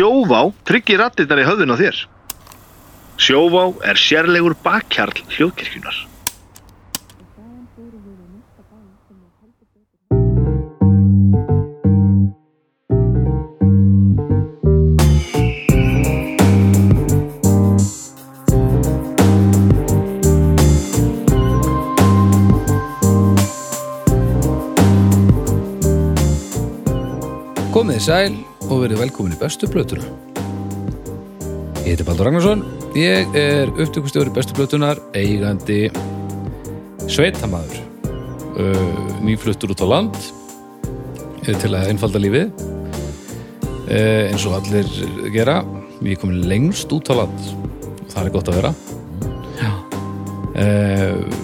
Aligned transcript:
Sjóvá 0.00 0.46
tryggir 0.64 0.96
rattirnar 0.96 1.42
í 1.42 1.44
höfðun 1.44 1.74
á 1.74 1.76
þér. 1.76 1.96
Sjóvá 3.20 3.64
er 3.84 3.98
sérlegur 4.00 4.54
bakkjarl 4.64 5.12
hljóðkirkjunar. 5.28 6.06
Komið 27.76 28.00
sæl 28.08 28.49
og 28.70 28.84
verið 28.84 29.00
velkomin 29.02 29.34
í 29.34 29.38
bestu 29.38 29.66
plötuna. 29.70 30.06
Ég 31.82 31.96
heiti 31.96 32.06
Baldur 32.06 32.28
Ragnarsson, 32.28 32.62
ég 32.94 33.34
er 33.38 33.72
upptökustjóri 33.72 34.30
bestu 34.34 34.54
plötunar, 34.54 35.00
eigandi 35.16 35.88
sveitamaður, 37.10 37.80
uh, 38.54 39.00
nýfluttur 39.26 39.74
út 39.74 39.82
á 39.82 39.86
land 39.90 40.20
eh, 41.48 41.56
til 41.58 41.72
að 41.74 41.90
einfalda 41.90 42.22
lífið, 42.22 42.52
uh, 43.90 44.30
eins 44.30 44.46
og 44.46 44.60
allir 44.60 44.90
gera. 45.34 45.60
Við 46.00 46.14
erum 46.14 46.22
komin 46.22 46.48
lengst 46.48 46.92
út 46.94 47.10
á 47.10 47.14
land 47.24 47.50
og 47.90 48.08
það 48.14 48.22
er 48.22 48.34
gott 48.38 48.52
að 48.52 48.60
vera. 48.60 48.74
Já. 49.58 49.70
Uh, 50.54 51.40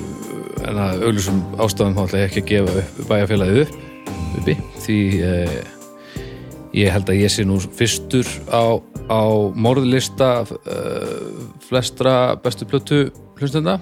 en 0.67 0.79
að 0.83 1.09
auðvitað 1.09 1.63
ástæðum 1.67 1.99
þá 1.99 2.05
ætla 2.07 2.23
ég 2.23 2.29
ekki 2.31 2.45
að 2.45 2.53
gefa 2.53 3.09
bæjarfélagið 3.11 3.65
upp, 3.67 3.81
uppi, 4.39 4.63
því 4.87 5.01
Ég 6.77 6.93
held 6.93 7.09
að 7.09 7.23
ég 7.23 7.33
sé 7.33 7.45
nú 7.49 7.57
fyrstur 7.61 8.29
á, 8.53 8.77
á 9.09 9.23
morðlista 9.57 10.31
uh, 10.45 11.45
flestra 11.65 12.37
bestu 12.45 12.69
plötu 12.69 12.99
hlustenda. 13.41 13.79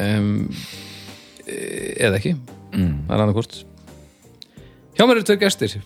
Um, 0.00 0.48
eða 1.46 2.16
ekki. 2.16 2.36
Mm. 2.72 2.94
það 3.08 3.16
er 3.16 3.24
annað 3.26 3.58
Hjá 4.96 5.06
mér 5.08 5.16
eru 5.16 5.26
tveir 5.28 5.40
gestir. 5.40 5.76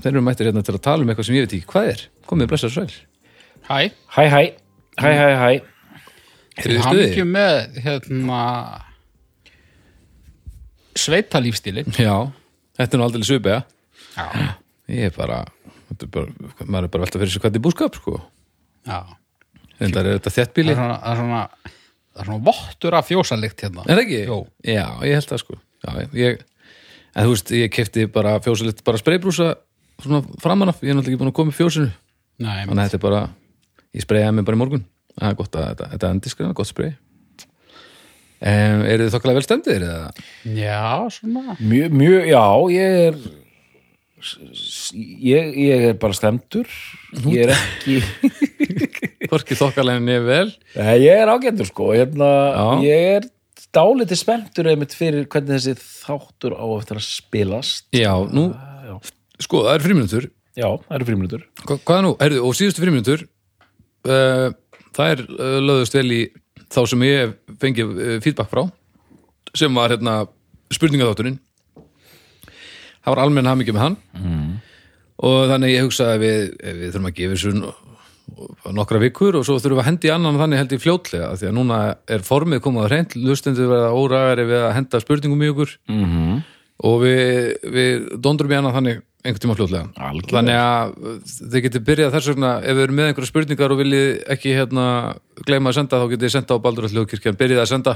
Þeir 0.00 0.12
eru 0.14 0.24
mættir 0.24 0.48
hérna 0.48 0.62
til 0.64 0.76
að 0.76 0.84
tala 0.84 1.04
um 1.04 1.10
eitthvað 1.12 1.28
sem 1.28 1.36
ég 1.36 1.44
veit 1.44 1.56
ekki 1.58 1.72
hvað 1.72 1.90
er. 1.94 2.04
Komið 2.28 2.52
blessar 2.52 2.72
sæl. 2.72 2.86
Hæ, 3.68 3.90
Hæ, 4.16 4.22
hæ, 4.32 4.40
hæ, 5.00 5.10
hæ, 5.12 5.26
hæ. 5.40 5.50
Þið 6.60 6.78
hann 6.84 6.94
stuði? 6.94 7.04
ekki 7.08 7.24
með 7.28 7.58
hérna 7.84 8.40
sveitalífstíli 11.00 11.84
Já, 11.94 12.14
þetta 12.76 12.96
er 12.96 13.00
nú 13.00 13.06
aldrei 13.06 13.26
svipið 13.28 13.54
Já, 14.20 14.52
ég 14.90 15.08
er 15.08 15.16
bara, 15.16 15.40
er 15.96 16.12
bara 16.12 16.66
maður 16.66 16.88
er 16.88 16.92
bara 16.92 17.04
velta 17.06 17.22
fyrir 17.22 17.32
sig 17.32 17.42
hvað 17.42 17.50
þetta 17.50 17.60
er 17.60 17.66
búskap 17.66 17.98
sko. 18.00 18.20
já. 18.86 19.00
Þetta 19.80 20.00
er 20.04 20.20
þetta 20.20 20.30
er 20.60 20.74
svona, 20.76 20.98
það 21.00 21.10
er 21.10 21.20
svona, 21.22 21.42
það 22.12 22.22
er 22.22 22.28
svona 22.28 22.44
vottur 22.50 22.96
af 22.98 23.08
fjósalikt 23.08 23.64
hérna. 23.64 23.86
Er 23.86 23.96
það 23.96 24.04
ekki? 24.04 24.20
Jú. 24.28 24.38
Já, 24.68 24.86
ég 25.08 25.16
held 25.16 25.30
það 25.30 25.42
sko. 25.44 25.60
Já, 25.80 25.90
ég, 26.20 26.46
En 27.10 27.26
þú 27.26 27.32
veist, 27.32 27.48
ég 27.58 27.72
kefti 27.74 28.04
bara 28.06 28.36
fjósalitt 28.38 28.84
bara 28.86 29.00
spreybrúsa 29.00 29.48
svona 30.00 30.20
framan 30.38 30.70
af, 30.70 30.78
ég 30.84 30.92
er 30.92 30.94
náttúrulega 30.94 31.16
ekki 31.16 31.22
búin 31.24 31.32
að 31.32 31.38
koma 31.40 31.50
í 31.50 31.56
fjósinu. 31.56 31.88
Nei, 32.40 32.60
þannig 32.68 32.76
að 32.76 32.84
þetta 32.86 32.98
er 33.00 33.02
bara, 33.02 33.22
ég 33.96 34.04
spreyjaði 34.04 34.36
mig 34.36 34.46
bara 34.46 34.58
í 34.58 34.60
morgun. 34.60 34.84
Það 35.16 35.32
er 35.32 35.38
gott 35.40 35.58
að 35.58 35.66
þetta, 35.66 35.88
þetta 35.94 36.10
er 36.46 36.52
gott 36.60 36.70
sprey 36.70 36.92
um, 38.40 38.84
Eru 38.86 39.06
þið 39.06 39.14
þokkalega 39.14 39.40
vel 39.40 39.46
stemdir 39.46 39.84
eða? 39.84 40.10
já, 40.56 41.08
svona. 41.16 41.56
Mjög, 41.58 41.96
mjög, 42.00 42.28
já, 42.30 42.44
ég 42.76 42.94
er 43.08 43.18
ég, 44.94 45.52
ég 45.60 45.84
er 45.90 45.98
bara 46.00 46.16
stemdur 46.16 46.70
ég 47.26 47.46
er 47.46 47.54
ekki 47.54 48.00
Hvorki 49.30 49.54
þokkalega 49.54 50.00
nefn 50.02 50.26
vel. 50.26 50.48
Ég 50.98 51.20
er 51.22 51.30
ágættur 51.30 51.68
sko. 51.68 51.90
Hérna, 51.94 52.30
Já. 52.56 52.64
ég 52.82 53.04
er 53.18 53.28
dálítið 53.76 54.18
spenntur 54.18 54.70
einmitt 54.72 54.96
fyrir 54.96 55.28
hvernig 55.30 55.60
þessi 55.60 55.76
þáttur 55.78 56.56
á 56.58 56.66
eftir 56.80 56.98
að 56.98 57.06
spilast. 57.06 57.86
Já, 57.94 58.10
nú, 58.34 58.48
já, 58.88 58.96
sko, 59.44 59.62
það 59.68 59.76
er 59.76 59.84
fríminutur 59.86 60.26
já 60.58 60.66
það 60.66 60.96
eru 60.96 61.08
fríminutur 61.08 61.44
Hva, 61.62 61.76
Hvað 61.78 61.96
er 61.96 62.04
nú? 62.06 62.12
Herðu, 62.20 62.40
og 62.46 62.56
síðustu 62.58 62.84
fríminutur 62.84 63.24
uh, 64.08 64.48
það 64.96 65.12
er 65.14 65.22
uh, 65.28 65.58
lögðust 65.62 65.96
vel 65.96 66.06
í 66.16 66.20
þá 66.70 66.80
sem 66.92 67.06
ég 67.06 67.20
hef 67.22 67.60
fengið 67.62 67.92
uh, 67.94 68.16
feedback 68.24 68.50
frá 68.52 68.64
sem 69.56 69.78
var 69.78 69.94
hérna 69.94 70.16
spurningaþátturinn 70.74 71.38
það 73.00 73.14
var 73.14 73.22
almenn 73.24 73.50
hafmyggja 73.50 73.76
með 73.76 73.86
hann 73.86 73.96
mm. 74.20 74.50
og 75.28 75.38
þannig 75.52 75.74
ég 75.74 75.86
hugsaði 75.86 76.16
að 76.16 76.24
við, 76.24 76.42
við 76.80 76.86
þurfum 76.90 77.10
að 77.10 77.16
gefa 77.20 77.36
þessu 77.36 77.54
no- 77.58 77.76
nokkra 78.76 79.00
vikur 79.02 79.38
og 79.40 79.44
svo 79.46 79.58
þurfum 79.58 79.78
við 79.78 79.84
að 79.84 79.90
hendi 79.90 80.12
annan 80.14 80.40
þannig 80.40 80.62
held 80.62 80.74
ég 80.76 80.82
fljótlega 80.84 81.34
því 81.40 81.50
að 81.50 81.56
núna 81.56 81.82
er 82.14 82.24
formið 82.26 82.64
komað 82.64 82.86
að 82.86 82.90
hreint 82.92 83.16
lustendur 83.18 83.70
verða 83.70 83.92
óræðari 83.96 84.48
við 84.50 84.64
að 84.64 84.74
henda 84.78 85.02
spurningum 85.02 85.44
í 85.44 85.52
okkur 85.52 85.76
mm 85.90 86.04
-hmm. 86.04 86.42
og 86.90 86.98
við, 87.04 87.22
við 87.76 88.10
dondrum 88.22 88.52
í 88.52 88.58
annað 88.58 88.76
þannig 88.78 89.00
einhvern 89.20 89.42
tíma 89.44 89.56
fljótlega 89.58 89.86
Algjörlega. 90.00 90.36
þannig 90.36 90.56
að 90.60 90.86
þið 91.52 91.64
getið 91.66 91.86
byrjað 91.88 92.14
þess 92.14 92.30
vegna 92.30 92.52
ef 92.60 92.76
við 92.76 92.82
erum 92.84 92.96
með 92.96 93.10
einhverja 93.10 93.30
spurningar 93.32 93.74
og 93.74 93.80
viljið 93.82 94.06
ekki 94.36 94.54
hérna 94.56 94.86
gleyma 95.44 95.70
að 95.70 95.76
senda 95.76 96.00
þá 96.00 96.06
getið 96.12 96.24
þið 96.24 96.34
senda 96.36 96.54
á 96.54 97.66
senda 97.68 97.94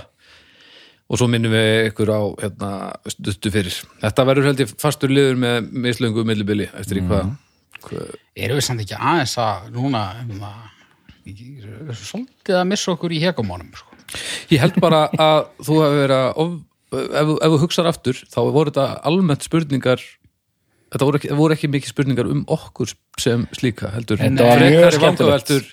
og 1.10 1.18
svo 1.20 1.28
minnum 1.30 1.52
við 1.52 1.90
ykkur 1.90 2.10
á 2.16 2.20
hérna, 2.42 2.70
stuttu 3.12 3.50
fyrir 3.52 3.76
þetta 4.02 4.24
verður 4.28 4.48
held 4.50 4.62
ég 4.64 4.74
fastur 4.80 5.12
liður 5.12 5.36
með 5.40 5.68
mislöngu 5.86 6.24
millibili 6.26 6.68
eftir 6.72 7.00
í 7.02 7.06
hvað 7.08 7.34
hvað- 7.84 8.14
Erum 8.34 8.56
við 8.58 8.64
samt 8.66 8.80
ekki 8.82 8.96
aðeins 8.96 9.34
að 9.38 9.66
núna 9.74 10.00
hérna, 10.16 10.52
svolítið 11.94 12.56
að 12.58 12.68
missa 12.70 12.92
okkur 12.94 13.12
í 13.14 13.20
hekumónum 13.22 13.70
sko. 13.76 13.90
ég 14.52 14.60
held 14.62 14.78
bara 14.82 15.06
að 15.12 15.40
þú 15.64 15.76
hefur 15.82 15.98
verið 16.00 16.18
að 16.18 16.30
of, 16.44 16.52
ef, 16.94 17.32
ef 17.44 17.54
þú 17.54 17.60
hugsar 17.64 17.88
aftur 17.90 18.20
þá 18.30 18.38
voru 18.54 18.70
þetta 18.72 18.86
almennt 19.10 19.46
spurningar 19.46 20.02
þetta 20.94 21.06
voru 21.08 21.20
ekki, 21.20 21.30
voru 21.36 21.56
ekki 21.56 21.70
mikið 21.74 21.90
spurningar 21.92 22.28
um 22.30 22.44
okkur 22.54 22.92
sem 23.20 23.46
slíka 23.56 23.90
heldur. 23.94 24.20
Þetta 24.22 24.52
frekari 24.58 25.00
vangaveltur 25.02 25.66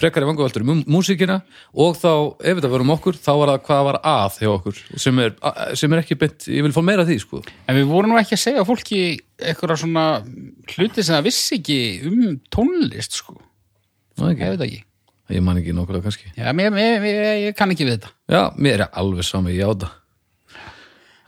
frekari 0.00 0.26
vangaveltur 0.28 0.64
um 0.68 0.82
músíkina 0.90 1.38
og 1.80 1.96
þá, 2.00 2.10
ef 2.44 2.58
þetta 2.58 2.70
var 2.72 2.84
um 2.84 2.92
okkur 2.94 3.16
þá 3.16 3.30
var 3.40 3.52
það 3.52 3.62
hvað 3.68 3.82
var 3.88 3.98
að 4.12 4.38
hjá 4.42 4.50
okkur 4.52 4.80
sem 5.04 5.20
er, 5.24 5.32
sem 5.78 5.94
er 5.96 6.02
ekki 6.02 6.18
beint, 6.20 6.46
ég 6.52 6.66
vil 6.66 6.74
fá 6.74 6.80
meira 6.84 7.06
því 7.08 7.18
sko. 7.22 7.42
En 7.68 7.78
við 7.78 7.88
vorum 7.92 8.12
nú 8.12 8.20
ekki 8.20 8.36
að 8.36 8.42
segja 8.44 8.66
fólki 8.68 9.00
eitthvað 9.40 9.80
svona 9.84 10.06
hluti 10.76 11.04
sem 11.04 11.16
það 11.16 11.26
vissi 11.28 11.58
ekki 11.60 11.78
um 12.10 12.22
tónlist 12.52 13.16
sko. 13.20 13.38
Ná, 14.20 14.28
Ég 14.28 14.36
ekki. 14.36 14.50
veit 14.52 14.60
það 14.60 14.68
ekki. 14.68 14.82
Ég 15.32 15.44
man 15.46 15.56
ekki 15.62 15.72
nokkulega 15.72 16.04
kannski. 16.04 16.28
Já, 16.36 16.50
mér, 16.52 16.68
mér, 16.74 16.98
mér, 17.00 17.20
ég 17.46 17.56
kann 17.56 17.72
ekki 17.72 17.86
við 17.88 17.96
þetta. 17.96 18.12
Já, 18.28 18.42
mér 18.60 18.84
er 18.84 18.88
alveg 19.00 19.24
sama, 19.24 19.52
ég 19.54 19.64
á 19.64 19.72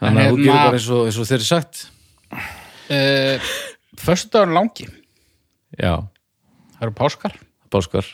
En 0.04 0.10
þannig 0.10 0.20
að 0.20 0.28
þú 0.28 0.36
hérna- 0.36 0.44
gerir 0.44 0.64
bara 0.66 0.76
eins 0.76 0.88
og, 0.92 1.06
eins 1.08 1.18
og 1.22 1.28
þeir 1.30 1.40
er 1.40 1.48
sagt 1.48 1.86
uh, 2.90 3.54
Föstudagur 4.00 4.52
langi. 4.52 4.88
Já, 5.78 6.02
Það 6.74 6.88
eru 6.88 6.94
páskar. 6.98 7.34
Báskar, 7.72 8.08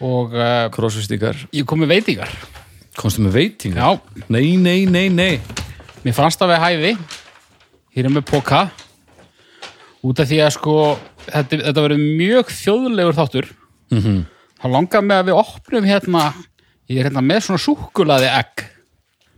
og 0.00 0.32
uh, 0.34 0.66
krossvistíkar 0.74 1.36
ég 1.54 1.66
kom 1.68 1.82
með 1.82 1.92
veitingar. 1.92 2.30
Komstu 2.96 3.22
með 3.22 3.36
veitingar? 3.36 3.82
Já, 3.84 4.22
nei, 4.32 4.56
nei, 4.58 4.86
nei, 4.88 5.08
nei. 5.12 5.34
Mér 6.00 6.16
fannst 6.16 6.40
það 6.40 6.54
við 6.54 6.62
hæfi. 6.64 6.92
Hér 7.94 8.08
er 8.08 8.14
með 8.14 8.24
póka 8.30 8.62
út 10.06 10.22
af 10.22 10.30
því 10.30 10.40
að 10.46 10.54
sko 10.56 10.76
þetta, 11.26 11.60
þetta 11.66 11.84
verður 11.84 12.02
mjög 12.22 12.52
þjóðlegur 12.62 13.18
þáttur. 13.18 13.50
Mm 13.90 14.00
-hmm. 14.00 14.24
þá 14.62 14.66
langar 14.72 15.04
mig 15.04 15.20
að 15.20 15.30
við 15.30 15.40
opnum 15.42 15.90
hérna. 15.90 16.24
Ég 16.88 17.02
er 17.02 17.10
hérna 17.10 17.22
með 17.22 17.44
svona 17.44 17.64
súkulaði 17.66 18.30
egg 18.30 18.64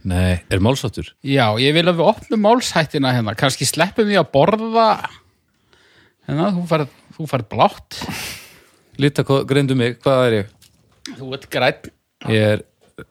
nei, 0.09 0.41
er 0.51 0.63
málsáttur? 0.65 1.13
Já, 1.23 1.47
ég 1.63 1.75
vil 1.77 1.87
að 1.87 2.01
við 2.01 2.09
opnum 2.11 2.43
málshættina 2.47 3.13
hérna 3.15 3.35
kannski 3.39 3.69
sleppum 3.69 4.09
við 4.09 4.21
að 4.23 4.31
borða 4.35 4.89
hérna, 6.27 6.51
þú 6.57 6.65
færð, 6.71 6.97
þú 7.19 7.29
færð 7.31 7.49
blátt 7.53 8.01
Lita, 9.01 9.25
greindu 9.49 9.77
mig, 9.79 9.97
hvað 10.05 10.27
er 10.27 10.39
ég? 10.41 10.51
þú 11.19 11.33
ert 11.37 11.49
grætt 11.53 11.89
Ég 12.31 12.57
er, 12.57 12.65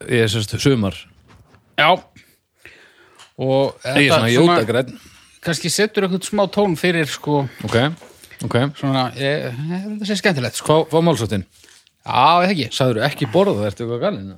ég 0.07 0.25
er 0.25 0.31
sérst 0.31 0.55
sumar 0.63 0.95
Já 1.79 1.89
og 3.41 3.79
Ég 3.97 4.05
er 4.05 4.13
svona 4.13 4.31
jóta 4.31 4.61
græn 4.67 4.93
kannski 5.41 5.71
setur 5.73 6.05
eitthvað 6.05 6.27
smá 6.29 6.45
tón 6.53 6.75
fyrir 6.77 7.09
sko 7.09 7.43
Ok, 7.65 7.77
ok 8.45 8.57
svona, 8.77 9.07
þetta 9.17 10.07
sé 10.07 10.17
skemmtilegt 10.19 10.59
sko. 10.59 10.83
Hvað 10.85 10.95
var 10.95 11.05
málsáttin? 11.07 11.45
Já, 12.05 12.45
ekki 12.45 12.67
Sagður 12.75 13.01
ekki 13.07 13.29
borða, 13.33 13.69
ertu 13.69 13.85
eitthvað 13.87 14.03
galinn? 14.05 14.35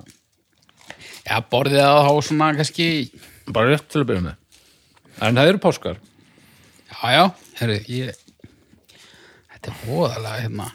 Já, 1.24 1.38
borðið 1.50 1.80
að 1.84 2.00
þá 2.04 2.12
svona 2.28 2.48
kannski 2.58 2.86
Bara 3.54 3.70
rétt 3.72 3.86
til 3.92 4.02
að 4.02 4.08
byrja 4.10 4.24
með 4.26 5.24
En 5.24 5.38
það 5.38 5.50
eru 5.52 5.62
páskar 5.62 6.00
Já, 6.90 7.12
já, 7.14 7.24
herri, 7.60 7.78
ég 7.88 8.20
Þetta 9.54 9.72
er 9.72 9.80
voðalega 9.88 10.42
hérna 10.44 10.68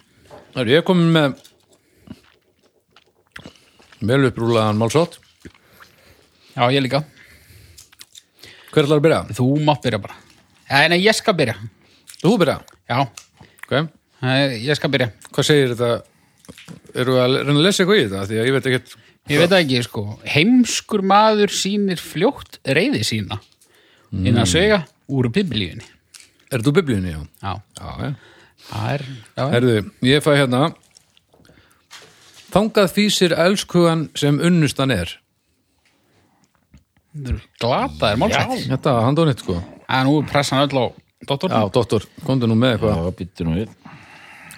Það 0.50 0.62
eru 0.64 0.74
ég 0.74 0.86
komin 0.88 1.14
með 1.14 1.46
vel 4.10 4.22
upprúlaðan 4.30 4.80
málsátt 4.80 5.20
Já, 6.56 6.64
ég 6.74 6.82
líka 6.86 7.04
Hver 8.70 8.86
ætlar 8.86 9.00
að 9.00 9.06
byrja? 9.06 9.22
Þú 9.38 9.48
mátt 9.68 9.86
byrja 9.86 10.02
bara 10.02 10.18
Já, 10.70 10.90
nei, 10.92 11.00
ég 11.04 11.18
skal 11.18 11.36
byrja 11.38 11.58
Þú 12.20 12.36
byrja? 12.42 12.60
Já, 12.90 13.02
Ok, 13.70 13.76
Æ, 14.20 14.30
Ég 14.66 14.76
skal 14.76 14.90
byrja. 14.92 15.12
Hvað 15.32 15.46
segir 15.48 15.76
þetta? 15.78 15.90
Erum 16.98 17.16
við 17.16 17.22
að 17.24 17.36
reyna 17.38 17.54
að 17.54 17.66
lesa 17.68 17.84
eitthvað 17.84 18.00
í 18.00 18.06
þetta? 18.08 18.24
Því 18.28 18.40
að 18.42 18.48
ég 18.50 18.56
veit 18.56 18.68
ekkert 18.72 18.96
Ég 19.30 19.38
veit 19.44 19.54
ekki, 19.60 19.80
sko. 19.86 20.04
Heimskur 20.26 21.04
maður 21.06 21.52
sýnir 21.54 22.02
fljótt 22.02 22.58
reyði 22.66 23.04
sína 23.06 23.38
innan 24.10 24.48
svega 24.50 24.82
úr 25.14 25.30
biblíunni. 25.34 25.86
Er 26.50 26.64
þú 26.66 26.74
biblíunni, 26.80 27.14
já? 27.14 27.22
Já, 27.44 27.54
Já, 27.78 27.90
já. 28.02 28.14
Það 28.70 28.92
er, 28.94 29.04
já, 29.38 29.44
Herðu, 29.54 29.74
ég 30.06 30.24
fæ 30.26 30.30
hérna. 30.36 30.62
Þangað 32.50 32.92
fýsir 32.96 33.34
elskugan 33.38 34.08
sem 34.18 34.38
unnustan 34.42 34.94
er. 34.94 35.14
Glata 37.62 38.12
er 38.14 38.20
málsætt. 38.22 38.66
Þetta, 38.70 38.96
hann 39.06 39.18
dónið, 39.18 39.44
sko. 39.46 39.60
En 39.90 40.06
nú 40.10 40.20
er 40.22 40.28
pressan 40.30 40.64
öll 40.66 40.74
á 40.74 40.86
doktor. 41.30 41.54
Já, 41.54 41.62
doktor, 41.74 42.06
komdu 42.26 42.50
nú 42.50 42.58
með 42.58 42.76
eitthvað. 42.78 42.98
Já, 42.98 43.16
býttu 43.22 43.48
nú 43.48 43.56
við. 43.58 43.72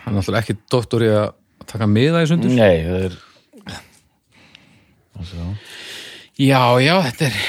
Hann 0.02 0.14
er 0.14 0.18
náttúrulega 0.20 0.44
ekki 0.46 0.58
doktor 0.72 1.06
í 1.06 1.12
að 1.12 1.28
taka 1.72 1.88
miða 1.92 2.24
í 2.24 2.32
sundur. 2.32 2.56
Nei, 2.56 2.84
það 2.88 3.06
er 3.10 3.20
Já, 6.42 6.62
já, 6.82 6.96
þetta 7.10 7.28
er 7.30 7.40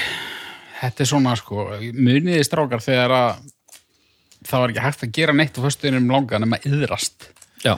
þetta 0.83 1.05
er 1.05 1.09
svona 1.13 1.35
sko 1.39 1.67
muniði 1.95 2.43
strákar 2.47 2.83
þegar 2.85 3.15
að 3.17 3.43
það 4.43 4.63
var 4.65 4.73
ekki 4.73 4.85
hægt 4.87 5.05
að 5.07 5.13
gera 5.19 5.35
neitt 5.39 5.59
á 5.59 5.65
föstuðinum 5.65 6.09
langa 6.11 6.41
nema 6.43 6.59
yðrast. 6.67 7.29
Já, 7.63 7.77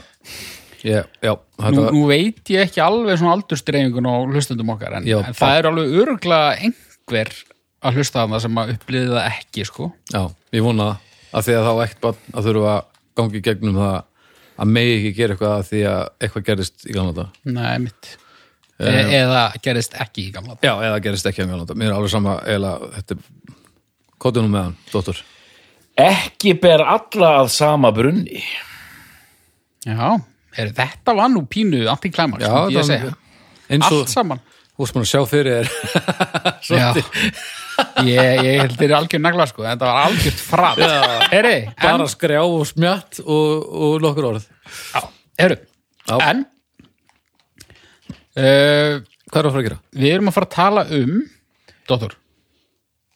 ég, 0.81 1.05
já 1.21 1.33
Nú, 1.35 1.61
þetta, 1.61 1.83
nú 1.93 2.05
veit 2.09 2.49
ég 2.55 2.65
ekki 2.65 2.81
alveg 2.81 3.19
svona 3.21 3.35
aldurstreifingun 3.37 4.09
á 4.09 4.15
hlustundum 4.25 4.73
okkar 4.73 4.97
en, 4.97 5.05
Já, 5.09 5.19
en 5.21 5.37
það 5.37 5.59
er 5.59 5.69
alveg 5.69 5.93
öruglega 6.01 6.55
einhver 6.65 7.31
að 7.85 7.99
hlusta 7.99 8.23
þarna 8.23 8.41
sem 8.41 8.57
að 8.57 8.73
upplýði 8.73 9.13
það 9.13 9.29
ekki 9.29 9.65
sko. 9.69 9.91
Já, 10.09 10.23
ég 10.57 10.65
vona 10.65 10.89
að 11.35 11.47
því 11.47 11.57
að 11.59 11.67
þá 11.69 11.73
ekkert 11.85 12.03
bara 12.07 12.33
að 12.33 12.49
þurfa 12.49 12.73
að 12.73 12.83
gangi 13.15 13.37
í 13.39 13.45
gegnum 13.45 13.77
það 13.79 13.95
að 14.55 14.71
megi 14.71 14.95
ekki 14.97 15.13
gera 15.19 15.35
eitthvað 15.35 15.53
að 15.59 15.65
því 15.69 15.81
að 15.91 16.03
eitthvað 16.25 16.47
gerist 16.49 16.85
í 16.87 16.95
gamla 16.95 17.13
þetta 17.13 17.53
Nei, 17.59 17.73
mitt. 17.85 18.11
Eða 18.75 19.43
gerist 19.63 19.93
ekki 19.95 20.25
í 20.27 20.31
gamla. 20.35 20.57
Já, 20.59 20.73
eða 20.83 20.99
gerist 21.03 21.27
ekki 21.29 21.45
í 21.45 21.47
gamla 21.47 21.77
Mér 21.79 21.93
er 21.93 21.95
alveg 21.95 22.11
sama, 22.11 22.39
eða 22.43 22.73
þetta 22.97 23.15
er 23.15 23.21
Kóttu 24.19 24.43
nú 24.43 24.51
með 24.51 24.65
hann, 24.67 24.77
doktor 24.91 25.21
Ekki 26.05 26.55
ber 26.59 26.83
alla 26.83 27.29
að 27.41 27.51
sama 27.55 27.91
brunni 27.95 28.41
Já, 29.85 30.15
er, 30.57 30.73
þetta 30.75 31.13
var 31.15 31.29
nú 31.31 31.45
pínu 31.47 31.83
antiklæmaks, 31.91 32.43
myndi 32.49 32.79
ég 32.79 32.87
segja. 32.87 33.11
Allt 33.85 34.09
saman. 34.09 34.41
veist 34.79 34.95
maður 34.97 35.05
að 35.05 35.11
sjá 35.11 35.21
fyrir 35.29 35.69
Já. 36.79 36.87
ég, 38.03 38.41
ég 38.47 38.63
held 38.63 38.75
þér 38.79 38.95
algjör 38.97 39.21
nagla 39.23 39.45
sko, 39.51 39.63
þetta 39.67 39.91
var 39.91 40.09
algjört 40.09 40.41
fram. 40.41 40.81
Heyri, 41.31 41.53
en, 41.69 41.77
bara 41.85 42.09
skrjá 42.11 42.41
og 42.41 42.65
smjatt 42.67 43.21
og, 43.23 43.69
og 43.85 43.95
nokkur 44.03 44.29
orð 44.33 44.49
já, 44.49 45.05
Já. 46.09 46.17
en 46.31 46.43
uh, 48.39 49.01
Hvað 49.31 49.39
er 49.41 49.47
að 49.49 49.55
fara 49.55 49.63
að 49.63 49.67
gera? 49.69 49.79
við 49.95 50.13
erum 50.13 50.31
að 50.31 50.37
fara 50.37 50.49
að 50.49 50.55
tala 50.55 50.85
um, 50.99 51.17
Dóttor, 51.89 52.15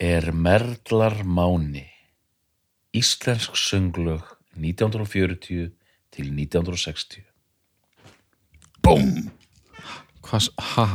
Er 0.00 0.30
Merlar 0.32 1.20
Máni 1.24 1.86
Íslensk 2.96 3.58
sönglög 3.58 4.24
1940 4.58 5.70
til 6.10 6.26
1960 6.34 7.24
búm, 8.84 9.30
Hvað, 10.24 10.50
ha? 10.74 10.86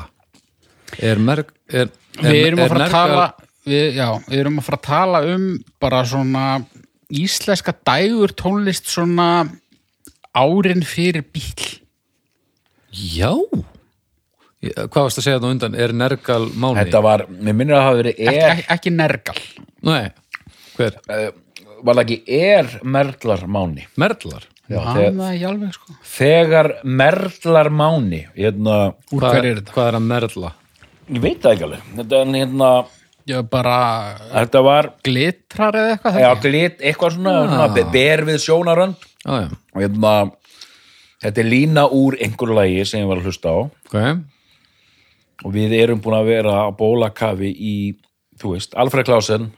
Er 1.03 1.19
merg 1.21 1.51
er, 1.67 1.89
er, 2.19 2.31
við 2.31 2.41
erum 2.49 2.63
að 2.63 2.65
er 2.65 2.73
fara 2.73 2.85
að 2.85 2.93
tala, 2.93 3.27
við, 3.67 3.85
já, 3.97 4.07
við 4.27 4.41
erum 4.41 4.59
að 4.61 4.67
fara 4.67 4.79
að 4.79 4.87
tala 4.87 5.21
um 5.33 5.45
bara 5.81 6.01
svona 6.07 6.45
íslenska 7.15 7.75
dægur 7.85 8.33
tónlist 8.37 8.89
svona 8.89 9.27
árin 10.35 10.83
fyrir 10.87 11.25
bíl. 11.31 11.65
Já 12.91 13.33
Hvað 14.73 15.05
varst 15.05 15.19
að 15.21 15.25
segja 15.27 15.37
þetta 15.39 15.51
undan? 15.53 15.75
Er 15.85 15.93
nergal 15.93 16.41
máni? 16.55 16.79
Þetta 16.81 17.01
var, 17.05 17.25
mér 17.29 17.53
minnir 17.59 17.75
að 17.77 17.81
það 17.81 17.87
hafa 17.89 17.99
verið 18.01 18.19
Ekki, 18.25 18.35
er, 18.41 18.51
ekki, 18.55 18.65
ekki 18.75 18.93
nergal. 18.95 19.37
Nei, 19.85 20.03
hver? 20.77 20.99
uh, 21.09 21.29
var 21.85 21.99
það 21.99 22.03
ekki 22.05 22.19
er 22.41 22.69
Merlar 22.97 23.43
Máni 23.51 23.83
Merlar? 24.01 24.45
Já, 24.65 24.79
Það 24.81 24.99
er 25.03 25.17
ekki 25.29 25.45
alveg 25.45 25.73
sko. 25.75 25.95
þegar 26.15 26.69
Merlar 26.83 27.67
Máni 27.69 28.21
hérna, 28.33 28.77
Úr 29.13 29.19
Hvað, 29.21 29.35
hverju 29.35 29.51
er 29.51 29.59
þetta? 29.61 29.73
hvað 29.75 29.89
er 29.91 29.97
að 29.99 30.05
merla? 30.09 30.53
ég 31.13 31.21
veit 31.21 31.41
það 31.43 31.51
ekki 31.53 31.65
alveg 31.67 31.89
þetta, 31.99 32.21
er 32.23 32.31
hérna, 32.39 32.69
Já, 33.29 33.39
bara 33.49 33.75
þetta 34.33 34.61
var 34.65 34.87
glitrar 35.05 35.77
eða 35.77 35.91
eitthvað 35.95 36.17
já, 36.21 36.29
glit, 36.47 36.81
eitthvað 36.81 37.13
svona, 37.19 37.35
svona 37.49 37.67
be- 37.75 37.85
ber 37.93 38.25
við 38.31 38.41
sjónarönd 38.43 39.05
Já, 39.25 39.35
já, 39.43 39.47
og 39.75 39.81
hérna 39.85 40.13
þetta 41.25 41.41
er 41.43 41.47
lína 41.49 41.85
úr 41.89 42.17
einhverju 42.21 42.57
lagi 42.57 42.83
sem 42.89 43.01
ég 43.03 43.09
var 43.09 43.21
að 43.21 43.29
hlusta 43.29 43.53
á 43.53 43.57
ok 43.65 43.95
og 45.43 45.53
við 45.55 45.75
erum 45.77 46.01
búin 46.03 46.17
að 46.17 46.31
vera 46.31 46.55
á 46.63 46.69
bólakafi 46.75 47.51
í, 47.51 47.75
þú 48.39 48.55
veist, 48.55 48.75
Alfred 48.77 49.07
Klausen 49.07 49.49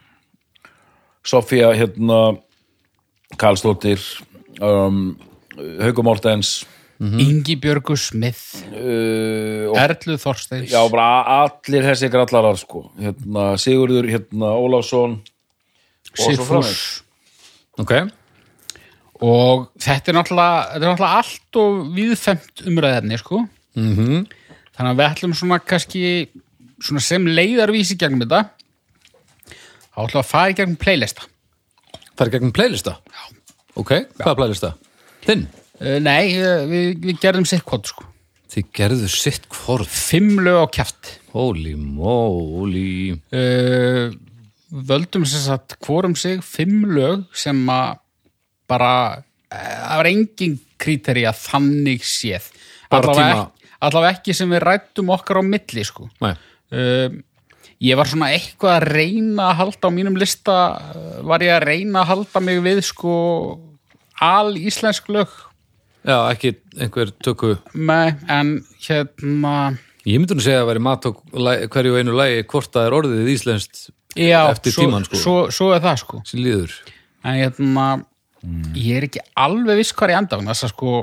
Sofía 1.28 1.70
hérna 1.76 2.38
Karlsdóttir 3.38 4.00
um, 4.64 5.12
Haukur 5.82 6.06
Mortens 6.06 6.62
Ingi 6.98 7.54
Björgu 7.62 7.94
Smith 7.94 8.64
uh, 8.72 9.70
Erlu 9.78 10.16
Þorsteins. 10.18 10.72
Já, 10.72 10.80
bara 10.90 11.44
allir 11.44 11.84
þessi 11.86 12.08
grallarar 12.10 12.58
sko, 12.58 12.88
hérna 12.98 13.52
Sigurður 13.60 14.08
hérna 14.10 14.50
framvegis. 14.58 15.28
Sigfús. 16.18 16.72
Ok, 17.78 17.92
og 19.22 19.68
þetta 19.78 20.10
er 20.10 20.18
náttúrulega, 20.18 20.58
þetta 20.72 20.80
er 20.80 20.88
náttúrulega 20.88 21.20
allt 21.20 21.60
og 21.62 21.78
viðfemt 21.94 22.66
umræðarni 22.66 23.20
sko. 23.22 23.44
Mhm 23.78 24.26
þannig 24.78 24.92
að 24.92 25.00
við 25.00 25.08
ætlum 25.08 25.34
svona 25.36 25.58
kannski 25.58 26.02
svona 26.78 27.02
sem 27.02 27.26
leiðarvísi 27.26 27.96
gegnum 27.98 28.22
þetta 28.22 28.44
þá 29.48 30.04
ætlum 30.04 30.14
við 30.14 30.20
að 30.22 30.28
fara 30.30 30.52
í 30.52 30.58
gegnum 30.60 30.78
playlista. 30.78 31.26
Það 32.14 32.24
er 32.26 32.32
gegnum 32.36 32.54
playlista? 32.54 32.94
Já. 33.10 33.24
Ok, 33.78 33.90
hvað 34.18 34.30
er 34.32 34.38
playlista? 34.42 34.70
Þinn? 35.26 35.42
uh, 35.82 35.98
nei, 36.02 36.22
uh, 36.38 36.62
við, 36.70 36.86
við 37.02 37.18
gerðum 37.22 37.46
sitt 37.50 37.66
kvot 37.66 37.90
sko. 37.90 38.06
Þið 38.48 38.70
gerðu 38.78 39.10
sitt 39.12 39.44
hvort? 39.52 39.90
Fimm 39.92 40.38
lög 40.40 40.62
á 40.64 40.66
kjaft. 40.78 41.18
Holy 41.34 41.74
moly. 41.76 43.18
Uh, 43.34 44.14
völdum 44.70 45.26
sem 45.28 45.42
sagt 45.44 45.76
hvorum 45.84 46.14
sig 46.18 46.40
fimm 46.44 46.86
lög 46.94 47.26
sem 47.36 47.58
að 47.72 47.98
bara 48.68 48.92
eh, 49.48 49.76
það 49.80 50.00
var 50.00 50.08
engin 50.10 50.56
kríteri 50.80 51.22
að 51.28 51.38
þannig 51.46 52.02
séð. 52.04 52.50
Bara 52.92 53.14
tíma- 53.16 53.46
allavega 53.84 54.16
ekki 54.18 54.34
sem 54.36 54.50
við 54.52 54.64
rættum 54.66 55.10
okkar 55.14 55.40
á 55.40 55.42
milli 55.46 55.84
sko. 55.86 56.08
Nei, 56.24 56.34
uh, 56.74 57.08
ég 57.84 57.98
var 58.00 58.10
svona 58.10 58.32
eitthvað 58.34 58.76
að 58.80 58.86
reyna 58.98 59.50
að 59.52 59.58
halda 59.62 59.90
á 59.90 59.96
mínum 59.98 60.16
lista 60.18 60.56
uh, 60.78 61.18
var 61.28 61.44
ég 61.46 61.54
að 61.56 61.66
reyna 61.70 62.02
að 62.02 62.10
halda 62.14 62.42
mig 62.44 62.62
við 62.64 62.82
sko 62.88 63.14
al 64.24 64.56
íslensk 64.58 65.10
lög. 65.14 65.28
Já, 66.08 66.16
ekki 66.32 66.54
einhver 66.78 67.10
tökku 67.22 67.56
með, 67.74 68.16
en 68.30 68.54
hérna 68.86 69.54
Ég 70.08 70.16
myndi 70.22 70.36
nú 70.38 70.40
segja 70.40 70.62
að 70.62 70.68
veri 70.70 70.80
mat 70.80 71.04
á 71.04 71.10
læ- 71.36 71.66
hverju 71.68 71.98
einu 71.98 72.14
lægi 72.16 72.44
hvort 72.48 72.70
það 72.72 72.86
er 72.86 72.94
orðið 72.96 73.26
íslenskt 73.34 73.80
já, 74.16 74.38
Eftir 74.48 74.72
svo, 74.72 74.84
tímann, 74.86 75.04
sko. 75.04 75.18
svo, 75.20 75.34
svo 75.52 75.66
er 75.74 75.82
það 75.84 75.98
sko. 76.00 76.20
Sem 76.24 76.40
líður. 76.40 76.72
En 77.26 77.36
hérna 77.42 77.88
ég 78.78 79.00
er 79.02 79.06
ekki 79.08 79.20
alveg 79.36 79.82
viss 79.82 79.92
hvað 79.98 80.14
ég 80.14 80.20
enda 80.22 80.38
þess 80.46 80.64
að 80.68 80.72
sko 80.72 80.94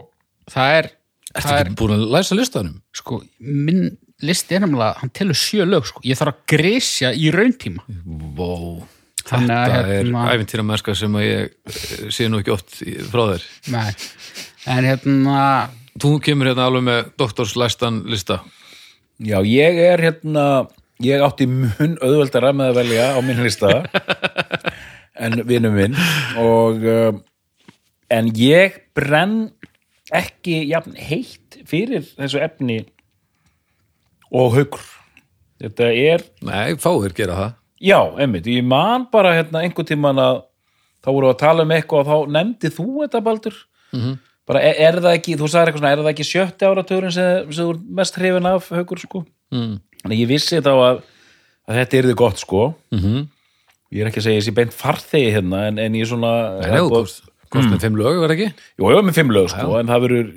það 0.56 0.78
er, 0.80 0.90
Ertu 1.36 1.50
það 1.50 1.60
er 1.60 1.70
ekki 1.70 1.78
búin 1.82 1.96
að 1.98 2.04
læsa 2.16 2.38
listanum? 2.38 2.76
sko 2.96 3.22
minn 3.40 3.98
listi 4.24 4.56
er 4.56 4.64
nefnilega 4.64 5.02
hann 5.02 5.12
telur 5.16 5.38
sjö 5.38 5.66
lög 5.68 5.88
sko. 5.90 6.04
Ég 6.08 6.20
þarf 6.20 6.34
að 6.34 6.44
gresja 6.56 7.12
í 7.12 7.32
rauntíma. 7.36 7.84
Vó. 8.38 8.84
Þetta 9.26 9.58
er 9.80 9.90
hérna- 9.90 10.28
æfintýra 10.36 10.64
mennska 10.66 10.96
sem 10.96 11.16
að 11.18 11.26
ég 11.26 11.50
eh, 11.50 12.10
sé 12.14 12.30
nú 12.30 12.40
ekki 12.40 12.54
oft 12.54 12.78
frá 13.10 13.24
þér. 13.34 13.48
Nei. 13.74 13.92
en 14.70 14.86
hérna 14.86 15.40
Þú 15.96 16.18
kemur 16.20 16.50
hérna 16.50 16.66
alveg 16.68 16.84
með 16.84 17.12
doktorslæstan 17.18 18.02
lista. 18.12 18.42
Já, 19.24 19.40
ég 19.48 19.78
er 19.80 20.02
hérna 20.04 20.68
ég 21.04 21.24
átti 21.24 21.48
mun 21.48 21.96
með 22.00 22.70
að 22.70 22.76
velja 22.80 23.06
á 23.16 23.20
minn 23.24 23.44
lista 23.44 23.84
en 25.24 25.40
vinur 25.48 25.74
minn 25.76 25.96
og 26.40 26.84
um, 26.84 27.22
en 28.12 28.30
ég 28.36 28.78
brenn 28.96 29.52
ekki 30.14 30.60
jafn 30.70 30.98
heitt 31.00 31.62
fyrir 31.66 32.06
þessu 32.14 32.42
efni 32.44 32.84
og 34.30 34.54
haugur 34.54 34.84
þetta 35.62 35.90
er, 35.90 36.26
Nei, 36.46 36.76
fáir 36.82 37.16
gera 37.16 37.38
það 37.40 37.54
já, 37.90 38.00
einmitt 38.22 38.50
ég 38.52 38.66
man 38.66 39.08
bara 39.12 39.34
hérna 39.34 39.64
einhvern 39.66 39.90
tímann 39.90 40.22
að 40.22 40.44
þá 41.06 41.10
voru 41.12 41.32
að 41.32 41.42
tala 41.42 41.66
um 41.66 41.74
eitthvað 41.74 42.04
og 42.04 42.10
þá 42.10 42.38
nefndi 42.38 42.72
þú 42.74 42.88
þetta 43.04 43.24
Baldur 43.26 43.58
-hmm. 43.94 44.18
bara 44.46 44.62
er, 44.62 44.80
er 44.88 45.02
það 45.02 45.18
ekki, 45.20 45.38
þú 45.38 45.50
sagði 45.50 45.72
eitthvað 45.72 45.82
svona 45.82 45.92
er 45.92 46.04
það 46.04 46.14
ekki 46.14 46.30
sjötti 46.32 46.70
áratugurinn 46.70 47.16
sem, 47.18 47.52
sem 47.52 47.66
þú 47.66 47.74
er 47.74 47.82
mest 48.02 48.18
hrifin 48.20 48.52
af 48.52 48.70
haugur 48.70 49.00
sko 49.00 49.26
mm. 49.52 49.80
Þannig 50.06 50.20
ég 50.22 50.30
vissi 50.30 50.62
þá 50.62 50.74
að, 50.74 51.00
að 51.66 51.78
þetta 51.80 51.98
yrði 51.98 52.14
gott 52.14 52.38
sko 52.38 52.76
Mm 52.92 53.00
-hmm. 53.00 53.28
ég 53.92 54.02
er 54.02 54.08
ekki 54.08 54.22
að 54.22 54.28
segja 54.28 54.42
þessi 54.42 54.56
beint 54.56 54.74
farþegi 54.74 55.32
hérna 55.34 55.68
en, 55.68 55.80
en 55.80 55.96
ég 55.96 56.08
svona 56.08 56.60
Nei, 56.62 56.82
kost 57.58 57.72
með 57.72 57.86
fimm 57.86 57.98
lög, 58.00 58.20
verð 58.24 58.36
ekki? 58.36 58.50
Jú, 58.76 58.90
ég 58.90 59.00
var 59.00 59.08
með 59.08 59.18
fimm 59.20 59.34
lög, 59.36 59.50
sko, 59.54 59.72
en 59.80 59.92
það 59.92 60.06
verður 60.06 60.30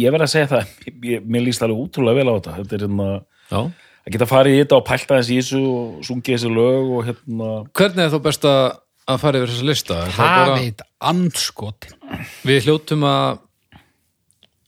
ég 0.00 0.14
verð 0.14 0.26
að 0.26 0.32
segja 0.34 0.50
það, 0.50 0.74
ég, 1.12 1.26
mér 1.26 1.46
líst 1.46 1.64
alveg 1.66 1.84
útrúlega 1.84 2.20
vel 2.20 2.30
á 2.30 2.34
þetta, 2.38 2.56
þetta 2.60 2.76
er 2.78 2.84
hérna 2.86 3.08
Já. 3.50 3.60
að 3.60 4.14
geta 4.16 4.30
farið 4.30 4.56
í 4.56 4.62
þetta 4.62 4.78
og 4.78 4.86
pælta 4.88 5.18
þessi 5.20 5.36
í 5.36 5.42
þessu 5.42 5.60
og 5.70 6.06
sungið 6.08 6.36
þessi 6.36 6.54
lög 6.54 6.94
og 6.96 7.04
hérna 7.10 7.50
Hvernig 7.80 8.04
er 8.06 8.14
þá 8.14 8.20
best 8.26 8.48
að 8.50 9.20
fara 9.20 9.40
yfir 9.40 9.52
þessa 9.54 9.68
lista? 9.70 10.00
Er 10.06 10.14
það 10.14 10.30
Það 10.30 10.40
bara, 10.40 10.58
veit 10.64 10.84
andskotin 11.10 12.26
við 12.46 12.66
hljótum 12.68 13.06
að 13.10 13.40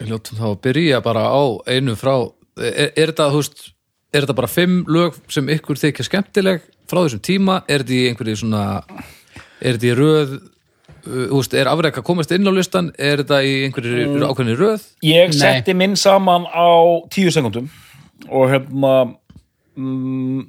við 0.03 0.11
hljótum 0.11 0.41
þá 0.41 0.47
að 0.51 0.61
byrja 0.67 1.03
bara 1.05 1.25
á 1.31 1.43
einu 1.71 1.95
frá 1.99 2.15
er, 2.59 2.91
er 2.91 3.13
þetta, 3.13 3.29
þú 3.33 3.43
veist, 3.43 3.67
er 4.13 4.25
þetta 4.25 4.39
bara 4.43 4.51
fimm 4.51 4.81
lög 4.91 5.19
sem 5.33 5.51
ykkur 5.55 5.79
þykja 5.81 6.09
skemmtileg 6.09 6.65
frá 6.91 7.05
þessum 7.05 7.23
tíma, 7.25 7.61
er 7.71 7.85
þetta 7.85 7.95
í 7.97 8.09
einhverju 8.11 8.41
svona 8.43 8.65
er 9.63 9.79
þetta 9.79 9.89
í 9.89 9.95
röð 9.97 10.35
þú 11.07 11.39
veist, 11.39 11.57
er 11.59 11.71
afrek 11.71 11.99
að 12.01 12.07
komast 12.07 12.35
inn 12.35 12.47
á 12.47 12.53
listan 12.55 12.93
er 12.99 13.23
þetta 13.23 13.41
í 13.47 13.55
einhverju 13.67 14.05
mm. 14.07 14.27
ákveðni 14.29 14.59
röð? 14.59 14.85
Ég 15.07 15.33
Nei. 15.33 15.39
setti 15.39 15.75
minn 15.79 15.97
saman 15.99 16.47
á 16.47 16.71
tíu 17.13 17.33
sekundum 17.35 17.69
og 18.29 18.53
hérna 18.53 18.93
mm, 19.75 20.45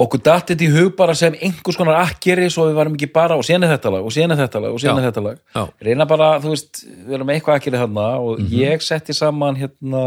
okkur 0.00 0.22
datt 0.24 0.52
þetta 0.52 0.66
í 0.66 0.70
hug 0.72 0.94
bara 0.98 1.16
sem 1.18 1.36
einhvers 1.36 1.78
konar 1.78 2.00
akkeri 2.00 2.48
svo 2.52 2.68
við 2.70 2.78
varum 2.78 2.96
ekki 2.96 3.10
bara 3.12 3.36
og 3.36 3.44
er 3.44 3.66
þetta 3.68 3.92
lag 3.92 4.06
og 4.06 4.16
er 4.16 4.36
þetta 4.40 4.62
lag 4.64 4.76
og 4.76 4.86
er 4.88 5.02
þetta 5.08 5.24
lag. 5.26 5.42
Já. 5.54 5.64
reyna 5.84 6.08
bara, 6.08 6.30
þú 6.40 6.54
veist, 6.54 6.84
við 6.88 7.18
erum 7.18 7.28
með 7.28 7.40
eitthvað 7.40 7.60
akkeri 7.60 7.82
þarna 7.82 8.06
og 8.24 8.54
ég 8.54 8.84
setti 8.84 9.16
saman 9.16 9.60
hérna 9.60 10.06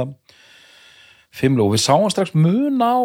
fimm 1.34 1.58
lög. 1.58 1.70
Og 1.70 1.75
við 1.77 1.86
sáum 1.86 2.10
strax 2.13 2.34
mun 2.34 2.82
á 2.82 2.98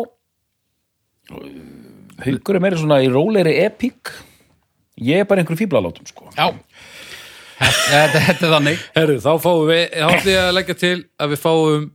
haugur 2.24 2.56
er 2.56 2.64
meira 2.64 2.80
svona 2.80 3.02
í 3.04 3.12
rólegri 3.12 3.58
epík 3.66 4.14
ég 5.00 5.22
er 5.22 5.28
bara 5.30 5.42
einhverju 5.42 5.60
fíblalátum 5.62 6.06
sko. 6.10 6.28
Já. 6.36 6.48
Þetta, 7.58 8.20
þetta 8.28 8.46
er 8.46 8.52
þannig. 8.54 8.82
Herru, 8.94 9.16
þá 9.22 9.30
fáum 9.42 9.62
við, 9.68 9.84
þá 9.94 10.10
ætlum 10.14 10.32
ég 10.34 10.42
að 10.44 10.52
leggja 10.58 10.76
til 10.78 10.96
að 11.18 11.32
við 11.32 11.40
fáum 11.42 11.86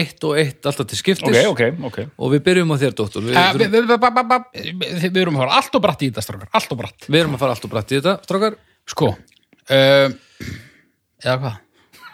eitt 0.00 0.24
og 0.26 0.36
eitt 0.38 0.66
alltaf 0.70 0.86
til 0.90 0.98
skiptis. 0.98 1.38
Ok, 1.50 1.50
ok, 1.50 1.84
ok. 1.90 1.98
Og 2.22 2.32
við 2.34 2.42
byrjum 2.46 2.70
á 2.70 2.76
þér, 2.82 2.92
dóttur. 2.98 3.24
Við, 3.26 3.34
Eh, 3.38 3.48
við, 3.54 3.60
Við 3.60 3.70
við- 3.70 3.88
við- 3.90 4.04
við- 4.54 5.00
við- 5.02 5.12
við 5.14 5.20
erum 5.24 5.38
að 5.38 5.44
fara 5.44 5.56
allt 5.60 5.74
og 5.78 5.82
bratt 5.82 6.02
í 6.02 6.10
þetta 6.10 6.22
strákar 6.26 6.48
Allt 6.54 6.72
og 6.74 6.78
bratt. 6.78 7.06
Við 7.10 7.20
erum 7.20 7.34
að 7.34 7.42
fara 7.44 7.54
allt 7.56 7.64
og 7.66 7.70
brætt 7.74 7.90
í 7.94 7.98
þetta, 8.00 8.14
strákar. 8.26 8.56
Sko 8.90 9.08
uh, 9.10 10.08
Eða 11.22 11.36
hvað? 11.42 11.56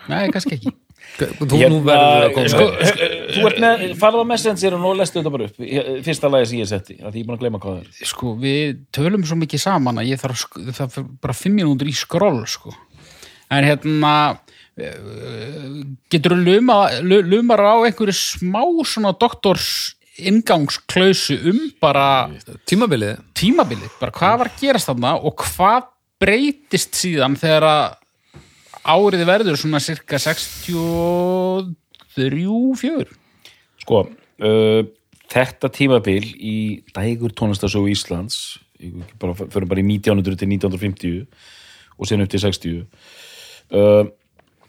Nei, 0.09 0.23
kannski 0.33 0.57
ekki 0.59 0.73
Þú 1.17 1.59
nú 1.71 1.79
verður 1.87 2.25
að 2.27 2.33
koma 2.37 2.51
sko, 2.53 2.65
með- 2.77 3.05
Þú 3.37 3.45
ert 3.51 3.61
með, 3.65 3.85
farðu 4.01 4.23
á 4.23 4.27
Messenger 4.31 4.75
og 4.77 4.81
nú 4.83 4.91
lestu 4.99 5.19
þetta 5.21 5.33
bara 5.37 5.45
upp. 5.49 5.61
Í- 5.65 5.85
Fyrsta 6.07 6.31
lagi 6.33 6.47
sem 6.51 6.59
ég 6.61 6.69
setti, 6.71 6.97
að 7.01 7.15
ég 7.17 7.23
er 7.23 7.29
búin 7.29 7.37
að 7.39 7.43
gleyma 7.45 7.61
hvað 7.63 7.79
það 7.79 7.83
er. 8.03 8.09
Sko, 8.13 8.35
við 8.43 8.77
tölum 8.93 9.25
svo 9.29 9.37
mikið 9.41 9.63
saman 9.65 10.01
að 10.03 10.11
ég 10.13 10.21
þarf 10.21 10.45
það 10.77 10.93
fyrir 10.97 11.09
bara 11.25 11.37
fimm 11.41 11.57
mínútur 11.61 11.89
í 11.91 11.97
skroll 11.97 12.43
sko. 12.47 12.75
En 13.51 13.65
hérna 13.65 14.13
uh, 14.37 15.83
getur 16.13 16.37
þú 16.37 16.41
luma, 16.47 16.79
lu- 17.03 17.23
lumar 17.25 17.61
á 17.65 17.75
einhverju 17.87 18.15
smá 18.17 18.63
svona 18.85 19.13
doktors 19.19 19.95
ingangsklausu 20.17 21.37
um 21.51 21.59
bara 21.81 22.31
tímabilið? 22.69 23.19
tímabilið, 23.37 23.91
bara 24.01 24.13
hvað 24.17 24.39
var 24.41 24.49
að 24.51 24.61
gerast 24.63 24.89
þarna 24.91 25.15
og 25.21 25.37
hvað 25.45 25.89
breytist 26.23 26.97
síðan 26.97 27.37
þegar 27.37 27.67
að 27.69 27.97
árið 28.87 29.25
verður 29.27 29.59
svona 29.59 29.83
cirka 29.83 30.15
63-4 30.23 33.11
Sko, 33.83 34.07
uh, 34.07 34.83
þetta 35.33 35.69
tímabil 35.75 36.23
í 36.39 36.85
dægur 36.95 37.33
tónlistasögu 37.37 37.91
Íslands 37.93 38.59
fyrir 38.77 39.69
bara 39.71 39.81
í 39.81 39.89
1900 39.89 40.37
til 40.37 40.49
1950 40.53 41.27
og 41.97 42.05
sen 42.09 42.23
upp 42.23 42.31
til 42.33 42.43
60 42.43 42.77
uh, 42.77 42.85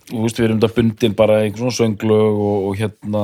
og 0.08 0.14
þú 0.14 0.22
veist 0.24 0.38
við 0.40 0.46
erum 0.48 0.60
þetta 0.62 0.78
bundin 0.78 1.18
bara 1.20 1.42
einhver 1.44 1.60
svona 1.60 1.76
sönglög 1.76 2.36
og, 2.40 2.58
og 2.70 2.74
hérna 2.80 3.24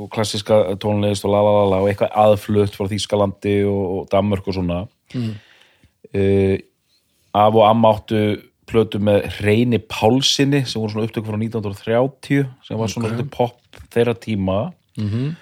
og 0.00 0.06
klassiska 0.14 0.54
tónlist 0.80 1.24
og 1.28 1.32
lalalala 1.34 1.76
og 1.84 1.88
eitthvað 1.90 2.16
aðflutt 2.22 2.74
frá 2.78 2.84
Þýskalandi 2.88 3.56
og, 3.68 3.82
og 3.92 4.00
Danmörk 4.14 4.44
og 4.48 4.54
svona 4.56 4.78
mm. 5.12 5.32
af 7.36 7.52
og 7.52 7.64
amma 7.68 7.92
áttu 7.92 8.20
plötu 8.68 9.00
með 9.02 9.26
Reyni 9.42 9.80
Pálsinni 9.82 10.62
sem 10.66 10.80
voru 10.80 10.94
svona 10.94 11.08
upptöku 11.08 11.28
frá 11.28 11.38
1930 11.38 12.46
sem 12.66 12.78
var 12.78 12.92
svona 12.92 13.12
okay. 13.12 13.28
pop 13.32 13.82
þeirra 13.92 14.14
tíma. 14.14 14.72
-hmm. 14.96 15.34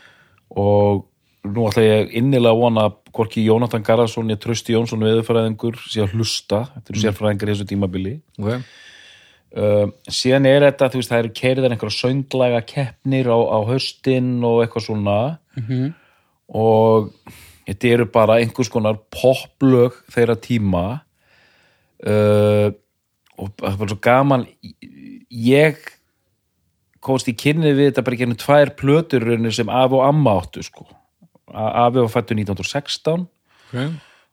og 0.57 1.07
nú 1.49 1.65
ætla 1.69 1.83
ég 1.83 2.13
innilega 2.21 2.53
að 2.53 2.61
vona 2.61 2.85
hvorki 3.15 3.45
Jónatan 3.47 3.85
Garðarsson 3.85 4.31
ég 4.31 4.41
Trausti 4.41 4.75
Jónsson 4.75 5.03
veðurfræðingur 5.05 5.79
sé 5.89 6.05
að 6.05 6.15
hlusta, 6.15 6.67
þetta 6.75 6.93
eru 6.93 7.03
sérfræðingar 7.05 7.49
í 7.49 7.55
þessu 7.55 7.69
tímabili. 7.71 8.15
Okay. 8.39 8.61
uh, 9.57 9.87
síðan 10.09 10.49
er 10.51 10.67
þetta, 10.69 10.91
veist, 10.95 11.13
það 11.13 11.23
eru 11.23 11.33
keiriðar 11.41 11.77
einhverja 11.77 11.97
sönglaga 11.97 12.61
keppnir 12.69 13.31
á, 13.33 13.39
á 13.41 13.59
haustin 13.71 14.45
og 14.45 14.65
eitthvað 14.65 14.87
svona. 14.91 15.39
Og 16.51 17.11
þetta 17.67 17.95
eru 17.95 18.07
bara 18.11 18.41
einhvers 18.43 18.71
konar 18.73 19.01
poplög 19.15 19.97
þeirra 20.13 20.37
tíma. 20.37 20.85
Uh, 22.01 22.71
og 23.41 23.55
það 23.61 23.81
var 23.81 23.93
svo 23.93 23.99
gaman 24.05 24.47
ég 25.31 25.81
komst 27.01 27.31
í 27.33 27.37
kynni 27.37 27.73
við 27.73 27.91
þetta 27.91 28.05
bara 28.07 28.23
ennum 28.27 28.41
tvær 28.41 28.75
plötur 28.77 29.27
sem 29.57 29.73
af 29.73 29.97
og 29.97 30.05
amma 30.05 30.37
áttu 30.43 30.65
sko 30.65 30.87
afi 31.51 31.99
var 32.03 32.13
fættur 32.13 32.39
1916 32.39 33.29
Okay. 33.71 33.87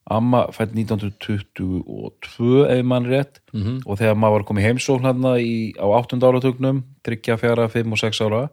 amma 0.09 0.47
fætt 0.49 0.71
1922 0.73 2.63
ef 2.65 2.85
mann 2.85 3.05
rétt 3.05 3.37
-hmm. 3.53 3.81
og 3.85 3.99
þegar 3.99 4.15
maður 4.15 4.33
var 4.33 4.43
komið 4.43 4.65
heimsókn 4.65 5.05
í, 5.37 5.77
á 5.77 5.85
8. 5.85 6.17
áratugnum 6.17 6.83
3, 7.03 7.37
4, 7.37 7.69
5 7.69 7.91
og 7.91 7.97
6 7.97 8.21
ára 8.25 8.49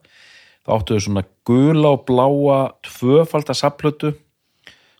þá 0.66 0.70
áttu 0.76 0.94
þau 0.94 1.00
svona 1.00 1.24
gula 1.44 1.88
og 1.88 2.04
bláa 2.04 2.72
tvöfalda 2.82 3.54
sapplötu 3.54 4.14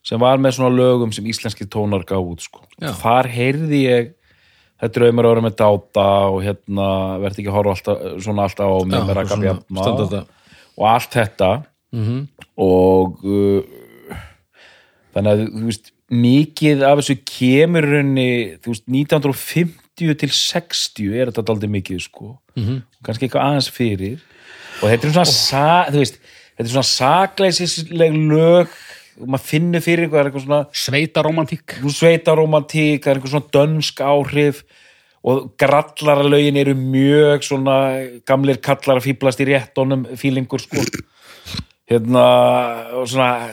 sem 0.04 0.20
var 0.20 0.38
með 0.38 0.58
svona 0.58 0.76
lögum 0.76 1.12
sem 1.12 1.24
íslenski 1.24 1.64
tónar 1.66 2.04
gaf 2.04 2.20
út 2.20 2.40
sko. 2.44 2.60
Þar 2.80 3.28
heyrði 3.28 3.80
ég 3.88 4.12
þetta 4.80 4.98
draumar 4.98 5.28
ára 5.30 5.44
með 5.44 5.56
dáta 5.60 6.06
og 6.32 6.42
hérna 6.44 6.88
verði 7.22 7.42
ekki 7.42 7.52
að 7.52 7.58
horfa 7.58 7.74
alltaf, 7.76 8.04
svona 8.24 8.46
alltaf 8.48 8.74
á 8.74 8.78
mig 8.84 9.06
með 9.08 9.16
Raka 9.18 9.38
standarda. 9.38 10.22
og 10.76 10.86
allt 10.90 11.18
þetta. 11.18 11.50
Og 12.60 13.24
uh, 13.24 14.18
þannig 15.14 15.30
að 15.32 15.44
þú 15.46 15.66
veist 15.70 15.92
mikið 16.14 16.84
af 16.86 17.00
þessu 17.00 17.16
kemur 17.26 17.86
í 17.86 17.92
rauninni, 17.94 18.30
þú 18.62 18.74
veist, 18.74 18.86
1950 18.90 20.18
til 20.20 20.30
60 20.34 21.14
er 21.14 21.30
þetta 21.30 21.54
aldrei 21.54 21.70
mikið 21.70 22.00
sko, 22.02 22.38
-hmm. 22.58 22.82
kannski 23.06 23.26
eitthvað 23.26 23.46
aðeins 23.46 23.70
fyrir. 23.70 24.18
Og 24.82 24.90
þetta 24.90 25.06
er 25.06 25.12
svona 25.12 25.30
sa, 25.30 25.68
þú 25.90 26.02
veist, 26.02 26.18
þetta 26.56 26.66
er 26.66 26.74
svona 26.74 26.90
sakleisisleg 26.90 28.12
lög 28.12 28.68
og 29.20 29.28
maður 29.30 29.46
finnur 29.46 29.84
fyrir 29.84 30.06
eitthvað, 30.06 30.16
það 30.16 30.22
er 30.22 30.30
eitthvað 30.30 30.46
svona 30.46 30.62
sveitaromantík 30.84 31.76
sveitaromantík, 31.98 33.04
það 33.04 33.12
er 33.12 33.20
einhver 33.20 33.32
svona 33.34 33.52
dönsk 33.54 34.02
áhrif 34.04 34.64
og 35.24 35.44
grallaralögin 35.60 36.58
eru 36.60 36.74
mjög 36.76 37.46
svona 37.46 37.76
gamlir 38.28 38.60
kallar 38.64 39.00
að 39.00 39.06
fýblast 39.06 39.40
í 39.40 39.48
réttonum 39.48 40.04
fílingur 40.20 40.60
sko. 40.60 40.84
Hérna 41.88 42.24
og 42.96 43.08
svona 43.08 43.48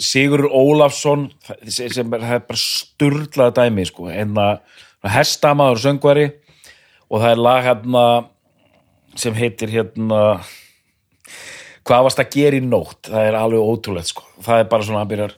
Sigur 0.00 0.48
Ólafsson 0.48 1.28
sem 1.68 2.14
er, 2.16 2.24
er 2.24 2.44
bara 2.44 2.60
sturlaða 2.60 3.54
dæmi 3.62 3.84
sko, 3.88 4.08
hérna 4.12 4.58
hestamaður 5.04 5.82
söngvari 5.84 6.28
og 7.08 7.20
það 7.20 7.30
er 7.30 7.42
lag 7.44 7.66
hérna 7.68 8.04
sem 9.20 9.36
heitir 9.36 9.70
hérna 9.70 10.22
hvað 11.84 12.02
varst 12.08 12.20
að 12.24 12.32
gera 12.34 12.58
í 12.58 12.64
nótt? 12.64 13.00
Það 13.10 13.28
er 13.30 13.38
alveg 13.38 13.70
ótrúlegt 13.72 14.10
sko. 14.12 14.26
Það 14.44 14.62
er 14.64 14.68
bara 14.74 14.86
svona 14.88 15.04
að 15.04 15.10
byrjar 15.14 15.34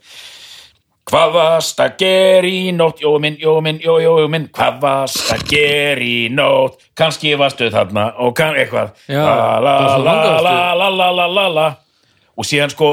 Hvað 1.06 1.28
varst 1.36 1.78
að 1.84 1.92
gera 2.02 2.48
í 2.50 2.72
nótt, 2.74 2.98
jó 3.04 3.12
minn, 3.22 3.36
jó 3.38 3.52
minn, 3.62 3.76
jó, 3.78 3.92
jó, 4.02 4.16
jó 4.24 4.26
minn, 4.32 4.48
hvað 4.50 4.80
varst 4.82 5.28
að 5.30 5.44
gera 5.52 6.02
í 6.02 6.16
nótt, 6.34 6.80
kannski 6.98 7.36
varstu 7.38 7.68
þarna 7.70 8.08
og 8.24 8.32
kann 8.34 8.58
eitthvað, 8.58 8.88
Já, 9.06 9.20
la 9.22 9.36
la 9.36 9.60
la 9.60 9.84
la 9.86 10.00
langaðastu. 10.02 10.42
la 10.48 10.74
la 10.74 10.88
la 10.90 11.10
la 11.20 11.26
la 11.36 11.44
la. 11.60 11.66
Og 12.34 12.48
síðan 12.50 12.74
sko, 12.74 12.88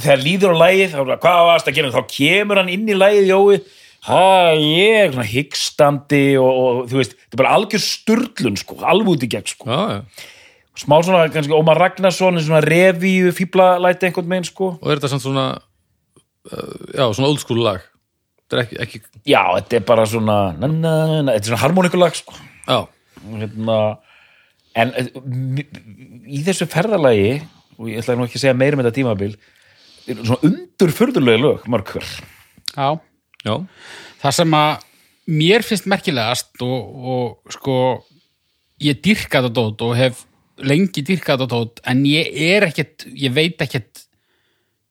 þegar 0.00 0.24
líður 0.24 0.56
á 0.56 0.60
lægið, 0.64 0.96
hvað 1.20 1.42
varst 1.50 1.68
að 1.68 1.76
gera, 1.76 1.92
þá 1.92 2.00
kemur 2.16 2.62
hann 2.62 2.72
inn 2.72 2.88
í 2.88 2.96
lægið, 2.96 3.28
jói, 3.34 3.60
hæ, 4.08 4.24
ég, 4.64 5.12
svona 5.12 5.28
hyggstandi 5.34 6.24
og, 6.40 6.50
og 6.64 6.80
þú 6.88 7.02
veist, 7.02 7.14
þetta 7.20 7.36
er 7.36 7.42
bara 7.44 7.54
algjör 7.60 7.84
sturlun 7.84 8.56
sko, 8.64 8.80
alveg 8.80 9.12
út 9.12 9.28
í 9.28 9.32
gegn 9.36 9.52
sko, 9.52 9.68
Já, 9.68 9.84
já. 9.98 10.32
Smá 10.78 10.98
svona, 11.02 11.26
kannski 11.34 11.54
Ómar 11.56 11.80
Ragnarsson, 11.80 12.40
svona 12.42 12.62
revíu, 12.64 13.32
fíblalæti 13.34 14.08
einhvern 14.08 14.30
veginn 14.30 14.48
sko, 14.48 14.74
og 14.78 14.90
er 14.90 15.00
þetta 15.00 15.12
samt 15.14 15.26
svona 15.26 15.46
uh, 15.56 16.74
já, 16.94 17.04
svona 17.04 17.30
old 17.30 17.42
school 17.42 17.62
lag? 17.66 17.84
Þetta 18.46 18.56
er 18.56 18.64
ekki, 18.64 18.80
ekki 18.84 19.02
já, 19.34 19.42
þetta 19.58 19.80
er 19.80 19.86
bara 19.88 20.06
svona, 20.08 20.38
na, 20.56 20.70
na, 20.70 20.94
na, 21.20 21.34
þetta 21.34 21.42
er 21.42 21.52
svona 21.52 21.62
harmonikulag 21.66 22.18
sko, 22.18 22.38
já, 22.68 22.80
hérna 23.28 23.78
en 24.78 24.92
eh, 24.94 25.08
í 26.28 26.42
þessu 26.46 26.68
ferðalagi 26.70 27.38
og 27.78 27.88
ég 27.90 28.02
ætla 28.02 28.18
nú 28.18 28.26
ekki 28.26 28.38
að 28.38 28.44
segja 28.44 28.58
meira 28.58 28.78
um 28.78 28.82
þetta 28.84 28.98
tímabil 28.98 29.38
svona 30.16 30.40
undur 30.46 30.92
furðulegu 30.94 31.42
lög 31.42 31.66
mörg 31.70 31.92
hver. 31.92 32.06
Já, 32.72 32.88
já, 33.44 33.54
það 34.22 34.36
sem 34.38 34.56
að 34.56 34.86
mér 35.28 35.64
finnst 35.66 35.88
merkilegast 35.90 36.64
og, 36.64 37.04
og 37.12 37.52
sko 37.52 37.76
ég 38.82 39.00
dyrka 39.04 39.42
þetta 39.42 39.52
dót 39.52 39.84
og 39.84 39.96
hef 39.98 40.24
lengi 40.66 41.04
dyrka 41.06 41.36
þetta 41.36 41.48
dót 41.52 41.82
en 41.86 42.04
ég 42.08 42.30
er 42.48 42.68
ekkert, 42.68 43.06
ég 43.14 43.34
veit 43.34 43.60
ekkert 43.62 44.04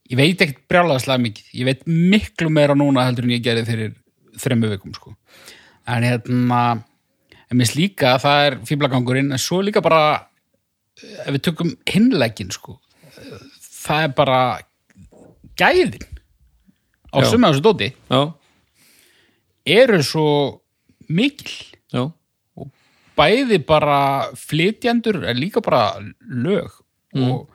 ég 0.08 0.20
veit 0.20 0.42
ekkert 0.42 0.64
brjálaðslega 0.72 1.24
mikið 1.24 1.56
ég 1.60 1.68
veit 1.68 1.88
miklu 1.88 2.52
meira 2.54 2.76
núna 2.78 3.06
heldur 3.08 3.28
en 3.28 3.36
ég 3.36 3.44
gerði 3.44 3.66
fyrir 3.68 3.96
þremmu 4.38 4.72
vikum 4.72 4.94
sko. 4.96 5.16
en 5.88 6.04
hérna 6.04 6.62
en 7.48 7.66
slíka 7.66 8.16
að 8.16 8.24
það 8.26 8.46
er 8.46 8.58
fíblagangurinn 8.68 9.32
en 9.32 9.42
svo 9.42 9.62
líka 9.64 9.84
bara 9.84 10.28
ef 10.98 11.32
við 11.32 11.44
tökum 11.50 11.74
hinleggin 11.88 12.52
sko 12.52 12.78
það 13.88 14.08
er 14.08 14.14
bara 14.18 14.40
gæðin 15.58 16.08
á 17.14 17.18
Já. 17.24 17.30
summa 17.32 17.52
þessu 17.52 17.64
dóti 17.66 17.90
já, 17.92 18.22
eru 19.66 20.02
svo 20.04 20.28
mikil 21.08 21.54
já, 21.94 22.04
bæði 23.18 23.60
bara 23.66 24.00
flytjandur 24.38 25.24
en 25.28 25.40
líka 25.40 25.64
bara 25.66 25.98
lög. 26.22 26.70
Og, 27.18 27.48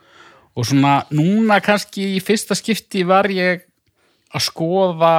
og 0.53 0.67
svona 0.67 1.03
núna 1.15 1.59
kannski 1.63 2.17
í 2.17 2.19
fyrsta 2.23 2.57
skipti 2.57 3.05
var 3.07 3.29
ég 3.31 3.63
að 4.33 4.45
skoða 4.49 5.15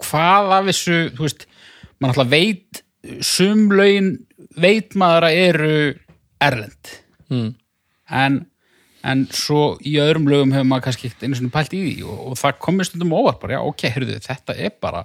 hvað 0.00 0.54
af 0.56 0.68
þessu 0.70 0.98
þú 1.16 1.26
veist, 1.26 1.46
maður 2.00 2.12
alltaf 2.12 2.30
veit 2.32 2.82
sumlaugin 3.24 4.14
veit 4.60 4.96
maður 4.98 5.28
að 5.28 5.40
eru 5.46 5.74
erlend. 6.40 6.96
Mm. 7.30 7.50
en, 8.10 8.40
en 9.06 9.20
svo 9.30 9.76
í 9.86 9.92
öðrum 10.02 10.26
lögum 10.26 10.54
hefur 10.56 10.66
maður 10.66 10.88
kannski 10.88 11.12
einu 11.20 11.36
svona 11.38 11.52
pælt 11.54 11.76
í 11.78 11.82
því 11.84 11.92
og, 12.10 12.22
og 12.32 12.38
það 12.40 12.56
komið 12.64 12.88
stundum 12.88 13.12
óvart 13.14 13.38
bara, 13.38 13.54
já 13.54 13.68
ok, 13.70 13.84
heyrðu, 13.94 14.16
þetta 14.24 14.56
er 14.58 14.72
bara 14.82 15.04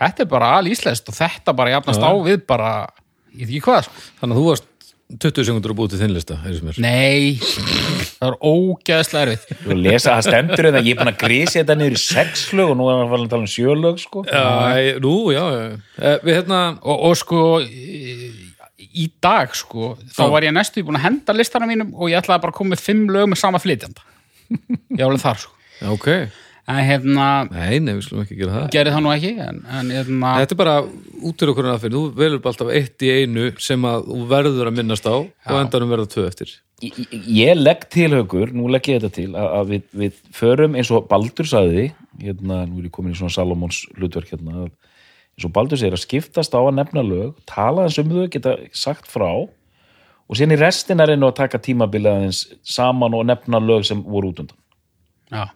þetta 0.00 0.24
er 0.24 0.30
bara 0.32 0.50
alíslenskt 0.58 1.12
og 1.12 1.16
þetta 1.20 1.54
bara 1.60 1.76
jafnast 1.76 2.02
á 2.04 2.10
við 2.24 2.42
bara, 2.48 2.72
ég 3.36 3.46
veit 3.46 3.54
ekki 3.54 3.64
hvað 3.68 3.86
sko. 3.86 4.04
þannig 4.20 4.36
að 4.36 4.40
þú 4.40 4.48
varst 4.50 4.66
20 5.10 5.42
sekundur 5.42 5.72
að 5.72 5.78
búið 5.80 5.90
til 5.90 5.98
þinn 6.04 6.12
lista. 6.14 6.36
Nei, 6.78 7.32
það 7.42 8.26
er 8.28 8.36
ógeðslega 8.46 9.24
erfið 9.24 9.64
Þú 9.64 9.78
lesa 9.80 10.12
það 10.12 10.26
stendur 10.28 10.68
en 10.68 10.76
ég 10.78 10.92
er 10.92 11.00
búin 11.00 11.10
að 11.10 11.16
grísi 11.24 11.58
þetta 11.58 11.76
niður 11.80 11.96
í 11.96 12.02
sex 12.04 12.44
lög 12.54 12.70
og 12.70 12.78
nú 12.78 12.86
er 12.86 13.00
hann 13.00 13.16
að 13.16 13.32
tala 13.32 13.42
um 13.42 13.50
sjö 13.50 13.74
lög 13.74 13.98
sko. 13.98 14.22
já, 14.30 15.00
nú, 15.02 15.14
já, 15.34 15.42
Eh, 15.98 16.18
við 16.22 16.36
hérna, 16.38 16.60
og, 16.78 17.02
og 17.10 17.16
sko 17.18 17.40
í, 17.60 19.08
dag 19.22 19.50
sko 19.58 19.96
þá 20.14 20.22
var 20.30 20.46
ég 20.46 20.54
næstu 20.54 20.84
búin 20.86 21.00
að 21.00 21.08
henda 21.08 21.34
listana 21.34 21.66
mínum 21.68 21.90
og 21.96 22.12
ég 22.12 22.22
ætlaði 22.22 22.44
bara 22.46 22.54
að 22.54 22.60
koma 22.60 22.76
með 22.76 22.84
fimm 22.86 23.02
lög 23.10 23.26
með 23.32 23.42
sama 23.42 23.58
flytjanda. 23.62 24.06
Ég 24.50 25.02
var 25.02 25.10
alveg 25.10 25.24
þar 25.26 25.42
sko. 25.42 25.58
Já, 25.80 25.90
ok 25.90 26.08
en 26.68 26.80
hérna, 26.86 27.26
nei, 27.50 27.78
nei, 27.82 27.94
við 27.96 28.02
slum 28.06 28.20
ekki 28.24 28.36
gera 28.38 28.52
það. 28.56 28.66
gerði 28.74 28.92
það 28.94 29.02
nú 29.06 29.12
ekki 29.14 29.30
en, 29.46 29.60
en 29.78 29.92
hérna, 29.94 30.32
Þetta 30.42 30.54
er 30.56 30.58
bara 30.60 30.74
út 31.30 31.42
úr 31.44 31.52
okkur 31.54 31.68
aðferð, 31.72 31.94
þú 31.96 32.02
velur 32.20 32.42
bara 32.44 32.52
alltaf 32.54 32.72
eitt 32.76 33.04
í 33.06 33.10
einu 33.22 33.46
sem 33.58 33.86
að 33.88 34.04
þú 34.10 34.18
verður 34.30 34.70
að 34.70 34.76
minnast 34.80 35.08
á 35.08 35.14
og 35.16 35.56
endanum 35.60 35.90
verða 35.94 36.10
tvö 36.14 36.26
eftir. 36.28 36.52
Ég, 36.80 37.00
ég- 37.26 37.58
legg 37.60 37.88
til 37.92 38.10
haugur, 38.14 38.52
nú 38.56 38.68
legg 38.72 38.86
ég 38.88 39.00
þetta 39.02 39.12
til 39.16 39.30
að, 39.34 39.48
að 39.60 39.72
við, 39.74 39.82
við 40.04 40.20
förum 40.32 40.76
eins 40.80 40.90
og 40.96 41.08
Baldur 41.10 41.48
sagði 41.48 41.90
hérna, 42.22 42.62
nú 42.68 42.80
er 42.80 42.86
ég 42.88 42.94
komin 42.94 43.12
í 43.12 43.18
svona 43.18 43.34
Salomons 43.34 43.82
hlutverk 43.98 44.30
hérna, 44.32 44.64
að 44.64 44.70
eins 45.36 45.44
og 45.48 45.52
Baldur 45.56 45.80
segir 45.80 45.96
að 45.98 46.04
skiptast 46.06 46.54
á 46.56 46.60
að 46.60 46.74
nefna 46.78 47.04
lög, 47.04 47.34
tala 47.48 47.84
eins 47.88 47.98
um 48.00 48.08
þau 48.12 48.28
geta 48.32 48.56
sagt 48.72 49.08
frá 49.12 49.28
og 49.30 50.36
síðan 50.38 50.54
í 50.56 50.60
restina 50.60 51.04
reyna 51.08 51.28
að 51.32 51.38
taka 51.42 51.58
tímabilið 51.60 52.12
aðeins 52.14 52.42
saman 52.62 53.16
og 53.18 53.26
nefna 53.28 53.58
lög 53.60 53.84
sem 53.88 54.00
voru 54.06 54.30
út 54.32 54.44
undan. 54.44 54.56
Já 55.30 55.48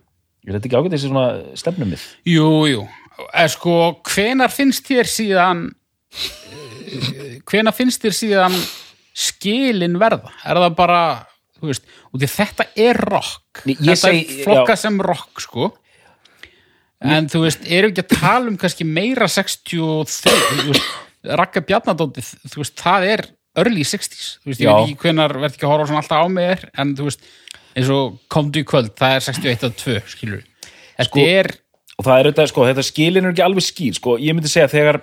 er 0.46 0.56
þetta 0.58 0.68
ekki 0.68 0.78
ágætt 0.80 0.94
þessi 0.96 1.10
svona 1.10 1.26
stefnumið? 1.58 2.06
Jú, 2.28 2.48
jú. 2.70 2.82
Er 3.32 3.48
sko, 3.52 3.74
hvenar 4.10 4.50
finnst 4.52 4.88
þér 4.90 5.08
síðan 5.10 5.60
eh, 6.14 7.38
hvenar 7.48 7.74
finnst 7.76 8.02
þér 8.04 8.16
síðan 8.18 8.56
skilin 9.14 9.98
verða? 10.00 10.32
Er 10.46 10.58
það 10.64 10.74
bara, 10.78 11.00
þú 11.60 11.70
veist, 11.70 11.86
og 12.10 12.24
þetta 12.24 12.66
er 12.76 12.98
rock. 13.06 13.62
Ég 13.70 13.78
þetta 13.80 13.96
segi- 14.08 14.26
er 14.40 14.44
flokka 14.48 14.74
já. 14.76 14.82
sem 14.84 15.00
rock, 15.00 15.40
sko. 15.44 15.70
En 17.04 17.28
þú 17.28 17.42
veist, 17.44 17.64
erum 17.68 17.90
við 17.92 17.98
ekki 17.98 18.04
að 18.06 18.20
tala 18.20 18.48
um 18.48 18.56
kannski 18.56 18.84
meira 18.88 19.26
63, 19.28 20.32
þú 20.64 20.68
veist, 20.72 20.92
Rakka 21.24 21.60
Bjarnadóti, 21.64 22.20
þú 22.52 22.60
veist, 22.62 22.74
það 22.80 23.04
er 23.12 23.22
early 23.56 23.84
60s, 23.86 24.38
þú 24.42 24.50
veist, 24.50 24.60
ég 24.60 24.66
Já. 24.68 24.72
veit 24.74 24.88
ekki 24.90 25.02
hvenar 25.06 25.32
verð 25.38 25.54
ekki 25.54 25.64
að 25.64 25.72
horfa 25.72 25.86
svona 25.88 26.00
alltaf 26.02 26.24
á 26.24 26.26
mig 26.28 26.48
er, 26.52 26.64
en 26.80 26.94
þú 26.98 27.06
veist, 27.08 27.22
eins 27.76 27.90
og 27.90 28.18
komdu 28.28 28.60
í 28.62 28.64
kvöld, 28.68 28.92
það 28.98 29.16
er 29.16 29.20
61 29.28 29.64
og 29.68 29.76
2, 29.76 30.00
skilur. 30.14 30.42
Þetta 30.98 31.08
Sko- 31.10 31.26
er, 31.26 31.48
og 31.98 32.04
það 32.06 32.18
er 32.20 32.28
þetta, 32.30 32.46
sko, 32.48 32.66
þetta 32.70 32.84
skilin 32.86 33.24
er 33.26 33.32
ekki 33.34 33.44
alveg 33.46 33.62
skýr 33.66 33.94
sko, 33.98 34.16
ég 34.18 34.34
myndi 34.34 34.48
segja 34.52 34.68
þegar 34.70 35.00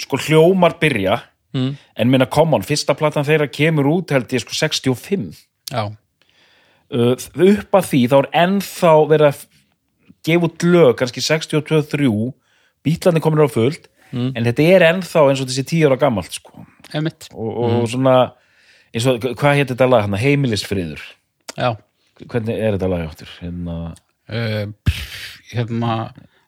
sko 0.00 0.16
hljómar 0.26 0.78
byrja 0.80 1.20
Mm. 1.52 1.76
en 1.96 2.10
minna 2.10 2.26
common, 2.30 2.62
fyrsta 2.62 2.94
platan 2.94 3.24
þeirra 3.26 3.48
kemur 3.50 3.82
út 3.90 4.10
held 4.14 4.28
ég 4.30 4.38
sko 4.44 4.54
65 4.54 5.34
já, 5.72 5.90
uh, 6.94 7.12
upp 7.16 7.72
að 7.74 7.88
því 7.90 8.02
þá 8.08 8.14
er 8.20 8.28
ennþá 8.44 8.92
verið 9.10 9.26
að 9.32 9.40
gefa 10.28 10.46
út 10.46 10.62
lög, 10.62 10.92
kannski 11.00 11.20
62-3 11.20 12.32
bítlandi 12.86 13.20
komin 13.20 13.42
á 13.42 13.50
fullt 13.50 13.88
Mm. 14.12 14.32
en 14.36 14.44
þetta 14.44 14.62
er 14.74 14.82
ennþá 14.92 15.20
eins 15.30 15.40
og 15.42 15.46
þessi 15.50 15.64
10 15.66 15.86
ára 15.86 15.98
gamalt 15.98 16.32
sko. 16.32 16.64
og, 17.34 17.58
og 17.82 17.88
svona 17.88 18.32
eins 18.94 19.06
og, 19.06 19.20
hvað 19.20 19.54
hétt 19.58 19.68
þetta 19.74 19.88
lag, 19.90 20.06
heimilisfriður 20.18 21.00
Já. 21.58 21.76
Hvernig 22.28 22.56
er 22.58 22.76
þetta 22.76 22.88
lag 22.92 23.08
áttur 23.08 23.34
hérna, 23.40 23.80
Uh, 24.30 24.68
pff, 24.86 25.40
hérna 25.50 25.94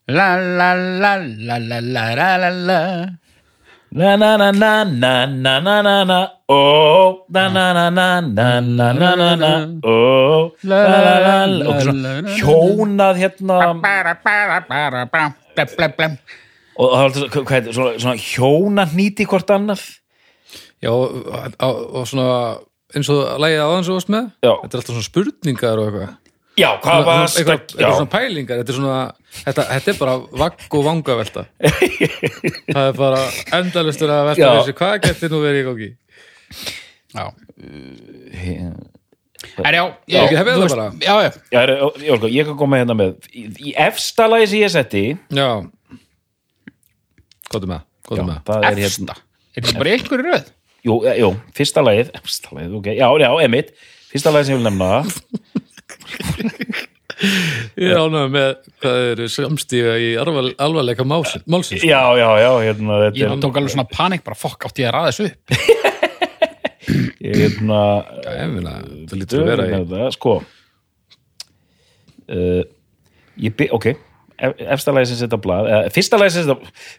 la 0.06 0.36
la 0.38 0.68
la 0.78 1.16
la 1.18 1.56
la 1.58 1.78
la 1.82 2.04
la 2.14 2.36
la 2.38 2.50
la 2.50 2.78
na 3.90 4.16
na 4.16 4.36
na 4.38 4.52
na 4.52 4.84
na 4.86 5.26
na 5.26 5.54
na 5.58 5.82
na 5.82 5.96
na 6.04 6.18
oh 6.46 7.26
na 7.28 7.48
na 7.50 7.64
na 7.74 7.90
na 7.90 8.20
na 8.20 8.60
na 8.60 8.92
na 8.92 9.10
na 9.18 9.30
na 9.34 9.50
oh 9.82 10.54
la 10.62 10.78
la 10.92 11.00
la 11.26 11.34
la 11.46 11.66
og 11.72 11.82
svona 11.82 12.12
hjónað 12.38 13.18
hérna 13.18 13.58
bara 13.82 14.14
bara 14.22 14.60
bara 14.68 15.02
bara 15.10 15.34
blem 15.56 15.74
blem 15.74 15.92
blem 15.98 16.14
og 16.78 16.94
það 16.94 17.50
heitir, 17.50 17.74
svona, 17.74 17.98
svona 17.98 18.16
hjóna 18.16 18.86
hnýti 18.94 19.26
hvort 19.26 19.50
annað 19.50 19.82
Já, 20.82 20.90
og 20.90 22.06
svona 22.10 22.58
eins 22.98 23.08
og 23.12 23.20
lægið 23.42 23.62
aðeins 23.66 23.88
og 23.92 23.98
varst 23.98 24.10
með? 24.12 24.26
Já. 24.44 24.52
Þetta 24.62 24.72
er 24.76 24.80
alltaf 24.82 24.92
svona 24.96 25.06
spurningar 25.08 25.80
og 25.82 25.88
eitthvað. 25.90 26.18
Já, 26.60 26.68
hvað 26.84 27.04
var 27.06 27.22
Svona- 27.32 27.40
eitthvað, 27.40 27.60
eitthvað 27.72 27.94
svona 27.96 28.12
pælingar 28.12 28.58
þetta 28.60 28.72
er, 28.72 28.76
svona, 28.76 28.96
þetta, 29.38 29.62
þetta 29.70 29.92
er 29.94 29.98
bara 30.02 30.16
vagg 30.42 30.74
og 30.76 30.82
vangavelta. 30.84 31.44
Það 32.74 32.82
er 32.90 32.98
bara 32.98 33.20
endalustur 33.58 34.12
að 34.12 34.26
velta 34.28 34.50
þessi 34.58 34.74
hvað 34.82 34.98
getur 35.06 35.32
nú 35.32 35.40
verið 35.46 35.62
í 35.62 35.66
gangi? 35.70 35.88
Já. 37.16 37.24
Er 39.62 39.74
já 39.74 39.82
Já, 40.06 40.20
ég, 40.22 40.36
þú 40.36 40.52
það 40.52 40.68
bara. 40.68 40.86
já 41.02 41.14
já. 41.24 41.30
Já, 41.52 41.58
er, 41.64 41.72
ég, 42.04 42.16
sko, 42.20 42.28
ég 42.36 42.46
kan 42.50 42.58
koma 42.60 42.78
hérna 42.82 42.94
með 43.00 43.16
í, 43.32 43.46
í 43.70 43.74
efsta 43.88 44.28
lagi 44.30 44.46
sem 44.52 44.60
ég 44.62 44.72
setti 44.76 45.02
Já. 45.34 45.48
Góðu 47.52 47.68
með, 47.72 47.82
það 48.46 48.66
er 48.68 48.76
hérna 48.76 48.88
efsta. 48.92 49.16
Er 49.56 49.64
þetta 49.66 49.80
bara 49.80 49.96
í 49.96 50.26
röð 50.28 50.52
jú, 50.86 50.98
eh, 51.06 51.18
jú, 51.22 51.32
fyrsta 51.56 51.82
lagið, 51.84 52.12
efsta 52.20 52.54
lagið, 52.56 52.78
ok, 52.80 52.88
já, 52.98 53.06
já, 53.24 53.30
emitt 53.46 53.74
fyrsta 54.12 54.32
lagið 54.34 54.48
sem 54.50 54.56
ég 54.56 54.62
vil 54.62 54.68
nefna. 54.70 54.90
Ég 57.78 57.92
ánægð 57.94 58.30
með 58.34 58.48
hvað 58.82 58.96
eru 59.12 59.26
samstíga 59.30 59.92
í 60.02 60.08
alvar, 60.18 60.48
alvarleika 60.64 61.04
málsins, 61.06 61.44
málsins. 61.46 61.84
já, 61.86 62.00
já, 62.18 62.26
já, 62.42 62.48
hérna 62.64 62.96
þetta 63.04 63.20
ég 63.20 63.26
er, 63.28 63.36
tók 63.44 63.58
alveg 63.60 63.74
svona 63.76 63.84
panik 63.92 64.24
bara 64.26 64.34
fokk 64.40 64.66
átti 64.66 64.82
ég 64.82 64.88
að 64.90 64.96
ræða 64.96 65.12
þessu 65.12 65.28
upp? 65.28 65.38
Ég, 67.22 67.36
hérna 67.38 67.78
Ég 68.26 68.48
meina, 68.56 68.72
það 69.06 69.20
lítur 69.20 69.44
að 69.44 69.50
vera 69.52 69.66
í 69.68 69.74
þetta, 69.76 70.08
sko 70.16 70.32
uh, 72.26 72.62
ég 73.46 73.54
by, 73.60 73.68
ok 73.78 73.86
ef- 73.92 74.58
efsta 74.74 74.94
lagið 74.96 75.12
sem 75.12 75.20
setja 75.22 75.38
á 75.38 75.44
blað 75.46 75.70
eða, 75.70 75.92
fyrsta 75.94 76.18
lagið 76.18 76.34
sem 76.40 76.48
setja 76.48 76.56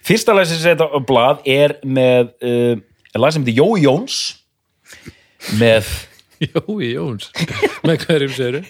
fyrsta 0.07 0.37
lagið 0.37 0.53
sem 0.53 0.61
setja 0.63 0.87
á 0.87 0.99
blað 1.11 1.43
er 1.57 1.75
með 1.83 2.31
uh, 2.47 2.75
er 3.13 3.21
lag 3.23 3.33
sem 3.35 3.43
heitir 3.45 3.59
Jói 3.61 3.83
Jóns 3.85 4.17
með 5.59 5.89
Jói 6.49 6.91
Jóns? 6.95 7.29
Með 7.87 8.05
hverjum 8.07 8.33
segiru? 8.35 8.63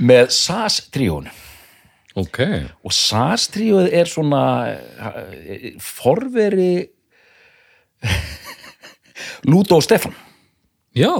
með 0.00 0.30
SAS 0.34 0.80
tríón 0.94 1.28
Ok. 2.18 2.40
Og 2.82 2.90
SAS 2.92 3.44
tríóð 3.54 3.86
er 3.94 4.08
svona 4.10 4.40
uh, 4.74 5.68
forveri 5.84 6.88
Lúdó 9.46 9.78
og 9.78 9.84
Stefán. 9.86 10.16
Já, 10.96 11.12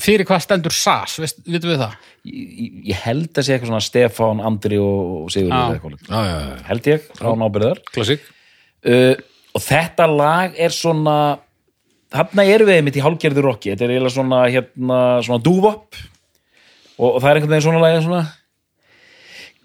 fyrir 0.00 0.24
hvað 0.24 0.40
stendur 0.46 0.72
SAS, 0.72 1.18
vitum 1.44 1.68
við 1.74 1.82
það? 1.82 1.96
Ég, 2.24 2.70
ég- 2.88 3.00
held 3.04 3.28
að 3.36 3.44
sé 3.44 3.52
eitthvað 3.58 3.68
svona 3.74 3.84
Stefán, 3.84 4.40
Andri 4.48 4.78
og, 4.80 5.26
eða 5.36 5.58
eitthvað. 5.74 5.98
já, 6.08 6.22
já, 6.30 6.38
já. 6.46 6.54
held 6.70 6.88
ég, 6.94 7.04
frá 7.18 7.28
nábyrðar 7.42 7.82
Klassik 7.92 8.24
uh, 8.88 9.12
og 9.52 9.62
þetta 9.62 10.06
lag 10.08 10.54
er 10.56 10.72
svona 10.74 11.16
þarna 12.12 12.44
erum 12.48 12.68
við 12.68 12.78
einmitt 12.80 12.98
í 12.98 13.04
hálgerðu 13.04 13.44
rocki. 13.46 13.72
Þetta 13.72 13.86
er 13.86 13.94
eiginlega 13.94 14.16
svona 14.16 14.44
hérna 14.52 15.00
svona 15.24 15.44
dúvop 15.44 15.98
og, 16.98 17.08
og 17.08 17.18
það 17.22 17.28
er 17.30 17.40
einhvern 17.40 17.54
veginn 17.54 17.66
svona 17.66 17.82
lag 17.82 17.98
svona. 18.04 18.22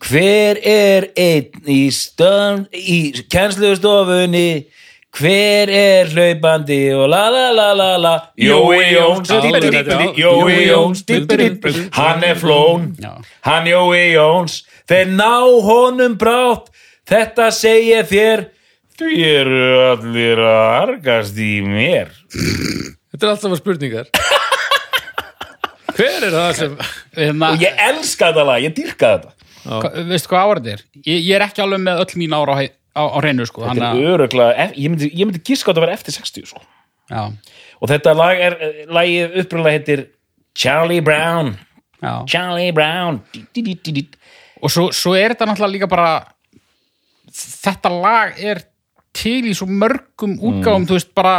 Hver 0.08 0.60
er 0.62 1.08
einn 1.18 1.72
í, 1.74 1.88
stön, 1.94 2.68
í 2.70 3.00
kennslustofunni? 3.34 4.68
Hver 5.18 5.72
er 5.74 6.12
hlaupandi 6.12 6.82
og 6.94 7.08
la 7.10 7.24
la 7.34 7.48
la 7.56 7.72
la 7.74 7.88
la? 7.98 8.12
Jói 8.38 8.92
Jóns. 8.94 9.32
Jói 10.20 10.58
Jóns. 10.68 11.02
Hann 11.96 12.26
er 12.28 12.38
flón, 12.38 12.92
hann 13.48 13.72
Jói 13.72 14.14
Jóns. 14.14 14.62
Þeir 14.88 15.16
ná 15.18 15.34
honum 15.66 16.20
brátt. 16.20 16.70
Þetta 17.08 17.50
segja 17.56 18.04
þér 18.06 18.46
Því 18.98 19.18
eru 19.30 19.64
allir 19.92 20.40
að 20.42 20.68
argast 20.82 21.38
í 21.38 21.52
mér 21.66 22.10
Þetta 22.34 23.24
er 23.28 23.32
alltaf 23.34 23.58
spurningar 23.60 24.08
Hver 25.98 26.26
er 26.28 26.34
það 26.34 26.52
sem 26.58 26.76
Hérna, 27.18 27.52
Og 27.56 27.62
ég 27.66 27.80
elska 27.90 28.32
þetta 28.32 28.46
lag, 28.50 28.64
ég 28.66 28.74
dýrka 28.78 29.12
þetta 29.16 29.34
hva- 29.68 29.92
veistu 30.08 30.30
hvað 30.32 30.44
ára 30.48 30.62
þetta 30.64 30.74
er? 30.78 30.82
Ég, 31.04 31.18
ég 31.28 31.32
er 31.36 31.44
ekki 31.44 31.60
alveg 31.64 31.82
með 31.84 32.02
öll 32.04 32.20
mín 32.22 32.36
ára 32.38 32.54
á, 32.56 32.58
hei- 32.62 32.72
á, 32.96 33.04
á 33.04 33.18
hreinu 33.20 33.46
sko, 33.50 33.66
Þetta 33.66 33.74
þannig 33.76 34.04
er 34.06 34.12
öruglega, 34.14 34.68
ég 34.80 34.92
myndi, 34.94 35.10
ég 35.12 35.28
myndi 35.28 35.42
giska 35.44 35.68
á 35.68 35.70
þetta 35.74 35.82
að 35.82 35.86
vera 35.88 35.98
eftir 35.98 36.16
60 36.16 36.46
sko. 36.54 36.62
já, 37.12 37.24
Og 37.82 37.90
þetta 37.92 38.14
lag 38.16 38.40
er, 38.48 38.56
lagið 38.88 39.36
upprunlega 39.44 39.76
heitir 39.76 40.06
Charlie 40.56 41.02
Brown 41.04 41.52
já. 42.02 42.14
Charlie 42.32 42.72
Brown 42.72 43.20
dí, 43.34 43.44
dí, 43.54 43.62
dí, 43.68 43.76
dí, 43.84 43.92
dí. 44.00 44.06
og 44.62 44.72
svo, 44.72 44.88
svo 44.96 45.14
er 45.20 45.36
þetta 45.36 45.50
náttúrulega 45.52 45.76
líka 45.76 45.90
bara 45.92 46.14
þetta 47.36 47.92
lag 48.02 48.40
er 48.40 48.64
til 49.18 49.48
í 49.50 49.56
svo 49.58 49.68
mörgum 49.70 50.38
útgáfum, 50.38 50.86
þú 50.90 51.00
veist, 51.00 51.14
bara 51.18 51.38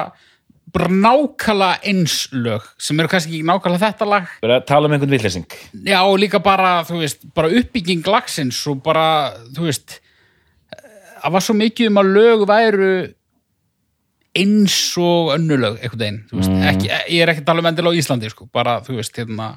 bara 0.68 0.88
nákvæmlega 0.92 1.78
eins 1.88 2.16
lög 2.34 2.66
sem 2.82 2.98
eru 3.00 3.08
kannski 3.08 3.38
ekki 3.38 3.46
nákvæmlega 3.48 3.86
þetta 3.86 4.08
lag. 4.08 4.26
Bara 4.42 4.58
tala 4.68 4.88
um 4.88 4.96
einhvern 4.96 5.14
villesing 5.14 5.46
já, 5.86 6.00
og 6.02 6.18
líka 6.20 6.42
bara, 6.44 6.82
þú 6.88 7.00
veist, 7.02 7.24
bara 7.34 7.52
uppbygging 7.60 8.04
lagsins 8.06 8.60
og 8.68 8.82
bara, 8.84 9.32
þú 9.56 9.68
veist 9.68 10.00
það 11.22 11.34
var 11.34 11.46
svo 11.46 11.56
mikið 11.58 11.92
um 11.92 12.02
að 12.02 12.12
lög 12.18 12.44
væru 12.50 12.90
eins 14.38 14.76
og 15.00 15.32
önnulög, 15.34 15.80
einhvern 15.80 16.02
veginn, 16.04 16.20
þú 16.28 16.42
veist, 16.42 16.58
ekki, 16.72 16.92
ég 17.16 17.24
er 17.24 17.32
ekki 17.32 17.42
að 17.42 17.48
tala 17.48 17.64
um 17.64 17.70
endilega 17.72 17.96
á 17.96 18.00
Íslandi, 18.02 18.30
sko, 18.30 18.46
bara, 18.54 18.78
þú 18.84 19.00
veist, 19.00 19.16
hérna 19.18 19.48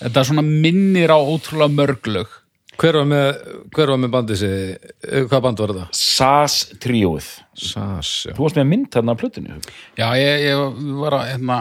þetta 0.00 0.24
svona 0.30 0.44
minnir 0.46 1.12
á 1.12 1.18
ótrúlega 1.18 1.74
mörg 1.74 2.10
lög 2.14 2.37
Hver 2.78 2.94
var 3.00 3.08
með, 3.10 3.28
hver 3.74 3.90
var 3.90 3.98
með 3.98 4.10
bandið 4.14 4.38
sig? 4.38 4.90
Hvað 5.26 5.40
band 5.42 5.60
var 5.62 5.72
þetta? 5.74 5.86
Sas 5.98 6.58
tríóið. 6.78 7.30
Sas, 7.58 8.10
já. 8.28 8.34
Þú 8.36 8.44
varst 8.44 8.60
með 8.60 8.68
mynd 8.70 8.86
þarna 8.94 9.14
á 9.14 9.20
plötunni 9.20 9.56
Já, 9.98 10.06
ég, 10.14 10.44
ég 10.46 10.76
var 11.00 11.16
að 11.18 11.24
hérna 11.32 11.56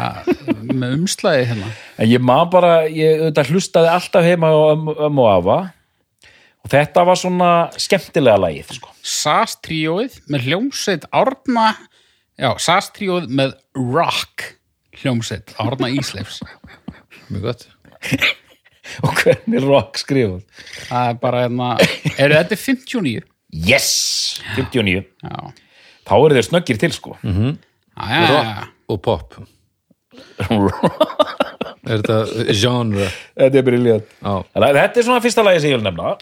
að, 0.00 0.30
með 0.70 0.94
umslæði 0.96 1.48
hérna. 1.50 1.68
En 2.00 2.08
ég 2.08 2.24
maður 2.24 2.52
bara, 2.54 2.70
ég 2.88 3.20
auðvitað 3.20 3.50
hlustaði 3.52 3.90
alltaf 3.92 4.24
heima 4.24 4.48
á 4.48 4.58
ömmu 4.72 5.26
og 5.26 5.28
afa 5.34 5.58
og 6.64 6.72
þetta 6.72 7.04
var 7.10 7.20
svona 7.20 7.50
skemmtilega 7.76 8.40
lagið 8.46 8.72
sko. 8.78 8.94
SAS 9.04 9.58
tríóið 9.60 10.16
með 10.32 10.48
hljómsveit 10.48 11.04
Árna 11.12 11.68
já, 12.40 12.48
SAS 12.56 12.88
tríóið 12.96 13.28
með 13.28 13.54
Rock 13.76 14.48
hljómsveit 15.02 15.52
Árna 15.60 15.92
Ísleifs. 15.92 16.40
Mjög 17.28 17.50
gott 17.50 17.68
og 19.06 19.22
hvernig 19.22 19.62
rock 19.66 20.00
skrifuð 20.02 20.42
það 20.88 21.12
er 21.12 21.20
bara 21.22 21.46
hérna 21.46 21.70
er 22.16 22.36
þetta 22.38 22.58
er 22.58 22.62
59 22.64 23.24
Yes, 23.56 24.42
59 24.56 25.04
já, 25.22 25.52
Þá 26.06 26.14
eru 26.18 26.36
þeir 26.36 26.46
snöggir 26.46 26.78
til 26.78 26.92
sko. 26.94 27.14
Já, 27.22 27.30
já, 27.96 28.18
já, 28.26 28.40
já. 28.46 28.66
Og 28.92 29.00
pop. 29.02 29.34
Er 31.86 32.02
þetta 32.02 32.16
genre? 32.50 33.06
Þetta 33.38 33.58
er 33.60 33.64
briljant. 33.66 34.14
Já, 34.18 34.32
Þetta 34.58 35.00
er 35.00 35.06
svona 35.06 35.22
fyrsta 35.22 35.44
lagi 35.46 35.60
sem 35.62 35.70
ég 35.70 35.78
vil 35.78 35.86
nefna. 35.86 36.14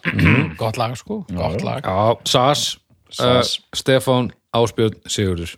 Gott 0.61 0.77
lag 0.81 0.96
sko, 1.00 1.22
gott 1.33 1.64
lag. 1.64 1.85
Já 1.85 2.29
Sas, 2.29 2.64
Sas. 3.09 3.55
Uh, 3.61 3.77
Stefán 3.81 4.29
Ásbjörn 4.55 4.98
Sigurður 5.09 5.57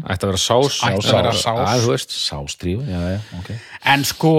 Ætti 0.00 0.24
að 0.26 0.30
vera 0.30 0.40
Sás 0.40 0.78
Ætti 0.88 1.08
að 1.10 1.16
vera 1.18 1.32
Sás. 1.36 2.06
Sástríu, 2.16 2.80
já, 2.88 3.00
já, 3.12 3.18
ok 3.40 3.50
en 3.92 4.04
sko 4.08 4.32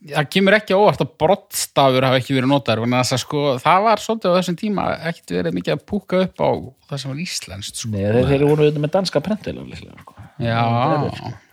það 0.00 0.28
kemur 0.32 0.56
ekki 0.56 0.76
óvart 0.78 1.02
að 1.04 1.10
brottstafur 1.20 2.06
hafa 2.08 2.20
ekki 2.20 2.36
verið 2.38 2.52
notaður 2.54 2.86
að 2.96 3.12
sko 3.20 3.42
það 3.60 3.84
var 3.86 4.02
svolítið 4.04 4.32
á 4.32 4.36
þessum 4.38 4.58
tíma 4.62 4.86
ekkert 5.10 5.34
verið 5.36 5.58
mikið 5.58 5.76
að 5.76 5.84
púka 5.92 6.22
upp 6.24 6.40
á 6.40 6.50
það 6.90 7.02
sem 7.02 7.12
var 7.12 7.20
íslenskt 7.26 7.82
sko. 7.82 7.92
Nei, 7.92 8.06
þeir, 8.08 8.32
eru 8.38 8.48
voru 8.50 8.64
auðvitað 8.64 8.84
með 8.86 8.94
danska 8.96 9.22
prentil 9.24 9.56
sko. 9.76 10.16
já, 10.40 10.62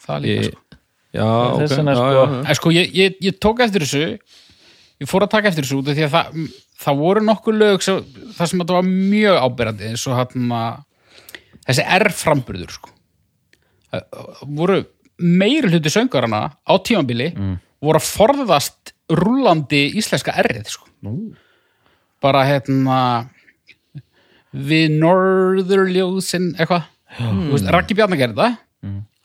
það 0.07 0.23
líka 0.23 0.47
sko 0.51 0.63
Já, 1.17 1.23
ok 1.23 1.61
já, 1.63 1.71
sko- 1.71 2.09
já. 2.13 2.23
En 2.47 2.55
sko, 2.59 2.71
ég, 2.75 2.89
ég, 2.93 3.15
ég 3.23 3.37
tók 3.41 3.61
eftir 3.63 3.83
þessu 3.85 4.03
ég 5.01 5.09
fór 5.09 5.25
að 5.25 5.33
taka 5.33 5.51
eftir 5.51 5.65
þessu 5.65 5.79
út 5.81 5.89
því 5.91 6.05
að 6.07 6.13
það, 6.15 6.41
það 6.83 6.99
voru 7.01 7.23
nokkuð 7.25 7.57
lög 7.61 7.85
sem, 7.85 8.01
það 8.37 8.51
sem 8.51 8.61
þetta 8.63 8.77
var 8.77 8.87
mjög 8.91 9.39
ábyrjandi 9.47 9.89
eins 9.91 10.03
og 10.11 10.19
hann 10.19 10.51
þessi 11.67 11.85
R-framburður 11.97 12.75
sko. 12.75 12.93
Það 13.91 14.43
voru 14.59 14.77
meiri 15.17 15.71
hluti 15.71 15.89
söngarana 15.93 16.41
á 16.67 16.73
tímabili 16.83 17.31
voru 17.81 17.99
að 18.01 18.09
forðast 18.11 18.93
rúlandi 19.09 19.85
íslenska 19.97 20.33
R-ið 20.43 20.67
sko. 20.73 20.87
bara 22.21 22.43
hérna 22.45 22.99
við 24.51 24.95
norðurljóðsinn 24.99 26.55
eitthvað. 26.57 26.87
Veist, 27.51 27.69
Raggi 27.71 27.95
Bjarnar 27.95 28.17
gerði 28.19 28.35
það. 28.41 28.57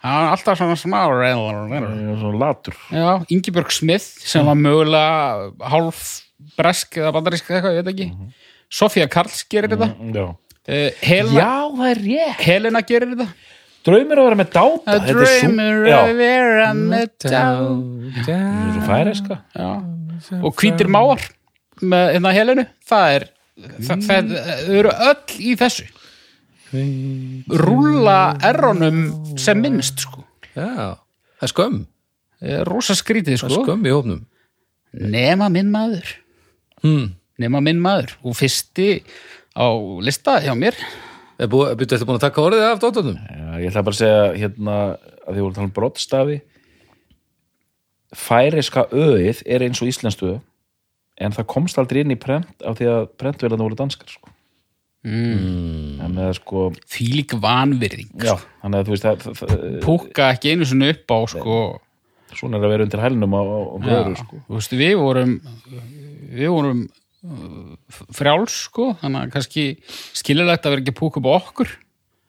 Hann 0.03 0.27
er 0.27 0.33
alltaf 0.35 0.59
svona 0.59 0.77
smá 0.77 0.99
Svona 1.07 2.39
latur. 2.39 2.75
Já, 2.91 3.25
Ingibjörg 3.31 3.71
Smith 3.71 4.03
sem 4.27 4.45
var 4.47 4.59
mögulega 4.59 5.53
hálf 5.73 6.23
bresk 6.59 6.99
eða 6.99 7.13
bandarísk 7.15 7.51
eitthvað, 7.51 7.77
ég 7.79 7.85
veit 7.87 7.93
ekki. 7.95 8.09
Sofía 8.73 9.07
Karls 9.11 9.45
gerir 9.49 9.71
þetta. 9.71 9.89
Já, 10.17 10.25
uh, 10.27 10.91
Helena, 11.03 11.39
já 11.39 11.55
það 11.79 12.01
rétt. 12.03 12.43
Helena 12.43 12.83
gerir 12.89 13.13
þetta 13.15 13.29
Draumir 13.83 14.21
að 14.23 14.27
vera 14.29 14.39
með 14.39 14.51
dáta 14.55 14.83
A 14.87 14.99
þetta 14.99 15.11
er 15.11 15.17
sú- 15.17 15.41
dreamer 15.43 15.87
Já, 15.91 15.97
of 16.03 16.17
vera 16.21 16.67
með 16.79 17.09
er 18.33 18.73
svo 18.73 18.83
færiska 18.87 19.39
Já, 19.57 19.71
og 20.43 20.55
hvítir 20.61 20.91
máar 20.93 21.25
með 21.83 22.13
hérna 22.15 22.33
Helenu, 22.37 22.67
það 22.87 23.15
er 23.17 23.25
það, 23.83 24.05
það, 24.07 24.31
þau 24.69 24.77
eru 24.79 24.93
öll 25.09 25.41
í 25.43 25.55
þessu. 25.59 25.87
Rúlla 27.63 28.19
erronum 28.49 29.01
sem 29.41 29.59
minnst 29.61 30.05
sko. 30.07 30.23
Já, 30.55 30.69
það 31.41 31.47
er 31.49 31.53
skömm. 31.53 31.81
Það 32.43 32.55
er 32.59 32.71
rosa 32.71 32.97
skrítið 32.99 33.37
Það 33.41 33.49
er 33.49 33.55
sko. 33.57 33.65
skömm 33.67 33.87
í 33.89 33.93
hópnum. 33.95 34.23
Nema 34.93 35.49
minn 35.53 35.71
maður. 35.73 36.15
Hmm. 36.83 37.13
nema 37.39 37.61
minn 37.65 37.81
maður. 37.83 38.15
Og 38.27 38.35
fyrsti 38.39 39.03
á 39.59 39.67
lista 40.05 40.39
hjá 40.45 40.53
mér 40.59 40.77
búið, 41.51 41.75
byrju, 41.81 41.91
þetta 41.93 42.07
búin 42.09 42.19
að 42.19 42.25
taka 42.27 42.43
orðið 42.47 42.65
af 42.69 42.81
dóttunum? 42.83 43.21
Ég 43.59 43.71
ætla 43.71 43.85
bara 43.87 43.97
að 43.97 44.01
segja 44.03 44.25
hérna 44.39 44.79
að 45.27 45.33
því 45.33 45.41
voru 45.43 45.51
að 45.51 45.57
tala 45.59 45.69
um 45.69 45.77
brottstafi 45.77 46.39
færiska 48.13 48.87
öið 48.93 49.43
er 49.49 49.65
eins 49.65 49.81
og 49.83 49.91
íslensku 49.91 50.37
en 51.23 51.35
það 51.35 51.49
komst 51.53 51.81
aldrei 51.81 52.03
inn 52.03 52.15
í 52.15 52.21
prent 52.21 52.67
af 52.67 52.79
því 52.79 52.89
að 52.93 53.03
prentvélarna 53.21 53.67
voru 53.67 53.79
danskar 53.79 54.11
sko. 54.11 54.33
mm. 55.07 56.21
sko 56.39 56.67
því 56.93 57.09
lík 57.17 57.37
vanvirðing 57.43 58.13
já, 58.21 58.37
þannig 58.63 58.79
að 58.79 58.91
þú 58.91 58.97
veist 58.97 59.85
púka 59.85 60.31
ekki 60.35 60.53
einu 60.53 60.69
sinni 60.69 60.93
upp 60.93 61.15
á 61.17 61.19
sko, 61.33 61.59
svona 62.37 62.59
er 62.59 62.67
að 62.67 62.75
vera 62.75 62.89
undir 62.89 63.05
hælnum 63.05 63.37
á, 63.37 63.43
á, 63.43 63.59
á 63.59 63.77
já, 63.77 63.85
gröður 63.87 64.19
sko. 64.23 64.43
við 64.77 64.97
vorum 65.01 65.39
við 66.33 66.53
vorum 66.53 66.85
frjáls 68.17 68.55
sko, 68.67 68.93
þannig 69.01 69.21
að 69.27 69.33
kannski 69.37 69.65
skilulegt 70.19 70.65
að 70.67 70.75
vera 70.75 70.83
ekki 70.85 70.95
að 70.95 70.99
púka 70.99 71.21
upp 71.23 71.29
á 71.31 71.33
okkur. 71.39 71.73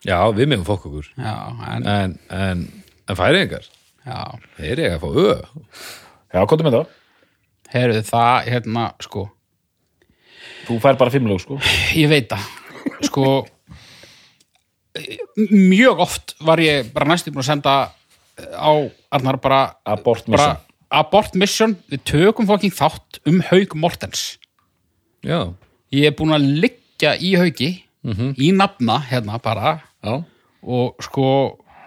Já, 0.05 0.17
við 0.35 0.49
meðum 0.51 0.65
fokk 0.67 0.89
okkur. 0.89 1.07
Já, 1.17 1.35
en, 1.73 1.87
En, 1.87 2.17
en, 2.35 2.65
en 3.09 3.17
færingar 3.17 3.63
já, 4.03 4.17
Þeir 4.57 4.81
eru 4.83 4.97
að 4.97 5.05
fá 5.05 5.09
ö. 5.23 5.37
Já, 6.33 6.41
komdu 6.49 6.65
með 6.67 6.75
það, 6.77 6.91
heyrðu 7.73 8.03
það 8.09 8.49
hérna, 8.51 8.85
sko. 9.05 9.23
Þú 10.67 10.77
fær 10.83 10.99
bara 10.99 11.13
fimm 11.13 11.27
lög 11.31 11.41
sko. 11.43 11.57
ég 12.01 12.11
veit 12.11 12.29
það. 12.33 12.51
Sko 13.07 13.25
mjög 15.49 16.03
oft 16.03 16.35
var 16.45 16.61
ég 16.61 16.91
bara 16.93 17.07
næstu 17.09 17.31
búin 17.33 17.41
að 17.41 17.47
senda 17.49 17.73
á 18.53 18.71
Arnar 19.13 19.39
bara 19.41 19.61
Abort 19.89 20.27
bara 20.27 20.35
mission. 20.53 20.59
abort 20.93 21.35
mission. 21.39 21.73
Við 21.89 22.03
tökum 22.11 22.45
fokking 22.49 22.73
þátt 22.75 23.17
um 23.29 23.39
Haug 23.49 23.73
Mortens 23.79 24.35
Já, 25.23 25.39
ég 25.95 26.09
er 26.09 26.15
búin 26.17 26.35
að 26.35 26.47
liggja 26.63 27.15
í 27.15 27.33
Haugi 27.39 27.71
í 28.03 28.51
nafna 28.55 28.99
hérna 29.07 29.39
bara. 29.43 29.77
Já, 30.03 30.19
og 30.63 31.03
sko 31.03 31.27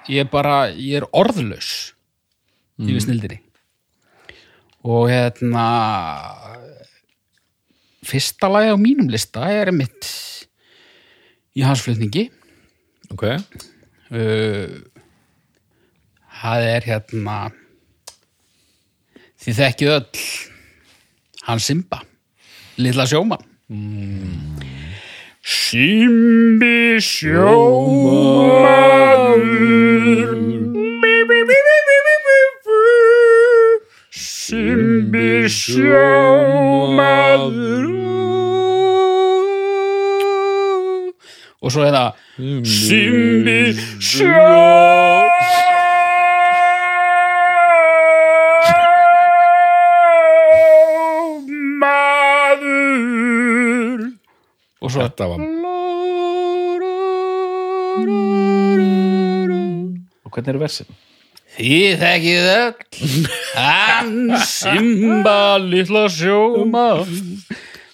ég 0.09 0.25
er 0.25 0.31
bara, 0.33 0.71
ég 0.73 1.03
er 1.03 1.09
orðlaus 1.13 1.93
mm. 2.79 2.89
yfir 2.89 3.05
snildinni. 3.05 3.41
Og 4.87 5.09
hérna 5.11 5.67
fyrsta 8.07 8.49
lagi 8.53 8.71
á 8.71 8.79
mínum 8.79 9.11
lista 9.11 9.49
er 9.51 9.73
mitt 9.75 10.07
í 11.57 11.65
hans 11.67 11.83
flutningi 11.83 12.29
ok. 13.15 13.25
Uh, 14.07 14.83
það 16.43 16.67
er 16.71 16.87
hérna 16.87 17.37
þið 19.43 19.59
þekkið 19.63 19.95
öll 19.97 20.27
hann 21.49 21.63
Simba 21.63 22.06
litla 22.77 23.07
sjómann. 23.07 23.43
Simbi 25.43 27.01
sjómann 27.01 27.87
Simbi 34.11 35.49
sjómann 35.49 35.87
og 41.63 41.73
svo 41.73 41.83
er 41.87 41.95
það 41.95 42.11
Simbi 42.67 43.75
sjómaður 43.99 45.36
Þetta 55.07 55.29
var 55.31 55.43
Og 60.27 60.35
hvernig 60.35 60.51
er 60.51 60.59
versin? 60.61 60.89
Þið 61.57 62.01
þekkið 62.03 62.49
öll 62.53 63.29
Hann 63.55 64.39
Simba 64.51 65.57
litla 65.63 66.07
sjómann 66.13 67.07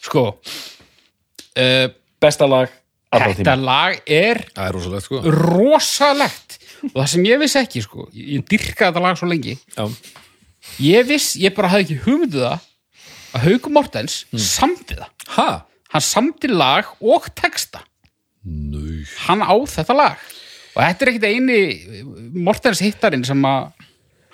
Sko 0.03 0.25
uh, 0.33 1.87
Besta 2.23 2.49
lag 2.49 2.73
Þetta 3.13 3.55
lag 3.61 3.99
er 4.09 4.41
Það 4.55 4.65
er 4.65 4.77
rosalegt 4.79 5.05
sko. 5.05 5.21
rosalegt. 5.37 6.55
Og 6.89 6.95
það 6.97 7.09
sem 7.13 7.27
ég 7.29 7.41
vissi 7.43 7.59
ekki 7.61 7.83
sko 7.85 8.07
ég 8.17 8.31
ég 8.39 8.47
dyrkaði 8.49 8.87
þetta 8.87 9.03
lag 9.05 9.19
svo 9.21 9.29
lengi. 9.29 9.59
Já, 9.77 9.85
ég 10.81 11.05
viss, 11.11 11.35
ég 11.37 11.53
bara 11.53 11.75
hafði 11.75 11.85
ekki 11.85 11.99
hugmynduð 12.07 12.47
það 12.47 12.65
að 13.37 13.45
Haukur 13.45 13.75
Mortens 13.77 14.17
mm. 14.31 14.41
samdi 14.47 14.97
það. 14.97 15.13
Ha? 15.37 15.49
Hann 15.93 16.05
samdi 16.05 16.49
lag 16.51 16.89
og 17.01 17.27
texta. 17.39 17.83
Nau 18.45 19.03
hann 19.27 19.43
á 19.45 19.55
þetta 19.71 19.95
lag. 19.97 20.21
Og 20.73 20.81
þetta 20.83 21.05
er 21.05 21.11
ekkit 21.13 21.27
eini 21.29 21.59
Mortens 22.43 22.81
hittarinn 22.83 23.25
sem 23.29 23.43
að 23.45 23.73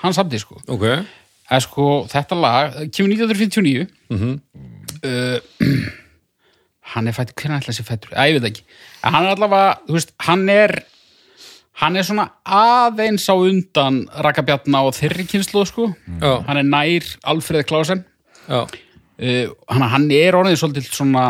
hann 0.04 0.14
samdi 0.14 0.38
sko. 0.40 0.60
Ok. 0.70 0.84
Að 1.50 1.62
sko 1.64 1.86
þetta 2.10 2.36
lag, 2.38 2.76
kemur 2.94 3.10
1959 3.16 3.88
Mhm. 4.08 4.36
uh, 5.04 5.38
hann 6.94 7.08
er 7.08 7.12
fættur 7.16 7.34
hvernig 7.42 7.60
ætla 7.62 7.74
sér 7.76 7.84
fættur, 7.88 8.14
að 8.16 8.30
ég 8.30 8.38
veit 8.38 8.46
ekki. 8.52 8.62
En 9.04 9.12
hann 9.16 9.26
er 9.26 9.34
allavega, 9.34 9.74
þú 9.88 9.96
veist, 9.98 10.14
hann 10.24 10.46
er 10.52 10.72
hann 11.78 11.96
er 11.96 12.02
svona 12.06 12.24
aðeins 12.44 13.28
á 13.30 13.34
undan 13.38 14.00
Rakabjarna 14.24 14.80
og 14.88 14.96
þeirri 14.96 15.26
kynslu 15.30 15.62
sko, 15.68 15.90
Já, 16.20 16.32
hann 16.48 16.58
er 16.62 16.66
nær 16.66 17.06
Alfreð 17.30 17.66
Klausen 17.68 18.04
já. 18.48 18.64
Uh, 19.18 19.50
hann 19.68 20.08
er 20.14 20.34
orðið 20.38 20.56
svolítið 20.62 20.88
svona 20.94 21.26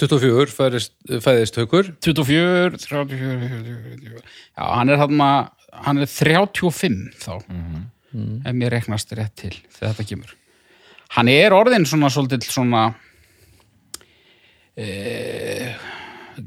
24 0.00 0.50
fæðist, 0.50 0.94
fæðist 1.22 1.58
haukur. 1.60 1.90
24, 2.02 2.78
34 2.82 3.18
44, 3.18 4.22
já, 4.56 4.64
hann 4.64 4.90
er 4.90 5.02
hann 5.02 5.20
hann 5.84 6.00
er 6.02 6.10
35 6.10 7.12
þá 7.22 7.34
ef 8.14 8.54
mér 8.54 8.74
reknast 8.74 9.12
rétt 9.18 9.34
til 9.38 9.54
þegar 9.74 9.94
þetta 9.94 10.08
kemur. 10.10 10.34
Hann 11.14 11.30
er 11.30 11.54
orðin 11.54 11.86
svona 11.86 12.10
svolítið 12.10 12.46
svona 12.46 12.84
e, 14.78 15.74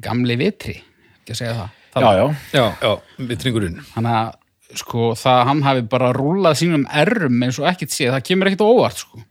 gamli 0.03 0.37
vitri 0.39 0.77
ekki 1.21 1.35
að 1.35 1.39
segja 1.41 1.55
það. 1.57 1.73
Já, 1.97 2.03
það, 2.03 2.17
já, 2.17 2.25
Já, 2.53 2.65
já, 2.83 3.23
vitringurinn. 3.31 3.79
Hann 3.95 4.09
að 4.11 4.35
sko 4.77 5.13
það 5.15 5.41
hann 5.47 5.63
hafi 5.63 5.85
bara 5.87 6.11
rúlað 6.15 6.59
sínum 6.59 6.83
errum 6.91 7.43
eins 7.45 7.59
og 7.61 7.69
ekkert 7.69 7.93
sé, 7.95 8.09
það 8.11 8.25
kemur 8.27 8.49
ekkert 8.49 8.65
óvart 8.67 8.99
sko. 8.99 9.21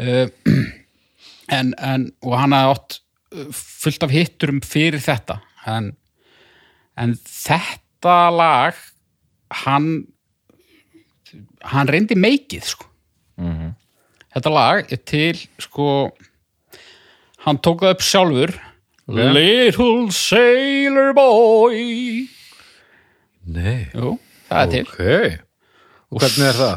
Uh, 0.00 0.26
en, 1.58 1.72
en 1.78 2.10
og 2.26 2.34
hann 2.38 2.54
hafi 2.56 2.74
átt 2.74 2.98
fullt 3.54 4.06
af 4.06 4.12
hitturum 4.14 4.60
fyrir 4.64 5.02
þetta. 5.02 5.38
En, 5.70 5.92
en 6.98 7.14
þetta 7.20 8.16
lag 8.34 8.78
hann 9.64 9.90
hann 11.70 11.90
reyndi 11.90 12.16
meikið 12.18 12.66
sko. 12.72 12.88
Þetta 14.30 14.50
lag 14.52 14.90
er 14.92 15.00
til 15.08 15.38
sko 15.62 15.86
hann 17.46 17.60
tók 17.62 17.84
það 17.84 17.94
upp 17.96 18.04
sjálfur. 18.04 18.56
Little 19.10 20.12
Sailor 20.14 21.14
Boy. 21.16 22.28
Nei. 23.50 23.88
Jú, 23.90 24.14
það 24.46 24.60
er 24.60 24.70
til. 24.74 24.84
Ok. 24.86 25.46
Og 26.10 26.22
hvernig 26.22 26.46
er 26.50 26.58
það? 26.60 26.76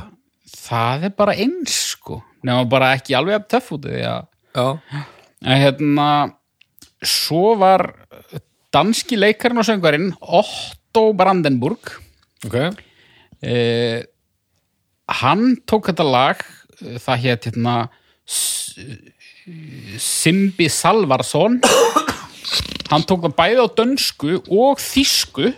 það 0.63 1.03
er 1.09 1.13
bara 1.17 1.35
eins 1.37 1.75
sko. 1.93 2.21
Nema 2.43 2.63
bara 2.69 2.93
ekki 2.97 3.15
alveg 3.17 3.37
að 3.39 3.49
töff 3.53 3.73
út 3.75 3.85
því 3.87 4.01
að 4.07 4.29
Já. 4.53 4.65
En 5.43 5.59
hérna 5.59 6.07
svo 7.07 7.53
var 7.61 7.85
danski 8.73 9.17
leikarinn 9.19 9.61
og 9.61 9.67
söngvarinn 9.67 10.11
Otto 10.21 11.11
Brandenburg. 11.17 11.91
Ok. 12.47 12.57
Eh, 13.43 14.03
hann 15.21 15.57
tók 15.67 15.89
þetta 15.91 16.05
lag 16.07 16.41
eh, 16.81 16.97
það 17.03 17.23
hétt 17.27 17.49
hérna 17.51 17.75
Simbi 19.99 20.69
Salvarsson. 20.71 21.59
Hann 22.91 23.05
tók 23.09 23.23
það 23.25 23.35
bæði 23.39 23.63
á 23.63 23.67
dönsku 23.79 24.37
og 24.53 24.81
þýsku. 24.81 25.51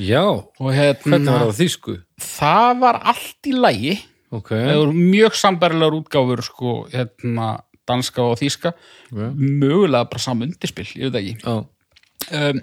Já. 0.00 0.24
Og 0.24 0.70
hérna 0.72 1.16
Hvernig 1.18 1.32
var 1.32 1.42
það 1.44 1.52
á 1.52 1.58
þýsku? 1.60 1.96
það 2.20 2.70
var 2.84 2.98
allt 3.12 3.48
í 3.48 3.52
lagi. 3.56 3.94
Ok. 4.30 4.52
Það 4.54 4.78
voru 4.78 4.94
mjög 4.94 5.36
sambærilegar 5.40 5.96
útgáfur 5.98 6.42
sko, 6.46 6.74
hérna, 6.92 7.48
danska 7.90 8.24
og 8.24 8.38
þýska 8.40 8.74
mögulega 9.12 10.08
bara 10.10 10.22
saman 10.22 10.50
undirspill 10.50 10.88
ég 10.94 11.10
veit 11.10 11.20
ekki. 11.20 11.36
Já. 11.44 11.66
Um, 12.30 12.60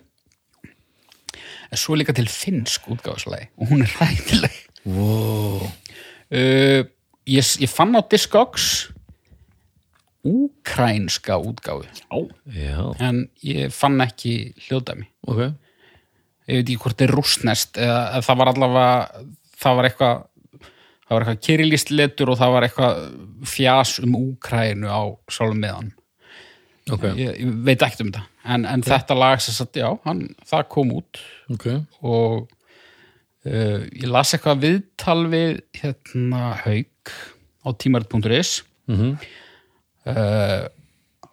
en 1.68 1.80
svo 1.82 1.98
líka 2.00 2.16
til 2.16 2.30
finnsk 2.32 2.88
útgáfuslægi 2.94 3.50
og 3.58 3.72
hún 3.72 3.84
er 3.84 3.96
ræðileg 4.00 4.64
Wow 4.88 5.66
uh, 6.32 6.84
ég, 7.28 7.44
ég 7.64 7.72
fann 7.72 7.98
á 7.98 8.02
Discogs 8.08 8.88
úkrænska 10.28 11.38
útgáfu. 11.40 11.88
Á, 12.12 12.20
Já. 12.52 12.96
En 13.00 13.30
ég 13.44 13.72
fann 13.72 14.02
ekki 14.04 14.54
hljóðdæmi. 14.68 15.08
Ok. 15.28 15.40
Ég 16.48 16.62
veit 16.62 16.64
ekki 16.64 16.80
hvort 16.82 16.98
það 16.98 17.08
er 17.08 17.16
rústnest 17.16 17.80
eða, 17.80 18.02
eða 18.18 18.26
það 18.28 18.40
var 18.42 18.52
allavega 18.52 19.24
það 19.58 19.78
var 19.78 19.90
eitthvað 19.90 20.26
það 21.08 21.14
var 21.16 21.24
eitthvað 21.26 21.44
kirilist 21.48 21.92
letur 21.96 22.30
og 22.34 22.38
það 22.42 22.52
var 22.56 22.68
eitthvað 22.68 23.00
fjas 23.48 23.96
um 24.04 24.16
Úkrænu 24.20 24.90
á 24.92 25.02
sálum 25.32 25.60
meðan 25.64 25.94
Ok. 26.88 27.04
Ég, 27.20 27.34
ég 27.44 27.50
veit 27.68 27.82
ekkert 27.84 28.00
um 28.06 28.10
þetta. 28.14 28.22
En, 28.48 28.64
en 28.64 28.80
þetta 28.88 29.16
lag 29.20 29.42
sem 29.44 29.52
sagt, 29.58 29.76
já, 29.76 29.90
hann, 30.06 30.22
það 30.48 30.62
kom 30.72 30.94
út. 30.96 31.18
Ok. 31.52 31.66
Og 32.08 32.46
uh, 33.44 33.82
ég 33.92 34.06
las 34.08 34.32
eitthvað 34.38 34.62
viðtal 34.64 35.26
við 35.34 35.58
hérna 35.82 36.54
haug 36.64 37.12
á 37.68 37.70
tímarit.is 37.76 38.54
Mhm. 38.88 39.18
uh, 40.08 40.64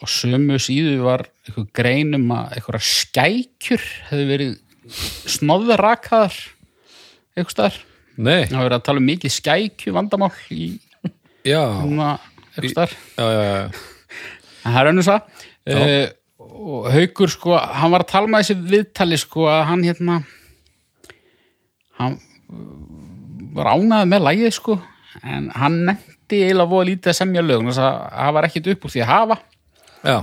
og 0.02 0.10
sömu 0.10 0.58
síðu 0.58 0.96
var 1.06 1.22
eitthvað 1.46 1.68
grein 1.78 2.16
um 2.18 2.26
að 2.34 2.56
eitthvað 2.58 2.82
skækjur 2.90 3.84
hefði 4.10 4.24
verið 4.32 4.56
snóðrakaðar 5.36 6.34
eitthvað 7.38 7.54
staðar 7.54 7.78
Nei. 8.16 8.44
Það 8.46 8.60
verið 8.62 8.76
að 8.78 8.84
tala 8.86 9.00
um 9.02 9.08
mikið 9.08 9.32
skækju 9.34 9.94
vandamál 9.96 10.30
í 10.54 10.66
eitthvað 11.44 12.70
staðar. 12.70 12.92
Já, 13.18 13.24
já, 13.24 13.42
já. 13.44 13.64
Það 14.64 14.78
er 14.80 14.90
önnur 14.92 15.06
það 15.08 15.20
uh, 15.74 16.06
og 16.64 16.86
Haukur 16.94 17.32
sko, 17.34 17.56
hann 17.58 17.92
var 17.92 18.04
að 18.04 18.12
tala 18.14 18.30
með 18.30 18.44
þessi 18.46 18.56
viðtali 18.70 19.18
sko 19.20 19.48
að 19.50 19.64
hann 19.68 19.82
hérna 19.84 20.18
hann 22.00 22.16
uh, 22.18 22.62
var 23.58 23.72
ánæður 23.74 24.08
með 24.12 24.24
lægið 24.28 24.54
sko 24.56 24.76
en 25.22 25.50
hann 25.54 25.76
nefndi 25.88 26.40
eiginlega 26.46 26.70
voða 26.70 26.88
lítið 26.90 27.12
að 27.12 27.18
semja 27.20 27.44
lögn 27.44 27.68
þess 27.70 27.82
að 27.84 27.98
það 28.14 28.32
var 28.38 28.48
ekkit 28.48 28.70
upp 28.72 28.86
úr 28.88 28.92
því 28.94 29.02
að 29.04 29.10
hafa. 29.12 29.36
Já. 30.04 30.16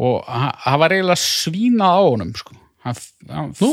Og 0.00 0.14
ha- 0.30 0.54
það 0.64 0.78
var 0.84 0.94
eiginlega 0.96 1.22
svínað 1.24 1.98
á 1.98 2.02
honum 2.06 2.30
sko. 2.38 2.56
Hann, 2.86 3.00
hann, 3.28 3.50
Nú 3.60 3.72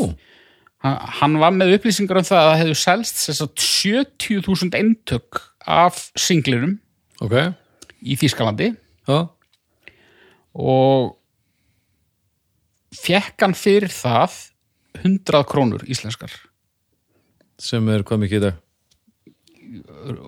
hann, 1.20 1.38
var 1.42 1.54
með 1.56 1.76
upplýsingar 1.78 2.20
um 2.22 2.28
það 2.28 2.40
að 2.42 2.50
það 2.52 2.60
hefðu 2.62 2.78
selst 2.82 3.22
þess 3.26 3.44
að 3.46 3.64
70.000 3.64 4.78
eintök 4.80 5.42
af 5.68 6.02
singlinum 6.20 6.78
Ok. 7.24 7.36
í 8.06 8.18
Þýskalandi. 8.20 8.72
Já. 9.08 9.20
Og 10.58 11.16
fekk 12.98 13.44
hann 13.46 13.56
fyrir 13.58 13.92
það 13.94 14.38
100 15.04 15.44
krónur 15.50 15.84
íslenskar. 15.90 16.32
Sem 17.62 17.88
er 17.94 18.04
hvað 18.06 18.24
mikið 18.24 18.38
í 18.40 18.46
dag? 18.48 18.64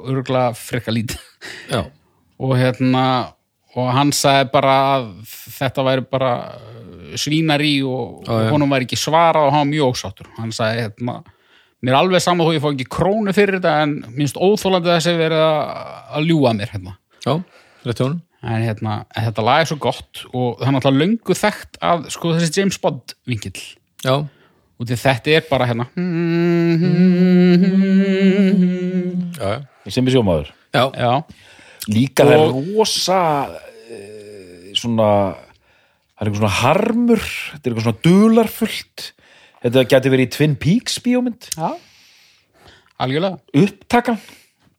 Örgulega 0.10 0.54
frekka 0.58 0.94
lítið. 0.94 1.20
Og 2.40 2.56
hérna 2.60 3.04
og 3.78 3.90
hann 3.94 4.12
sagði 4.16 4.50
bara 4.54 4.76
að 4.96 5.10
þetta 5.60 5.86
væri 5.86 6.06
bara 6.10 6.32
uh, 7.10 7.18
svínari 7.18 7.76
og 7.84 8.24
Já, 8.28 8.32
já. 8.46 8.50
honum 8.54 8.70
væri 8.72 8.86
ekki 8.88 8.98
svara 9.02 9.42
og 9.48 9.52
hann 9.54 9.66
var 9.68 9.74
mjög 9.74 9.92
ósáttur. 9.96 10.30
Hann 10.38 10.52
sagði 10.56 10.86
hérna 10.88 11.20
mér 11.84 11.94
er 11.94 12.00
alveg 12.02 12.22
sama 12.22 12.44
þó 12.48 12.54
ég 12.56 12.62
fá 12.64 12.70
ekki 12.74 12.88
krónu 12.92 13.34
fyrir 13.34 13.60
þetta 13.60 13.76
en 13.84 13.94
minnst 14.18 14.36
óþólandi 14.38 14.90
þessi 14.94 15.14
verið 15.20 15.44
að, 15.46 15.62
að 16.20 16.26
ljúga 16.30 16.54
mér 16.58 16.74
hérna. 16.74 16.98
Já, 17.26 17.36
rétt 17.88 18.02
honum. 18.06 18.20
En 18.40 18.62
hérna, 18.64 19.02
þetta 19.16 19.44
lag 19.44 19.62
er 19.62 19.68
svo 19.68 19.76
gott 19.84 20.22
og 20.32 20.60
það 20.62 20.68
er 20.70 20.76
náttúrulega 20.78 21.00
löngu 21.04 21.36
þekkt 21.36 21.80
af 21.84 22.06
sko 22.14 22.32
þessi 22.38 22.54
James 22.62 22.78
Bond 22.80 23.16
vinkill. 23.28 23.60
Já, 24.06 24.14
og 24.80 24.88
því 24.88 24.96
þetta 25.02 25.34
er 25.36 25.44
bara 25.50 25.68
hérna 25.68 25.90
já, 29.40 29.50
já. 29.50 29.60
Sem 29.90 30.06
er 30.08 30.14
sjómaður. 30.14 30.52
Já, 30.76 30.84
já, 30.94 31.12
líka 31.90 32.26
það 32.28 32.34
er 32.36 32.44
Og- 32.46 32.68
rosa 32.78 33.20
uh, 33.50 34.72
svona 34.78 35.10
það 36.20 36.26
er 36.26 36.30
eitthvað 36.30 36.42
svona 36.42 36.58
harmur 36.60 37.24
þetta 37.24 37.62
er 37.62 37.72
eitthvað 37.72 37.88
svona 37.88 38.04
dularfullt. 38.08 39.06
Þetta 39.60 39.86
geti 39.92 40.12
verið 40.14 40.28
í 40.28 40.34
Twin 40.36 40.58
Peaks 40.60 41.00
bíómynd. 41.04 41.50
Já. 41.56 41.72
Algjörlega, 43.00 43.40
upptakan, 43.60 44.20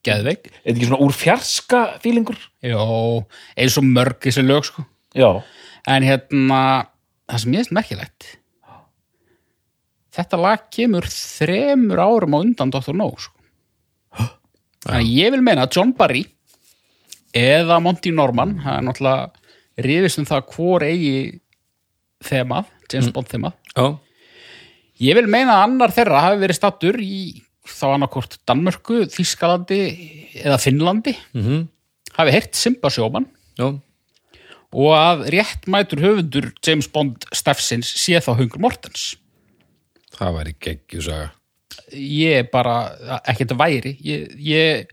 geðveik. 0.04 0.50
Er 0.50 0.60
þetta 0.60 0.76
ekki 0.76 0.90
svona 0.90 1.04
úr 1.04 1.16
fjarska 1.16 1.80
fílingur? 2.04 2.36
já, 2.64 2.80
eins 3.56 3.78
og 3.80 3.88
mörg 3.88 4.20
þessi 4.24 4.44
lög 4.44 4.68
sko. 4.68 4.84
Já, 5.16 5.30
en 5.88 6.04
hérna, 6.06 6.60
það 7.28 7.42
sem 7.42 7.56
ég 7.56 7.64
veist 7.64 7.74
merkilegt 7.76 8.28
þetta 10.14 10.40
lag 10.40 10.66
kemur 10.74 11.06
þremur 11.10 12.02
árum 12.02 12.36
á 12.36 12.38
undan 12.42 12.72
Dr. 12.72 12.94
No 12.96 13.10
sko. 13.18 13.36
þannig 14.84 14.96
að 14.96 15.12
ég 15.14 15.34
vil 15.34 15.42
meina 15.44 15.66
að 15.66 15.76
John 15.78 15.92
Barry 15.96 16.24
eða 17.36 17.78
Monty 17.82 18.12
Norman 18.14 18.56
það 18.64 18.76
er 18.76 18.86
náttúrulega 18.88 19.39
rifist 19.86 20.20
um 20.20 20.28
það 20.28 20.54
hvor 20.54 20.84
eigi 20.86 21.40
þemað, 22.26 22.70
James 22.92 23.12
Bond 23.14 23.30
þemað 23.30 23.54
já, 23.74 23.86
ég 25.06 25.18
vil 25.18 25.28
meina 25.30 25.58
að 25.58 25.66
annar 25.68 25.94
þeirra 25.96 26.24
hafi 26.26 26.42
verið 26.42 26.58
stattur 26.58 27.00
í 27.00 27.20
þá 27.70 27.84
annarkort 27.94 28.38
Danmörku, 28.48 29.04
Þískalandi 29.12 29.80
eða 30.40 30.58
Finnlandi. 30.58 31.14
Mhm, 31.36 31.68
hafi 32.16 32.34
heyrt 32.34 32.58
Simba 32.58 32.90
sjóman 32.90 33.28
já. 33.60 33.68
Og 34.70 34.92
að 34.94 35.26
réttmætur 35.34 36.02
höfundur 36.02 36.52
James 36.62 36.86
Bond 36.90 37.26
stafsins 37.34 37.90
sé 37.98 38.20
þá 38.22 38.36
Hungur 38.38 38.62
Mortens. 38.62 39.16
Það 40.14 40.36
væri 40.38 40.56
geggjusaga 40.62 41.30
ég 41.94 42.40
er 42.40 42.50
bara 42.50 43.20
ekkert 43.28 43.54
væri 43.58 43.94
ég, 44.04 44.28
ég, 44.38 44.90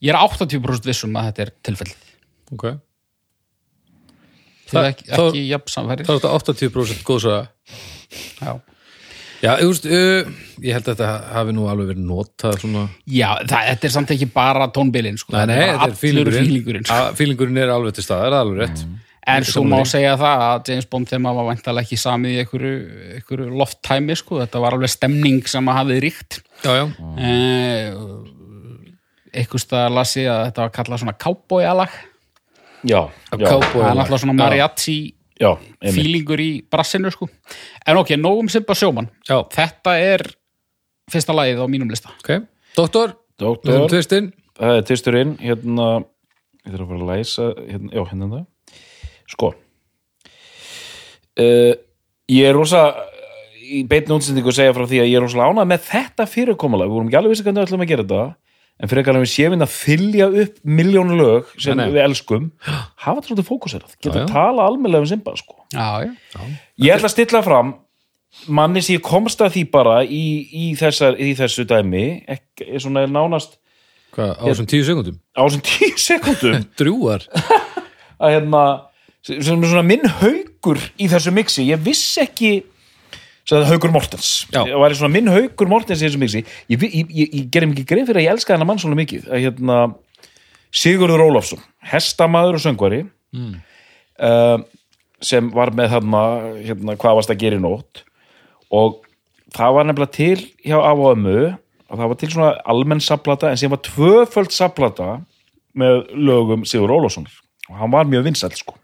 ég 0.00 0.12
er 0.12 0.18
80% 0.20 0.88
vissum 0.88 1.16
að 1.18 1.30
þetta 1.30 1.44
er 1.44 1.52
tilfellið. 1.68 2.06
Ok 2.54 2.64
er 4.78 4.88
ekki, 4.92 5.04
þá- 5.10 5.26
ekki 5.28 5.44
jafn 5.50 5.72
samfæri 5.74 6.04
Það 6.06 6.14
er 6.14 6.20
þetta 6.20 6.34
80% 6.38 7.02
góðsaga 7.02 7.48
já. 8.40 8.60
Já, 9.40 9.54
veist, 9.56 9.86
uh, 9.88 10.28
ég 10.60 10.74
held 10.76 10.84
að 10.84 10.98
þetta 10.98 11.10
hafi 11.32 11.52
nú 11.56 11.62
alveg 11.72 11.94
verið 11.94 12.02
notað 12.04 12.58
svona. 12.60 12.82
Já, 13.08 13.30
það, 13.48 13.68
þetta 13.70 13.86
er 13.88 13.92
samt 13.94 14.10
ekki 14.12 14.26
bara 14.34 14.66
tónbilin 14.68 15.16
sko. 15.16 15.32
Nei, 15.32 15.46
nei, 15.48 15.60
þetta 15.70 15.86
er 15.86 15.94
fílingurinn 15.96 16.44
fílingurinn 16.44 16.84
sko. 16.84 16.98
Að- 16.98 17.14
Fílingurinn 17.16 17.56
er 17.62 17.72
alveg 17.72 17.94
til 17.96 18.04
staðar, 18.04 18.36
alveg 18.42 18.58
rétt. 18.66 18.82
En 19.30 19.42
svo 19.44 19.62
má 19.64 19.78
segja 19.88 20.12
það 20.20 20.44
að 20.44 20.68
James 20.68 20.86
Bond 20.92 21.08
þema 21.08 21.32
var 21.36 21.48
væntalega 21.54 21.86
ekki 21.86 21.98
samið 22.00 22.34
í 22.34 22.38
einhverju, 22.42 22.74
einhverju 23.16 23.48
lofttæmi 23.62 24.16
sko. 24.18 24.40
þetta 24.44 24.60
var 24.60 24.76
alveg 24.76 24.92
stemning 24.92 25.40
sem 25.48 25.64
að 25.72 25.78
hafið 25.80 26.00
ríkt. 26.04 26.40
Já, 26.64 26.72
já, 26.76 26.84
eh, 27.16 27.94
einhvers 29.40 29.64
staðar 29.64 29.94
las 29.94 30.14
ég 30.18 30.28
að 30.28 30.44
þetta 30.50 30.64
var 30.66 30.72
kallað 30.76 31.02
svona 31.04 31.18
cowboyalag 31.18 31.90
já, 32.84 33.00
já, 33.08 33.48
það 33.48 33.86
er 33.86 33.96
náttúrulega 33.98 34.20
svona 34.24 34.36
mariachi 34.38 34.98
já 35.40 35.54
fílingur 35.94 36.40
í 36.42 36.50
brassinu 36.70 37.10
sko. 37.12 37.28
en 37.86 38.00
ok, 38.00 38.14
nógum 38.20 38.50
Simba 38.52 38.76
sjóman. 38.76 39.08
Já, 39.28 39.40
þetta 39.54 39.96
er 39.96 40.26
fyrsta 41.10 41.34
lagið 41.36 41.64
á 41.64 41.66
mínum 41.70 41.90
lista. 41.90 42.12
Ok. 42.20 42.44
Doktor, 42.76 43.16
við 43.40 43.46
höfum 43.48 43.56
Doktor, 43.64 43.88
tvistinn 43.94 44.30
það 44.60 44.76
er 44.76 44.86
tvisturinn 44.88 45.36
hérna, 45.40 45.88
ég 46.64 46.74
þarf 46.74 46.84
að 46.84 46.90
fara 46.92 47.00
að 47.00 47.10
læsa 47.10 47.46
hérna, 47.56 47.92
já, 47.94 48.02
hérna 48.10 48.30
það. 48.34 48.46
Sko 49.30 49.52
uh, 51.40 51.72
ég 52.30 52.48
er 52.50 52.56
rosa 52.56 52.84
í 53.70 53.84
beinni 53.88 54.16
útsendingu 54.16 54.50
að 54.50 54.58
segja 54.60 54.74
frá 54.76 54.86
því 54.90 55.02
að 55.02 55.10
ég 55.10 55.16
er 55.18 55.24
rosa 55.24 55.46
ánað 55.46 55.70
með 55.72 55.88
þetta 55.88 56.26
fyrirkomulega, 56.30 56.90
við 56.90 56.96
vorum 56.98 57.10
ekki 57.10 57.20
alveg 57.20 57.34
vissi 57.34 57.46
hvernig 57.46 57.60
við 57.60 57.68
ætlum 57.68 57.84
að 57.84 57.92
gera 57.92 58.06
þetta 58.06 58.24
en 58.80 58.88
fyrir 58.90 59.02
ekki 59.02 59.12
alveg 59.12 59.26
við 59.26 59.32
séum 59.34 59.54
inn 59.56 59.64
að 59.66 59.74
fylja 59.76 60.26
upp 60.44 60.56
miljónu 60.64 61.18
lög 61.20 61.50
sem 61.60 61.76
Nei, 61.76 61.84
nei. 61.86 61.92
við 61.98 62.02
elskum 62.06 62.48
hafa 62.64 63.16
þetta 63.20 63.28
svolítið 63.28 63.48
fókuserað, 63.50 63.94
geta 64.00 64.18
Já, 64.18 64.24
að 64.24 64.32
tala 64.32 64.66
almennilega 64.70 65.04
um 65.04 65.10
Simba 65.10 65.34
sko 65.36 65.58
já, 65.74 65.88
já. 66.08 66.40
Ég 66.86 66.94
ætla 66.96 67.10
að 67.10 67.14
stilla 67.14 67.42
fram 67.44 67.74
manni 68.60 68.82
sem 68.86 68.96
ég 68.96 69.04
komst 69.04 69.40
að 69.42 69.56
því 69.56 69.64
bara 69.74 69.96
í, 70.06 70.22
í, 70.54 70.66
þessar, 70.78 71.16
í 71.20 71.32
þessu 71.38 71.64
dæmi 71.68 72.04
ekki, 72.30 72.68
er 72.70 72.84
svona 72.84 73.04
nánast 73.10 73.58
Hvað, 74.14 74.32
á 74.38 74.44
þessum 74.48 74.68
tíu 74.70 74.86
sekundum? 74.86 75.18
á 75.34 75.40
þessum 75.44 75.64
tíu 75.66 75.92
sekundum 76.00 76.64
Drúar 76.80 77.26
að 78.20 78.36
hérna 78.36 78.62
sem 79.26 79.36
er 79.42 79.68
svona 79.70 79.84
minn 79.86 80.06
haugur 80.22 80.80
í 80.98 81.06
þessu 81.12 81.32
mixi 81.36 81.66
ég 81.68 81.82
vissi 81.84 82.22
ekki 82.24 82.52
sem 83.50 83.58
það 83.58 83.72
haugur 83.72 83.94
Mortens. 83.94 84.28
Já. 84.52 84.60
það 84.62 84.82
var 84.82 84.94
svona 84.98 85.14
minn 85.16 85.30
haugur 85.30 85.70
Mortens 85.70 86.02
í 86.02 86.06
þessu 86.06 86.20
mixi. 86.22 86.42
Ég, 86.70 86.84
ég, 86.86 87.08
ég, 87.10 87.32
ég 87.40 87.48
gerði 87.50 87.72
mikið 87.72 87.88
grein 87.90 88.06
fyrir 88.06 88.22
að 88.22 88.26
ég 88.28 88.34
elska 88.36 88.54
hennar 88.54 88.68
mann 88.70 88.80
svona 88.82 88.98
mikið. 89.00 89.26
Að 89.30 89.46
hérna 89.46 89.78
Sigurður 90.70 91.24
Ólafsson, 91.26 91.62
hestamaður 91.90 92.60
og 92.60 92.62
söngvari 92.62 93.00
uh, 93.34 94.60
sem 95.26 95.48
var 95.54 95.72
með 95.74 95.96
þarna 95.96 96.20
hérna, 96.62 96.94
hvað 97.00 97.16
varst 97.18 97.34
að 97.34 97.40
gera 97.42 97.58
í 97.58 97.64
nótt. 97.64 98.04
Og 98.70 99.00
það 99.56 99.76
var 99.76 99.88
nefnilega 99.88 100.14
til 100.14 100.46
hjá 100.62 100.78
af 100.78 101.04
og 101.08 101.26
og 101.90 101.98
það 101.98 102.10
var 102.12 102.18
til 102.20 102.30
svona 102.30 102.50
almenn 102.70 103.00
saplata 103.02 103.48
en 103.50 103.58
sem 103.58 103.72
var 103.72 103.80
tvöföld 103.82 104.52
saplata 104.54 105.16
með 105.74 106.04
lögum 106.14 106.62
Sigur 106.62 106.94
Ólafssonar. 106.94 107.34
Og 107.66 107.80
hann 107.82 107.90
var 107.90 108.06
mjög 108.06 108.28
vinsæll 108.28 108.54
sko. 108.54 108.76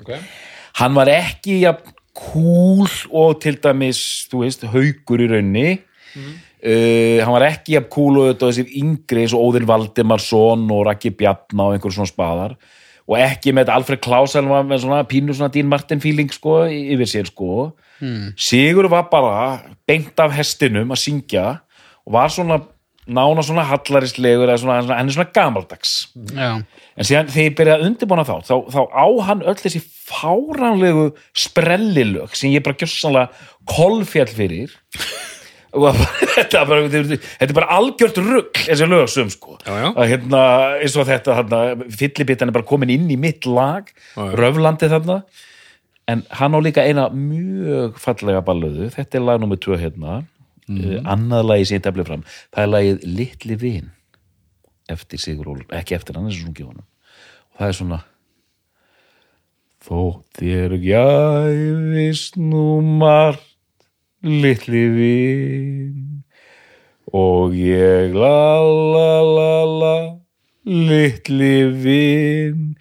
Okay. 0.00 0.18
hann 0.74 0.94
var 0.96 1.06
ekki 1.06 1.60
ja, 1.62 1.76
cool 2.14 2.86
og 3.10 3.40
til 3.42 3.58
dæmis 3.62 4.00
þú 4.30 4.44
veist, 4.44 4.64
haugur 4.70 5.22
í 5.24 5.28
raunni 5.30 5.68
uh, 6.64 7.18
hann 7.20 7.34
var 7.34 7.48
ekki 7.48 7.76
ja, 7.76 7.82
cool 7.90 8.20
og 8.22 8.30
þetta 8.30 8.50
þessir 8.50 8.72
yngri 8.80 9.24
eins 9.24 9.34
og 9.36 9.48
Óðinn 9.48 9.68
Valdimarsson 9.68 10.64
og 10.72 10.84
Raggi 10.88 11.12
Bjarna 11.14 11.68
og 11.68 11.76
einhver 11.76 11.94
svona 11.94 12.10
spaðar. 12.10 12.56
Og 13.04 13.18
ekki 13.20 13.52
með 13.52 13.66
þetta 13.66 13.78
Alfred 13.78 14.00
Klausen 14.04 14.46
var 14.48 14.62
með 14.64 14.86
svona 14.86 15.02
pínu 15.08 15.34
svona 15.36 15.52
Dean 15.52 15.68
Martin 15.68 16.00
feeling 16.00 16.30
sko 16.32 16.62
yfir 16.70 17.10
sér 17.10 17.28
sko. 17.28 17.74
Sigur 18.40 18.88
var 18.92 19.10
bara 19.10 19.34
beint 19.86 20.18
af 20.20 20.32
hestinum 20.32 20.94
að 20.94 21.02
syngja 21.02 21.44
og 22.04 22.16
var 22.16 22.32
svona 22.32 22.62
nána 23.06 23.44
svona 23.44 23.66
hallarislegur 23.68 24.48
svona, 24.56 24.80
svona, 24.84 24.96
hann 24.98 25.10
er 25.10 25.16
svona 25.16 25.32
gamaldags. 25.34 25.94
Já. 26.32 26.62
en 26.96 27.08
síðan 27.08 27.30
þegar 27.32 27.48
ég 27.48 27.56
byrjaði 27.58 27.82
að 27.82 27.86
undirbúna 27.90 28.24
þá, 28.24 28.34
þá 28.46 28.56
þá 28.72 28.80
á 28.94 29.06
hann 29.28 29.44
öll 29.44 29.60
þessi 29.60 29.82
fáránlegu 29.84 31.06
sprellilög 31.36 32.34
sem 32.38 32.54
ég 32.54 32.64
bara 32.64 32.78
gjössanlega 32.80 33.30
kolfjall 33.70 34.32
fyrir. 34.32 34.74
Þetta, 35.74 36.60
er 36.60 36.68
bara, 36.68 36.82
þetta 36.86 37.16
er 37.42 37.52
bara 37.56 37.74
algjört 37.74 38.18
rugg 38.22 38.60
þessi 38.60 38.86
lög 38.86 39.08
sum 39.10 39.30
sko. 39.32 39.56
Já, 39.66 39.72
já. 39.82 39.88
að 39.90 40.12
hérna, 40.12 40.42
eins 40.78 40.94
og 40.94 41.08
þetta 41.08 41.34
þarna, 41.40 41.88
fyllibitan 41.98 42.52
er 42.52 42.54
bara 42.54 42.68
komin 42.68 42.92
inn 42.94 43.08
í 43.10 43.16
mitt 43.18 43.48
lag 43.48 43.90
Já, 43.90 44.22
röflandi 44.38 44.86
þarna. 44.92 45.16
En 46.06 46.22
hann 46.38 46.54
á 46.54 46.60
líka 46.62 46.84
eina 46.86 47.08
mjög 47.10 47.98
fallega 47.98 48.44
ballöðu, 48.46 48.90
þetta 48.94 49.18
er 49.18 49.26
lag 49.26 49.42
nummer 49.42 49.58
2 49.58 49.80
hérna, 49.80 50.20
mm. 50.70 51.04
annað 51.04 51.46
lagi 51.50 51.68
sem 51.68 51.80
ég 51.80 51.84
tefli 51.86 52.06
fram, 52.08 52.24
það 52.54 52.66
er 52.66 52.72
lagið 52.72 53.06
Litli 53.18 53.60
vin 53.60 53.92
eftir 54.90 55.20
Sigur 55.20 55.52
Ól, 55.54 55.62
ekki 55.72 55.96
eftir 55.96 56.18
hann, 56.18 56.28
þessu 56.28 56.46
sungi 56.48 56.66
honum 56.66 56.84
og 57.54 57.60
það 57.60 57.70
er 57.70 57.78
svona 57.78 58.00
þó 59.84 60.00
þér 60.38 60.76
gæfist 60.80 62.38
nú 62.40 62.80
margt 62.80 63.50
litli 64.24 64.84
vin 64.94 66.24
og 67.12 67.52
ég 67.58 68.16
la 68.16 68.64
la 68.64 69.10
la 69.20 69.56
la 69.68 69.96
litli 70.64 71.68
vin 71.84 72.72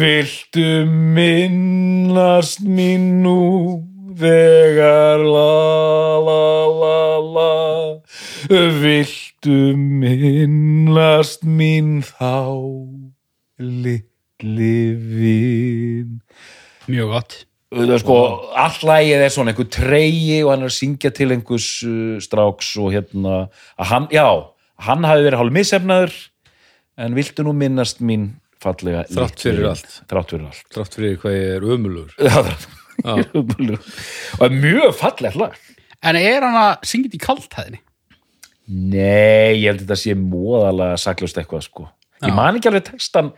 viltu 0.00 0.70
minnast 0.88 2.64
mín 2.64 3.20
nú 3.26 3.91
þegar 4.18 5.22
la 5.24 6.18
la 6.26 6.44
la 6.82 6.98
la 7.36 7.52
viltu 8.82 9.72
minnast 9.78 11.44
mín 11.46 12.00
þá 12.04 12.32
litli 13.62 14.76
vin. 14.98 16.18
Mjög 16.90 17.12
gott. 17.14 17.36
Það 17.72 17.92
er 17.94 18.02
sko, 18.02 18.16
allt 18.60 18.82
lagið 18.84 19.22
er 19.24 19.32
svona 19.32 19.54
einhver 19.54 19.68
treyji 19.72 20.42
og 20.44 20.50
hann 20.52 20.66
er 20.66 20.68
að 20.68 20.76
syngja 20.76 21.12
til 21.16 21.30
einhvers 21.32 21.68
uh, 21.88 22.18
stráks 22.20 22.74
og 22.82 22.90
hérna 22.92 23.36
að 23.80 23.88
hann, 23.94 24.08
já, 24.12 24.26
hann 24.88 25.06
hafi 25.08 25.24
verið 25.24 25.40
hálf 25.40 25.54
missefnaður 25.56 26.18
en 27.00 27.16
viltu 27.16 27.46
nú 27.46 27.54
minnast 27.56 28.02
mín 28.04 28.34
fallega 28.62 29.06
Þrátt 29.08 29.40
fyrir 29.46 29.70
allt. 29.72 29.88
þrátt 30.10 30.34
fyrir 30.34 30.44
fyrir 30.98 31.16
hvað 31.22 31.38
ég 31.38 31.48
er 31.56 31.64
ömulur 31.78 32.12
Já, 32.28 32.34
það- 32.44 32.68
og 34.38 34.44
er 34.46 34.54
mjög 34.56 35.34
lag. 35.40 35.56
En 36.02 36.18
er 36.18 36.42
hann 36.44 36.58
að 36.58 36.86
syngja 36.88 37.10
þetta 37.10 37.18
í 37.18 37.26
kaltæðinni? 37.26 37.82
Nei, 38.72 39.58
ég 39.58 39.66
held 39.68 39.82
að 39.82 39.84
þetta 39.84 39.98
sé 40.00 40.14
móðalega 40.18 41.00
saklust 41.00 41.38
eitthvað 41.40 41.66
sko. 41.66 41.88
Ég 42.22 42.34
man 42.36 42.56
ekki 42.58 42.70
alveg 42.70 42.86
textan 42.86 43.32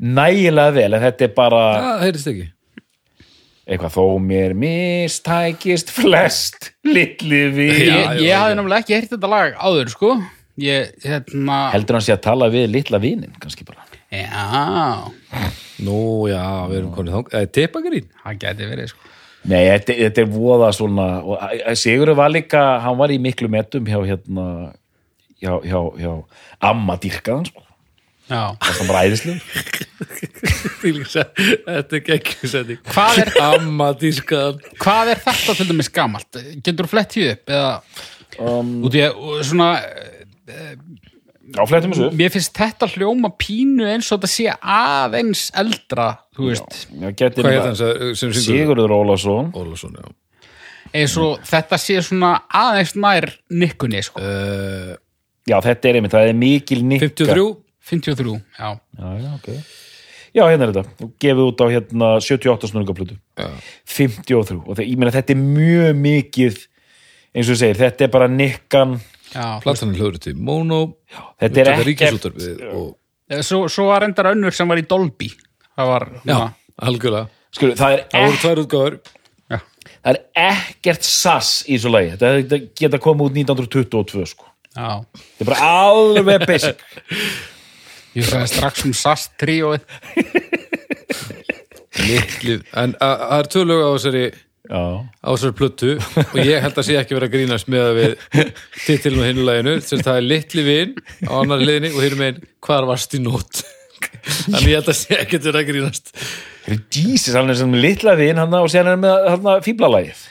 nægilega 0.00 0.74
vel 0.76 0.94
en 0.96 1.04
þetta 1.04 1.26
er 1.26 1.32
bara 1.36 1.62
ekki. 2.06 2.48
Eitthvað 3.70 3.94
þó 3.94 4.04
mér 4.24 4.54
mistækist 4.58 5.92
flest 5.94 6.70
litli 6.86 7.42
við 7.54 7.76
ég, 7.76 7.86
Já, 7.86 7.94
já, 7.94 8.14
ég 8.18 8.26
já. 8.30 8.38
hafði 8.40 8.56
náttúrulega 8.58 8.84
ekki 8.84 8.96
heyrt 8.96 9.12
þetta 9.14 9.30
lag 9.30 9.58
áður 9.60 9.92
sko. 9.92 10.14
Ég, 10.60 10.90
hérna 11.06 11.60
heldur 11.74 11.98
hann 11.98 12.04
sé 12.04 12.14
að 12.16 12.24
tala 12.26 12.50
við 12.52 12.66
litla 12.74 12.98
vinin 13.02 13.36
kannski 13.42 13.66
bara 13.68 13.86
já, 14.10 15.10
Nú, 15.86 16.26
já, 16.30 16.42
við 16.70 16.80
erum 16.80 16.92
konið 16.96 17.16
þóng 17.16 17.32
Eða 17.38 17.50
tippagrín 17.56 18.10
það 18.24 18.42
geti 18.44 18.68
verið 18.72 18.92
sko 18.92 19.08
Nei, 19.40 19.62
þetta, 19.70 19.94
þetta 20.02 20.20
er 20.20 20.28
voða 20.34 20.68
svona 20.76 21.06
og 21.24 21.40
Sigurður 21.80 22.18
var 22.18 22.32
líka, 22.34 22.60
hann 22.84 22.98
var 22.98 23.12
í 23.14 23.16
miklu 23.22 23.48
metum 23.48 23.86
hjá 23.88 23.96
hérna 24.04 24.46
hjá, 25.40 25.54
hjá, 25.64 25.80
hjá 25.96 26.12
amma 26.68 26.98
dýrkaðan 27.00 27.46
sko. 27.48 27.64
já. 28.28 28.42
það 28.66 28.90
var 28.90 29.00
æðislu 29.06 29.38
Þetta 30.80 31.96
er 31.96 32.04
geggjum 32.04 32.52
setting 32.52 32.82
Hvað 32.90 33.22
er, 33.22 33.32
hvað 34.80 35.12
er 35.14 35.22
þetta 35.24 35.56
til 35.56 35.68
dæmis 35.70 35.90
gamalt? 35.92 36.40
Getur 36.60 36.88
þú 36.88 36.92
flett 36.92 37.16
því 37.16 37.26
upp? 37.34 37.52
Eða, 37.56 37.72
um, 38.44 38.74
út 38.88 38.96
í 38.96 39.02
að, 39.04 39.20
svona 39.48 39.70
á 41.56 41.62
flettum 41.66 41.92
þessu 41.94 42.10
mér 42.18 42.30
finnst 42.34 42.54
þetta 42.56 42.86
hljóma 42.94 43.30
pínu 43.40 43.86
eins 43.90 44.10
og 44.12 44.20
þetta 44.20 44.30
sé 44.30 44.46
aðeins 44.60 45.48
eldra 45.58 46.08
þú 46.36 46.50
veist, 46.50 46.86
Já, 47.00 47.10
geti 47.10 47.42
Hvað 47.42 47.50
heit 47.50 47.60
bara- 47.60 47.66
hann 47.66 47.76
sem- 47.76 48.14
sem 48.14 48.32
syngur? 48.32 48.76
Sigurður 48.76 48.94
Ólafsson 49.00 49.52
Ólafsson, 49.54 49.96
já. 49.98 50.10
Eins 50.94 51.16
og 51.22 51.38
þetta 51.46 51.78
sé 51.78 52.00
svona 52.02 52.32
aðeins 52.50 52.96
nær 52.98 53.28
nikkunni 53.50 54.02
sko, 54.02 54.20
uh, 54.20 54.96
Já, 55.48 55.56
þetta 55.64 55.88
er 55.88 55.94
einmitt, 55.98 56.12
það 56.12 56.28
er 56.28 56.34
mikil 56.34 56.82
nikka. 56.84 57.08
53 57.08 57.56
53 57.90 58.40
já, 58.58 58.80
Já, 58.98 59.06
já, 59.18 59.30
ok. 59.34 59.48
Já, 60.34 60.44
hérna 60.46 60.62
er 60.68 60.72
þetta, 60.76 60.84
og 61.02 61.14
gefið 61.18 61.46
út 61.50 61.58
á 61.58 61.66
hérna 61.72 62.08
78 62.22 62.68
snurgaplutu 62.70 63.16
Já. 63.38 63.48
53, 63.86 64.60
og 64.66 64.76
það, 64.76 64.84
ég 64.86 64.98
meina 65.00 65.10
þetta 65.14 65.34
er 65.34 65.40
mjög 65.40 65.96
mikið 66.04 66.60
eins 67.34 67.48
og 67.48 67.54
þú 67.54 67.58
segir, 67.62 67.78
þetta 67.80 68.04
er 68.06 68.08
bara 68.14 68.28
nikkan. 68.28 69.00
já. 69.00 69.19
Platan 69.32 69.92
er 69.94 70.00
hljóður 70.00 70.18
til 70.24 70.34
Mono. 70.36 70.80
Þetta 71.40 71.62
er 71.62 71.90
ekkert 71.94 72.26
og, 72.74 72.96
Eh, 73.30 73.42
Svo, 73.46 73.68
svo 73.70 73.84
var 73.86 74.02
endar 74.02 74.32
önnur 74.32 74.50
sem 74.54 74.66
var 74.66 74.80
í 74.80 74.82
Dolby. 74.90 75.28
Það 75.78 75.86
var 75.86 76.06
Já, 76.26 76.38
Skulu, 77.54 77.74
það 77.78 77.92
er, 77.94 78.00
Það 78.10 78.24
voru 78.24 78.34
ek, 78.34 78.40
tvær 78.42 78.60
útgáður 78.64 78.96
já. 79.50 79.58
það 79.86 80.10
er 80.10 80.18
ekkert 80.50 81.06
sass 81.06 81.52
í 81.68 81.76
þessu 81.76 81.90
lagi, 81.94 82.10
þetta 82.16 82.30
þetta 82.40 82.58
geta 82.80 82.98
komið 83.02 83.28
út 83.28 83.38
1922 83.38 84.26
sko. 84.32 84.44
Já. 84.74 84.88
Þetta 85.14 85.46
er 85.46 85.50
bara 85.52 85.70
alveg 85.86 86.44
basic. 86.50 86.82
Ég 88.18 88.26
sagði 88.26 88.50
strax 88.50 88.84
um 88.88 88.94
SAS 88.98 89.28
tríóið. 89.38 89.86
En 92.74 92.94
það 92.98 93.24
er 93.38 93.48
tvö 93.54 93.62
lög 93.68 93.82
á 93.86 93.90
þessari 93.94 94.24
á 94.70 95.28
þessari 95.32 95.56
plötu 95.58 95.90
og 95.98 96.38
ég 96.38 96.62
held 96.62 96.78
að 96.78 96.86
sé 96.86 96.96
ekki 97.00 97.16
verið 97.16 97.28
að 97.28 97.34
grínast 97.34 97.70
með 97.72 97.84
að 97.88 97.98
við 97.98 98.14
titilum 98.86 99.22
og 99.24 99.28
hinnuleginu 99.30 99.76
sem 99.82 100.02
það 100.06 100.20
er 100.20 100.26
litli 100.30 100.64
vin 100.66 100.96
á 101.26 101.32
annari 101.40 101.68
liðinni 101.68 101.92
og 101.94 102.02
hinum 102.06 102.24
einn 102.28 102.42
hvar 102.62 102.86
varst 102.90 103.16
í 103.18 103.22
nót 103.24 103.62
þannig 104.00 104.68
ég 104.70 104.76
held 104.78 104.90
að 104.92 104.98
sé 105.00 105.16
ekki 105.20 105.40
verið 105.42 105.60
að 105.60 105.70
grínast. 105.70 106.12
Er 106.70 106.82
Jesus, 106.92 107.34
hann 107.36 107.50
er 107.52 107.58
sem 107.58 107.72
litla 107.76 108.14
vin 108.18 108.40
hann 108.40 108.60
og 108.60 108.68
sér 108.72 108.86
hann 108.86 108.98
er 108.98 109.02
með 109.02 109.26
hann 109.32 109.64
fíblalagið. 109.66 110.26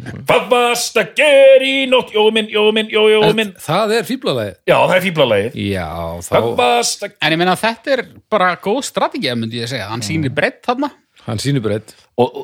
Hvað 0.00 0.44
varst 0.48 0.96
að 0.96 1.10
gera 1.18 1.66
í 1.66 1.82
nótt, 1.90 2.12
jóðu 2.14 2.32
minn, 2.32 2.46
jóðu 2.48 2.72
minn, 2.72 2.88
jóðu, 2.92 3.10
jóðu 3.18 3.34
minn. 3.36 3.50
það 3.60 3.90
er 3.98 4.06
fíblalagi 4.08 4.52
Já, 4.70 4.76
það 4.78 4.94
er 4.94 5.02
fíblalagið. 5.04 5.58
Já, 5.66 5.88
þá, 6.24 6.36
að 6.64 7.04
en 7.10 7.34
ég 7.34 7.40
meina 7.42 7.56
þetta 7.60 7.92
er 7.96 8.02
bara 8.32 8.54
góð 8.64 8.80
strategið 8.88 9.36
myndi 9.36 9.60
ég 9.60 9.68
segja, 9.68 9.90
hann 9.90 10.04
sýnir 10.06 10.32
breytt 10.32 10.62
þarna 10.64 10.88
hann 11.30 11.42
sýnir 11.42 11.64
breytt 11.64 11.94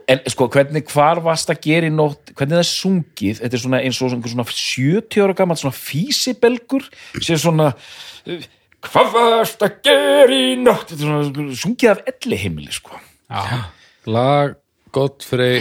en 0.08 0.22
sko, 0.32 0.48
hvernig 0.52 0.86
hvar 0.92 1.20
varst 1.24 1.50
að 1.52 1.62
gera 1.66 1.88
í 1.88 1.92
nótt? 1.92 2.32
Hvernig 2.32 2.56
það 2.56 2.62
er 2.62 2.68
sungið, 2.70 3.40
þetta 3.42 3.58
er 3.58 3.62
svona 3.62 3.80
eins 3.84 3.98
og 4.00 4.12
svona, 4.12 4.30
svona 4.32 4.46
70 4.48 5.24
ára 5.24 5.36
gammal 5.36 5.58
svona 5.60 5.76
físibelgur 5.76 6.86
sem 7.18 7.40
svona 7.40 7.72
uh, 7.74 8.46
hvað 8.86 9.10
varst 9.16 9.66
að 9.66 9.80
gera 9.88 10.38
í 10.38 10.54
nótt? 10.60 10.92
Þetta 10.92 11.02
er 11.02 11.10
svona 11.10 11.58
sungið 11.64 11.92
af 11.92 12.14
elli 12.14 12.40
heimili 12.40 12.72
sko. 12.74 13.02
Já, 13.26 13.66
lag 14.08 14.56
Godfrey 14.96 15.60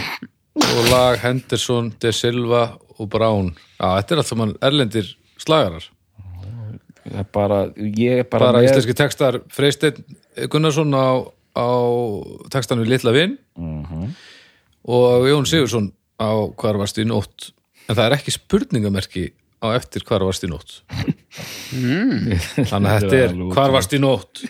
og 0.56 0.88
lag 0.88 1.20
Henderson, 1.20 1.92
De 2.00 2.14
Silva 2.16 2.70
og 2.96 3.10
Brown 3.12 3.52
já, 3.52 3.88
þetta 3.98 4.14
er 4.14 4.22
alltaf 4.22 4.40
mann 4.40 4.56
erlendir 4.64 5.12
slagarar. 5.42 5.90
Er 7.06 7.26
bara, 7.30 7.68
ég 7.76 8.24
er 8.24 8.26
bara, 8.26 8.50
bara 8.50 8.64
íslenski 8.66 8.94
textar. 8.96 9.38
Freysteinn 9.54 10.00
Gunnarsson 10.50 10.90
á, 10.90 11.22
á 11.56 11.68
textanu 12.52 12.84
Litla 12.86 13.12
Vin. 13.16 13.38
Og 14.86 15.26
Jón 15.26 15.48
Sigursson 15.48 15.90
á 16.20 16.30
hvar 16.54 16.78
varst 16.78 17.00
í 17.00 17.06
nótt. 17.08 17.50
En 17.88 17.96
það 17.96 18.06
er 18.06 18.16
ekki 18.18 18.34
spurningamerki 18.34 19.24
á 19.64 19.66
eftir 19.74 20.04
hvar 20.06 20.22
varst 20.26 20.44
í 20.46 20.50
nótt. 20.50 20.82
Þannig 21.72 22.90
að 22.90 23.06
þetta 23.06 23.22
er 23.24 23.34
hvar 23.56 23.74
varst 23.74 23.96
í 23.96 24.00
nótt. 24.02 24.44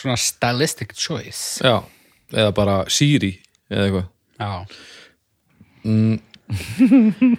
Svona 0.00 0.16
stylistic 0.16 0.96
choice. 0.96 1.60
Já, 1.60 1.84
eða 2.32 2.54
bara 2.56 2.76
Siri 2.88 3.34
eða 3.70 3.84
eitthvað. 3.86 4.06
Já. 4.40 4.52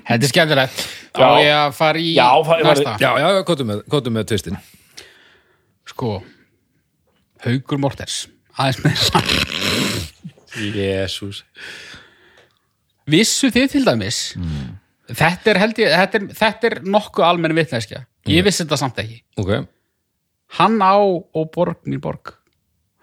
Þetta 0.06 0.22
er 0.22 0.30
skemmtilegt. 0.30 0.84
Já. 1.18 2.30
Já, 3.02 3.10
já, 3.20 3.28
já, 3.36 3.42
kóttum 3.48 3.68
með, 3.74 4.12
með 4.14 4.30
tvistin. 4.30 4.62
Sko 5.90 6.22
Haugur 7.46 7.82
Morters 7.82 8.26
aðeins 8.60 8.82
meira 8.86 9.24
Jésús 10.76 11.44
vissu 13.12 13.50
þið 13.54 13.68
til 13.76 13.84
dæmis 13.88 14.24
þetta 15.18 15.54
er 15.54 15.60
ég 15.62 15.92
þetta 15.92 16.20
er, 16.20 16.26
þetta 16.38 16.70
er 16.70 16.78
nokkuð 16.88 17.28
almenn 17.28 17.56
vitneskja. 17.58 18.06
Ég 18.30 18.46
vissi 18.46 18.64
þetta 18.64 18.80
samt 18.80 19.02
ekki. 19.02 19.22
Ok, 19.42 19.52
hann 20.60 20.80
á 20.80 20.96
og 21.02 21.52
borg 21.54 21.82
mér 21.90 22.02
borg. 22.04 22.34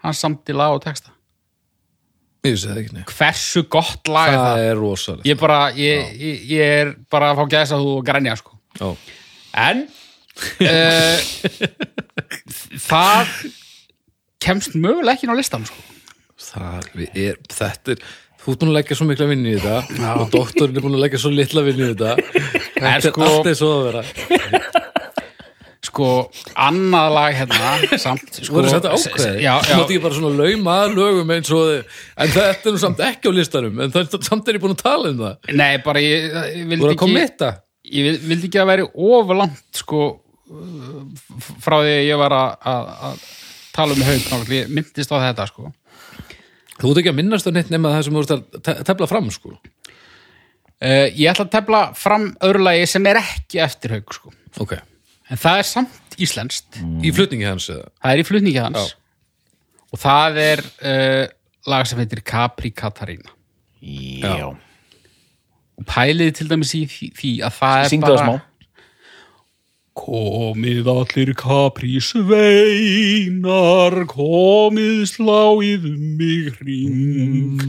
Hann 0.03 0.15
samti 0.15 0.55
lag 0.55 0.77
og 0.77 0.83
texta. 0.85 1.11
Það 2.39 3.01
hversu 3.11 3.65
gott 3.67 4.07
lag 4.07 4.29
er 4.31 4.37
það 4.37 4.53
það? 4.53 4.65
er 4.65 4.77
rosalegt. 4.79 5.27
Ég 5.27 5.39
bara, 5.41 5.57
ég, 5.75 6.13
ég, 6.15 6.43
ég 6.53 6.75
er 6.77 6.93
bara 7.11 7.33
að 7.33 7.41
fá 7.41 7.49
gæsa 7.51 7.79
þú 7.81 7.97
og 7.97 8.05
grænja 8.07 8.37
sko. 8.39 8.55
En 9.59 9.81
uh, 10.63 11.17
það 12.89 13.33
kemst 14.43 14.75
mögulega 14.79 15.15
ekki 15.17 15.27
inn 15.27 15.35
á 15.35 15.39
listan 15.39 15.65
sko. 15.67 15.85
Það 16.39 16.89
er, 17.19 17.37
þetta 17.51 17.95
er 17.95 18.03
þú 18.39 18.53
ert 18.53 18.61
búin 18.61 18.69
að 18.71 18.77
leggja 18.79 18.95
svo 18.99 19.07
mikla 19.09 19.25
vinni 19.29 19.51
í 19.57 19.59
þetta 19.59 20.11
og 20.23 20.29
doktorinn 20.31 20.77
er 20.79 20.85
búin 20.85 20.95
að 20.95 21.03
leggja 21.03 21.19
svo 21.25 21.31
litla 21.35 21.63
vinni 21.67 21.89
í 21.89 21.93
þetta. 21.93 22.15
Þetta 22.79 22.93
er 22.95 23.03
sko- 23.09 23.25
allt 23.27 23.49
eins 23.51 23.61
og 23.67 23.71
að 23.73 23.87
vera. 23.89 24.03
Sko, 25.89 26.07
annað 26.59 27.09
lag 27.15 27.35
hérna 27.35 27.97
samt, 27.99 28.25
Þú 28.35 28.45
sko 28.45 28.55
voru 28.57 28.69
þetta 28.71 28.91
ákveðið, 28.95 29.37
já, 29.43 29.51
þú 29.63 29.69
mátt 29.71 29.71
já, 29.71 29.83
ekki 29.85 29.99
bara 30.03 30.17
svona 30.17 30.31
lauma 30.43 30.75
lögum 30.91 31.31
eins 31.35 31.51
og 31.55 31.69
en 31.73 32.33
þetta 32.35 32.67
er 32.69 32.75
nú 32.75 32.81
samt 32.83 33.03
ekki 33.07 33.31
á 33.31 33.33
listanum 33.35 33.79
en 33.85 33.93
það, 33.95 34.17
samt 34.27 34.47
er 34.51 34.59
ég 34.59 34.63
búin 34.63 34.75
að 34.75 34.81
tala 34.83 35.11
um 35.13 35.21
það. 35.23 35.51
Nei, 35.59 35.71
bara 35.83 36.03
ég, 36.03 36.27
ég 36.29 36.65
Þú 36.67 36.69
vildi 36.75 37.23
ekki 37.23 37.51
ég 37.95 38.07
vil- 38.09 38.19
vildi 38.31 38.49
ekki 38.51 38.61
að 38.63 38.69
væri 38.73 38.87
ofurlangt 38.91 39.81
sko 39.81 40.01
f- 40.51 41.51
frá 41.63 41.79
því 41.79 41.95
að 41.95 42.05
ég 42.11 42.21
var 42.21 42.35
að 42.39 43.23
tala 43.79 43.95
um 43.97 44.03
haug 44.05 44.21
náttúrulega, 44.27 44.61
ég 44.67 44.73
myndist 44.77 45.11
á 45.15 45.17
þetta 45.23 45.47
sko. 45.49 45.71
Þú 46.79 46.91
ert 46.93 47.01
ekki 47.01 47.11
að 47.11 47.17
minnast 47.19 47.47
á 47.47 47.51
neitt 47.55 47.71
nema 47.73 47.91
það 47.95 48.05
sem 48.07 48.17
þú 48.19 48.21
ert 48.25 48.35
að 48.35 48.61
te- 48.69 48.77
tefla 48.91 49.07
fram 49.11 49.31
sko. 49.35 49.55
Uh, 50.79 51.07
ég 51.11 51.25
ætla 51.27 51.43
að 51.47 51.55
tefla 51.57 51.81
fram 51.99 52.29
öðru 52.47 52.61
lagi 52.63 52.85
sem 52.87 53.07
er 53.11 53.19
ekki 53.19 53.59
eftir 53.65 53.97
haug 53.97 54.13
sko. 54.15 54.31
Ok, 54.63 54.77
en 55.27 55.41
það 55.41 55.59
er 55.63 55.67
samt 55.67 56.15
íslenskt. 56.19 56.79
Í 57.03 57.11
flutningi 57.15 57.47
hans 57.49 57.67
eða? 57.73 57.89
Það 57.99 58.13
er 58.15 58.21
í 58.21 58.27
flutningi 58.29 58.63
hans. 58.63 58.93
Og 59.89 59.99
það 59.99 60.39
er 60.45 60.63
uh, 60.63 61.25
lag 61.67 61.87
sem 61.89 61.99
heitir 61.99 62.21
Capri 62.23 62.71
Katarina 62.71 63.31
já, 63.79 64.49
og 65.79 65.85
pælið 65.87 66.33
til 66.35 66.47
dæmis 66.51 66.73
í 66.75 66.81
því, 66.91 67.07
því 67.15 67.29
að 67.47 67.53
það 67.59 67.83
er 67.83 67.91
syngdu 67.93 68.09
það 68.09 68.15
bara 68.17 68.25
smá 68.25 68.48
Komið 69.97 70.87
allir 70.91 71.33
kapri 71.37 71.99
sveinar, 72.03 73.93
komið 74.09 75.05
sláið 75.09 75.85
um 75.89 76.17
mig 76.19 76.53
hring. 76.59 77.59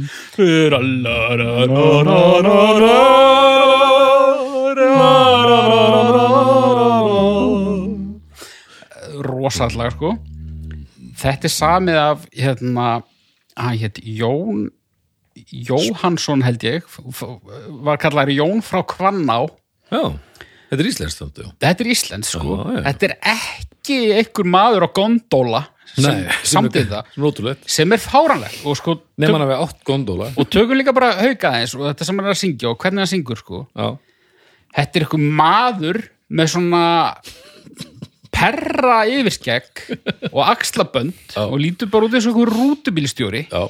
Rosalega 9.20 9.90
sko. 9.94 10.10
Þetta 11.20 11.44
er 11.48 11.52
samið 11.52 11.96
af, 12.00 12.18
hérna, 12.32 12.86
hann 13.56 13.78
hétt 13.80 13.98
Jón, 14.04 14.70
Jóhansson 15.50 16.42
held 16.44 16.62
ég, 16.64 16.82
var 17.84 17.96
kallar 18.00 18.28
Jón 18.32 18.60
frá 18.64 18.82
Kvanná 18.86 19.48
Já, 19.90 20.12
Þetta 20.70 20.82
er 20.84 20.88
þannig, 20.90 21.42
já. 21.42 21.48
þetta 21.66 21.82
er 21.84 21.88
Ísland 21.90 22.26
sko 22.28 22.56
Já, 22.56 22.62
já. 22.76 22.80
þetta 22.86 23.06
er 23.08 23.14
ekki 23.32 23.96
einhver 24.20 24.46
maður 24.54 24.86
á 24.86 24.88
gondóla 25.00 25.62
sem 25.90 26.20
samtið 26.46 26.84
það 26.92 27.08
Sem 27.14 27.24
rótulegt. 27.24 27.64
sem 27.66 27.92
er 27.96 27.98
fáranlegt 28.04 28.60
og 28.70 28.76
sko 28.78 28.94
Nefn 29.18 29.26
tök, 29.26 29.34
hann 29.34 29.42
að 29.46 29.50
við 29.50 29.62
átt 29.64 29.80
gondóla. 29.90 30.28
og 30.38 30.50
tökum 30.54 30.78
líka 30.78 30.94
bara 30.94 31.08
hauka 31.18 31.50
eins 31.58 31.74
og 31.74 31.88
þetta 31.88 32.06
sem 32.06 32.20
hann 32.20 32.28
er 32.30 32.36
að 32.36 32.42
syngja 32.44 32.70
og 32.70 32.78
hvernig 32.84 33.02
hann 33.02 33.10
syngur 33.10 33.40
sko 33.42 33.64
Já. 33.74 33.88
þetta 34.78 35.00
er 35.00 35.06
einhver 35.08 35.24
maður 35.42 36.00
með 36.30 36.52
svona 36.54 36.84
perra 38.30 39.00
yfirskegg 39.10 39.82
og 40.30 40.44
axlabönd 40.46 41.34
og 41.42 41.56
lítur 41.60 41.90
bara 41.90 42.06
út 42.06 42.14
eins 42.14 42.28
og 42.30 42.36
einhver 42.38 42.54
rútubílstjóri 42.54 43.42
Já. 43.50 43.66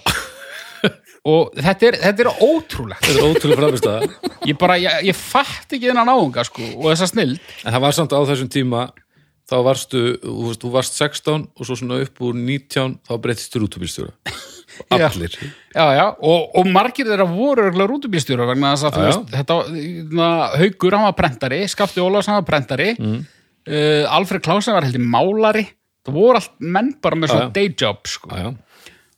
Og 1.28 1.52
þetta 1.56 1.90
er, 1.90 2.00
þetta 2.06 2.24
er 2.24 2.30
ótrúlegt 2.46 3.04
Þetta 3.04 3.20
er 3.20 3.28
ótrúlega 3.28 3.60
framistæða. 3.60 4.34
ég 4.48 4.58
bara, 4.60 4.78
ég, 4.80 4.98
ég 5.10 5.16
fatt 5.18 5.76
ekki 5.76 5.90
þennan 5.90 6.12
áunga 6.14 6.46
sko 6.48 6.64
og 6.78 6.88
þessa 6.92 7.10
snill 7.10 7.34
En 7.36 7.74
það 7.74 7.84
var 7.84 7.96
samt 7.98 8.16
á 8.16 8.20
þessum 8.30 8.52
tíma 8.52 8.88
þá 9.50 9.58
varstu, 9.66 10.00
þú 10.22 10.46
veist, 10.46 10.62
þú 10.62 10.70
varst 10.74 10.98
16 11.00 11.44
og 11.58 11.66
svo 11.66 11.76
svona 11.78 11.98
upp 12.04 12.22
úr 12.22 12.38
19 12.38 12.96
þá 13.08 13.12
breyttist 13.22 13.54
þér 13.54 13.66
útubílstjóra. 13.66 14.14
Já. 14.94 15.10
Allir. 15.10 15.34
Já, 15.74 15.82
já, 15.92 16.04
og, 16.24 16.54
og 16.56 16.68
margir 16.70 17.04
þeirra 17.04 17.26
voru 17.28 17.66
rútubílstjóra 17.74 18.46
vegna 18.48 18.70
þess 18.72 18.86
að 18.86 18.94
þú 18.94 19.02
veist, 19.02 19.32
þetta, 19.34 19.56
na, 20.16 20.28
Haukur, 20.56 20.94
hann 20.96 21.04
var 21.04 21.16
prentari, 21.18 21.58
Skafti 21.68 22.00
Ólafs, 22.00 22.30
hann 22.30 22.38
var 22.38 22.46
prentari, 22.48 22.86
mm. 22.94 23.18
uh, 23.66 24.14
Alfred 24.16 24.44
Klausen 24.46 24.72
var 24.78 24.86
heldur 24.86 25.04
málari, 25.04 25.66
það 26.06 26.16
voru 26.16 26.40
allt 26.40 26.54
menn 26.62 26.94
bara 27.02 27.18
með 27.18 27.34
svona 27.34 27.50
já. 27.50 27.52
day 27.58 27.74
job, 27.74 28.00
sko, 28.08 28.30
Já, 28.32 28.46
já. 28.46 28.54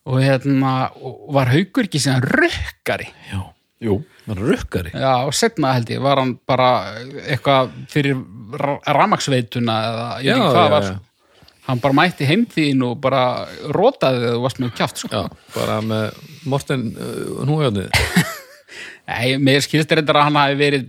Og 0.09 0.19
hérna, 0.23 0.73
og 0.99 1.29
var 1.37 1.51
Haukur 1.53 1.87
ekki 1.87 2.01
síðan 2.03 2.25
rukkari, 2.27 3.09
Já. 3.31 3.43
Jú. 3.83 3.97
Það 4.27 4.37
er 4.37 4.43
rukkari. 4.53 4.91
já, 4.95 5.13
og 5.27 5.35
setna 5.35 5.73
held 5.75 5.89
ég, 5.91 5.99
var 6.03 6.21
hann 6.23 6.37
bara 6.47 6.69
eitthvað 7.27 7.73
fyrir 7.91 8.21
ramaksveituna 8.87 9.79
eða 9.89 10.05
ég 10.23 10.37
veit 10.37 10.43
ekki 10.45 10.53
hvað 10.55 10.71
var. 10.77 10.87
Hann 11.67 11.81
bara 11.83 11.95
mætti 11.95 12.27
heimþín 12.27 12.83
og 12.87 13.01
bara 13.03 13.23
rótaði 13.75 14.23
þegar 14.23 14.37
þú 14.37 14.45
varst 14.45 14.61
með 14.63 14.73
kjátt, 14.79 15.03
sko. 15.03 15.11
Já, 15.11 15.43
bara 15.57 15.81
með 15.87 16.21
Morten 16.51 16.87
uh, 16.95 17.43
núhjóðnið. 17.47 17.99
Nei, 19.11 19.37
mér 19.43 19.63
skilst 19.67 19.91
reyndar 19.95 20.19
að 20.21 20.29
hann 20.29 20.41
hafi 20.41 20.59
verið 20.63 20.89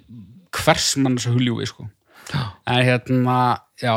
hvers 0.53 0.87
manns 1.01 1.25
huljúi, 1.29 1.65
sko. 1.69 1.85
En 2.33 2.81
hérna, 2.85 3.37
já, 3.81 3.93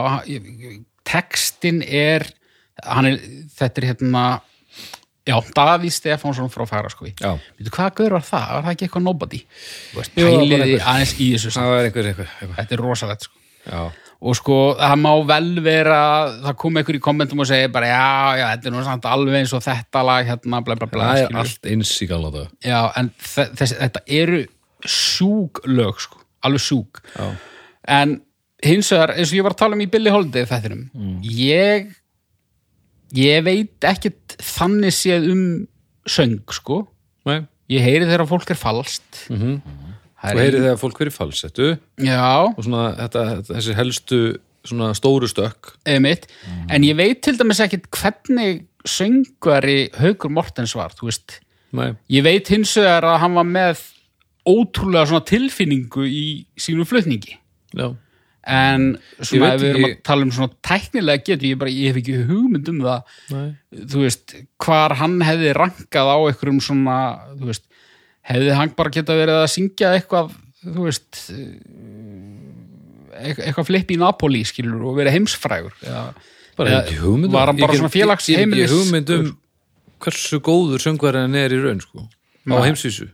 textin 1.09 1.83
er, 1.85 2.25
er, 2.81 3.21
þetta 3.57 3.83
er 3.83 3.89
hérna, 3.93 4.25
já, 5.27 5.37
Davíð 5.57 5.93
Stefánsson 5.97 6.51
frá 6.53 6.65
Færaskovi. 6.71 7.15
Já. 7.21 7.35
Veitu, 7.59 7.71
hvað 7.75 7.95
gaur 8.01 8.17
var 8.19 8.25
það? 8.27 8.49
Var 8.55 8.63
það 8.67 8.73
ekki 8.77 8.87
eitthvað 8.89 9.07
nobody? 9.09 9.41
Pæliði 10.17 10.81
aðeins 10.81 11.15
í 11.21 11.31
þessu. 11.35 11.53
Það 11.57 11.71
var 11.73 11.89
einhver, 11.89 12.11
einhver. 12.13 12.35
Þetta 12.59 12.77
er 12.79 12.83
rosalegt, 12.85 13.29
sko. 13.29 13.87
Og 14.27 14.33
sko, 14.39 14.55
það 14.81 14.95
má 15.03 15.11
vel 15.29 15.49
vera, 15.61 15.97
það 16.47 16.55
kom 16.63 16.79
einhver 16.81 16.97
í 16.97 17.01
kommentum 17.05 17.43
og 17.45 17.49
segi 17.51 17.67
bara, 17.75 17.89
já, 17.91 18.39
já, 18.41 18.45
þetta 18.55 18.71
er 18.71 18.73
nú 18.73 18.85
samt 18.87 19.09
alveg 19.11 19.35
eins 19.43 19.53
og 19.53 19.61
þetta 19.67 20.05
lag, 20.09 20.25
hérna, 20.31 20.63
bla, 20.65 20.77
bla, 20.81 20.89
bla. 20.89 21.09
Það 21.11 21.25
er 21.27 21.37
allt 21.43 21.69
eins 21.75 21.91
í 22.01 22.09
gamla 22.09 22.31
dag. 22.33 22.47
Já, 22.65 22.79
en 22.97 23.11
þe- 23.21 23.51
þessi, 23.61 23.77
þetta 23.83 24.03
eru 24.23 24.41
sjúk 24.89 25.61
lög, 25.69 26.01
sko, 26.01 26.23
alveg 26.49 26.65
sjúk. 26.65 27.03
Já. 27.13 27.29
En 27.99 28.17
hins 28.65 28.89
vegar, 28.95 29.13
eins 29.19 29.29
og 29.35 29.37
ég 29.37 29.45
var 29.45 29.53
að 29.53 29.61
tala 29.67 29.77
um 29.77 29.85
í 29.85 29.91
Billy 29.93 30.11
Holiday 30.15 30.47
þettinum, 30.49 30.87
Mm. 30.97 31.21
ég 31.23 31.93
ég 33.15 33.45
veit 33.45 33.85
ekkit 33.87 34.26
þannig 34.43 34.95
séð 34.95 35.31
um 35.33 35.45
söng, 36.07 36.43
sko. 36.55 36.87
Nei. 37.27 37.47
Ég 37.73 37.83
heyri 37.83 38.07
þegar 38.07 38.29
fólk 38.31 38.51
er 38.51 38.59
falskt. 38.61 39.27
Mm 39.31 39.39
-hmm. 39.41 39.77
Þú 40.27 40.43
heyrið 40.43 40.65
þegar 40.65 40.79
fólk 40.81 41.01
verið 41.01 41.15
falsettu 41.15 41.67
Já, 42.03 42.49
og 42.49 42.63
svona 42.65 42.87
þetta, 42.97 43.25
þessi 43.51 43.75
helstu 43.77 44.21
svona 44.67 44.95
stóru 44.99 45.29
stökk. 45.31 45.77
einmitt. 45.87 46.27
En 46.71 46.83
ég 46.83 46.97
veit 46.97 47.21
til 47.23 47.37
dæmis 47.39 47.61
ekkit 47.61 47.87
hvernig 47.91 48.65
söngvari 48.87 49.91
Haukur 49.95 50.31
Mortens 50.31 50.75
var, 50.75 50.95
þú 50.97 51.11
veist. 51.11 51.41
Nei. 51.73 51.95
Ég 52.11 52.25
veit 52.27 52.49
hins 52.49 52.75
vegar 52.77 53.05
að 53.05 53.21
hann 53.21 53.35
var 53.35 53.45
með 53.45 53.85
ótrúlega 54.47 55.07
svona 55.07 55.27
tilfinningu 55.27 56.07
í 56.07 56.47
sínu 56.59 56.87
flutningi. 56.87 57.37
Já. 57.75 57.95
En 58.47 58.83
Ég 59.19 59.27
svona 59.27 59.49
veit 59.51 59.55
ef 59.57 59.61
við 59.63 59.71
erum 59.73 59.85
að 59.89 59.95
tala 60.07 60.23
um 60.27 60.31
svona 60.37 60.53
tæknilega 60.63 61.25
getur 61.27 61.49
ég 61.51 61.59
bara, 61.59 61.71
ég 61.75 61.91
hef 61.91 61.97
ekki 62.03 62.19
hugmynd 62.29 62.69
um 62.71 62.81
það 62.85 63.01
Nei. 63.35 63.49
þú 63.91 64.03
veist, 64.05 64.35
hvar 64.63 64.95
hann 65.01 65.17
hefði 65.27 65.55
rankað 65.59 66.11
á 66.15 66.17
einhverjum 66.29 66.61
svona 66.63 66.99
þú 67.41 67.51
veist, 67.51 67.65
hefði 68.31 68.55
hann 68.61 68.75
bara 68.79 68.95
geta 68.95 69.17
verið 69.19 69.41
að 69.43 69.51
syngja 69.57 69.91
eitthvað, 69.99 70.31
þú 70.63 70.87
veist 70.87 71.23
eitthvað, 73.17 73.43
eitthvað 73.49 73.69
flip 73.71 73.91
í 73.95 73.99
Napoli 74.01 74.43
skilur 74.47 74.87
og 74.91 74.97
verið 75.01 75.17
heimsfrægur 75.19 75.75
eða, 75.83 76.07
Bara 76.57 76.71
eða 76.87 77.11
um- 77.11 77.27
var 77.33 77.51
hann 77.51 77.59
Ég 77.59 77.67
bara 77.67 77.73
get- 77.75 77.81
svona 77.83 77.93
félags 77.93 78.29
Ég 78.31 78.39
hef 78.39 78.45
heimilis 78.47 78.71
ekki 78.71 78.79
hugmynd 78.81 79.11
um 79.17 79.37
hversu 80.01 80.39
góður 80.45 80.81
söngvarinn 80.85 81.27
hann 81.27 81.35
er 81.41 81.51
í 81.57 81.59
raun, 81.63 81.81
sko. 81.81 82.05
Á 82.47 82.57
heimsvísu. 82.63 83.09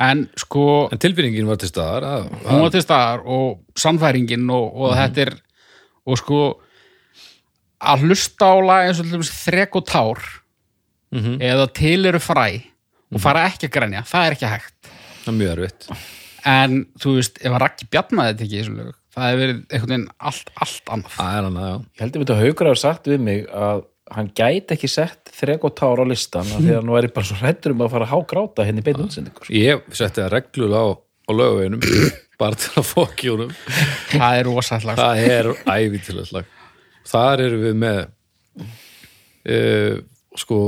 En 0.00 0.28
sko, 0.38 0.88
En 0.92 0.98
tilfinningin 1.02 1.46
var 1.48 1.56
til 1.58 1.68
staðar. 1.72 2.04
Að, 2.06 2.28
hún 2.46 2.60
var 2.62 2.70
til 2.70 2.82
staðar 2.84 3.24
og 3.26 3.58
sannfæringin 3.78 4.48
og, 4.50 4.66
og 4.76 4.92
Mhm. 4.92 4.98
þetta 5.00 5.24
er 5.26 5.34
og 6.06 6.18
sko 6.18 6.42
að 7.80 8.04
hlusta 8.06 8.46
á 8.50 8.56
lag 8.64 8.86
eins 8.88 8.98
og 9.00 9.06
til 9.06 9.14
dæmis 9.18 9.32
þrek 9.44 9.76
og 9.78 9.86
tár 9.86 10.18
Mhm. 11.12 11.38
eða 11.40 11.66
til 11.72 12.04
eru 12.06 12.18
fræ 12.20 12.62
og 13.14 13.20
fara 13.20 13.46
ekki 13.48 13.68
að 13.68 13.72
grænja, 13.72 14.02
það 14.04 14.26
er 14.26 14.32
ekki 14.36 14.48
hægt 14.52 14.88
það 15.24 15.28
er 15.28 15.38
mjög 15.38 15.52
erfitt. 15.56 15.88
en 16.44 16.86
þú 17.00 17.14
veist, 17.16 17.38
ef 17.40 17.52
að 17.52 17.60
Raggi 17.60 17.86
bjarnaði 17.90 18.34
þetta 18.34 18.44
ekki 18.44 18.92
það 19.14 19.24
hefur 19.24 19.40
verið 19.40 19.62
einhvern 19.72 19.88
veginn 19.88 20.08
allt, 20.20 20.50
allt 20.60 20.84
annað 20.92 21.14
Það 21.16 21.38
er 21.38 21.42
hann, 21.42 21.54
já. 21.54 21.78
Ég 21.78 22.00
held 22.00 22.12
að 22.12 22.24
þetta 22.24 22.38
haugur 22.42 22.66
hafa 22.68 22.76
sagt 22.78 23.04
við 23.08 23.20
mig 23.20 23.46
að 23.48 23.84
hann 24.14 24.30
gæti 24.36 24.76
ekki 24.76 24.90
sett 24.90 25.32
þrek 25.36 25.66
og 25.68 25.74
tár 25.78 26.02
á 26.02 26.04
listan 26.08 26.46
af 26.46 26.62
því 26.62 26.72
að 26.72 26.80
hann 26.80 26.92
væri 26.94 27.10
bara 27.14 27.28
svo 27.28 27.38
hrættur 27.40 27.74
um 27.74 27.84
að 27.84 27.92
fara 27.94 28.08
að 28.08 28.12
hágráta 28.14 28.66
henni 28.68 28.84
beinu 28.84 29.06
útsendingur. 29.06 29.50
Ég 29.54 29.88
setti 29.92 30.22
það 30.22 30.30
reglulega 30.34 30.82
á, 30.84 30.88
á 30.96 31.30
lögaveginum 31.34 31.82
bara 32.42 32.60
til 32.60 32.74
að 32.80 32.86
fokki 32.88 33.32
honum. 33.32 33.56
það 34.12 34.42
er 34.42 34.48
rosallag 34.48 35.00
Það 35.00 35.24
er 35.24 35.50
ævítilegt 35.66 36.36
lag. 36.36 36.54
Þar 37.08 37.44
erum 37.46 37.64
við 37.64 37.80
með 37.82 38.00
uh, 39.48 39.98
sko, 40.38 40.60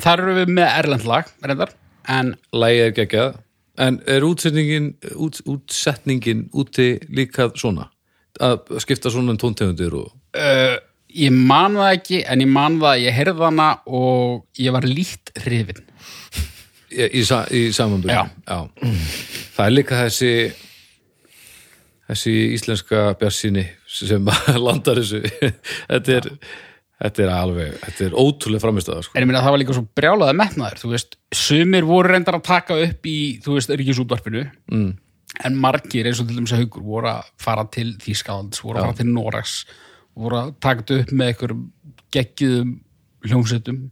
þar 0.00 0.24
eru 0.26 0.36
við 0.42 0.54
með 0.58 0.70
erlend 0.82 1.08
lag 1.08 1.32
reyndar, 1.44 1.74
en 2.10 2.34
lagið 2.54 2.86
er 2.88 2.94
geggjað 3.00 3.40
en 3.84 3.98
er 4.06 4.22
útsetningin 4.26 4.92
út, 5.18 5.40
útsetningin 5.50 6.48
úti 6.54 6.94
líka 7.10 7.48
svona 7.58 7.88
að 8.42 8.78
skipta 8.82 9.10
svona 9.14 9.34
um 9.34 9.38
tóntegundir 9.38 9.94
og 9.98 10.10
uh, 10.38 10.76
ég 11.14 11.34
man 11.34 11.78
það 11.78 11.92
ekki 11.92 12.20
en 12.26 12.44
ég 12.44 12.50
man 12.50 12.78
það, 12.80 12.90
að 12.90 13.04
ég 13.04 13.18
heyrði 13.18 13.46
hana 13.48 13.70
og 13.86 14.44
ég 14.60 14.74
var 14.74 14.88
lítt 14.88 15.34
hrifin 15.44 15.82
í, 16.90 17.06
í, 17.06 17.24
í 17.24 17.64
samanbyrjum 17.74 18.30
Já. 18.44 18.60
það 19.54 19.66
er 19.66 19.74
líka 19.74 20.04
þessi 20.04 20.34
þessi 22.10 22.34
íslenska 22.54 23.06
bjarsýni 23.20 23.64
sem 23.94 24.26
landar 24.66 25.00
þessu. 25.00 25.22
Þetta 25.88 26.16
er, 26.18 26.28
þetta 27.04 27.24
er 27.24 27.32
alveg 27.34 27.78
þetta 27.86 28.06
er 28.08 28.18
ótrúlega 28.18 28.64
framistöða 28.64 29.06
sko. 29.06 29.14
en 29.16 29.24
ég 29.24 29.30
meina 29.30 29.44
það 29.44 29.56
var 29.56 29.62
líka 29.62 29.78
svo 29.78 29.86
brjálaði 30.00 30.36
metnaður 30.40 30.82
þú 30.82 30.92
veist, 30.92 31.16
sumir 31.34 31.88
voru 31.88 32.12
reyndar 32.12 32.38
að 32.40 32.46
taka 32.50 32.78
upp 32.88 33.08
í 33.10 33.16
þú 33.44 33.56
veist, 33.58 33.72
ríkisútvarpinu 33.80 34.44
mm. 34.44 34.92
en 35.48 35.58
margir 35.62 36.10
eins 36.10 36.22
og 36.22 36.28
til 36.28 36.38
dæmis 36.38 36.54
að 36.54 36.64
haugur 36.64 36.86
voru 36.86 37.12
að 37.14 37.32
fara 37.46 37.66
til 37.74 37.90
Þýskalands, 38.02 38.62
voru 38.64 38.80
að 38.80 38.88
fara 38.90 39.00
til 39.00 39.10
Noregs 39.10 39.56
voru 40.14 40.40
að 40.40 40.54
taka 40.62 40.86
upp 41.00 41.12
með 41.12 41.32
einhverjum 41.32 41.66
geggiðum 42.14 42.72
hljómsveitum 43.24 43.82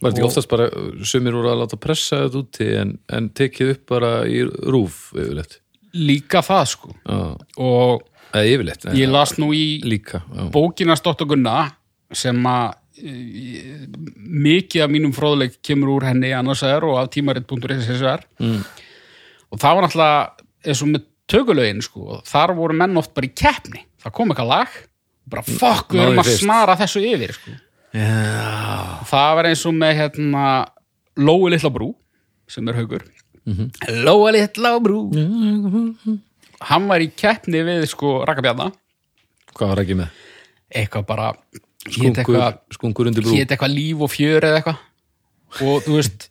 var 0.00 0.12
þetta 0.12 0.20
ekki 0.20 0.28
oftast 0.28 0.50
bara 0.50 0.68
sumir 1.06 1.36
voru 1.36 1.50
að 1.52 1.62
láta 1.62 1.78
pressa 1.80 2.22
þetta 2.24 2.40
úti 2.40 2.68
en, 2.80 2.94
en 3.12 3.28
tekið 3.36 3.74
upp 3.74 3.82
bara 3.92 4.12
í 4.28 4.42
rúf 4.44 5.10
yfirleitt 5.16 5.60
líka 5.96 6.42
það 6.46 6.64
sko 6.72 6.92
Já. 6.94 7.18
og 7.60 8.06
eða 8.30 8.52
yfirleitt 8.54 8.86
en, 8.86 8.98
ég 8.98 9.10
las 9.10 9.36
nú 9.40 9.50
í 9.56 9.80
líka 9.84 10.22
já. 10.22 10.44
bókina 10.54 10.96
Stott 10.98 11.24
og 11.24 11.32
Gunna 11.32 11.56
sem 12.14 12.36
að 12.46 12.76
e, 13.00 13.14
mikið 14.16 14.86
af 14.86 14.92
mínum 14.92 15.14
fróðleik 15.16 15.58
kemur 15.66 15.96
úr 15.96 16.08
henni 16.10 16.32
annars 16.36 16.64
vegar 16.66 16.86
og 16.88 17.00
af 17.02 17.10
vegar 17.16 18.26
mm. 18.38 18.60
og 19.50 19.62
það 19.62 19.76
var 19.76 19.86
náttúrulega 19.86 20.20
eins 20.66 20.84
og 20.84 20.92
með 20.92 21.06
tökulögin 21.30 21.82
sko, 21.84 22.20
þar 22.26 22.56
voru 22.58 22.74
menn 22.74 22.98
oft 22.98 23.12
bara 23.14 23.28
í 23.28 23.34
keppni 23.34 23.84
það 24.02 24.16
kom 24.16 24.32
eitthvað 24.32 24.50
lag 24.50 24.78
bara 25.30 25.42
fokk, 25.46 25.94
við 25.94 26.02
erum 26.06 26.20
að 26.22 26.30
snara 26.38 26.76
þessu 26.80 27.02
yfir 27.06 27.32
sko. 27.36 27.54
Já. 27.90 29.00
það 29.10 29.30
var 29.38 29.48
eins 29.50 29.64
og 29.66 29.74
með 29.74 29.96
hérna 29.98 30.44
Lói 31.20 31.50
litla 31.50 31.70
brú 31.74 31.88
sem 32.50 32.68
er 32.70 32.78
haugur 32.80 33.02
Mhm. 33.48 33.70
Lói 34.04 34.32
litla 34.36 34.74
brú. 34.84 34.98
Hann 36.60 36.86
var 36.90 37.00
í 37.00 37.08
keppni 37.16 37.62
við 37.66 37.86
sko 37.88 38.20
Rakabjarna 38.28 38.68
hvað 39.56 39.68
var 39.72 39.80
ekki 39.82 39.96
með? 39.98 40.10
Eitthvað 40.76 41.06
bara 41.08 41.30
hét 41.88 42.20
skunkur, 42.76 43.08
eitthvað 43.10 43.74
líf 43.74 44.04
og 44.04 44.10
fjör 44.12 44.44
eða 44.46 44.60
eitthvað. 44.60 44.78
Og 45.66 45.82
þú 45.86 45.96
veist 45.96 46.28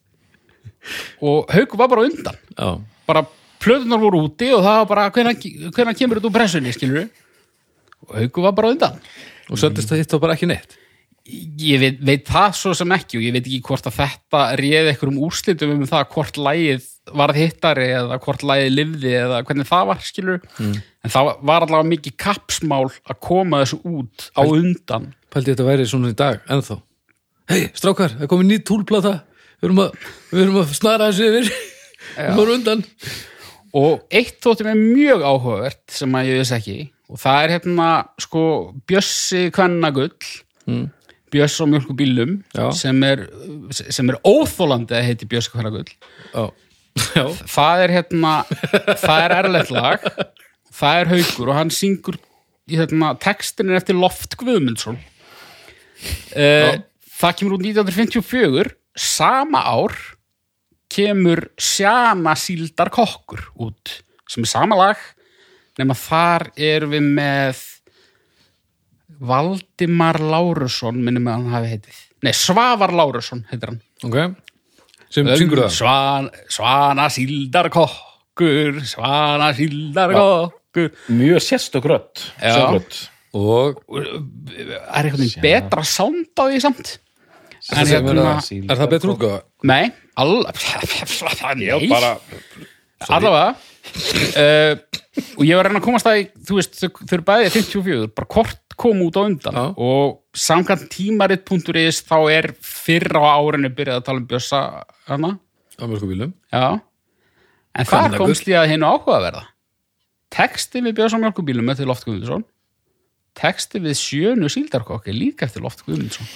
og 1.27 1.49
Haukur 1.51 1.77
var 1.81 1.89
bara 1.91 2.05
undan. 2.07 2.37
Já, 2.55 2.69
bara 3.09 3.25
plötunar 3.59 3.99
voru 3.99 4.21
úti 4.29 4.53
og 4.55 4.63
það 4.63 4.77
var 4.79 4.85
bara 4.93 5.09
hvenær 5.11 5.35
kemur 5.97 6.19
þetta 6.21 6.29
úr 6.29 6.37
pressunni, 6.37 6.71
skilur 6.71 7.01
og 7.03 7.09
hauku 8.15 8.43
var 8.45 8.55
bara 8.57 8.73
undan. 8.73 9.01
Og 9.49 9.59
söndist 9.59 9.91
hitt 9.95 10.13
og 10.13 10.21
bara 10.23 10.35
ekki 10.37 10.49
neitt? 10.49 10.77
Ég 11.29 11.81
veit, 11.81 11.99
veit 12.01 12.25
það 12.25 12.55
svo 12.57 12.71
sem 12.77 12.93
ekki 12.95 13.19
og 13.19 13.25
ég 13.27 13.33
veit 13.35 13.45
ekki 13.45 13.61
hvort 13.67 13.85
að 13.85 13.99
þetta 13.99 14.43
réði 14.57 14.89
eitthvað 14.89 15.11
um 15.11 15.19
úrslitum 15.27 15.73
um 15.75 15.83
það 15.89 16.07
hvort 16.15 16.39
lægið 16.41 16.87
varð 17.19 17.37
hittari 17.37 17.87
eða 17.99 18.17
hvort 18.23 18.45
lægið 18.49 18.73
livði 18.73 19.13
eða 19.19 19.41
hvernig 19.45 19.69
það 19.69 19.87
var 19.91 20.01
skilur 20.05 20.39
en 20.57 21.13
það 21.13 21.31
var 21.51 21.65
allavega 21.65 21.89
mikið 21.91 22.17
kapsmál 22.25 22.87
að 22.89 23.19
koma 23.29 23.61
þessu 23.63 23.81
út 23.85 24.29
á 24.33 24.41
undan. 24.41 25.09
Pældi 25.29 25.53
þetta 25.53 25.67
væri 25.67 25.89
svona 25.89 26.13
í 26.13 26.17
dag, 26.17 26.41
ennþá. 26.49 26.79
Hei, 27.49 27.63
strákar, 27.77 28.15
það 28.15 28.25
er 28.25 28.31
komið 28.31 28.49
nýtt 28.49 28.65
túlplata. 28.69 29.15
Við 29.59 29.69
erum 29.69 29.83
að, 29.83 29.97
við 30.31 30.43
erum 30.45 30.61
að 30.61 30.73
snara 30.77 31.09
þessu 31.09 31.29
yfir. 31.29 31.51
Við 32.15 32.37
vorum 32.39 32.57
undan. 32.57 32.83
Og 33.79 34.05
eitt 34.09 34.39
þótti 34.41 34.65
mér 34.65 34.79
mjög 34.79 35.25
áhugavert 35.25 35.83
sem 35.93 36.15
að 36.17 36.31
ég 36.31 36.41
veist 36.41 36.55
ekki 36.57 36.77
og 37.09 37.19
það 37.19 37.43
er 37.43 37.53
hérna 37.55 37.89
sko 38.21 38.43
Bjössi 38.89 39.49
Kvennagull 39.55 40.13
mm. 40.69 40.87
Bjöss 41.29 41.61
á 41.61 41.65
mjölkubílum 41.69 42.39
sem 42.73 43.03
er, 43.05 43.27
sem 43.73 44.09
er 44.09 44.17
óþólandi 44.25 44.97
að 44.97 45.05
heiti 45.11 45.29
Bjössi 45.29 45.53
Kvennagull. 45.53 45.89
Já, 46.33 47.25
það 47.45 47.83
er 47.83 47.93
hérna 47.99 48.33
það 48.97 49.23
er 49.23 49.35
erlegt 49.37 49.73
lag 49.73 50.07
það 50.79 51.01
er 51.01 51.11
haukur 51.13 51.51
og 51.51 51.57
hann 51.57 51.73
syngur 51.73 52.17
hérna, 52.69 53.13
textin 53.21 53.71
er 53.71 53.79
eftir 53.79 53.97
Loft 53.97 54.37
Guðmundsson. 54.39 54.99
Uh, 56.33 56.79
það 57.19 57.37
kemur 57.39 57.57
út 57.57 57.65
1954 57.65 58.73
sama 58.99 59.63
ár 59.67 59.95
kemur 60.89 61.45
Sjana 61.59 62.35
síldar 62.39 62.91
kokkur 62.93 63.49
út 63.59 63.99
sem 64.29 64.45
er 64.45 64.51
sama 64.51 64.77
lag 64.79 65.01
nema 65.79 65.95
þar 65.97 66.49
erum 66.55 66.93
við 66.93 67.09
með 67.17 67.65
Valdimar 69.19 70.19
Lárusson 70.23 70.99
minnum 71.03 71.27
að 71.27 71.39
hann 71.39 71.55
hafi 71.57 71.73
heitið. 71.73 71.97
Nei, 72.23 72.31
Svavar 72.35 72.93
Lárusson 72.95 73.43
heitir 73.49 73.73
hann. 73.73 73.81
Ok. 74.07 74.19
Sem 75.09 75.29
syngur 75.39 75.63
það? 75.65 75.73
Svan, 75.73 76.29
Svana 76.53 77.07
síldar 77.11 77.71
kokkur 77.73 78.81
Svana 78.87 79.49
síldar 79.57 80.13
kokkur 80.13 80.91
mjög 81.17 81.85
rödd. 81.89 82.25
Já. 82.37 82.53
söngrödd. 82.53 82.99
og 83.33 83.81
er 83.89 85.09
eitthvað 85.09 85.39
betra 85.43 85.83
sound 85.85 86.29
á 86.37 86.43
því 86.45 86.61
samt? 86.63 86.97
En 87.73 87.81
er, 87.81 87.89
hérna 87.91 88.37
er 88.39 88.79
það 88.79 88.91
betur 88.93 89.13
útgáfa? 89.15 89.41
nei, 89.67 89.91
allavega 91.75 92.13
allavega 93.09 93.49
uh, 94.39 94.73
og 95.37 95.43
ég 95.45 95.57
var 95.57 95.67
að 95.67 95.71
reyna 95.71 95.81
að 95.81 95.85
komast 95.85 96.09
að 96.09 96.17
því, 96.17 96.25
þú 96.47 96.57
veist, 96.59 96.79
þau, 96.79 96.89
eru 97.17 97.25
bæðið 97.29 97.55
54 97.57 98.09
bara 98.15 98.31
hvort 98.35 98.75
kom 98.79 99.01
út 99.03 99.19
á 99.19 99.21
undan. 99.25 99.57
Já. 99.59 99.65
og 99.75 100.19
samkvæmt 100.39 100.87
tímarit.is 100.93 102.03
þá 102.07 102.17
er 102.31 102.51
fyrr 102.63 103.19
á 103.19 103.35
árinu 103.35 103.71
byrjað 103.75 103.99
að 103.99 104.05
tala 104.07 104.23
um 104.23 104.29
bjössa 104.29 104.61
hana, 105.09 105.33
á 105.75 105.83
mjölkubílum 105.83 106.31
já. 106.53 106.79
En 107.79 107.85
Kvennagull. 107.85 108.29
komst 108.29 108.47
ég 108.49 108.59
að 108.59 108.71
hennu 108.73 108.87
áhugaverða. 108.87 109.43
Texti 110.33 110.81
við 110.85 110.97
bjössa 110.99 111.19
mjölkubílum 111.21 111.69
eftir 111.73 111.89
Loft 111.89 112.05
Guðmundsson. 112.07 112.45
Texti 113.37 113.81
við 113.81 113.95
sjönu 113.97 114.49
síldarkokki 114.51 115.13
líka 115.15 115.47
eftir 115.47 115.63
Loft 115.63 115.83
Guðmundsson. 115.85 116.27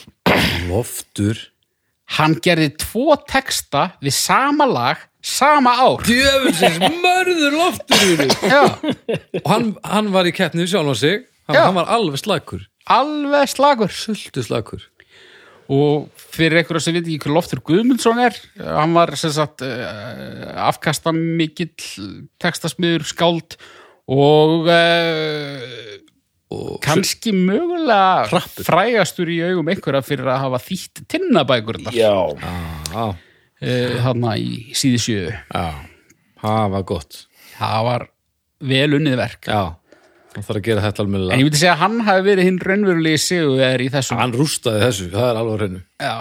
Loftur. 0.69 1.39
Hann 2.17 2.35
gerði 2.43 2.73
tvo 2.81 3.15
texta 3.27 3.93
við 4.03 4.15
sama 4.17 4.67
lag, 4.69 5.01
sama 5.23 5.73
ár. 5.79 6.03
Djöfusins 6.05 6.79
mörður 7.03 7.55
loftur 7.55 8.25
og 8.27 9.49
hann, 9.49 9.69
hann 9.87 10.11
var 10.13 10.27
í 10.27 10.33
keppni 10.35 10.65
við 10.65 10.75
sjálf 10.75 10.91
á 10.91 10.95
sig. 10.99 11.21
Hann, 11.47 11.57
Já. 11.57 11.63
hann 11.67 11.77
var 11.79 11.91
alveg 11.91 12.21
slakur. 12.23 12.65
Alveg 12.91 13.51
slagur 13.51 13.91
sultu 13.91 14.43
slakur. 14.43 14.83
Og 15.71 16.09
fyrir 16.33 16.59
einhverja 16.59 16.83
sem 16.83 16.95
veit 16.97 17.07
ekki 17.07 17.23
hver 17.23 17.35
Loftur 17.37 17.61
Guðmundsson 17.63 18.19
er 18.19 18.35
hann 18.59 18.95
var 18.95 19.13
sem 19.19 19.31
sagt 19.33 19.63
uh, 19.63 20.49
afkasta 20.67 21.13
mikill 21.15 21.71
textasmiður 22.43 23.05
skáld 23.07 23.55
og, 24.11 24.67
uh, 24.67 25.93
og 26.51 26.79
kannski 26.83 27.31
mögulega 27.37 28.41
frægastur 28.59 29.31
í 29.31 29.39
augum 29.47 29.71
einhverja 29.71 30.03
fyrir 30.05 30.33
að 30.33 30.43
hafa 30.49 30.61
þýtt 30.67 31.05
tinnabækurnar 31.15 31.95
já, 31.95 32.11
já, 32.11 33.05
uh, 33.07 33.15
hann 34.03 34.27
í 34.33 34.75
síði 34.77 34.99
sjö. 35.01 35.21
Já, 35.31 35.65
það 36.43 36.75
var 36.75 36.85
gott. 36.93 37.23
Það 37.53 37.87
var 37.87 38.05
vel 38.73 38.89
unnið 38.99 39.17
verk. 39.19 39.49
Já, 39.49 39.63
hann 40.35 40.45
þarf 40.47 40.59
að 40.59 40.67
gera 40.67 40.85
þetta 40.85 41.03
en 41.03 41.07
almennilega 41.07 41.39
ég 41.41 41.47
myndi 41.49 41.61
segja 41.61 41.73
að 41.75 41.83
hann 41.83 41.99
hafi 42.07 42.25
verið 42.29 42.49
hinn 42.49 42.61
raunverulegi 42.67 43.21
sigur 43.25 43.83
í 43.83 43.89
þessum 43.93 44.21
hann 44.21 44.37
rústaði 44.37 44.85
þessu, 44.87 45.09
það 45.13 45.29
er 45.29 45.41
alveg 45.41 45.59
hreinu. 45.61 45.83
Já, 46.01 46.15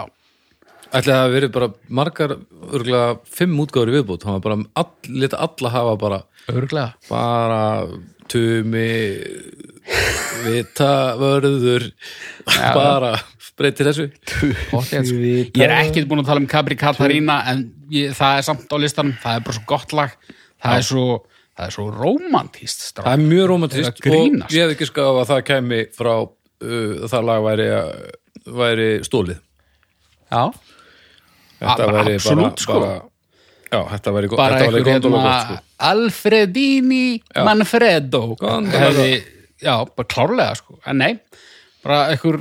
ætli 0.92 1.16
það 1.16 1.34
verið 1.36 1.52
bara 1.56 1.70
margar 2.00 2.34
örgulega 2.36 3.12
fimm 3.38 3.60
útgáður 3.64 3.92
í 3.92 3.96
viðbútt 3.98 4.26
hann 4.28 4.38
var 4.38 4.44
bara, 4.46 4.58
all, 4.82 5.12
leta 5.22 5.40
alla 5.46 5.72
hafa 5.72 5.94
bara 6.00 6.18
örglega 6.52 6.92
bara 7.08 7.60
tumi 8.30 8.92
vita 10.46 10.92
vörður 11.20 11.88
bara 12.46 13.16
breytir 13.58 13.90
þessu. 13.90 14.06
Ég 14.92 15.60
er 15.62 15.74
ekkert 15.76 16.08
búin 16.10 16.22
að 16.22 16.30
tala 16.30 16.42
um 16.42 16.48
Capri 16.50 16.76
Katarina 16.80 17.42
en 17.52 17.66
ég, 17.92 18.14
það 18.16 18.38
er 18.40 18.46
samt 18.48 18.72
á 18.72 18.76
listanum. 18.80 19.12
Það 19.22 19.36
er 19.38 19.44
bara 19.46 19.58
svo 19.58 19.64
gott 19.68 19.92
lag. 19.96 20.16
Það 20.62 20.78
er 20.78 20.86
svo, 20.86 21.06
það 21.58 21.64
er 21.66 21.74
svo 21.74 21.86
romantíst 21.92 22.84
það 22.96 23.12
er 23.12 23.22
mjög 23.26 23.48
romantist 23.50 24.02
Það 24.02 24.12
er 24.14 24.18
og 24.22 24.54
ég 24.54 24.62
hef 24.62 24.74
ekki 24.76 24.86
skaf 24.88 25.18
að 25.22 25.30
það 25.32 25.40
kæmi 25.50 25.80
frá 25.96 26.12
uh, 26.22 26.92
það 27.10 27.26
lag 27.28 27.46
væri, 27.48 27.66
væri 28.60 28.86
stólið 29.06 29.40
Já, 30.32 30.44
þetta 31.58 31.88
A- 31.88 31.96
væri 31.98 32.14
bara, 32.22 32.52
sko. 32.62 32.78
bara 32.78 32.92
já, 33.72 33.78
þetta 33.94 34.14
væri, 34.16 34.32
bara 34.36 34.58
þetta 34.58 34.72
væri 34.72 34.82
einhver 34.82 34.94
hérna 34.96 35.36
sko. 35.42 35.60
Alfredini 35.90 37.04
Manfredo. 37.36 38.24
Hefði, 38.72 39.12
Já, 39.62 39.76
bara 39.86 40.08
klárlega 40.10 40.58
sko. 40.58 40.76
En 40.90 40.98
nei, 40.98 41.12
bara 41.84 42.04
einhver 42.10 42.40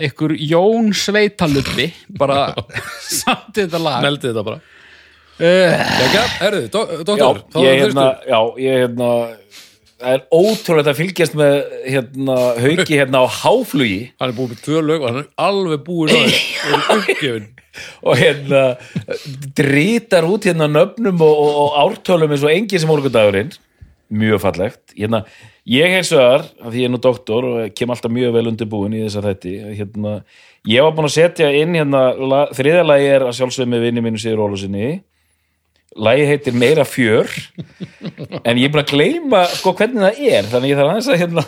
einhver 0.00 0.32
Jón 0.40 0.92
Sveitaluppi 0.96 1.90
bara 2.18 2.46
samt 3.20 3.52
þetta 3.58 3.80
lag. 3.82 4.00
Neldi 4.06 4.30
þetta 4.30 4.46
bara. 4.46 4.62
Uh, 5.42 5.74
Jæja, 5.98 6.24
erðu, 6.46 6.64
do, 6.72 6.80
já, 6.86 7.04
doktor 7.08 7.38
þá 7.50 7.56
ég 7.64 7.70
er 7.72 7.78
hérna, 7.82 8.04
já, 8.28 8.38
ég 8.62 8.82
hérna 8.84 9.08
það 10.02 10.12
er 10.16 10.24
ótrúlega 10.34 10.92
að 10.92 10.98
fylgjast 11.00 11.36
með 11.38 11.56
hérna, 11.86 12.36
hauki 12.62 12.98
hérna 13.00 13.22
á 13.24 13.26
háflugi. 13.40 14.00
Hann 14.20 14.32
er 14.32 14.36
búið 14.38 14.54
með 14.54 14.62
tvö 14.66 14.82
lög 14.86 15.02
og 15.02 15.08
hann 15.10 15.20
er 15.22 15.28
alveg 15.46 15.84
búið 15.88 16.14
og 16.18 16.36
er 16.72 16.86
uppgefin 16.96 17.48
og 18.06 18.18
hérna 18.20 18.62
drítar 19.56 20.26
út 20.28 20.48
hérna 20.48 20.68
nöfnum 20.70 21.20
og, 21.24 21.34
og, 21.44 21.60
og 21.64 21.78
ártölum 21.84 22.32
eins 22.32 22.46
og 22.46 22.52
engin 22.52 22.82
sem 22.82 22.90
morgundagurinn. 22.90 23.54
Mjög 24.12 24.42
fallegt. 24.42 24.82
Hérna, 24.92 25.22
ég 25.68 25.94
heils 25.94 26.10
vegar, 26.12 26.42
af 26.60 26.72
því 26.72 26.82
ég 26.82 26.88
er 26.88 26.92
nú 26.92 27.00
doktor 27.02 27.46
og 27.46 27.76
kem 27.76 27.92
alltaf 27.94 28.12
mjög 28.12 28.34
vel 28.34 28.50
undirbúin 28.50 28.96
í 28.98 29.04
þessa 29.04 29.22
þætti 29.28 29.52
hérna, 29.78 30.16
ég 30.68 30.84
var 30.84 30.96
búin 30.96 31.08
að 31.08 31.14
setja 31.14 31.48
inn 31.54 31.76
hérna, 31.78 32.02
la, 32.18 32.42
þriða 32.56 32.82
lagi 32.88 33.08
er 33.12 33.26
að 33.28 33.36
sjálfsögum 33.38 33.72
með 33.76 33.86
vinni 33.86 34.04
mínu 34.04 34.20
Sigur 34.20 34.42
Ólusinni 34.44 34.90
lagi 35.96 36.26
heitir 36.26 36.56
Meira 36.56 36.84
fjör 36.88 37.30
en 38.42 38.58
ég 38.58 38.66
er 38.66 38.74
búin 38.74 38.82
að 38.82 38.92
gleyma 38.92 39.44
sko 39.52 39.74
hvernig 39.78 40.02
það 40.02 40.20
er, 40.32 40.50
þannig 40.50 40.72
ég 40.74 40.80
þarf 40.80 40.92
aðeins 40.92 41.10
að 41.12 41.22
hérna, 41.22 41.46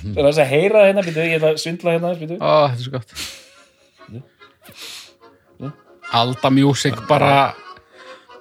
þarf 0.00 0.24
aðeins 0.24 0.42
að 0.46 0.52
heyra 0.56 0.88
hérna, 0.88 1.06
býtu, 1.06 1.24
ég 1.26 1.38
ætla 1.38 1.52
að 1.52 1.62
svindla 1.66 1.96
hérna 1.96 2.16
býtu. 2.18 2.40
Ó, 2.40 2.52
þetta 2.72 2.78
er 2.78 2.84
svo 2.86 2.96
gott 2.96 3.41
Alda 6.12 6.50
Music 6.52 6.96
bara 7.08 7.54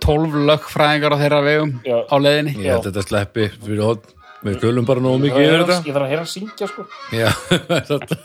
12 0.01 0.45
lögfræðingar 0.49 1.13
á 1.13 1.17
þeirra 1.21 1.41
vegum 1.45 1.71
Já. 1.85 1.97
á 2.09 2.15
leiðinni. 2.17 2.55
Ég 2.63 2.71
held 2.73 2.85
að 2.85 2.89
þetta 2.91 3.03
sleppi 3.07 3.45
fyrir 3.61 3.83
hótt 3.85 4.09
við 4.41 4.55
tölum 4.63 4.85
bara 4.89 5.03
nógu 5.05 5.19
mikið 5.21 5.43
yfir 5.45 5.59
þetta. 5.61 5.75
ég 5.85 5.93
þarf 5.93 6.05
að 6.07 6.11
heyra 6.11 6.23
að 6.25 6.31
syngja 6.31 6.67
sko. 6.71 6.85
Já, 7.13 7.27
þetta 7.91 8.15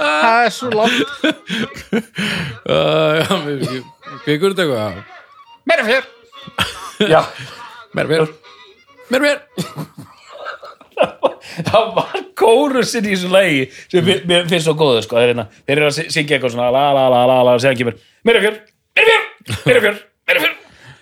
Það 0.00 0.44
er 0.46 0.54
svo 0.56 0.70
langt 0.72 1.10
Uh, 2.70 3.12
já, 3.20 3.26
við- 3.44 4.38
gurum 4.40 4.54
þetta 4.54 4.64
eitthvað? 4.64 5.02
Meira 5.68 5.84
fyrr 5.88 6.06
Já, 7.10 7.20
Mér, 7.96 8.06
mér, 8.10 8.24
mér, 9.10 9.24
mér 9.24 9.36
það 11.70 11.86
var 11.96 12.16
kórusinn 12.38 13.06
í 13.08 13.14
þessu 13.14 13.30
lagi 13.32 13.62
sem 13.90 14.04
mér, 14.06 14.20
mér 14.28 14.48
finnst 14.50 14.66
svo 14.68 14.74
góður 14.78 15.04
sko. 15.06 15.16
þeir, 15.16 15.30
eru 15.30 15.34
hérna- 15.34 15.48
þeir 15.66 15.76
eru 15.78 15.88
að 15.90 15.94
sy- 15.96 16.08
syngja 16.14 16.36
eitthvað 16.38 16.54
svona 16.56 16.70
la 16.74 16.84
la 16.96 17.04
la 17.12 17.20
la 17.30 17.38
la 17.48 17.54
og 17.56 17.62
segja 17.64 17.78
kemur 17.80 17.96
meira 18.24 18.42
fjör, 18.44 18.58
meira 18.96 19.10
fjör, 19.10 19.22
meira 19.66 19.80
fjör, 19.86 20.00
meira 20.28 20.40
fjör 20.44 20.54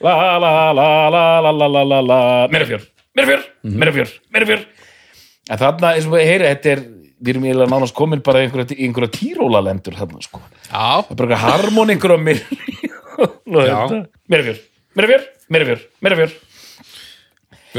la 0.07 0.15
la 0.39 0.53
la 0.79 0.87
la 1.11 1.23
la 1.51 1.51
la 1.53 1.69
la 1.75 1.83
la 1.93 2.01
la 2.11 2.21
meira 2.53 2.69
fjör, 2.71 2.85
meira 3.19 3.29
fjör, 3.33 3.43
meira 3.65 3.93
fjör, 3.99 4.13
meira 4.35 4.47
fjör 4.53 4.63
en 5.49 5.59
þarna 5.65 5.95
eins 5.97 6.07
og 6.07 6.15
við 6.15 6.27
heyra 6.29 6.53
þetta 6.55 6.73
er 6.77 6.85
við 7.19 7.33
erum 7.35 7.47
eiginlega 7.49 7.73
nánast 7.73 7.97
komin 7.99 8.21
bara 8.23 8.45
í 8.45 8.47
einhverja, 8.47 8.77
einhverja 8.79 9.11
tírólalendur 9.17 9.97
þarna 9.99 10.23
sko 10.23 10.39
Já, 10.69 11.03
það 11.03 11.11
er 11.11 11.19
bara 11.19 11.35
eitthvað 11.35 11.47
harmonikur 11.49 12.15
á 12.15 12.19
mér 12.23 12.43
meira 14.29 14.45
fjör, 14.47 14.59
fjör, 14.99 15.25
meira 15.51 15.67
fjör 15.67 15.81
meira 16.01 16.19
fjör 16.21 16.31
mjög 16.31 16.31
gott 16.31 16.48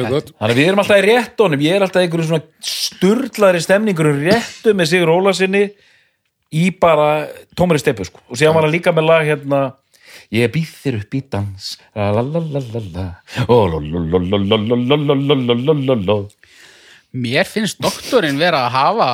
þannig 0.08 0.40
að 0.48 0.60
við 0.60 0.70
erum 0.70 0.82
alltaf 0.84 1.02
í 1.02 1.06
réttunum 1.08 1.66
ég 1.66 1.76
er 1.76 1.86
alltaf 1.86 2.04
einhverjum 2.04 2.30
svona 2.30 2.72
sturðlari 2.72 3.62
stemningur 3.64 4.12
um 4.14 4.24
réttu 4.24 4.74
með 4.78 4.92
Sigur 4.94 5.14
Ólarsinni 5.14 5.66
í 6.50 6.70
bara 6.82 7.28
tómari 7.58 7.82
steipu 7.82 8.08
sko. 8.08 8.24
og 8.30 8.40
sér 8.40 8.54
var 8.56 8.66
hann 8.66 8.74
líka 8.74 8.94
með 8.96 9.10
lag 9.10 9.28
hérna 9.28 9.62
ég 10.34 10.50
býð 10.54 10.74
þér 10.84 11.00
upp 11.02 11.16
í 11.18 11.22
dans 11.34 11.70
lalalala 11.96 12.62
mér 17.14 17.50
finnst 17.50 17.80
doktorinn 17.82 18.38
vera 18.42 18.66
að 18.68 18.76
hafa 18.76 19.10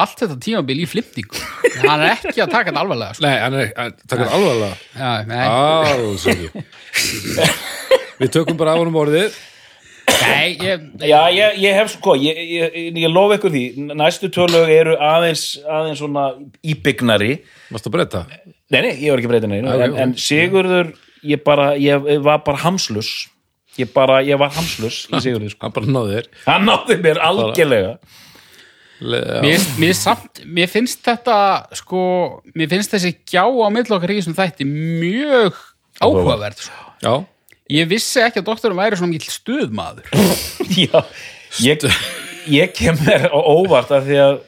allt 0.00 0.22
þetta 0.22 0.38
tímabili 0.40 0.84
í 0.84 0.88
flippningu 0.88 1.40
hann 1.84 2.00
er 2.04 2.14
ekki 2.14 2.40
að 2.40 2.52
taka 2.52 2.70
þetta 2.70 2.82
alvarlega 2.82 3.16
sko. 3.16 3.24
nei, 3.26 3.36
hann 3.42 3.56
er 3.56 3.72
að 3.74 3.98
taka 4.04 4.24
þetta 4.24 4.36
alvarlega 4.38 4.74
alveg 5.92 6.18
svo 6.22 6.30
ekki 6.32 6.48
við 8.18 8.32
tökum 8.34 8.58
bara 8.60 8.74
af 8.74 8.82
honum 8.82 9.00
orðið 9.00 9.36
nei 10.22 10.56
ég, 10.56 10.84
Já, 11.04 11.20
ég, 11.34 11.58
ég 11.62 11.78
hef 11.78 11.94
sko 11.94 12.16
ég, 12.18 12.42
ég, 12.58 12.76
ég 12.96 13.12
lofa 13.12 13.38
ykkur 13.38 13.54
því, 13.54 13.64
næstu 13.98 14.30
tölög 14.34 14.70
eru 14.74 14.98
aðeins, 14.98 15.46
aðeins 15.64 16.02
svona 16.02 16.28
íbyggnari 16.66 17.40
Mástu 17.72 17.92
að 17.92 17.98
breyta? 17.98 18.26
Nei, 18.68 18.80
nei, 18.82 18.92
ég 19.00 19.12
var 19.12 19.22
ekki 19.22 19.32
breytin 19.32 19.54
neinu 19.54 19.72
Ok, 19.72 19.86
en, 19.88 19.98
en 20.04 20.14
Sigurður, 20.20 20.94
ég 21.26 21.42
bara 21.46 21.72
ég 21.80 22.08
var 22.24 22.44
bara 22.46 22.64
hamslus 22.66 23.28
ég 23.78 23.92
bara, 23.94 24.20
ég 24.26 24.38
var 24.40 24.52
hamslus 24.54 25.04
í 25.10 25.20
Sigurður 25.22 25.52
sko. 25.52 25.66
Hann 25.66 25.76
bara 25.76 25.92
náði 25.94 26.16
þér. 26.16 26.28
Hann 26.46 26.66
náði 26.66 26.98
mér 27.04 27.20
algjörlega. 27.24 27.92
Mér, 28.98 29.66
mér, 29.78 29.94
samt, 29.94 30.40
mér 30.42 30.70
finnst 30.70 31.04
þetta 31.06 31.38
sko, 31.78 32.00
mér 32.58 32.70
finnst 32.72 32.94
þessi 32.96 33.12
gjá 33.30 33.44
á 33.46 33.68
milli 33.70 33.94
okkar 33.94 34.10
í 34.10 34.18
þessum 34.18 34.34
þætti 34.34 34.66
mjög 34.66 35.60
áhugaverð 36.02 36.64
sko. 36.66 36.88
Já, 37.04 37.12
ég 37.72 37.88
vissi 37.88 38.20
ekki 38.24 38.42
að 38.42 38.48
doktorinn 38.48 38.78
væri 38.78 38.98
svona 38.98 39.12
mikill 39.12 39.34
stuðmaður. 39.34 40.08
Já, 40.82 41.02
ég, 41.64 41.84
ég 42.48 42.74
kem 42.76 42.98
mér 43.04 43.28
á 43.28 43.38
óvart 43.38 43.92
af 43.94 44.06
því 44.08 44.20
að 44.24 44.38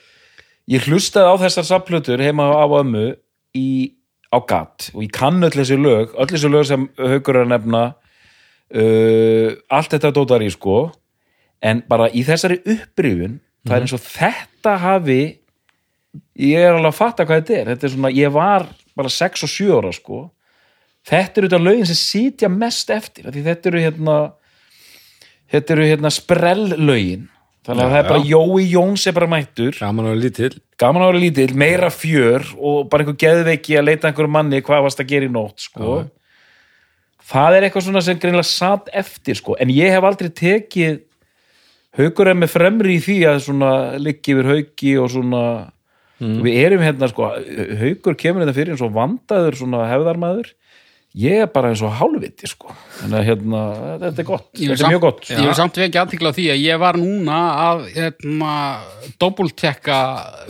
ég 0.70 0.86
hlustaði 0.88 1.32
á 1.32 1.42
þessar 1.44 1.68
saplutur 1.68 2.22
heima 2.22 2.48
á 2.48 2.64
ömmu 2.64 3.10
í, 3.56 3.68
á 4.32 4.38
gatt 4.40 4.90
og 4.94 5.04
ég 5.04 5.12
kann 5.14 5.42
öll 5.42 5.52
þessi 5.52 5.78
lög 5.80 6.14
öll 6.14 6.30
þessi 6.30 6.50
lög 6.52 6.68
sem 6.68 6.86
haukur 7.00 7.40
er 7.40 7.48
að 7.48 7.52
nefna 7.56 7.82
uh, 7.90 9.48
allt 9.68 9.96
þetta 9.96 10.14
dótar 10.16 10.46
í 10.46 10.50
sko. 10.54 10.88
En 11.60 11.82
bara 11.84 12.08
í 12.16 12.24
þessari 12.24 12.62
upprifun 12.64 13.40
það 13.68 13.76
er 13.76 13.84
eins 13.84 13.96
og 13.96 14.04
þetta 14.06 14.76
hafi 14.80 15.20
ég 16.40 16.56
er 16.56 16.72
alveg 16.72 16.88
að 16.88 17.00
fatta 17.02 17.26
hvað 17.28 17.42
þetta 17.42 17.58
er. 17.58 17.72
Þetta 17.74 17.86
er 17.86 17.92
svona, 17.94 18.12
ég 18.16 18.32
var 18.32 18.70
bara 18.96 19.12
6 19.12 19.44
og 19.44 19.52
7 19.52 19.74
ára 19.76 19.92
sko 19.94 20.22
þetta 21.08 21.40
eru 21.40 21.48
þetta 21.50 21.64
lögin 21.64 21.88
sem 21.88 21.98
sitja 21.98 22.50
mest 22.52 22.90
eftir 22.92 23.30
þetta 23.32 23.70
eru 23.70 23.82
hérna 23.86 24.16
þetta 25.50 25.76
eru 25.76 25.86
hérna 25.88 26.12
sprelllögin. 26.14 27.28
Þannig 27.66 27.84
að 27.84 27.90
Já, 27.90 27.92
það 27.92 28.00
er 28.00 28.08
bara 28.08 28.22
já. 28.24 28.30
Jói 28.30 28.62
Jóns 28.70 29.02
er 29.06 29.16
bara 29.16 29.28
mættur. 29.28 29.74
Gaman 29.76 30.06
að 30.06 30.14
vera 30.14 30.22
lítill. 30.22 30.54
Gaman 30.80 31.04
að 31.04 31.10
vera 31.10 31.22
lítill, 31.24 31.50
meira 31.60 31.90
fjör 31.92 32.46
og 32.56 32.78
bara 32.92 33.04
einhver 33.04 33.18
geðveiki 33.20 33.76
að 33.76 33.86
leita 33.90 34.08
einhverjum 34.08 34.34
manni 34.38 34.62
hvað 34.64 34.86
varst 34.86 35.02
að 35.02 35.10
gera 35.12 35.28
í 35.28 35.32
nótt 35.34 35.66
sko. 35.66 35.98
það 37.30 37.56
er 37.56 37.66
eitthvað 37.66 37.84
svona 37.86 38.02
sem 38.02 38.18
greinlega 38.18 38.48
satt 38.48 38.88
eftir 38.96 39.38
sko. 39.38 39.56
en 39.60 39.70
ég 39.70 39.92
hef 39.92 40.06
aldrei 40.06 40.30
tekið 40.30 41.02
haukur 41.98 42.30
er 42.30 42.38
með 42.38 42.54
fremri 42.54 42.96
í 42.96 43.02
því 43.04 43.18
að 43.28 43.42
svona 43.44 43.72
liggi 43.98 44.34
yfir 44.34 44.48
hauki 44.50 44.96
og 44.98 45.10
svona 45.12 45.44
við 46.20 46.56
erum 46.64 46.82
hérna 46.84 47.08
sko 47.10 47.28
haukur 47.82 48.16
kemur 48.18 48.44
þetta 48.44 48.56
fyrir 48.56 48.74
eins 48.74 48.82
og 48.84 48.96
vandaður 48.96 49.60
svona 49.60 49.84
hefðarmaður 49.90 50.50
ég 51.18 51.42
er 51.44 51.48
bara 51.50 51.70
eins 51.72 51.82
og 51.82 51.94
hálfviti 51.98 52.48
sko. 52.50 52.74
Að 53.08 53.16
hérna, 53.26 53.62
þetta 54.04 54.22
er 54.22 54.28
gott. 54.28 54.48
Þetta 54.54 54.76
er 54.76 54.92
mjög 54.94 55.04
gott. 55.04 55.24
ég 55.30 55.48
vil 55.48 55.56
samt 55.58 55.80
vekja 55.80 56.04
aðtikla 56.04 56.30
á 56.30 56.36
því 56.36 56.46
að 56.54 56.62
ég 56.62 56.82
var 56.82 56.98
núna 57.00 57.38
að 57.64 57.82
hérna, 57.96 58.52
doppultekka 59.22 59.98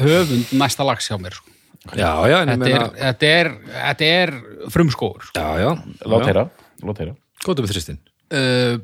höfund 0.01 0.53
næsta 0.61 0.87
lags 0.87 1.09
hjá 1.09 1.17
mér 1.21 1.39
sko. 1.39 1.49
Já, 1.97 2.13
já, 2.29 2.43
en 2.43 2.51
þetta, 2.53 2.53
er, 2.53 2.61
meina 2.61 2.89
þetta, 2.93 3.29
er, 3.41 3.53
þetta 3.73 4.09
er 4.21 4.35
frumskóður 4.75 5.31
sko. 5.31 5.41
Já, 5.41 5.49
já, 5.65 5.71
lát 6.13 6.21
já. 6.21 6.29
heyra, 6.29 7.15
Góðum 7.41 7.65
við 7.65 7.73
þristinn? 7.73 8.01
Uh, 8.29 8.83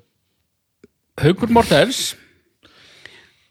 Haukur 1.20 1.52
Mortels. 1.52 2.14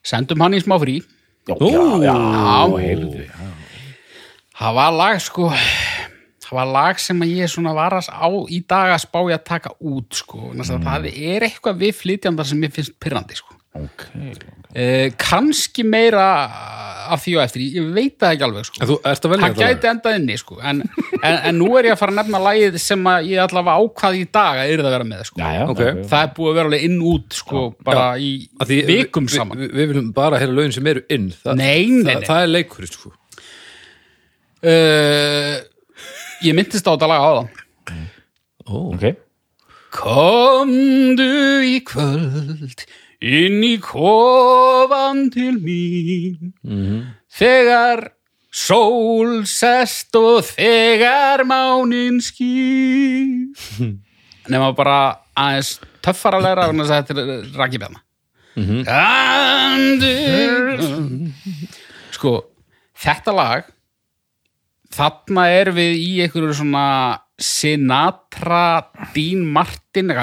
Sendum 0.05 0.41
hann 0.41 0.57
í 0.57 0.61
smá 0.63 0.79
frí. 0.81 0.97
Já, 1.45 1.53
já, 1.61 1.83
já, 2.01 2.15
já. 3.21 3.49
það 4.57 4.77
var 4.79 4.95
lag 4.97 5.21
sko 5.21 5.51
það 6.45 6.59
var 6.59 6.71
lag 6.77 7.01
sem 7.01 7.25
að 7.25 7.35
ég 7.41 7.51
svona 7.51 7.75
var 7.77 7.97
að 7.99 8.09
á 8.13 8.29
í 8.29 8.61
dag 8.69 8.95
að 8.95 9.03
spá 9.07 9.19
ég 9.23 9.37
að 9.39 9.45
taka 9.51 9.75
út 9.79 10.21
sko, 10.21 10.41
mm. 10.53 10.85
það 10.85 11.11
er 11.11 11.47
eitthvað 11.49 11.83
við 11.83 11.99
flytjandar 12.03 12.49
sem 12.51 12.65
ég 12.67 12.75
finnst 12.75 12.97
pyrrandi 13.01 13.37
sko 13.39 13.55
ok, 13.75 14.05
uh, 14.15 15.07
kannski 15.19 15.83
meira 15.87 16.25
af 17.05 17.21
því 17.21 17.33
og 17.37 17.43
eftir, 17.43 17.63
ég 17.75 17.89
veit 17.93 18.15
það 18.21 18.31
ekki 18.33 18.45
alveg 18.47 18.65
sko. 18.65 18.85
Að 19.05 19.35
hann 19.43 19.57
gæti 19.57 19.89
endað 19.91 20.15
inni 20.17 20.37
sko. 20.41 20.57
en, 20.57 20.79
en, 21.19 21.35
en 21.35 21.59
nú 21.59 21.67
er 21.77 21.89
ég 21.89 21.93
að 21.95 21.99
fara 22.01 22.15
að 22.15 22.19
nefna 22.21 22.41
lagið 22.47 22.79
sem 22.81 23.09
að 23.11 23.29
ég 23.29 23.43
allavega 23.43 23.83
ákvað 23.83 24.17
í 24.17 24.23
dag 24.39 24.61
að 24.63 24.73
yrða 24.73 24.89
að 24.89 24.95
vera 24.95 25.07
með 25.11 25.21
sko. 25.29 25.41
já, 25.43 25.51
já, 25.59 25.61
Ok. 25.73 25.83
það 26.13 26.17
er 26.23 26.33
búið 26.39 26.49
að 26.49 26.57
vera 26.59 26.71
alveg 26.71 26.87
inn 26.87 26.97
út 27.11 27.37
sko, 27.41 27.67
bara 27.85 28.07
í 28.17 28.31
Af 28.57 28.71
því 28.71 28.79
vikum 28.89 29.29
við, 29.29 29.37
saman 29.37 29.61
við, 29.61 29.75
við 29.75 29.93
viljum 29.93 30.09
bara 30.17 30.41
heyra 30.41 30.57
lögin 30.57 30.75
sem 30.79 30.91
eru 30.95 31.05
inn 31.13 31.29
Þa, 31.35 31.55
Nei, 31.59 31.85
nei, 31.91 32.01
það, 32.01 32.11
nei. 32.23 32.27
það 32.31 32.41
er 32.41 32.51
leikur 32.55 32.89
sko. 32.89 33.13
uh, 34.65 35.55
ég 36.45 36.55
myndist 36.57 36.87
á 36.87 36.93
þetta 36.95 37.09
lag 37.11 37.21
á 37.21 37.31
það 37.35 37.47
Ó, 38.65 38.95
ok. 38.95 39.03
Komdu 39.93 41.27
í 41.69 41.77
kvöld 41.85 42.81
inn 43.25 43.61
í 43.63 43.75
kofan 43.81 45.27
til 45.33 45.53
mín? 45.61 46.53
Þegar 47.35 48.07
sól 48.55 49.43
sest 49.49 50.15
og 50.17 50.41
þegar 50.49 51.43
mánin 51.47 52.17
skýr. 52.23 53.53
Nema 54.51 54.71
bara 54.77 54.97
aðeins 55.37 55.75
töffaralega 56.05 56.67
vegna 56.69 56.85
þess 56.85 56.95
að 56.95 57.07
þetta 57.13 57.21
er 57.37 57.61
rakibjana 57.61 58.01
Komdu 58.55 60.11
sko, 62.15 62.33
þetta 63.05 63.33
lag 63.35 63.71
þarna 64.95 65.47
er 65.51 65.71
við 65.75 65.97
í 65.99 66.11
einhverju 66.25 66.55
svona 66.61 66.87
Sinatra 67.41 68.65
Dean 69.15 69.43
Martin 69.43 70.13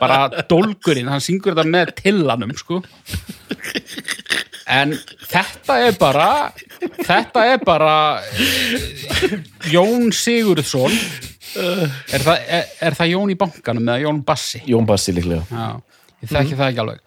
bara 0.00 0.20
dólgurinn, 0.48 1.10
hann 1.12 1.20
syngur 1.20 1.52
þetta 1.52 1.68
með 1.68 1.92
tillanum 1.98 2.54
sko 2.56 2.80
en 4.72 4.94
þetta 5.28 5.76
er 5.88 5.98
bara 6.00 6.30
þetta 7.02 7.44
er 7.52 7.60
bara 7.66 8.22
Jón 9.68 10.08
Sigurðsson 10.16 10.96
er 11.56 12.24
það, 12.24 12.44
er, 12.58 12.68
er 12.88 12.96
það 12.98 13.10
Jón 13.12 13.32
í 13.32 13.38
bankanum 13.40 13.88
eða 13.88 14.04
Jón 14.06 14.22
Bassi? 14.26 14.62
Jón 14.68 14.88
Bassi 14.88 15.14
líklega. 15.16 15.44
Já, 15.50 16.02
ég 16.24 16.32
þekki 16.32 16.58
það 16.58 16.68
ekki 16.68 16.82
alveg. 16.84 17.02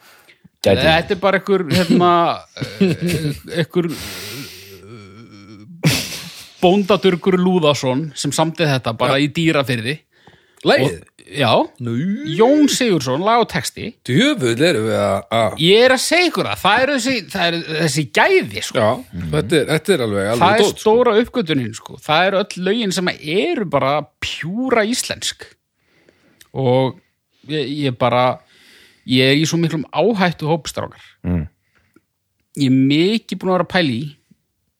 Gæti. 0.66 0.82
Þetta 0.82 1.14
er 1.14 1.22
bara 1.22 1.40
einhver 1.42 1.66
hérna, 1.70 2.12
einhver 3.60 3.90
bóndadurgur 6.64 7.38
Lúðason 7.38 8.08
sem 8.18 8.34
samtið 8.34 8.72
þetta 8.74 8.96
bara 8.98 9.20
í 9.22 9.30
dýrafyrði 9.34 10.00
Leið 10.66 10.96
Já, 11.26 11.50
Nú, 11.82 11.94
Jón 12.38 12.68
Sigursson, 12.70 13.24
lag 13.26 13.42
og 13.42 13.48
texti 13.50 13.88
djöfull 14.06 14.62
erum 14.62 14.84
við 14.86 14.98
að, 15.02 15.24
að 15.34 15.56
Ég 15.66 15.86
er 15.88 15.94
að 15.96 16.02
segja 16.04 16.28
ykkur 16.30 16.50
það, 16.52 16.60
það 16.62 16.84
er 16.84 16.92
þessi, 16.94 17.16
það 17.34 17.48
er 17.48 17.58
þessi 17.80 18.04
gæði 18.20 18.62
sko. 18.68 18.84
Já, 18.84 19.22
þetta, 19.34 19.58
er, 19.58 19.66
þetta 19.72 19.96
er 19.96 20.04
alveg 20.06 20.28
alveg 20.30 20.44
það 20.44 20.54
er 20.60 20.62
dót, 20.62 20.70
sko. 20.76 20.84
stóra 20.84 21.16
uppgötunin 21.24 21.74
sko. 21.80 21.98
það 22.06 22.28
er 22.30 22.38
öll 22.44 22.62
lögin 22.68 22.94
sem 23.00 23.10
eru 23.16 23.66
bara 23.74 23.94
pjúra 24.22 24.84
íslensk 24.86 25.48
og 26.54 27.00
ég, 27.50 27.74
ég 27.88 27.98
bara 28.00 28.26
ég 29.10 29.32
er 29.34 29.42
í 29.42 29.48
svo 29.50 29.58
miklum 29.62 29.88
áhættu 29.94 30.48
hópstrákar 30.50 31.02
Mm. 31.26 31.48
ég 32.62 32.70
er 32.70 32.76
mikið 32.94 33.40
búin 33.42 33.50
að 33.50 33.58
vera 33.58 33.66
að 33.66 33.74
pæla 33.74 33.94
í 33.98 34.04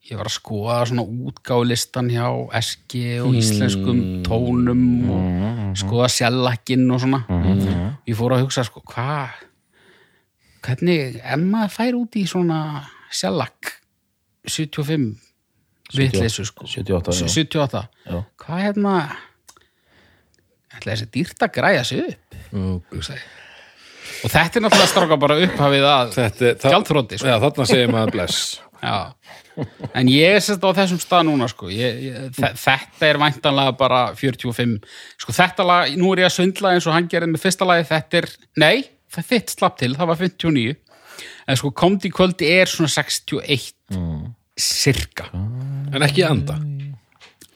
ég 0.06 0.18
var 0.20 0.28
að 0.30 0.36
skoða 0.36 0.78
svona 0.90 1.04
útgálistan 1.30 2.10
hjá 2.14 2.28
SG 2.62 3.00
og 3.26 3.34
íslenskum 3.40 4.02
tónum 4.28 4.84
og 5.10 5.78
skoða 5.82 6.10
sjallakinn 6.14 6.86
og 6.94 7.02
svona. 7.02 7.24
Ég 8.06 8.18
fór 8.20 8.36
að 8.38 8.44
hugsa 8.46 8.64
sko 8.68 8.84
hvað 8.86 9.34
hvernig, 10.66 11.20
ef 11.22 11.42
maður 11.46 11.74
fær 11.76 11.98
út 12.00 12.16
í 12.18 12.26
svona 12.30 12.60
sjallak 13.14 13.76
75 14.50 15.16
vitleysu 15.96 16.46
sko? 16.50 16.66
78, 16.70 17.14
já. 17.22 17.28
78 17.30 17.82
Já. 18.10 18.20
hvað 18.42 18.62
hérna 18.66 18.94
ætla 20.76 20.94
þessi 20.96 21.10
dýrt 21.14 21.46
að 21.46 21.54
græja 21.56 21.84
sig 21.88 22.02
upp? 22.10 22.38
Ég. 22.56 23.22
og 24.26 24.32
þetta 24.32 24.58
er 24.60 24.64
náttúrulega 24.66 24.90
stráka 24.92 25.18
bara 25.22 25.38
upphafið 25.46 25.86
að 25.90 26.12
Þetta, 26.16 26.46
er- 26.50 26.58
það, 26.62 26.74
gjaldþrótti 26.76 27.20
sko. 27.22 27.30
Já, 27.30 27.38
þarna 27.46 27.66
segir 27.70 27.94
maður 27.94 28.12
bless 28.18 28.42
Já. 28.86 29.16
en 29.96 30.10
ég 30.12 30.36
er 30.38 30.44
sérst 30.46 30.64
á 30.64 30.70
þessum 30.78 31.00
stað 31.02 31.24
núna 31.30 31.48
sko. 31.50 31.70
ég, 31.74 32.00
ég, 32.06 32.18
þe- 32.38 32.54
þetta 32.62 33.08
er 33.10 33.20
væntanlega 33.22 33.74
bara 33.80 34.02
45 34.20 34.78
sko 35.22 35.34
þetta 35.36 35.66
lag, 35.66 35.94
nú 35.98 36.12
er 36.14 36.24
ég 36.26 36.30
að 36.30 36.36
svindla 36.38 36.74
eins 36.76 36.86
og 36.88 36.94
hann 36.94 37.08
gerði 37.12 37.32
með 37.34 37.44
fyrsta 37.48 37.66
lagi, 37.70 37.88
þetta 37.90 38.22
er 38.22 38.30
nei, 38.62 38.84
það 39.16 39.30
þitt 39.32 39.56
slapp 39.56 39.78
til, 39.82 39.94
það 39.98 40.12
var 40.12 40.22
59 40.22 40.76
en 41.48 41.60
sko 41.62 41.72
komdi 41.72 42.10
í 42.10 42.14
kvöldi 42.16 42.50
er 42.60 42.68
svona 42.72 42.92
61 42.92 43.74
cirka 44.60 45.30
En 45.96 46.04
ekki 46.04 46.24
anda? 46.28 46.56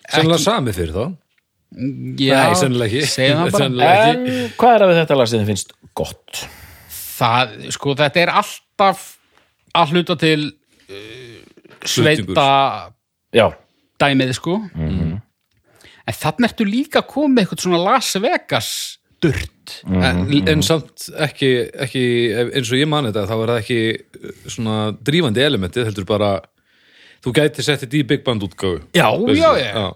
Sennilega 0.09 0.39
sami 0.41 0.71
fyrir 0.73 0.93
þá. 0.95 1.03
Já, 2.17 2.39
Nei, 2.49 2.55
sennilega 2.57 2.87
ekki. 2.89 3.09
segjum 3.11 3.41
það 3.43 3.51
bara. 3.53 3.61
Sennilega 3.65 4.05
En 4.09 4.23
ekki 4.23 4.55
hvað 4.57 4.75
er 4.77 4.83
að 4.85 4.89
við 4.91 4.99
þetta 5.03 5.17
lag 5.19 5.29
sem 5.29 5.41
þið 5.43 5.49
finnst 5.51 5.73
gott? 5.99 6.39
það, 7.19 7.51
sko, 7.75 7.93
þetta 7.99 8.21
er 8.23 8.31
alltaf 8.39 9.01
að 9.75 9.91
hluta 9.93 10.15
til 10.21 10.39
uh, 10.47 11.18
sveita 11.85 12.49
Já, 13.35 13.45
dæmið, 14.01 14.33
sko. 14.37 14.55
En 16.09 16.15
þannig 16.17 16.47
ertu 16.49 16.65
líka 16.65 17.03
komið 17.05 17.43
eitthvað 17.43 17.65
svona 17.65 17.81
Las 17.83 18.15
Vegas 18.17 18.69
durt. 19.21 19.73
En, 19.85 20.23
en 20.49 20.63
samt 20.65 21.09
ekki, 21.27 21.49
ekki 21.85 22.03
eins 22.47 22.71
og 22.71 22.79
ég 22.79 22.89
man 22.89 23.09
þetta 23.09 23.25
þá 23.29 23.35
er 23.35 23.51
það 23.51 23.59
ekki 23.59 23.79
uh, 23.93 24.29
svona 24.49 24.77
drífandi 25.05 25.43
elementið 25.43 25.89
heldur 25.89 26.07
bara 26.09 26.29
þú 27.21 27.33
gæti 27.35 27.65
sett 27.65 27.83
þetta 27.83 27.99
í 27.99 28.05
Big 28.09 28.23
Band 28.25 28.45
útgáfu. 28.47 28.79
Já, 28.97 29.09
Veistu? 29.11 29.35
já, 29.37 29.51
já, 29.59 29.89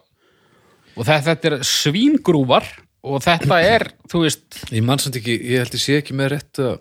og 0.93 1.07
þetta, 1.07 1.23
þetta 1.29 1.49
er 1.49 1.65
svíngrúvar 1.71 2.67
og 3.03 3.23
þetta 3.23 3.61
er, 3.65 3.87
þú 4.11 4.25
veist 4.25 4.61
ég 4.71 4.85
man 4.85 5.01
samt 5.01 5.17
ekki, 5.19 5.39
ég 5.53 5.63
held 5.63 5.79
ég 5.79 5.83
sé 5.83 5.97
ekki 5.99 6.15
með 6.19 6.35
rétt 6.35 6.61
að 6.63 6.77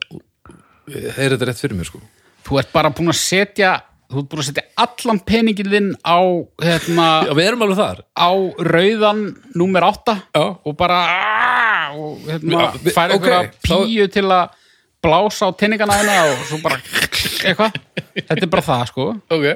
er 0.93 1.35
þetta 1.35 1.49
rétt 1.49 1.63
fyrir 1.63 1.79
mér 1.79 1.89
sko. 1.89 2.03
þú 2.47 2.59
ert 2.61 2.75
bara 2.75 2.93
búin 2.95 3.13
að 3.15 3.21
setja 3.23 3.73
þú 4.13 4.21
ert 4.23 4.31
búin 4.33 4.43
að 4.43 4.49
setja 4.51 4.65
allan 4.85 5.21
peningin 5.29 5.71
þinn 5.73 5.91
á 6.05 6.19
hérna, 6.63 7.07
já, 7.29 7.33
við 7.39 7.47
erum 7.51 7.65
alveg 7.67 7.81
þar. 7.83 8.03
á 8.13 8.31
rauðan 8.73 9.23
númer 9.59 9.87
8 9.89 10.17
Já. 10.37 10.45
og 10.69 10.77
bara 10.79 10.99
aah, 11.09 11.95
og 11.97 12.27
hérna, 12.29 12.67
Já, 12.69 12.93
færa 12.93 13.17
ok, 13.17 13.27
einhverja 13.27 13.43
þá- 13.57 13.87
píu 13.87 14.09
til 14.13 14.27
að 14.29 14.59
blása 15.03 15.49
á 15.49 15.51
tenningana 15.59 15.97
þeina 15.99 16.19
og 16.31 16.43
svo 16.47 16.61
bara 16.63 16.77
eitthvað, 17.49 17.81
þetta 18.15 18.43
er 18.47 18.51
bara 18.53 18.63
það 18.69 18.85
sko. 18.93 19.07
Ok, 19.35 19.47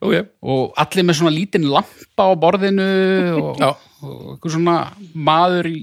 ok. 0.00 0.14
Og 0.48 0.78
allir 0.80 1.04
með 1.04 1.18
svona 1.20 1.34
lítinn 1.34 1.66
lampa 1.68 2.24
á 2.24 2.32
borðinu 2.40 2.86
og, 3.42 3.60
og 3.60 4.22
eitthvað 4.38 4.54
svona 4.56 4.78
maður 5.28 5.68
í, 5.68 5.76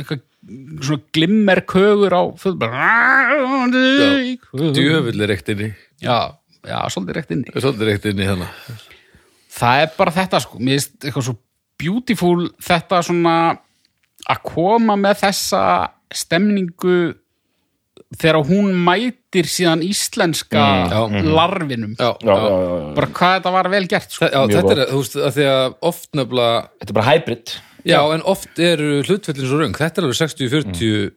eitthvað 0.00 0.24
svona 0.82 1.04
glimmerkögur 1.14 2.14
á 2.18 2.22
föt 2.40 2.58
bara 2.58 2.90
djöfull 3.70 5.22
er 5.22 5.30
reykt 5.30 5.50
inni. 5.54 5.70
Já, 6.02 6.16
já, 6.66 6.78
svolítið 6.92 7.18
reykt 7.18 7.36
inni. 7.36 7.54
Svolítið 7.56 7.92
reykt 7.92 8.08
inni 8.10 8.28
þannig 8.28 8.88
það 9.60 9.84
er 9.84 9.96
bara 9.96 10.14
þetta 10.14 10.42
sko. 10.44 10.60
Mér 10.60 10.78
finnst 10.78 11.06
eitthvað 11.06 11.26
svo 11.28 11.36
beautiful 11.80 12.36
þetta 12.64 13.00
svona 13.06 13.36
að 14.30 14.44
koma 14.46 14.96
með 15.00 15.22
þessa 15.24 15.62
stemningu 16.12 16.98
þegar 18.10 18.40
hún 18.48 18.74
mætir 18.84 19.46
síðan 19.48 19.84
íslenska 19.86 20.62
já. 20.90 21.00
larfinum 21.30 21.92
já, 21.94 22.08
já, 22.18 22.26
já, 22.26 22.34
já, 22.34 22.70
já. 22.80 22.86
bara 22.96 23.08
hvað 23.14 23.34
þetta 23.36 23.52
var 23.54 23.68
vel 23.70 23.82
gert 23.90 24.16
sko. 24.16 24.30
Þetta 24.50 24.74
er, 24.74 24.82
þú 24.90 25.02
veist, 25.02 25.18
að 25.20 25.36
því 25.36 25.46
að 25.52 25.66
oft 25.92 26.08
nefnilega 26.18 26.56
Þetta 26.80 26.90
er 26.90 26.98
bara 26.98 27.10
hybrid. 27.10 27.54
Já, 27.86 28.00
en 28.12 28.26
oft 28.28 28.60
eru 28.60 28.90
hlutfellin 29.06 29.48
svo 29.48 29.60
röng. 29.62 29.78
Þetta 29.78 30.02
er 30.02 30.08
alveg 30.08 30.18
60-40 30.20 31.14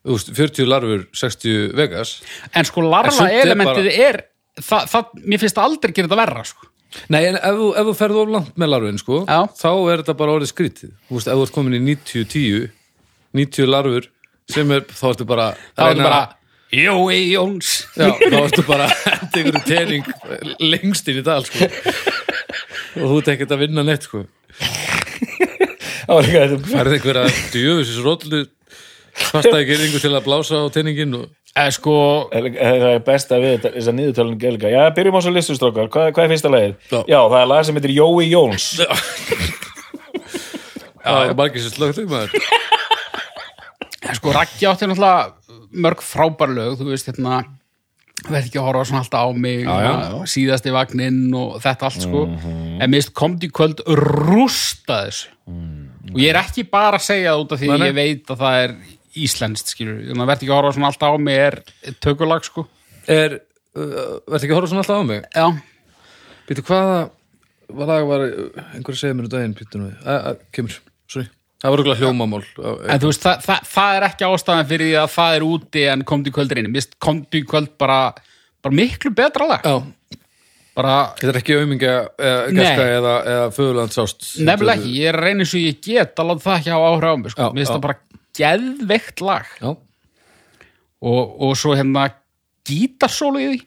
þú 0.00 0.16
veist, 0.16 0.32
40 0.38 0.70
larfur, 0.70 1.04
60 1.20 1.76
Vegas. 1.76 2.14
En 2.56 2.66
sko 2.68 2.86
er 2.88 3.44
elementið 3.44 3.90
er, 3.92 4.20
það, 4.58 4.90
það, 4.92 5.14
mér 5.24 5.42
finnst 5.42 5.58
það 5.58 5.68
aldrei 5.68 5.94
gera 5.94 6.10
þetta 6.10 6.20
verra 6.24 6.44
sko. 6.48 6.70
Nei, 7.10 7.20
en 7.28 7.36
ef, 7.38 7.60
ef 7.78 7.86
þú 7.86 7.92
ferð 7.94 8.18
of 8.24 8.32
langt 8.34 8.56
með 8.58 8.72
larfin 8.72 8.98
sko, 8.98 9.20
Já. 9.22 9.44
þá 9.60 9.70
er 9.70 10.00
þetta 10.02 10.14
bara 10.18 10.32
orðið 10.34 10.50
skrítið 10.50 10.90
Þú 11.06 11.16
veist, 11.16 11.28
ef 11.30 11.38
þú 11.38 11.44
ert 11.44 11.54
komin 11.54 11.76
í 11.78 11.80
90-10 11.86 12.64
90 13.38 13.70
larfur 13.70 14.08
sem 14.50 14.72
er, 14.74 14.82
þá 14.90 15.04
ertu 15.12 15.26
bara 15.30 15.46
þá 15.54 15.84
er 15.84 15.92
þetta 15.92 16.08
bara 16.08 16.22
Jói 16.74 17.20
Jóns 17.30 17.70
Já, 17.94 18.10
þá 18.18 18.36
ertu 18.40 18.64
bara 18.66 18.88
að 18.88 19.06
henda 19.06 19.40
einhverju 19.40 19.62
tening 19.68 20.10
lengst 20.66 21.10
inn 21.10 21.22
í 21.22 21.24
dal 21.26 21.44
sko. 21.46 21.70
og 22.98 23.06
þú 23.06 23.22
ekkert 23.36 23.54
að 23.54 23.64
vinna 23.64 23.86
neitt 23.86 24.06
sko. 24.06 24.24
Það 26.10 26.16
var 26.16 26.26
líka 26.26 26.42
þetta 26.42 26.70
færði 26.72 26.96
einhverja 26.98 27.24
djöfis 27.54 27.90
rollu 29.10 29.42
fastaði 29.42 29.68
gerðingu 29.68 30.00
til 30.02 30.12
að 30.14 30.26
blása 30.26 30.62
á 30.62 30.66
teningin 30.74 31.16
og 31.18 31.28
eða 31.50 31.74
sko 31.74 31.94
Það 32.30 32.86
er 32.90 33.02
besta 33.06 33.40
við 33.42 33.54
þetta, 33.56 33.72
þess 33.76 33.90
að 33.90 33.96
niðurtölun 33.98 34.40
gelga 34.40 34.72
Já, 34.72 34.80
byrjum 34.96 35.18
á 35.18 35.20
svo 35.24 35.34
listustrókar, 35.34 35.90
hvað, 35.90 36.10
hvað 36.14 36.24
er 36.24 36.32
fyrsta 36.34 36.52
lagið? 36.54 36.74
Já. 36.90 36.98
Já, 37.10 37.18
það 37.18 37.38
er 37.40 37.50
lag 37.50 37.66
sem 37.66 37.80
heitir 37.80 37.94
Jói 37.96 38.26
Jóns 38.30 38.66
Já, 38.78 38.90
það 41.04 41.22
er 41.24 41.38
margir 41.40 41.64
sem 41.64 41.74
slögt 41.74 42.02
um 42.02 42.12
maður 42.14 42.30
En 44.00 44.16
sko 44.16 44.34
Raggi 44.34 44.66
átti 44.66 44.88
náttúrulega 44.88 45.40
mörg 45.70 46.02
frábær 46.02 46.50
lög, 46.50 46.78
þú 46.80 46.88
veist 46.90 47.10
hérna 47.10 47.42
verð 48.26 48.48
ekki 48.50 48.58
að 48.60 48.66
horfa 48.66 48.86
svona 48.88 49.02
alltaf 49.04 49.22
á 49.22 49.28
mig 49.32 49.62
Já, 49.64 49.76
já. 49.86 49.92
og 50.18 50.24
síðasti 50.28 50.72
vagninn 50.74 51.20
og 51.36 51.60
þetta 51.62 51.88
allt 51.88 52.04
sko 52.04 52.24
en 52.30 52.90
mist 52.92 53.14
komdi 53.16 53.48
í 53.48 53.54
kvöld 53.54 53.80
rústa 53.86 55.04
þessu 55.06 55.30
og 56.10 56.18
ég 56.20 56.32
er 56.32 56.40
ekki 56.40 56.66
bara 56.68 56.98
að 56.98 57.06
segja 57.06 57.32
það 57.32 57.44
út 57.44 57.54
af 57.54 57.62
því 57.62 57.70
nei. 57.70 57.86
ég 57.86 57.96
veit 57.96 58.32
að 58.34 58.42
það 58.42 58.64
er 58.64 58.74
íslenskt 59.18 59.72
skilur, 59.72 60.02
þannig 60.06 60.24
að 60.24 60.30
verð 60.30 60.44
ekki 60.44 60.52
að 60.52 60.58
horfa 60.60 60.74
svona 60.76 60.90
alltaf 60.92 61.14
á 61.14 61.18
mig 61.20 61.40
er 61.40 61.56
tökulag 62.04 62.46
sko. 62.46 62.66
Er, 63.10 63.40
uh, 63.74 64.20
verður 64.28 64.44
ekki 64.44 64.52
að 64.54 64.58
horfa 64.58 64.70
svona 64.72 64.84
alltaf 64.84 65.02
á 65.02 65.04
mig? 65.08 65.26
Já, 65.34 65.46
Býtu, 66.50 66.64
hvaða 66.66 67.02
hvað 67.70 67.90
lag 67.92 68.08
var, 68.08 68.24
einhverju 68.74 68.98
segja 68.98 69.14
mér 69.14 69.28
um 69.28 69.30
daginn 69.30 69.52
Býtu 69.54 69.78
nú, 69.78 69.90
kemur, 70.54 70.80
sorry. 71.10 71.28
Það 71.60 71.74
var 71.74 71.82
okkur 71.82 71.98
hljómamál. 72.00 72.42
En 72.88 73.00
þú 73.02 73.10
veist 73.10 73.24
það, 73.26 73.42
það, 73.44 73.64
það 73.68 73.96
er 73.96 74.06
ekki 74.06 74.26
ástæðan 74.30 74.68
fyrir 74.70 74.88
því 74.88 74.94
að 75.02 75.10
það 75.14 75.34
er 75.36 75.44
úti 75.44 75.82
en 75.92 76.04
komdi 76.08 76.32
í 76.32 76.34
kvöld 76.34 76.54
reyni, 76.56 76.72
mist 76.72 76.94
komdi 77.04 77.42
í 77.42 77.46
kvöld 77.46 77.74
bara, 77.78 77.98
bara 78.64 78.78
miklu 78.78 79.12
betra 79.14 79.48
lag. 79.50 79.66
Já, 79.68 80.16
bara 80.80 80.94
þetta 81.18 81.32
er 81.34 81.40
ekki 81.40 81.58
aumingja 81.60 81.94
eða 82.16 82.74
eða, 82.86 83.14
eða 83.32 83.48
föðurland 83.54 83.94
sást 83.94 84.28
Nefnilega 84.46 84.80
ekki, 84.80 84.94
ég 85.02 85.18
eins 85.30 85.54
og 85.54 85.64
ég 85.64 85.80
get 85.84 86.22
að 86.22 86.30
láta 86.30 86.44
það 86.46 86.58
ekki 86.60 86.72
hafa 86.74 86.90
áhrif 86.94 87.10
á 87.12 87.16
mig, 87.20 87.34
sko. 87.34 87.48
Mér 87.50 87.60
finnst 87.60 87.74
það 87.74 87.84
bara 87.86 87.98
geðveikt 88.36 89.22
lag. 89.24 89.48
Já, 89.60 89.70
og, 91.00 91.22
og 91.40 91.56
svo 91.58 91.74
hérna 91.78 92.08
gítarsólu 92.68 93.42
í 93.42 93.48
því. 93.50 93.60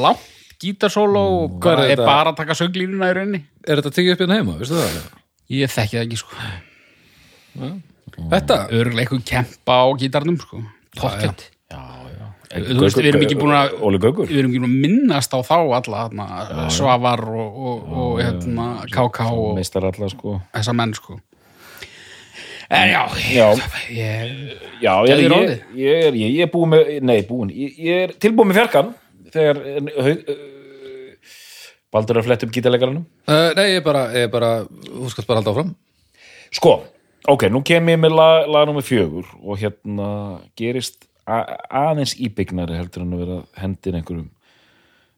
Langt 0.00 0.26
gítarsólu 0.60 1.20
og 1.20 1.56
er 1.56 1.64
bara, 1.64 1.86
er 1.88 2.02
bara 2.04 2.32
að 2.32 2.42
taka 2.42 2.56
sönglínuna 2.58 3.08
í 3.10 3.16
rauninni. 3.16 3.40
Er 3.64 3.80
þetta 3.80 3.94
tekið 3.96 4.12
upp 4.14 4.24
hérna 4.24 4.40
heima, 4.40 4.58
veistu 4.60 4.76
það? 4.76 5.16
ég 5.50 5.72
þekki 5.72 5.96
það 5.96 6.04
ekki 6.04 6.20
sko. 6.20 6.34
Þetta? 8.30 8.58
eitthvað 8.70 9.24
kempa 9.26 9.80
á 9.82 9.86
gítarnum 9.98 10.38
sko. 10.40 10.62
Pocket. 10.98 11.48
Þú 11.70 11.99
Þú 12.50 12.80
veist, 12.82 12.98
við 12.98 13.06
erum 13.12 13.22
ekki 13.22 13.36
búin 13.38 13.52
að- 13.54 13.74
við 13.78 14.38
erum 14.40 14.50
ekki 14.50 14.58
búin 14.58 14.70
að 14.70 14.80
minnast 14.82 15.30
á 15.30 15.38
þá 15.38 15.54
alla 15.54 15.80
þarna, 16.08 16.68
Svavar 16.74 17.20
og, 17.30 17.58
og, 17.62 17.92
og 17.94 18.20
hérna, 18.20 18.64
KK 18.90 19.20
og 19.30 19.54
Meistar 19.54 19.84
alla 19.86 20.08
sko. 20.10 20.40
þessa 20.52 20.74
menn 20.74 20.94
sko. 20.94 21.20
En 22.70 22.88
já, 22.90 23.02
Já. 23.34 23.46
ég, 23.90 24.58
Já, 24.80 24.92
ég, 25.02 25.10
Gæði 25.10 25.22
ég, 25.22 25.30
ráðið. 25.32 25.62
ég, 25.74 26.04
er, 26.06 26.12
ég, 26.14 26.34
ég 26.36 26.42
er 26.46 26.50
búin 26.52 26.70
með 26.70 26.90
Nei, 27.02 27.22
búin, 27.26 27.50
ég, 27.50 27.74
ég 27.82 28.02
er 28.04 28.12
tilbúin 28.22 28.46
með 28.52 28.60
fjarkan 28.60 28.92
Þegar 29.34 29.58
uh, 29.98 30.36
Baldur 31.90 32.16
er 32.16 32.22
að 32.22 32.28
fletta 32.28 32.46
upp 32.46 32.52
gítarleikaranum. 32.54 33.02
Uh, 33.26 33.50
nei, 33.58 33.64
ég 33.72 33.80
er 33.80 33.84
bara, 33.86 34.04
ég 34.14 34.28
er 34.28 34.30
bara 34.30 34.50
þú 34.68 35.10
skalt 35.10 35.26
bara 35.26 35.40
halda 35.40 35.50
áfram. 35.50 35.72
Sko, 36.54 36.74
ok, 37.30 37.48
nú 37.50 37.62
kem 37.66 37.90
ég 37.90 37.98
með 37.98 38.14
lag, 38.14 38.46
lag 38.46 38.68
nummer 38.70 38.86
fjögur 38.86 39.26
og 39.42 39.58
hérna 39.58 40.10
gerist 40.58 41.09
aðeins 41.26 42.16
íbyggnari 42.18 42.78
heldur 42.78 43.04
en 43.04 43.16
að 43.16 43.24
vera 43.24 43.40
hendin 43.60 43.98
einhverjum 44.00 44.30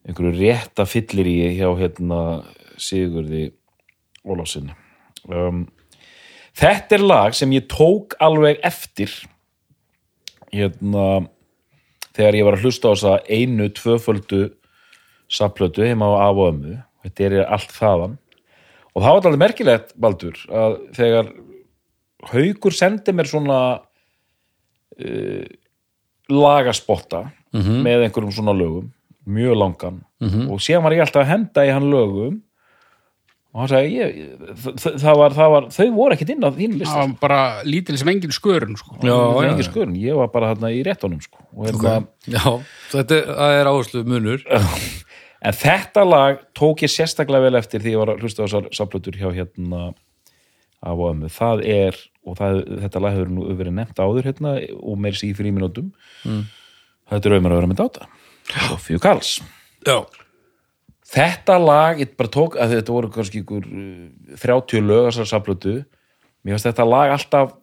einhverju 0.09 0.33
rétta 0.39 0.87
fyllir 0.89 1.29
í 1.31 1.37
hjá 1.59 1.69
hérna 1.79 2.21
Sigurði 2.81 3.53
Ólafsinni 4.27 4.75
um, 5.29 5.67
Þetta 6.59 6.99
er 6.99 7.05
lag 7.05 7.37
sem 7.37 7.53
ég 7.55 7.69
tók 7.71 8.17
alveg 8.21 8.59
eftir 8.67 9.13
hérna 10.53 11.23
þegar 12.13 12.37
ég 12.37 12.45
var 12.47 12.59
að 12.59 12.67
hlusta 12.67 12.93
á 12.93 12.93
þessa 12.93 13.15
einu 13.33 13.69
tvöföldu 13.73 14.43
saplötu 15.33 15.87
heima 15.87 16.11
á 16.13 16.29
af 16.29 16.37
og 16.37 16.51
ömmu. 16.51 16.75
Þetta 17.07 17.25
er 17.25 17.39
allt 17.47 17.73
þaðan. 17.73 18.19
Og 18.93 19.01
það 19.01 19.09
var 19.09 19.17
alltaf 19.17 19.39
merkilegt, 19.41 19.95
Baldur 19.97 20.37
að 20.53 20.77
þegar 20.99 21.31
haukur 22.29 22.77
sendi 22.77 23.15
mér 23.17 23.31
svona 23.31 23.59
uh, 25.01 25.47
lagaspotta 26.33 27.27
með 27.53 28.07
einhverjum 28.07 28.33
svona 28.35 28.55
lögum 28.57 28.89
mjög 29.29 29.59
langan. 29.61 30.01
Og 30.51 30.63
síðan 30.63 30.87
var 30.87 30.97
ég 30.97 31.05
alltaf 31.05 31.23
að 31.25 31.31
henda 31.33 31.67
í 31.69 31.71
hann 31.75 31.91
lögum 31.93 32.41
og 33.53 33.61
hann 33.61 33.69
sagði, 33.69 33.97
ég, 33.99 34.21
það, 34.65 34.95
það, 35.03 35.19
var, 35.21 35.35
það 35.37 35.51
var 35.53 35.65
þau 35.75 35.89
voru 35.93 36.15
ekkert 36.17 36.31
inn 36.33 36.47
á 36.49 36.51
þínu 36.57 36.79
lista. 36.81 36.95
Það 36.95 37.03
var 37.03 37.19
bara 37.21 37.41
lítil 37.69 37.97
sem 38.01 38.11
engin 38.15 38.33
skörun 38.33 38.79
sko. 38.81 38.95
Já, 39.05 39.13
já, 39.13 39.51
já. 39.51 39.67
skurn, 39.67 39.99
ég 40.01 40.17
var 40.17 40.31
bara 40.33 40.55
hérna 40.55 40.71
í 40.73 40.79
réttunum 40.87 41.21
sko. 41.21 41.43
og 41.53 41.67
hérna, 41.69 41.93
Já, 42.33 42.47
þetta 42.95 43.19
er, 43.19 43.29
er 43.61 43.69
áherslu 43.69 44.05
munur 44.09 44.47
en 45.47 45.59
þetta 45.59 46.07
lag 46.09 46.41
tók 46.57 46.87
ég 46.87 46.95
sérstaklega 46.95 47.45
vel 47.45 47.61
eftir 47.61 47.85
því 47.85 47.93
ég 47.93 48.01
var 48.01 48.15
að 48.15 48.25
hlusta 48.25 48.41
á 48.41 48.45
þessar 48.47 48.73
samplötur 48.79 49.21
hjá 49.21 49.29
hérna 49.37 49.91
af 50.83 50.99
og 50.99 51.13
ömmu, 51.13 51.31
það 51.33 51.63
er 51.69 52.01
og 52.23 52.39
það, 52.39 52.59
þetta 52.85 53.03
lag 53.03 53.17
hefur 53.17 53.31
nú 53.35 53.47
verið 53.59 53.77
nefnt 53.77 54.03
áður 54.03 54.29
hérna, 54.31 54.57
og 54.79 54.99
meir 55.03 55.17
sér 55.19 55.31
í 55.33 55.37
þrý 55.39 55.55
mínútum 55.55 55.89
mm. 56.27 56.43
þetta 57.11 57.29
er 57.29 57.37
auðvitað 57.37 57.55
að 57.55 57.59
vera 57.61 57.71
með 57.71 57.81
dáta. 57.83 58.11
Sofíu 58.69 59.01
Karls. 59.03 59.33
Já, 59.87 59.97
þetta 61.13 61.59
lag, 61.63 62.03
ég 62.03 62.15
bara 62.19 62.33
tók 62.33 62.59
að 62.61 62.77
þetta 62.77 62.95
voru 62.95 63.11
kannski 63.15 63.43
ykkur 63.43 63.67
uh, 63.67 64.39
30 64.43 64.87
lög 64.87 65.09
þessar 65.11 65.31
samplötu 65.33 65.75
mér 66.43 66.57
finnst 66.57 66.71
þetta 66.71 66.87
lag 66.89 67.15
alltaf 67.17 67.57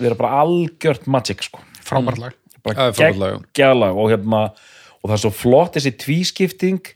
vera 0.00 0.18
bara 0.18 0.42
algjört 0.42 1.06
magic 1.10 1.44
sko. 1.46 1.62
Frábært 1.84 2.22
lag. 2.22 2.38
Það 2.54 2.64
bara 2.66 2.88
er 2.88 2.96
frábært 2.96 3.20
lag, 3.22 3.34
já. 3.34 3.42
geggjað 3.50 3.80
lag 3.82 4.00
og 4.00 4.10
hérna 4.10 4.42
og 4.48 5.08
það 5.10 5.16
er 5.16 5.22
svo 5.22 5.32
flott 5.36 5.76
þessi 5.76 5.94
tvískipting. 6.00 6.94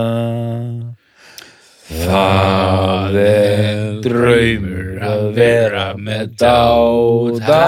Það 1.89 3.17
er 3.23 3.97
draumur 4.05 5.01
að 5.09 5.23
vera 5.39 5.87
með 5.97 6.35
dáta 6.43 7.63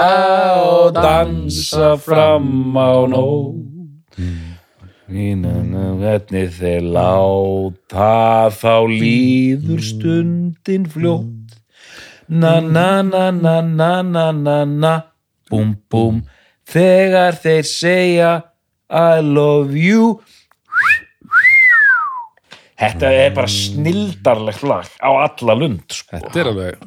og 0.61 0.93
dansa 0.99 1.89
fram 2.05 2.77
á 2.77 3.09
nót 3.09 3.65
Hvernig 6.05 6.51
þeir 6.57 6.83
láta 6.95 8.49
þá 8.53 8.73
líður 8.89 9.81
stundin 9.85 10.85
fljótt. 10.89 11.53
Na-na-na-na-na-na-na-na. 12.29 14.93
Bum-bum 15.49 16.15
Þegar 16.65 17.33
þeir 17.43 17.65
segja 17.69 18.31
I 18.89 19.21
love 19.21 19.73
you. 19.77 20.19
Þetta 22.75 23.09
er 23.15 23.31
bara 23.35 23.49
snildarlegt 23.49 24.63
lag 24.67 24.89
á 24.99 25.09
alla 25.09 25.55
lund 25.55 25.87
sko. 25.95 26.19
þetta 26.19 26.41
er 26.41 26.49
alveg 26.51 26.83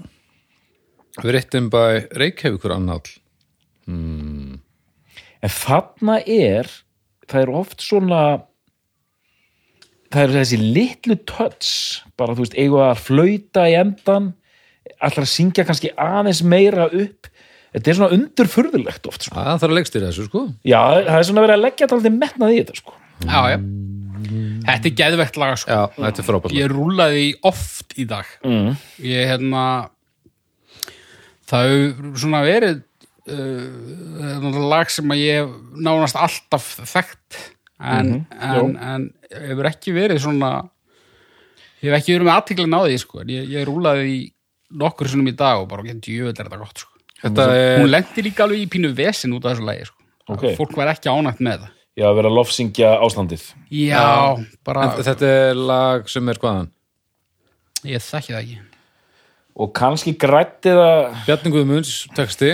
Written 1.25 1.71
by 1.73 2.03
Reykjavíkur 2.21 2.75
annál 2.77 3.09
En 3.89 4.61
þarna 5.55 6.19
er 6.29 6.69
það 7.25 7.41
er 7.41 7.53
oft 7.57 7.81
svona 7.85 8.21
það 10.13 10.23
er 10.27 10.35
þessi 10.37 10.61
litlu 10.61 11.17
touch 11.25 12.05
bara 12.21 12.37
þú 12.37 12.45
veist, 12.45 12.59
eigu 12.61 12.83
að 12.85 13.03
flauta 13.07 13.65
í 13.65 13.79
endan 13.81 14.35
allar 15.01 15.25
að 15.25 15.33
syngja 15.33 15.65
kannski 15.69 15.95
aðeins 15.97 16.45
meira 16.45 16.91
upp 16.93 17.33
þetta 17.79 17.93
er 17.93 17.99
svona 17.99 18.17
undurfurðulegt 18.17 19.11
oft 19.11 19.27
sko. 19.27 19.37
Það 19.39 19.61
þarf 19.63 19.69
að 19.69 19.77
leggst 19.79 19.99
í 19.99 20.03
þessu 20.05 20.27
sko 20.29 20.45
já, 20.67 20.81
það 20.81 21.19
er 21.19 21.29
svona 21.31 21.45
verið 21.45 21.57
að 21.57 21.65
leggja 21.65 21.85
þetta 21.85 21.99
aldrei 21.99 22.17
metnað 22.17 22.55
í 22.55 22.59
þetta 22.63 22.79
sko. 22.81 22.97
já, 23.25 23.41
já. 23.53 23.59
þetta 24.67 24.91
er 24.91 24.97
geðvegt 25.03 25.39
lag 25.43 25.55
sko. 25.63 25.79
Já, 25.79 26.01
þetta 26.01 26.23
er 26.23 26.29
frábært 26.31 26.59
ég 26.59 26.73
rúlaði 26.75 27.29
oft 27.53 27.97
í 27.97 28.09
dag 28.11 28.35
mm. 28.45 28.73
ég 29.07 29.33
hérna 29.33 29.65
það 31.49 31.71
hefur 31.73 32.19
svona 32.25 32.43
verið 32.45 32.83
uh, 33.33 34.65
lag 34.69 34.91
sem 34.93 35.15
að 35.15 35.23
ég 35.23 35.55
nánast 35.79 36.19
alltaf 36.19 36.75
þekkt 36.83 37.45
en, 37.79 38.25
en, 38.35 38.75
en 38.75 39.07
hefur 39.31 39.71
ekki 39.71 39.95
verið 39.97 40.25
svona 40.25 40.53
ég 41.83 41.93
hef 41.93 42.01
ekki 42.01 42.17
verið 42.17 42.27
með 42.27 42.35
aðtiklinn 42.35 42.77
á 42.77 42.81
því 42.83 42.99
sko. 43.03 43.23
en 43.23 43.33
ég, 43.33 43.49
ég 43.55 43.67
rúlaði 43.69 44.05
því 44.05 44.19
nokkur 44.83 45.11
sinnum 45.11 45.31
í 45.31 45.37
dag 45.39 45.63
og 45.63 45.69
bara 45.71 45.87
ekki 45.87 46.19
jöfell 46.19 46.35
er 46.35 46.49
þetta 46.49 46.61
gott 46.61 46.83
sko. 46.83 46.88
Þetta 47.23 47.49
er, 47.51 47.81
hún 47.83 47.91
lendi 47.91 48.25
líka 48.29 48.45
alveg 48.45 48.63
í 48.63 48.69
pínu 48.71 48.93
vesin 48.95 49.35
út 49.35 49.47
af 49.47 49.57
þessu 49.57 49.67
lagi 49.67 49.89
sko. 49.89 49.99
Ok. 50.29 50.45
fólk 50.59 50.77
var 50.77 50.93
ekki 50.93 51.11
ánægt 51.11 51.41
með 51.41 51.65
það. 51.65 51.75
Já, 51.99 52.07
að 52.07 52.19
vera 52.21 52.31
lofsingja 52.31 52.91
ástandið. 53.03 53.45
Já, 53.75 54.39
bara, 54.67 54.85
en 54.87 55.07
þetta 55.07 55.31
er 55.49 55.59
lag 55.59 56.11
sem 56.13 56.29
er 56.31 56.39
hvaðan? 56.39 56.69
Ég 57.89 58.05
þekki 58.05 58.35
það 58.35 58.43
ekki. 58.43 58.59
Og 59.59 59.73
kannski 59.75 60.15
grætti 60.15 60.75
það 60.77 61.01
Bjarni 61.27 61.53
Guðmunds 61.57 61.95
texti. 62.15 62.53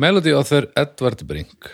Melody 0.00 0.32
author 0.32 0.70
Edvard 0.80 1.26
Brink. 1.28 1.68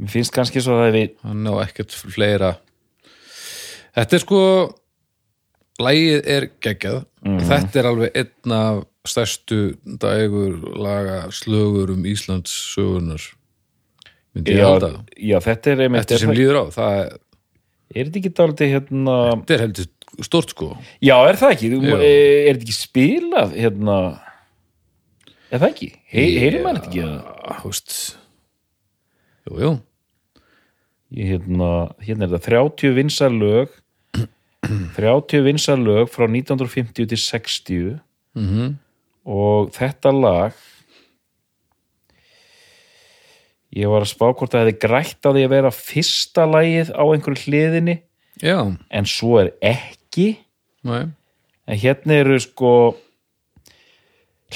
Mér 0.00 0.12
finnst 0.12 0.32
kannski 0.32 0.62
svo 0.64 0.78
að 0.80 0.94
við 0.96 1.12
hann 1.24 1.44
á 1.52 1.52
ekkert 1.66 1.92
fleira. 1.92 2.54
Þetta 3.96 4.16
er 4.16 4.24
sko 4.24 4.40
lagið 5.82 6.28
er 6.36 6.48
geggjað. 6.64 7.00
Þetta 7.26 7.80
er 7.80 7.88
alveg 7.90 8.20
einn 8.22 8.54
af 8.56 8.84
stærstu 9.06 9.60
dægur 9.84 10.56
laga 10.74 11.26
slögur 11.34 11.92
um 11.94 12.06
Íslands 12.08 12.52
sögunar 12.74 13.22
myndi 14.36 14.56
ég 14.56 14.66
halda. 14.66 14.90
já, 15.16 15.38
þetta 15.42 15.72
er 15.72 15.82
einmitt 15.86 16.12
er, 16.12 16.20
sem 16.20 16.32
líður 16.34 16.58
á 16.60 16.64
það 16.74 16.98
er, 17.00 17.12
er 17.94 18.08
þetta 18.08 18.20
ekki 18.20 18.32
dálítið 18.40 18.72
hérna 18.74 19.16
þetta 19.32 19.56
er 19.56 19.64
heldur 19.64 19.92
stort 20.26 20.52
sko. 20.54 20.70
Já, 21.04 21.16
er 21.28 21.38
það 21.40 21.54
ekki? 21.56 21.72
Er, 21.76 22.04
er 22.04 22.54
þetta 22.54 22.66
ekki 22.66 22.76
spilað 22.76 23.56
hérna? 23.56 23.96
Er 25.50 25.60
það 25.60 25.68
ekki? 25.68 25.90
Hey, 26.08 26.38
Heyrir 26.40 26.64
maður 26.64 26.80
þetta 26.80 26.90
ekki? 26.90 27.02
Já, 27.02 27.58
þú 27.60 27.72
veist. 27.72 27.96
Jú, 29.46 29.58
jú. 29.62 29.72
Ég, 31.16 31.34
hérna, 31.34 31.72
hérna 32.02 32.26
er 32.26 32.32
þetta 32.32 32.54
30 32.56 32.96
vinsar 32.96 33.34
lög 33.34 33.76
30 34.96 35.44
vinsar 35.46 35.80
lög 35.80 36.10
frá 36.12 36.26
1950 36.28 37.10
til 37.12 37.22
60 37.26 38.00
mm 38.36 38.74
og 39.26 39.72
þetta 39.74 40.12
lag 40.14 40.58
ég 43.74 43.90
var 43.90 44.04
að 44.04 44.12
spá 44.12 44.28
hvort 44.30 44.52
það 44.52 44.62
hefði 44.62 44.74
grætt 44.84 45.26
á 45.26 45.30
því 45.34 45.42
að 45.48 45.54
vera 45.56 45.72
fyrsta 45.74 46.44
lagið 46.46 46.92
á 46.94 47.02
einhverju 47.02 47.42
hliðinni. 47.42 47.96
Já, 48.38 48.60
en 48.70 49.08
svo 49.10 49.40
er 49.42 49.50
ekki. 49.66 50.28
Næ 50.86 51.10
en 51.66 51.80
hérna 51.82 52.20
eru 52.22 52.38
sko 52.42 52.72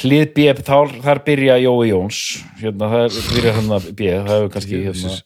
hlið 0.00 0.28
B 0.36 0.46
þar, 0.62 0.92
þar 1.02 1.22
byrja 1.26 1.56
Jói 1.64 1.90
Jóns. 1.90 2.20
Hérna, 2.60 2.90
það 2.92 3.18
byrja 3.34 3.54
hann 3.58 3.72
að 3.74 3.88
B 3.98 4.12
það 4.14 4.36
er 4.36 4.52
kannski 4.54 4.82
hérna. 4.86 5.16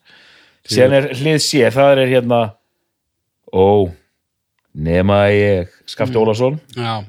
Síðan 0.64 0.97
er 0.97 1.11
hlið 1.12 1.43
C, 1.45 1.61
það 1.74 2.01
er 2.01 2.12
hérna 2.14 2.41
ó, 3.53 3.93
nema 4.74 5.24
ég 5.32 5.72
Skafti 5.90 6.18
Ólafsson. 6.18 6.58
Já, 6.76 7.04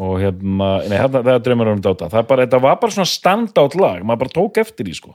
og 0.00 0.16
hérna, 0.18 0.70
nei, 0.88 0.96
hérna, 0.98 1.20
það 1.22 1.34
er 1.36 1.44
draumar 1.46 1.70
um 1.70 1.82
dáta 1.84 2.08
það 2.10 2.26
bara, 2.30 2.46
þetta 2.46 2.60
var 2.64 2.78
bara 2.82 2.96
svona 2.96 3.10
standátt 3.10 3.76
lag. 3.78 4.02
Maður 4.02 4.24
bara 4.24 4.34
tók 4.34 4.60
eftir 4.64 4.88
því 4.88 4.96
sko. 4.98 5.14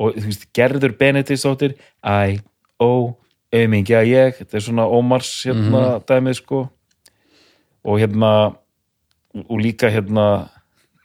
Og 0.00 0.16
þú 0.16 0.26
veist, 0.30 0.48
Gerður 0.56 0.96
Benediktsdóttir 0.98 1.76
æ, 2.02 2.40
ó, 2.80 3.14
aumingja 3.54 4.02
ég. 4.08 4.40
Þetta 4.40 4.58
er 4.58 4.64
svona 4.64 4.88
Ómars 4.90 5.30
hérna 5.46 5.84
dæmið 6.08 6.40
sko. 6.40 6.64
Og 7.86 8.00
hérna 8.02 8.32
og 9.46 9.60
líka 9.62 9.90
hérna 9.92 10.48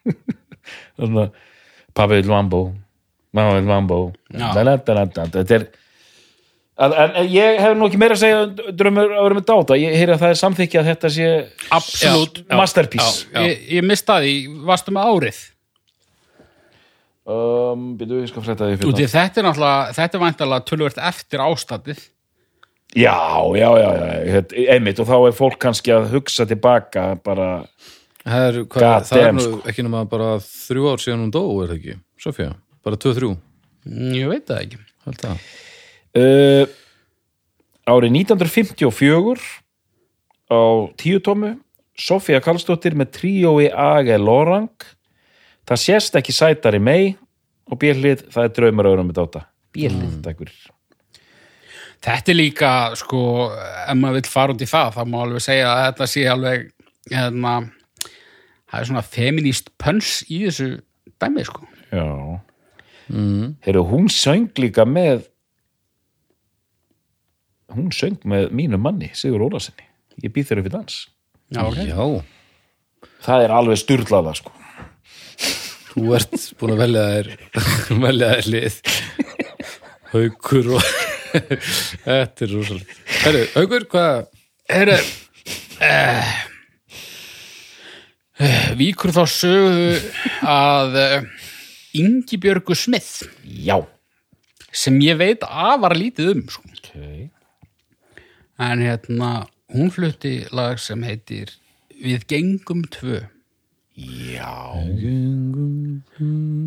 hérna 0.98 1.30
vil 2.10 2.30
Mambo 2.30 2.62
Mamma 3.34 3.60
vil 3.60 3.68
Mambo 3.68 4.00
Já. 4.34 4.50
þetta 4.56 5.56
er 5.56 5.68
En, 6.76 6.92
en 6.92 7.14
en 7.22 7.28
ég 7.32 7.60
hef 7.64 7.74
nú 7.80 7.88
ekki 7.88 8.00
meira 8.00 8.18
að 8.18 8.22
segja 8.26 8.40
um 8.44 8.56
drömmur 8.76 9.14
að 9.16 9.22
vera 9.24 9.36
með 9.38 9.44
dáta, 9.48 9.76
ég 9.80 9.94
heyri 9.96 10.12
að 10.12 10.24
það 10.26 10.34
er 10.34 10.40
samþykja 10.42 10.82
að 10.82 10.90
þetta 10.90 11.12
sé 11.16 11.28
absolutt. 11.78 12.42
Masterpiece. 12.52 13.30
Ég, 13.32 13.62
ég 13.78 13.86
mista 13.88 14.18
því, 14.20 14.34
varstu 14.68 14.96
með 14.96 15.12
árið? 15.14 15.40
Um, 17.26 17.86
byrju, 17.98 18.20
ég 18.26 18.30
skal 18.30 18.44
frétta 18.46 18.68
því 18.68 18.76
Út 18.76 18.84
fyrir 18.84 19.08
í 19.08 19.14
þetta 19.16 19.42
er 19.42 19.48
náttúrulega, 19.48 19.96
þetta 19.98 20.18
er 20.18 20.24
væntalega 20.26 20.68
tölvert 20.70 21.00
eftir 21.10 21.46
ástandið. 21.48 22.04
Já, 22.96 23.16
já, 23.56 23.70
já, 23.80 23.88
já, 23.96 24.44
einmitt 24.76 25.00
og 25.02 25.08
þá 25.10 25.16
er 25.18 25.40
fólk 25.40 25.58
kannski 25.64 25.96
að 25.96 26.12
hugsa 26.12 26.46
tilbaka 26.48 27.08
bara, 27.24 27.50
það 28.22 28.50
er, 28.50 28.60
hvað, 28.76 29.08
það 29.10 29.22
er 29.22 29.30
damn, 29.30 29.40
nú 29.40 29.48
sko. 29.48 29.62
ekki 29.72 29.88
nema 29.88 30.04
bara 30.12 30.34
þrjú 30.44 30.92
ár 30.92 31.04
síðan 31.04 31.24
hún 31.24 31.34
dó, 31.34 31.44
er 31.64 31.72
það 31.72 31.80
ekki? 31.80 32.02
Sofía, 32.28 32.54
bara 32.86 33.00
tvö, 33.00 33.16
þrjú? 33.18 33.38
Mm, 33.88 34.12
ég 34.20 34.32
veit 34.36 34.52
það 34.52 34.62
ekki. 34.68 34.84
Held 35.08 35.24
það 35.24 35.48
uh, 36.16 36.66
árið 37.86 38.18
1954 38.22 39.46
á 40.52 40.60
tíu 41.00 41.22
tómu 41.24 41.56
Sofía 41.96 42.42
Karlsdóttir 42.44 42.96
með 43.00 43.12
tríói 43.16 43.70
A.G. 43.72 44.18
Lorang. 44.20 44.74
Það 45.66 45.82
sést 45.82 46.18
ekki 46.20 46.36
sætari 46.36 46.82
mei 46.84 47.16
og 47.72 47.80
björlið, 47.82 48.28
það 48.34 48.48
er 48.48 48.56
draumar 48.58 48.90
auðvitað 48.90 49.08
með 49.08 49.20
dáta. 49.20 49.44
Björlið, 49.76 50.18
takk 50.26 50.42
fyrir. 50.44 50.58
Þetta 52.06 52.32
er 52.34 52.38
líka, 52.38 52.72
sko, 53.00 53.22
ef 53.56 53.96
maður 53.98 54.20
vill 54.20 54.30
fara 54.30 54.54
út 54.54 54.62
í 54.62 54.68
það, 54.70 54.92
þá 54.94 55.02
má 55.10 55.16
alveg 55.24 55.46
segja 55.46 55.70
að 55.72 55.86
þetta 55.86 56.08
sé 56.12 56.26
alveg, 56.30 56.68
hérna, 57.10 57.54
það 58.70 58.82
er 58.82 58.90
svona 58.92 59.06
feminist 59.16 59.72
pöns 59.82 60.12
í 60.28 60.44
þessu 60.44 60.68
dæmi 61.24 61.48
sko. 61.48 61.64
Já. 61.90 62.06
Mm. 63.08 63.56
Heyrðu, 63.66 63.86
hún 63.90 64.12
söng 64.12 64.52
líka 64.62 64.86
með 64.86 65.26
hún 67.74 67.92
söng 67.96 68.22
með 68.28 68.52
mínu 68.56 68.80
manni, 68.82 69.10
Sigur 69.18 69.48
Ólasinni 69.48 69.88
Ég 70.24 70.32
býð 70.32 70.52
þér 70.52 70.62
upp 70.62 70.70
í 70.70 70.74
dans. 70.76 71.00
Já, 71.52 71.62
ok. 71.66 71.80
Já, 71.90 72.06
Það 73.26 73.44
er 73.44 73.54
alveg 73.54 73.80
styrlaða 73.82 74.34
sko. 74.38 74.52
Þú 75.92 76.06
ert 76.18 76.36
búin 76.60 76.74
að 76.76 76.82
velja 76.84 77.04
þér 77.12 77.30
velja 78.06 78.30
þér 78.36 78.50
lið. 78.54 78.80
Haukur 80.14 80.72
og 80.78 80.90
Þetta 81.36 82.46
er 82.46 82.52
rosalega 82.54 82.98
Herru, 83.26 83.42
Haukur, 83.58 83.86
hvað 83.92 84.20
Herru, 84.72 84.96
eh, 85.84 86.30
eh, 88.40 88.70
víkur 88.80 89.14
þá 89.14 89.24
sögu 89.30 89.90
að 90.48 90.96
eh, 91.02 91.28
Ingibjörgu 92.00 92.78
Smith. 92.78 93.28
Já. 93.44 93.78
Sem 94.76 94.98
ég 95.04 95.20
veit 95.20 95.44
afar 95.48 95.96
lítið 96.00 96.34
um 96.34 96.46
sko. 96.52 96.64
okay. 96.80 97.28
En 98.60 98.80
hérna 98.80 99.48
hún 99.74 99.92
flutti 99.92 100.46
lag 100.52 100.80
sem 100.80 101.04
heitir 101.04 101.56
Við 101.96 102.26
gengum 102.28 102.82
tvö. 102.92 103.22
Já. 103.96 104.76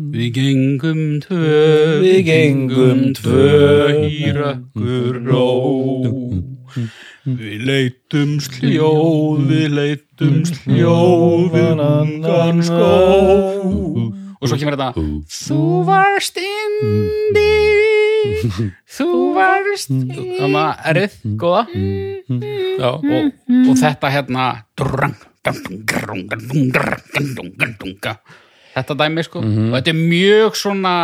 Við 0.09 0.29
gengum 0.33 1.19
tvö. 1.21 1.59
Við 2.01 2.23
gengum 2.25 3.03
tvö. 3.13 4.07
Í 4.09 4.31
rökkur 4.33 5.19
ró. 5.27 5.45
Við 7.29 7.65
leitum 7.67 8.39
sljóð 8.41 9.45
Við 9.51 9.67
leitum 9.77 10.41
sljóð 10.49 11.45
Við 11.53 11.83
ungan 11.85 12.63
skó. 12.65 12.89
Og 14.39 14.49
svo 14.49 14.57
kemur 14.57 14.79
þetta. 14.79 15.05
Þú 15.29 15.61
varst 15.85 16.41
indi 16.41 17.88
Þú 18.97 19.09
varst 19.35 19.91
Þannig 19.91 20.57
að 20.61 20.85
erið, 20.91 21.17
góða 21.39 21.63
Já, 22.79 22.91
og, 22.95 23.29
og 23.59 23.79
þetta 23.79 24.13
hérna 24.13 24.47
þetta 28.75 28.97
dæmi 29.01 29.25
sko 29.25 29.43
og 29.43 29.77
þetta 29.77 29.93
er 29.93 29.99
mjög 29.99 30.57
svona 30.59 30.95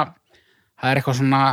það 0.76 0.90
er 0.92 1.00
eitthvað 1.02 1.20
svona 1.22 1.44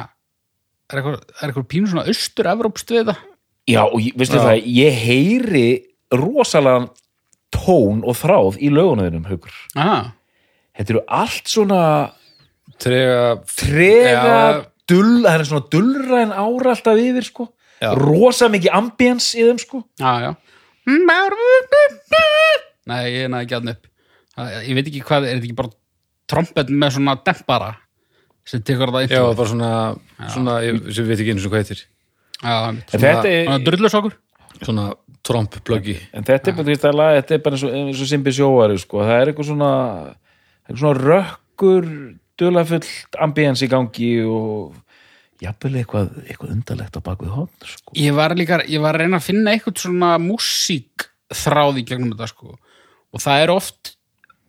er 0.92 1.00
eitthvað, 1.00 1.20
er 1.22 1.46
eitthvað 1.48 1.70
pínu 1.72 1.92
svona 1.92 2.08
austur-evrópst 2.10 2.92
við 2.94 3.12
það 3.12 3.22
Já, 3.70 3.84
og 3.86 4.02
veistu 4.18 4.40
það, 4.42 4.64
ég 4.74 4.96
heyri 5.04 5.66
rosalega 6.10 6.88
tón 7.52 8.02
og 8.02 8.16
þráð 8.18 8.58
í 8.64 8.70
haukur. 8.72 9.54
Aha. 9.76 10.12
Þetta 10.76 10.92
eru 10.94 11.02
allt 11.06 11.52
svona 11.52 11.82
trega 12.80 13.42
trega, 13.46 14.24
Já. 14.24 14.71
Dull, 14.92 15.12
það 15.24 15.34
er 15.40 15.48
svona 15.50 15.68
dullræn 15.74 16.34
ára 16.36 16.74
alltaf 16.76 17.00
yfir, 17.02 17.26
sko. 17.32 17.48
Já. 17.82 17.90
Rosa 17.98 18.46
mikið 18.52 18.76
ambience 18.78 19.32
í 19.40 19.46
þeim, 19.48 19.58
sko. 19.64 19.82
já, 19.98 20.12
já. 20.28 20.32
Nei, 22.90 23.02
ég 23.14 23.28
næði 23.30 23.44
ekki 23.46 23.56
aðn 23.58 23.72
upp. 23.72 23.88
Ég 24.66 24.74
veit 24.78 24.88
ekki 24.90 25.02
hvað, 25.06 25.26
er 25.28 25.36
þetta 25.38 25.46
ekki 25.48 25.56
bara 25.58 25.72
trompet 26.32 26.70
með 26.72 26.94
svona 26.96 27.14
dempara 27.26 27.70
sem 28.48 28.62
tekur 28.66 28.90
það 28.90 29.04
Já, 29.04 29.20
intro? 29.20 29.34
bara 29.38 29.50
svona, 29.52 29.70
svona 30.32 30.54
ég, 30.64 30.78
sem 30.90 31.04
við 31.06 31.12
veit 31.12 31.20
ekki 31.22 31.34
eins 31.36 31.44
og 31.46 31.52
hvað 31.52 31.62
heitir. 31.62 31.82
Já, 32.42 32.54
er, 32.72 33.44
svona 33.46 33.58
drullusokur 33.68 34.16
Svona 34.62 34.86
tromppluggi 35.26 35.94
en 36.14 36.26
þetta 36.26 36.50
er 36.50 36.56
bara, 36.56 36.64
þú 36.66 36.72
veist, 36.72 36.82
það 36.82 36.96
lag- 36.98 37.14
þetta 37.20 37.34
er 37.36 37.42
bara 37.44 37.56
eins 37.56 37.64
og, 37.66 37.76
eins 37.78 38.00
og 38.02 38.08
Simbi 38.10 38.34
sjóari, 38.34 38.78
sko. 38.82 39.02
Það 39.06 39.14
er 39.20 39.30
eitthvað 39.30 39.48
svona, 39.52 39.70
eitthvað 40.66 40.82
svona 40.82 41.04
rökkur, 41.06 41.86
dullafullt 42.42 43.20
ambience 43.22 43.64
í 43.64 43.70
gangi 43.70 44.12
og 44.26 44.76
jafnvel 45.42 45.78
eitthvað, 45.80 46.12
eitthvað 46.26 46.52
undarlegt 46.54 46.98
á 46.98 47.00
bakvið 47.02 47.32
hotn, 47.34 47.66
sko. 47.66 47.94
ég 47.98 48.14
var 48.14 48.34
líka, 48.38 48.60
ég 48.70 48.82
var 48.82 48.96
að 48.96 49.04
reyna 49.04 49.18
að 49.18 49.26
finna 49.26 49.54
eitthvað 49.54 49.82
svona 49.82 50.12
músík 50.22 51.08
þráð 51.32 51.80
í 51.82 51.86
gegnum 51.88 52.12
þetta 52.14 52.30
sko 52.30 52.54
og 53.12 53.22
það 53.22 53.44
er 53.44 53.52
oft 53.54 53.94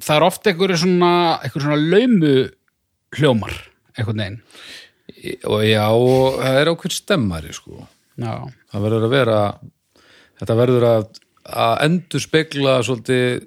það 0.03 0.15
er 0.15 0.25
oft 0.27 0.49
eitthvað 0.49 0.75
svona 0.83 1.13
eitthvað 1.39 1.65
svona 1.67 1.81
laumu 1.81 2.33
hljómar 3.17 3.55
eitthvað 3.93 4.19
neginn 4.19 4.39
og 5.49 5.63
já, 5.65 5.85
og 5.91 6.39
það 6.41 6.59
er 6.59 6.71
ákveð 6.71 6.95
stemmari 6.95 7.55
sko. 7.55 7.87
já, 8.19 8.33
það 8.71 8.85
verður 8.85 9.07
að 9.07 9.15
vera 9.15 9.39
þetta 10.41 10.59
verður 10.59 10.87
að, 10.89 11.03
að 11.43 11.75
endur 11.87 12.23
spegla 12.23 12.77
svolítið 12.85 13.43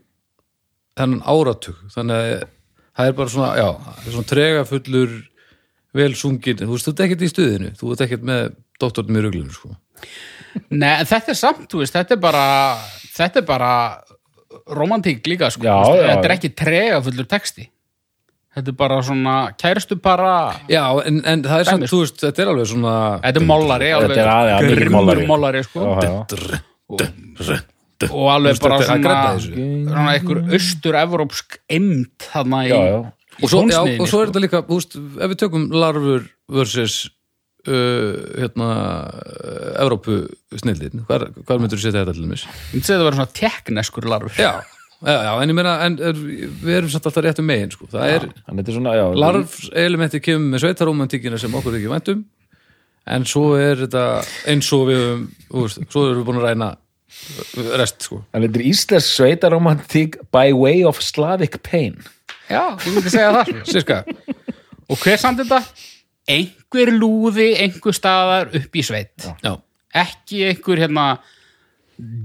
þennan 0.97 1.25
áratug 1.29 1.81
þannig 1.93 2.21
að 2.21 2.45
það 2.97 3.11
er 3.11 3.17
bara 3.21 3.33
svona, 3.33 3.51
já, 3.61 3.69
er 4.07 4.15
svona 4.15 4.31
tregafullur 4.33 5.15
vel 5.97 6.13
sungin, 6.19 6.59
þú 6.61 6.73
veist, 6.75 6.89
þú 6.89 6.93
ert 6.95 7.05
ekkert 7.07 7.25
í 7.25 7.31
stuðinu 7.33 7.71
þú 7.79 7.93
ert 7.95 8.05
ekkert 8.07 8.27
með 8.29 8.43
doktornum 8.83 9.17
í 9.17 9.23
ruglinu 9.25 9.55
sko. 9.55 9.71
Nei, 10.73 10.91
en 11.01 11.09
þetta 11.09 11.33
er 11.33 11.39
samt, 11.39 11.65
þú 11.73 11.81
veist, 11.83 11.97
þetta 11.97 12.17
er 12.17 12.21
bara 12.21 12.45
þetta 13.17 13.41
er 13.43 13.47
bara 13.49 13.71
romantík 14.77 15.25
líka 15.29 15.49
sko, 15.53 15.65
Já, 15.65 15.79
veist, 15.79 15.97
já, 15.97 16.03
já. 16.03 16.11
þetta 16.15 16.29
er 16.29 16.37
ekki 16.37 16.53
trega 16.57 17.01
fullur 17.05 17.29
texti 17.31 17.69
þetta 18.57 18.73
er 18.73 18.77
bara 18.81 18.99
svona 19.05 19.37
kæristu 19.61 19.99
para 20.01 20.33
já, 20.73 20.83
en, 21.05 21.21
en 21.29 21.45
það 21.45 21.63
er 21.63 21.71
samt, 21.71 21.89
þú 21.93 22.03
veist, 22.05 22.21
þetta 22.25 22.45
er 22.45 22.53
alveg 22.53 22.69
svona 22.73 22.97
þetta 23.25 23.43
er 23.43 23.49
mollari, 23.53 23.91
alveg 23.97 24.21
er 24.21 24.69
grimmur 24.73 25.25
mollari. 25.29 25.65
sko. 25.67 25.89
Já, 26.01 26.13
já. 27.45 27.61
Og 28.11 28.31
alveg 28.33 28.61
bara 28.63 28.79
Þetta 28.83 28.97
er 28.97 29.13
að 29.17 29.43
svona, 29.47 30.07
einhver 30.15 30.41
austur-evrópsk 30.57 31.59
eimd 31.73 32.27
þarna 32.29 32.63
í, 32.67 32.71
Já, 32.73 32.81
já. 32.91 32.99
í 33.41 33.45
og 33.45 33.53
svo, 33.53 33.63
já, 33.71 33.81
og 33.83 34.09
svo 34.09 34.23
er 34.23 34.29
sko. 34.29 34.31
þetta 34.31 34.43
líka, 34.45 34.63
þú 34.69 34.79
veist, 34.81 34.97
ef 34.97 35.33
við 35.33 35.41
tökum 35.43 35.67
larfur 35.77 36.27
versus 36.57 36.97
uh, 37.69 38.15
hérna 38.37 38.69
Evrópu 39.83 40.23
snildin, 40.57 41.05
hvar, 41.09 41.27
hvar 41.49 41.61
myndur 41.61 41.81
þú 41.81 41.85
setja 41.89 42.05
þetta 42.05 42.17
til 42.17 42.25
dæmis? 42.27 42.47
Ég 42.47 42.77
myndi 42.77 42.87
segja 42.89 42.97
að 42.99 43.03
það 43.05 43.11
var 43.11 43.19
svona 43.21 43.37
tekneskur 43.41 44.09
larfur 44.13 44.41
Já, 44.41 44.53
já, 45.03 45.17
já, 45.27 45.33
en 45.43 45.53
ég 45.53 45.59
meina 45.59 45.75
en 45.89 45.99
er, 46.13 46.23
við 46.63 46.79
erum 46.79 46.93
samt 46.93 47.11
alltaf 47.11 47.27
réttum 47.27 47.49
megin 47.51 47.75
sko. 47.75 47.89
það 47.93 48.15
er, 48.15 48.29
þetta 48.47 48.67
er 48.73 48.79
svona, 48.79 48.97
já. 48.97 49.05
larfs 49.27 49.69
elementi 49.85 50.23
kemur 50.25 50.55
með 50.55 50.65
sveitarómantíkina 50.65 51.41
sem 51.41 51.61
okkur 51.61 51.77
ekki 51.81 51.93
væntum 51.93 52.25
en 53.07 53.29
svo 53.29 53.53
er 53.61 53.85
þetta 53.85 54.07
eins 54.51 54.73
og 54.75 54.89
við 54.89 55.03
höfum, 55.03 55.27
þú 55.53 55.67
veist, 55.67 55.85
svo 55.93 56.07
erum 56.09 56.23
við 56.23 56.29
búin 56.31 56.41
að 56.41 56.49
ræna 56.49 56.71
rest, 57.81 58.03
sko. 58.07 58.21
Þannig 58.33 58.51
þetta 58.53 58.61
er 58.63 58.69
íslensk 58.71 59.11
sveitaromantík 59.17 60.19
by 60.35 60.53
way 60.57 60.85
of 60.87 61.01
Slavic 61.03 61.59
pain. 61.67 61.97
Já, 62.51 62.77
ég 62.79 62.93
myndi 62.95 63.11
segja 63.11 63.33
það 63.35 63.51
sko. 63.51 63.65
Sirka, 63.73 64.03
Og 64.89 65.01
hver 65.03 65.19
samt 65.19 65.41
þetta? 65.43 65.63
Einhver 66.31 66.91
lúði, 66.95 67.49
einhver 67.63 67.95
staðar 67.97 68.53
upp 68.55 68.77
í 68.79 68.83
sveit. 68.87 69.27
Já, 69.43 69.57
Ekki 69.97 70.43
einhver 70.51 70.79
hérna 70.85 71.07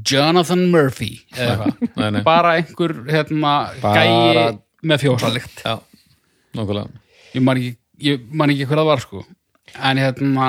Jonathan 0.05 0.65
Murphy 0.71 1.21
eða 1.31 1.69
nei, 1.69 2.09
nei. 2.11 2.19
eitthvað 2.19 2.23
Bara 2.27 2.55
einhver 2.59 2.93
hérna 3.07 3.51
Bara- 3.81 4.01
gæi 4.01 4.59
með 4.91 5.03
fjósalikt. 5.05 5.61
Já, 5.63 5.77
nákvæmlega. 6.57 6.89
Ég 7.37 7.45
man 7.45 7.57
ekki, 7.61 7.75
ég 8.03 8.25
man 8.33 8.49
ekki 8.51 8.67
hver 8.67 8.81
það 8.81 8.89
var 8.91 9.03
sko. 9.05 9.23
En 9.79 9.97
hérna, 10.01 10.47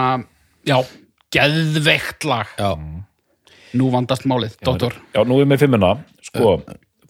já, 0.66 0.78
geðveikt 1.36 2.24
lag. 2.26 2.50
Já, 2.58 2.72
Nú 3.78 3.88
vandast 3.92 4.26
málið, 4.28 4.56
doktor 4.64 4.96
Já, 5.14 5.22
nú 5.28 5.38
er 5.40 5.48
með 5.48 5.64
fimmuna. 5.64 5.94
Sko, 6.24 6.56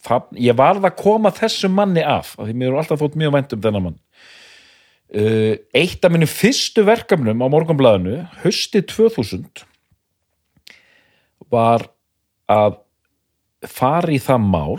það, 0.04 0.28
ég 0.44 0.58
varð 0.58 0.86
að 0.88 0.98
koma 1.00 1.32
þessum 1.34 1.74
manni 1.78 2.04
af, 2.06 2.34
af 2.38 2.48
því 2.48 2.56
mér 2.58 2.72
er 2.72 2.82
alltaf 2.82 3.02
þótt 3.02 3.18
mjög 3.18 3.34
vænt 3.36 3.56
um 3.56 3.64
þennan 3.64 3.86
mann. 3.88 3.98
Uh, 5.12 5.54
eitt 5.76 6.04
af 6.06 6.12
minni 6.14 6.28
fyrstu 6.30 6.86
verkefnum 6.88 7.42
á 7.44 7.46
morgunblæðinu, 7.52 8.22
haustið 8.44 8.86
2000, 8.94 9.64
var 11.52 11.84
að 12.50 12.78
fara 13.68 14.14
í 14.14 14.20
það 14.22 14.46
mál 14.46 14.78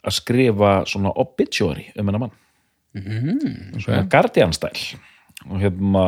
að 0.00 0.16
skrifa 0.16 0.74
svona 0.88 1.12
obituary 1.20 1.90
um 1.96 2.06
hennar 2.06 2.26
mann. 2.26 2.36
Svona 2.94 4.04
Guardian-stæl. 4.10 4.76
Og 5.48 5.60
hérna 5.62 6.04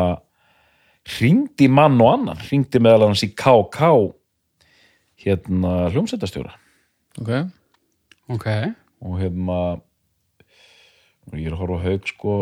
hringdi 1.17 1.69
mann 1.73 2.01
og 2.03 2.13
annan, 2.17 2.41
hringdi 2.47 2.81
meðal 2.83 3.11
hans 3.11 3.25
í 3.27 3.33
KK 3.35 3.91
hérna 5.23 5.73
hljómsættastjóra 5.95 6.55
ok. 7.21 7.33
Ok, 8.33 8.47
og 9.03 9.17
hérna 9.21 9.59
ég 11.39 11.47
er 11.47 11.55
að 11.55 11.61
horfa 11.63 11.79
á 11.79 11.85
haug 11.87 12.09
sko 12.11 12.33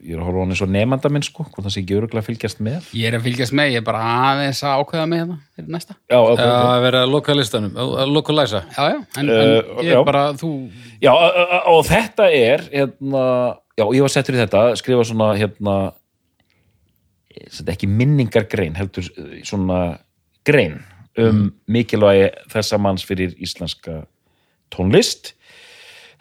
ég 0.00 0.14
er 0.14 0.20
að 0.20 0.26
horfa 0.26 0.40
á 0.40 0.42
hann 0.42 0.54
eins 0.54 0.62
og 0.64 0.72
nefnda 0.72 1.10
minn 1.12 1.24
sko 1.26 1.44
hvort 1.44 1.62
það 1.66 1.74
sé 1.74 1.82
ekki 1.82 1.96
öruglega 1.98 2.22
að 2.24 2.28
fylgjast 2.30 2.62
með. 2.64 2.88
Ég 2.96 3.10
er 3.10 3.16
að 3.18 3.26
fylgjast 3.28 3.54
með 3.56 3.74
Ég 3.74 3.82
er 3.82 3.86
bara 3.86 4.00
aðeins 4.30 4.62
að 4.64 4.80
ákveða 4.80 5.06
með 5.10 5.20
hérna 5.22 5.36
Fyrir 5.56 5.74
næsta. 5.76 5.96
Já, 6.10 6.18
okay, 6.18 6.46
Já, 6.48 6.54
að 6.70 6.84
vera 6.86 7.02
að 7.04 7.12
loka 7.14 7.36
listanum, 7.36 7.78
að 7.84 8.12
loka 8.14 8.36
læsa. 8.36 8.62
Já, 8.74 8.82
já, 8.94 8.98
en, 9.20 9.30
Uh, 9.30 9.36
en 9.36 9.84
ég 9.84 9.92
já. 9.92 9.98
er 10.00 10.06
bara, 10.08 10.24
þú 10.40 10.50
já 11.04 11.12
og, 11.12 11.80
þetta 11.86 12.28
er 12.34 12.66
hérna, 12.72 13.24
já, 13.76 13.84
ég 13.84 14.06
var 14.06 14.14
settur 14.16 14.38
í 14.38 14.40
þetta 14.40 14.64
skrifa 14.80 15.06
svona 15.10 15.32
hérna 15.38 15.76
þetta 17.50 17.74
ekki 17.76 17.90
minningargrein 17.90 18.78
heldur 18.78 19.06
eh, 19.06 19.36
svona 19.46 19.80
grein 20.46 20.80
um 21.26 21.44
mikilvægi 21.68 22.30
þessa 22.52 22.78
manns 22.78 23.04
fyrir 23.06 23.36
íslenska 23.38 24.04
tónlist. 24.74 25.34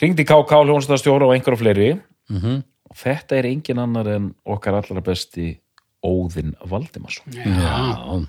Ringdi 0.02 0.26
KK 0.28 0.64
hljónstæðastjóra 0.64 1.28
og 1.28 1.34
einhverja 1.36 1.60
fleiri. 1.60 1.90
-hmm. 2.30 2.62
og 2.90 2.96
þetta 2.96 3.38
er 3.38 3.46
engin 3.50 3.80
annar 3.80 4.08
en 4.08 4.30
okkar 4.46 4.80
allra 4.80 5.02
besti 5.02 5.60
Óðinn 6.06 6.54
Valdimarsson. 6.64 7.34
Já, 7.34 8.26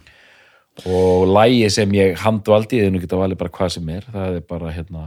og 0.86 1.28
lægi 1.28 1.70
sem 1.70 1.92
ég 1.92 2.18
handvaldi 2.24 2.80
eða 2.80 2.94
nú 2.94 3.00
geta 3.02 3.18
valið 3.20 3.40
bara 3.40 3.52
hvað 3.54 3.72
sem 3.76 3.88
er 3.92 4.06
það 4.12 4.36
er 4.38 4.44
bara 4.48 4.72
hérna 4.72 5.06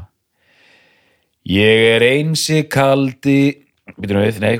ég 1.49 1.85
er 1.95 2.05
einsi 2.05 2.63
kaldi 2.71 3.39
við, 3.97 4.39
nei, 4.43 4.57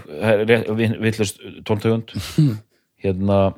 villust 1.03 1.39
tóntöfund 1.67 2.15
hérna 3.03 3.53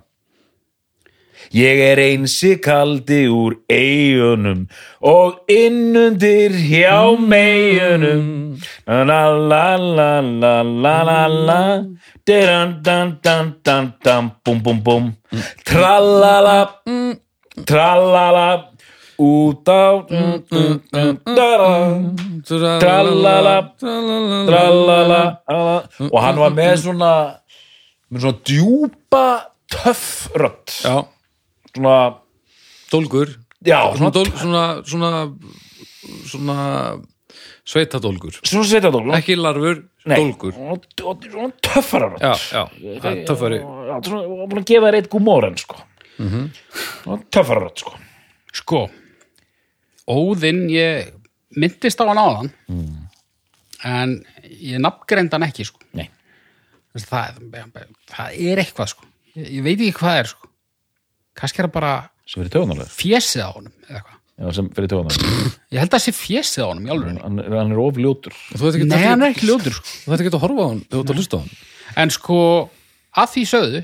Ég 1.53 1.79
er 1.91 1.99
einsi 2.01 2.55
kaldi 2.61 3.25
úr 3.29 3.57
eigunum 3.69 4.65
og 5.05 5.45
innundir 5.51 6.55
hjá 6.55 7.13
mm. 7.13 7.27
meginum. 7.29 8.25
La 8.87 9.29
la 9.29 9.75
la 9.77 10.21
la 10.21 10.55
la 10.63 10.95
la 11.03 11.27
la, 11.27 11.61
mm. 11.81 11.97
diran 12.25 12.81
dan 12.83 13.19
dan 13.23 13.55
dan 13.63 13.93
dan, 14.03 14.31
bum 14.43 14.61
bum 14.63 14.81
bum. 14.81 15.11
Trallala, 15.65 16.81
trallala, 17.65 18.71
út 19.17 19.69
á, 19.69 20.05
trallala, 22.81 23.57
trallala. 24.49 25.23
Og 26.11 26.21
hann 26.23 26.39
var 26.39 26.55
með 26.55 26.77
svona, 26.87 27.11
með 28.09 28.25
svona 28.25 28.39
djúpa 28.45 29.27
töffrött. 29.71 30.81
Já 30.85 31.14
svona, 31.75 31.97
dólgur? 32.91 33.35
Já, 33.65 33.79
svona, 33.95 33.97
svona, 33.97 34.13
dól, 34.15 34.31
svona, 34.39 34.63
svona, 34.85 35.11
svona 36.31 36.57
sveitadólgur. 37.65 38.39
Svona 38.41 38.67
sveitadól 38.69 39.13
ekki 39.17 39.37
larfur, 39.39 39.81
dólgur. 40.05 40.57
Og, 40.57 40.85
og, 41.03 41.25
svona 41.31 41.51
töffara 41.65 42.11
rödd. 42.13 42.25
Já, 42.25 42.35
já, 42.53 43.15
töffari. 43.27 43.61
og 43.61 44.45
búin 44.49 44.61
að 44.61 44.69
gefa 44.69 44.89
þér 44.89 44.99
eitt 45.01 45.09
gúmóren 45.13 45.57
sko. 45.59 45.81
Svona 46.19 47.19
töffara 47.33 47.65
rödd 47.65 47.81
sko. 47.83 47.97
Sko, 48.55 48.85
Óðinn, 50.05 50.67
ég 50.69 51.09
myndist 51.57 51.97
á 51.97 52.05
hann 52.05 52.21
áðan 52.21 52.51
en 53.85 54.13
ég 54.45 54.81
nafngreind 54.81 55.33
hann 55.33 55.45
ekki, 55.47 55.65
sko. 55.65 55.81
Nei. 55.97 56.09
Það, 56.95 57.39
það 58.11 58.37
er 58.37 58.61
eitthvað, 58.61 58.91
sko. 58.93 59.07
Ég, 59.33 59.49
ég 59.57 59.65
veit 59.65 59.79
ekki 59.79 59.95
hvað 59.97 60.19
er, 60.21 60.29
sko. 60.29 60.51
Kannski 61.35 61.61
er 61.61 61.67
það 61.67 61.73
bara 61.75 61.93
sem 62.25 62.41
fyrir 62.41 62.53
töfunarlegur 62.55 62.93
fjesið 62.95 63.41
á 63.43 63.49
honum, 63.55 63.73
eða 63.89 63.97
eitthvað. 63.99 64.19
já, 64.39 64.53
sem 64.57 64.69
fyrir 64.77 64.91
töfunarlegur 64.93 65.49
Ég 65.75 65.79
held 65.83 65.89
að 65.89 65.95
það 65.97 66.03
sé 66.05 66.13
fjesið 66.19 66.63
á 66.63 66.67
honum 66.71 66.85
í 66.87 66.93
alveg. 66.95 67.19
hann, 67.25 67.39
er- 67.43 67.57
hann 67.59 67.71
er 67.75 67.81
ofljótur 67.85 68.37
þú 68.55 68.61
veit 68.63 68.77
ekki 68.79 68.87
Nei, 68.89 69.03
hann 69.05 69.23
er 69.25 69.33
ekki 69.35 69.49
ljótur, 69.49 69.75
sko. 69.75 69.91
þú 70.05 70.13
veit 70.13 70.23
ekki 70.23 70.31
að 70.33 70.43
horfa 70.45 70.63
á 70.65 70.67
hann, 70.71 70.81
þú 70.89 71.01
veit 71.01 71.11
að 71.13 71.19
hlusta 71.19 71.37
á 71.37 71.41
hann 71.43 71.53
En 72.01 72.09
sko, 72.09 72.37
að 73.15 73.27
því 73.35 73.43
sögðu, 73.51 73.81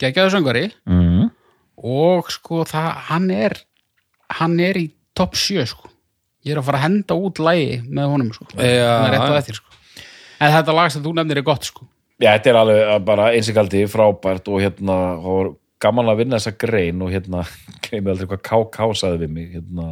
geggjaðu 0.00 0.30
söngvari 0.32 0.62
mm. 0.88 1.26
og 1.92 2.30
sko, 2.32 2.62
það, 2.66 2.88
hann 3.10 3.28
er, 3.34 3.54
hann 4.40 4.56
er 4.64 4.78
í 4.80 4.86
topp 5.18 5.36
sjö, 5.38 5.66
sko. 5.68 5.90
Ég 6.46 6.54
er 6.54 6.60
að 6.62 6.68
fara 6.70 6.78
að 6.80 6.84
henda 6.86 7.16
út 7.18 7.38
lægi 7.42 7.76
með 7.84 8.08
honum, 8.14 8.30
sko. 8.32 8.46
Það 8.54 8.64
er 8.72 9.12
rétt 9.12 9.28
á 9.28 9.38
eftir, 9.42 9.58
sko. 9.60 9.76
En 10.40 10.52
þetta 10.56 10.74
lag 10.78 10.90
sem 10.94 11.02
þú 11.04 11.12
nefnir 11.18 11.40
er 11.42 11.46
gott, 11.46 11.68
sko. 11.68 11.84
já, 12.18 12.30
þetta 12.32 12.50
er 12.54 12.58
alveg 12.62 13.04
bara 13.12 13.28
einsikaldi 13.36 13.84
frábært 13.92 14.48
og 14.50 14.62
hérna 14.64 14.98
gaman 15.82 16.10
að 16.12 16.20
vinna 16.22 16.38
þessa 16.40 16.58
grein 16.58 17.02
og 17.04 17.12
hérna 17.14 17.44
gleymi 17.86 18.12
aldrei 18.12 18.30
hvað 18.32 18.44
KK 18.50 18.90
saði 19.00 19.22
við 19.24 19.34
mig 19.36 19.50
hérna. 19.56 19.88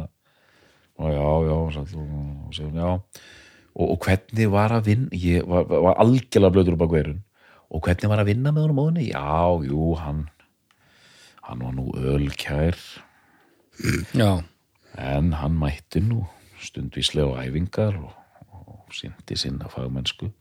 Og 0.97 1.13
já, 1.13 1.27
já, 1.45 1.57
sæll, 1.75 1.99
og, 2.01 2.13
og, 2.49 2.79
já. 2.81 2.91
Og, 3.77 3.85
og 3.93 3.97
hvernig 4.01 4.49
var 4.49 4.73
að 4.73 4.87
vinna 4.89 5.19
ég 5.21 5.45
var, 5.45 5.67
var 5.69 5.99
algjörlega 6.01 6.55
blöður 6.55 6.77
upp 6.77 6.87
á 6.89 6.93
hverjun 6.95 7.19
og 7.67 7.83
hvernig 7.83 8.09
var 8.09 8.21
að 8.23 8.29
vinna 8.31 8.53
með 8.55 8.63
honum 8.65 8.79
óðinni 8.81 9.09
já, 9.11 9.43
jú, 9.67 9.91
hann 9.99 10.23
hann 11.47 11.63
var 11.63 11.75
nú 11.75 11.91
ölkær. 11.95 12.75
Já, 14.17 14.43
en 14.97 15.33
hann 15.37 15.55
mætti 15.59 16.01
nú 16.03 16.25
stundvíslega 16.59 17.45
æfingar 17.45 17.95
og, 18.01 18.15
og 18.51 18.95
síndi 18.95 19.37
sinna 19.39 19.69
fagmennsku. 19.71 20.31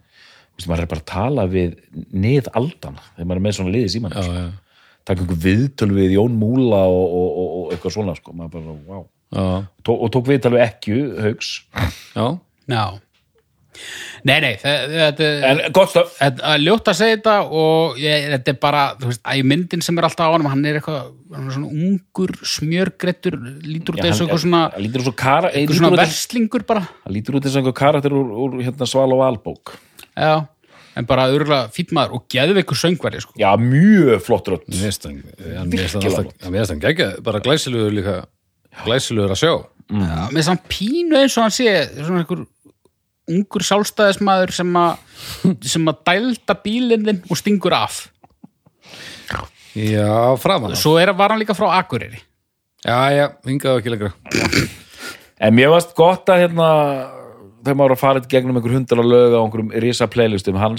Vistu, 0.56 0.70
maður 0.70 0.86
er 0.86 0.90
bara 0.90 1.04
að 1.04 1.10
tala 1.12 1.44
við 1.52 1.76
nið 2.16 2.48
aldana 2.56 3.04
þegar 3.12 3.28
maður 3.28 3.40
er 3.40 3.44
með 3.44 3.56
svona 3.58 3.74
liði 3.74 3.92
síman 3.92 4.16
já, 4.16 4.24
já, 4.24 4.46
taka 5.06 5.22
einhver 5.24 5.40
viðtöl 5.46 5.90
við 5.96 6.16
Jón 6.18 6.36
Múla 6.40 6.82
og, 6.90 7.06
og, 7.20 7.28
og, 7.40 7.48
og 7.60 7.74
eitthvað 7.76 7.96
svona 7.98 8.16
sko. 8.18 8.34
bara, 8.36 8.76
wow 8.86 9.06
Tó, 9.86 9.92
og 9.96 10.10
tók 10.14 10.28
viðtöl 10.30 10.54
við 10.54 10.62
ekki, 10.66 10.96
haugs. 11.22 11.48
Já. 12.14 12.26
Já. 12.70 12.84
Nei, 14.26 14.38
nei, 14.40 14.54
þe- 14.56 14.86
þetta 14.88 15.26
en 15.50 15.58
gott 15.76 15.90
stöf. 15.92 16.14
Þetta 16.16 16.52
ljótt 16.62 16.88
að 16.90 16.96
segja 16.96 17.16
þetta 17.18 17.34
og 17.60 17.98
ég, 18.00 18.24
þetta 18.32 18.52
er 18.54 18.56
bara, 18.62 18.84
þú 18.96 19.10
veist, 19.10 19.20
að 19.28 19.42
myndin 19.50 19.82
sem 19.84 19.98
er 20.00 20.06
alltaf 20.08 20.30
á 20.30 20.32
honum, 20.32 20.48
hann 20.48 20.64
er 20.66 20.78
eitthvað, 20.78 21.10
hann 21.34 21.50
er 21.50 21.54
svona 21.58 21.68
ungur, 21.84 22.32
smjörgrettur, 22.54 23.36
lítur 23.66 23.98
út 23.98 24.06
eins 24.06 24.22
og 24.22 24.30
eitthvað 24.30 24.42
svona, 24.46 24.62
hann 24.72 24.86
lítur 24.86 25.04
út 25.04 25.04
eins 25.04 25.12
og 25.12 25.18
kara, 25.20 25.50
eitthvað 25.52 25.66
lítur 25.66 25.80
svona 25.82 25.92
út 25.92 26.00
eins- 26.02 26.14
verslingur 26.16 26.66
bara, 26.72 26.86
hann 27.04 27.16
lítur 27.18 27.36
út 27.38 27.44
eins 27.50 27.58
og 27.58 27.60
einhver 27.62 27.76
karakter 27.82 28.16
úr, 28.16 28.32
úr 28.46 28.56
hérna, 28.64 28.88
Sval 28.88 29.12
og 29.18 29.22
Albók 29.28 29.76
já, 30.16 30.32
en 30.96 31.06
bara 31.08 31.28
örgulega 31.32 31.70
fýtt 31.74 31.92
maður 31.96 32.16
og 32.18 32.26
geðveikur 32.32 32.78
söngvari, 32.80 33.20
sko. 33.22 33.36
já, 33.40 33.50
mjög 33.60 34.22
flott 34.24 34.50
hann 36.72 36.84
geggja, 36.84 37.08
bara 37.24 37.42
glæsilegur 37.44 37.96
líka 37.96 38.18
glæsilegur 38.84 39.34
að 39.36 39.42
sjá 39.44 39.54
Já, 39.86 40.26
með 40.34 40.42
samt 40.48 40.64
pínu 40.66 41.14
eins 41.20 41.36
og 41.38 41.44
hann 41.44 41.54
sé, 41.54 41.72
svona 41.94 42.24
einhver 42.24 42.40
ungur 43.30 43.62
sjálfstæðismæður 43.66 44.52
sem 44.54 44.72
að 44.80 45.60
sem 45.74 45.90
að 45.90 46.00
dælda 46.08 46.56
bílinn 46.64 47.20
og 47.30 47.38
stingur 47.38 47.74
af. 47.76 48.00
já, 49.76 50.10
framan. 50.42 50.74
Svo 50.78 50.96
er, 50.98 51.12
var 51.14 51.34
hann 51.34 51.42
líka 51.42 51.54
frá 51.54 51.68
Akureyri. 51.78 52.18
já, 52.82 52.98
já, 53.14 53.26
hingaðu 53.46 53.82
ekki 53.82 53.94
lengra 53.94 54.12
En 55.36 55.52
mér 55.52 55.68
varst 55.68 55.92
gott 55.94 56.30
að 56.32 56.46
hérna 56.46 56.68
þegar 57.66 57.76
maður 57.80 57.90
var 57.92 57.96
að 57.98 58.02
fara 58.06 58.22
í 58.24 58.30
gegnum 58.32 58.58
einhver 58.60 58.74
hundar 58.78 59.02
að 59.02 59.10
löga 59.12 59.38
á 59.38 59.42
einhverjum 59.44 59.70
risa 59.84 60.06
playlistum. 60.10 60.58
Hann, 60.62 60.76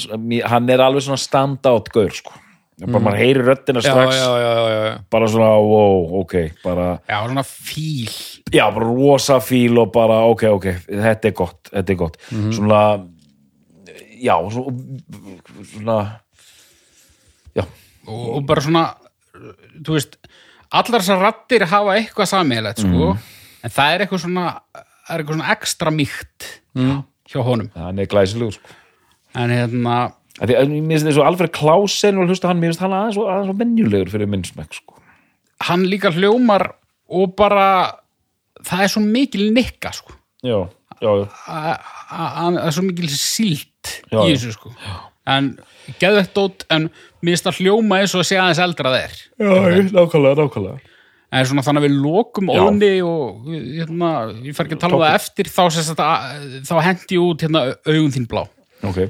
hann 0.51 0.69
er 0.73 0.83
alveg 0.87 1.03
svona 1.05 1.19
stand-out 1.21 1.91
gaur 1.93 2.15
sko. 2.15 2.33
bara 2.77 2.99
maður 3.01 3.17
heyri 3.23 3.41
röddina 3.41 3.81
já, 3.81 3.89
strax. 3.89 4.15
já, 4.21 4.31
já, 4.37 4.49
já, 4.69 4.81
já. 4.87 4.97
bara 5.09 5.27
svona, 5.33 5.47
wow, 5.65 6.11
ok 6.19 6.33
bara, 6.63 6.83
Já, 7.09 7.15
svona 7.25 7.43
fíl. 7.43 8.11
já, 8.53 8.65
bara 8.75 8.85
rosa 8.85 9.39
fíl 9.41 9.79
og 9.81 9.89
bara, 9.95 10.19
ok, 10.29 10.43
ok, 10.53 10.67
þetta 10.85 11.27
er 11.31 11.33
gott 11.39 11.71
þetta 11.73 11.95
er 11.95 11.97
gott, 12.03 12.19
svona 12.53 12.81
já, 14.21 14.35
svona, 14.53 14.75
svona 15.71 15.97
já, 17.57 17.63
og, 18.05 18.21
og 18.37 18.45
bara 18.53 18.61
svona 18.67 18.83
þú 19.81 19.97
veist, 19.97 20.19
allar 20.69 21.01
þessar 21.01 21.23
rattir 21.25 21.65
hafa 21.73 21.97
eitthvað 21.97 22.29
samíðilegt 22.35 22.83
sko. 22.85 23.09
En 23.65 23.73
það 23.73 23.93
er 23.95 24.05
eitthvað 24.05 24.23
svona 24.27 24.45
það 25.07 25.15
er 25.15 25.23
eitthvað 25.23 25.37
svona 25.37 25.55
ekstra 25.55 25.93
mýkt 25.95 26.47
mm. 26.77 27.01
hjá 27.31 27.39
honum 27.47 27.71
hann 27.75 28.01
er 28.03 28.09
glæsilegur 28.11 28.57
sko. 28.57 28.75
en 29.37 29.53
hérna, 29.53 29.97
því, 30.41 30.57
mér 30.75 30.97
finnst 30.97 31.09
þessu 31.09 31.25
Alfred 31.25 31.53
Klausen 31.55 32.21
og 32.21 32.31
hlusta 32.31 32.51
hann, 32.51 32.61
mér 32.61 32.73
finnst 32.73 32.83
hann 32.83 32.95
aðeins 32.97 33.19
og 33.21 33.31
aðeins 33.31 33.53
og 33.53 33.61
menjulegur 33.61 34.11
fyrir 34.13 34.31
minnsmekk 34.31 34.79
sko. 34.81 34.99
hann 35.69 35.87
líka 35.89 36.11
hljómar 36.15 36.69
og 37.07 37.35
bara 37.39 37.67
það 38.65 38.83
er 38.83 38.93
svo 38.93 39.03
mikil 39.05 39.47
nikka 39.55 39.93
sko 39.95 40.17
já, 40.43 40.59
já, 40.99 41.11
já 41.23 41.27
það 42.07 42.59
er 42.65 42.75
svo 42.75 42.87
mikil 42.87 43.11
sílt 43.13 43.71
Já, 44.11 44.19
í 44.19 44.33
já. 44.33 44.35
þessu 44.35 44.57
sko 44.57 44.73
en 45.27 45.53
geðvegt 46.01 46.35
dót 46.35 46.67
en 46.73 46.89
mér 47.21 47.35
finnst 47.35 47.47
það 47.47 47.63
hljóma 47.63 48.01
eins 48.01 48.15
og 48.17 48.27
sé 48.27 48.39
aðeins 48.39 48.61
eldra 48.63 48.93
er 48.99 49.15
Já, 49.15 49.51
nákvæmlega, 49.93 50.43
nákvæmlega 50.43 50.95
en 51.31 51.47
svona 51.49 51.63
þannig 51.65 51.83
að 51.83 51.87
við 51.89 51.95
lokum 52.03 52.51
Já. 52.53 52.61
óni 52.63 52.91
og 53.03 53.47
hérna, 53.51 54.11
ég 54.45 54.55
fær 54.55 54.67
ekki 54.69 54.77
að 54.77 54.83
tala 54.85 54.97
um 54.99 55.03
það 55.03 55.17
eftir 55.19 55.49
þá, 55.51 55.63
þá 56.69 56.75
hendi 56.85 57.19
út 57.19 57.43
hérna 57.43 57.63
augun 57.87 58.13
þín 58.15 58.27
blá. 58.31 58.43
Ok, 58.87 59.01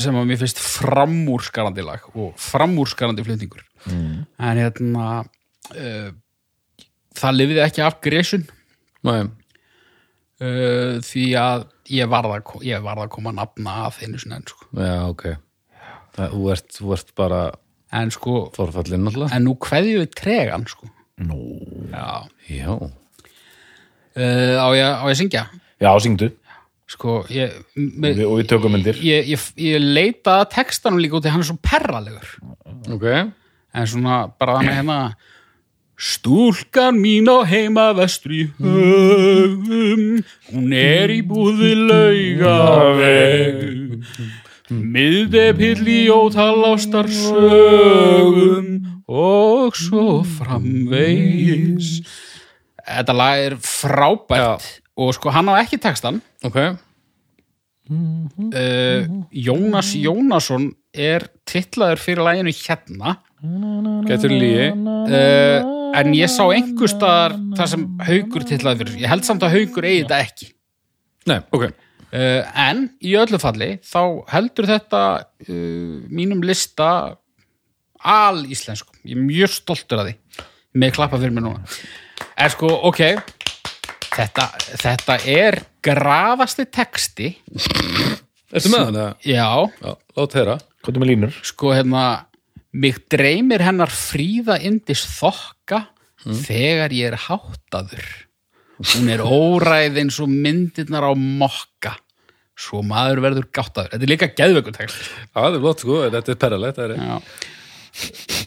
sem 0.00 0.16
að 0.16 0.26
mér 0.30 0.40
finnst 0.40 0.62
framúrskarandi 0.62 1.84
lag 1.86 2.06
og 2.14 2.32
framúrskarandi 2.40 3.26
flutningur. 3.26 3.62
Mm. 3.88 4.24
en 4.38 4.58
hérna 4.60 5.04
uh, 5.24 6.08
það 7.16 7.36
lifiði 7.38 7.62
ekki 7.64 7.84
af 7.84 8.00
Nei, 9.00 9.22
uh, 10.44 10.98
því 11.04 11.26
að 11.40 11.62
ég 11.90 12.10
varð 12.12 12.34
að, 12.36 12.42
ko- 12.50 12.60
ég 12.64 12.82
varð 12.84 13.06
að 13.06 13.12
koma 13.14 13.32
að 13.32 13.38
nafna 13.40 13.76
að 13.86 14.02
einu 14.04 14.20
sinni 14.20 14.36
en 14.36 14.44
sko, 14.50 14.66
já, 14.76 14.96
ok. 15.08 15.24
Það, 16.16 16.34
þú, 16.34 16.42
ert, 16.52 16.68
þú 16.76 16.92
ert 16.96 17.12
bara 17.16 17.40
en 18.00 18.12
sko 18.14 18.34
forfallinn 18.54 19.08
alltaf 19.10 19.32
en 19.34 19.44
nú 19.46 19.54
kveðju 19.62 20.02
við 20.02 20.10
tregan 20.20 20.66
sko 20.70 20.90
nú. 21.26 21.40
Já, 21.92 22.26
já, 22.48 22.70
uh, 22.76 22.90
á, 24.60 24.66
ég, 24.76 24.84
á 24.84 25.04
ég 25.10 25.18
syngja? 25.20 25.46
Já, 25.80 25.90
syngdu, 26.02 26.30
sko, 26.90 27.20
ég, 27.32 27.56
með, 27.76 28.20
við, 28.20 28.24
og 28.28 28.38
við 28.40 28.46
tökum 28.52 28.74
myndir. 28.76 29.00
ég, 29.04 29.32
ég, 29.34 29.48
ég 29.60 29.80
leita 29.80 30.40
textanum 30.50 31.00
líka 31.02 31.18
út 31.20 31.28
í 31.28 31.32
hann 31.32 31.44
er 31.44 31.50
svo 31.50 31.58
perralegur. 31.62 32.28
Ok. 32.90 33.06
En 33.70 33.86
svona 33.86 34.24
bara 34.38 34.58
þannig 34.58 34.80
hérna 34.80 35.00
Stúlkan 36.00 36.96
mín 36.96 37.28
á 37.28 37.44
heima 37.44 37.92
vestri 37.92 38.48
höfum 38.56 40.24
hún 40.48 40.72
er 40.72 41.12
í 41.12 41.20
búði 41.20 41.74
laugaveg 41.76 43.60
Miðdepill 44.70 45.82
í 45.90 46.06
ótal 46.14 46.62
ástarsögum 46.70 48.66
og 49.10 49.74
svo 49.74 50.22
framvegis. 50.38 52.00
Þetta 52.86 53.14
lag 53.16 53.42
er 53.48 53.56
frábært 53.58 54.62
og 55.00 55.10
sko 55.16 55.30
hann 55.34 55.50
á 55.50 55.58
ekki 55.58 55.78
textan 55.82 56.20
ok, 56.46 56.58
uh, 57.90 59.02
Jónas 59.34 59.90
Jónasson 59.98 60.70
er 60.94 61.26
titlaður 61.48 61.98
fyrir 62.02 62.22
laginu 62.26 62.52
hérna. 62.54 63.16
Getur 64.06 64.30
lígi 64.34 64.70
uh, 64.70 65.58
en 65.98 66.14
ég 66.14 66.30
sá 66.30 66.44
einhver 66.46 66.90
staðar 66.90 67.34
það 67.58 67.70
sem 67.74 67.82
haugur 68.06 68.42
titlaður 68.46 68.86
fyrir. 68.86 69.02
Ég 69.02 69.10
held 69.10 69.24
samt 69.26 69.42
að 69.46 69.54
haugur 69.58 69.84
eigi 69.90 70.04
þetta 70.04 70.22
ekki. 70.26 70.46
Nei, 71.30 71.40
ok, 71.54 71.64
en 72.12 72.86
í 73.06 73.14
öllu 73.18 73.38
falli 73.38 73.76
þá 73.86 74.00
heldur 74.32 74.66
þetta 74.70 75.02
uh, 75.46 75.98
mínum 76.10 76.42
lista 76.42 77.16
al 78.00 78.42
íslensku 78.48 78.96
ég 79.04 79.14
er 79.16 79.22
mjög 79.22 79.52
stoltur 79.54 80.02
að 80.02 80.10
því. 80.10 80.14
Með 80.80 80.94
klappa 80.96 81.18
fyrir 81.20 81.34
mig 81.34 81.44
núna. 81.44 81.60
En 82.40 82.50
sko, 82.52 82.70
ok 82.88 83.00
þetta, 84.10 84.46
þetta 84.80 85.16
er 85.30 85.60
grafasti 85.84 86.66
texti. 86.70 87.30
Ertu 88.50 88.72
með 88.72 88.84
hann 88.88 88.98
eða? 88.98 89.12
já, 89.22 89.46
já, 89.78 89.92
lát 90.18 90.34
þeirra 90.34 90.56
Hvað 90.80 90.96
er 90.96 91.02
með 91.02 91.10
línur? 91.12 91.36
sko 91.46 91.70
hérna 91.76 92.04
mig 92.72 92.98
dreymir 93.12 93.62
hennar 93.62 93.90
fríða 93.94 94.56
indis 94.66 95.04
þokka 95.18 95.84
þegar 96.24 96.94
ég 96.94 97.12
er 97.12 97.18
háttaður 97.28 98.08
hún 98.80 99.10
er 99.12 99.22
óræð 99.24 100.00
eins 100.00 100.20
og 100.22 100.30
myndirnar 100.32 101.04
á 101.04 101.12
mokka. 101.14 101.96
Svo 102.60 102.82
maður 102.84 103.22
verður 103.24 103.46
gáttaður. 103.52 103.94
Þetta 103.94 104.04
er 104.04 104.12
líka 104.12 104.28
geðveikur 104.36 104.76
text 104.76 105.00
já, 105.00 105.38
það 105.38 105.54
er 105.54 105.62
flott 105.64 105.84
sko, 105.84 106.02
þetta 106.12 106.34
er 106.34 106.40
perralegt 106.44 106.84
er 106.84 106.96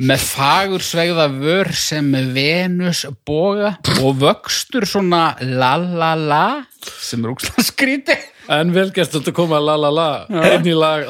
með 0.03 0.21
fagur 0.23 0.83
svegða 0.83 1.25
vör 1.29 1.69
sem 1.75 2.07
Venus 2.33 3.03
boga 3.27 3.75
og 3.99 4.21
vöxtur 4.21 4.87
svona 4.87 5.33
la 5.43 5.75
la 5.77 6.13
la 6.15 6.45
sem 6.79 7.23
er 7.23 7.33
úkslega 7.33 7.65
skríti 7.67 8.15
en 8.51 8.71
vel 8.75 8.89
gert 8.95 9.13
að 9.19 9.29
koma 9.35 9.59
la 9.61 9.75
la 9.79 9.91
la 9.93 10.07
einn 10.47 10.65
í 10.67 10.73
lag 10.75 11.05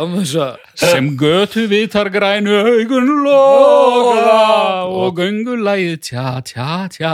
sem 0.75 1.13
götu 1.19 1.67
vitar 1.71 2.09
grænu 2.13 2.57
augun 2.65 3.13
loga 3.27 4.41
og 4.89 5.15
göngulæði 5.21 5.95
tja 6.09 6.41
tja 6.45 6.87
tja. 6.91 7.13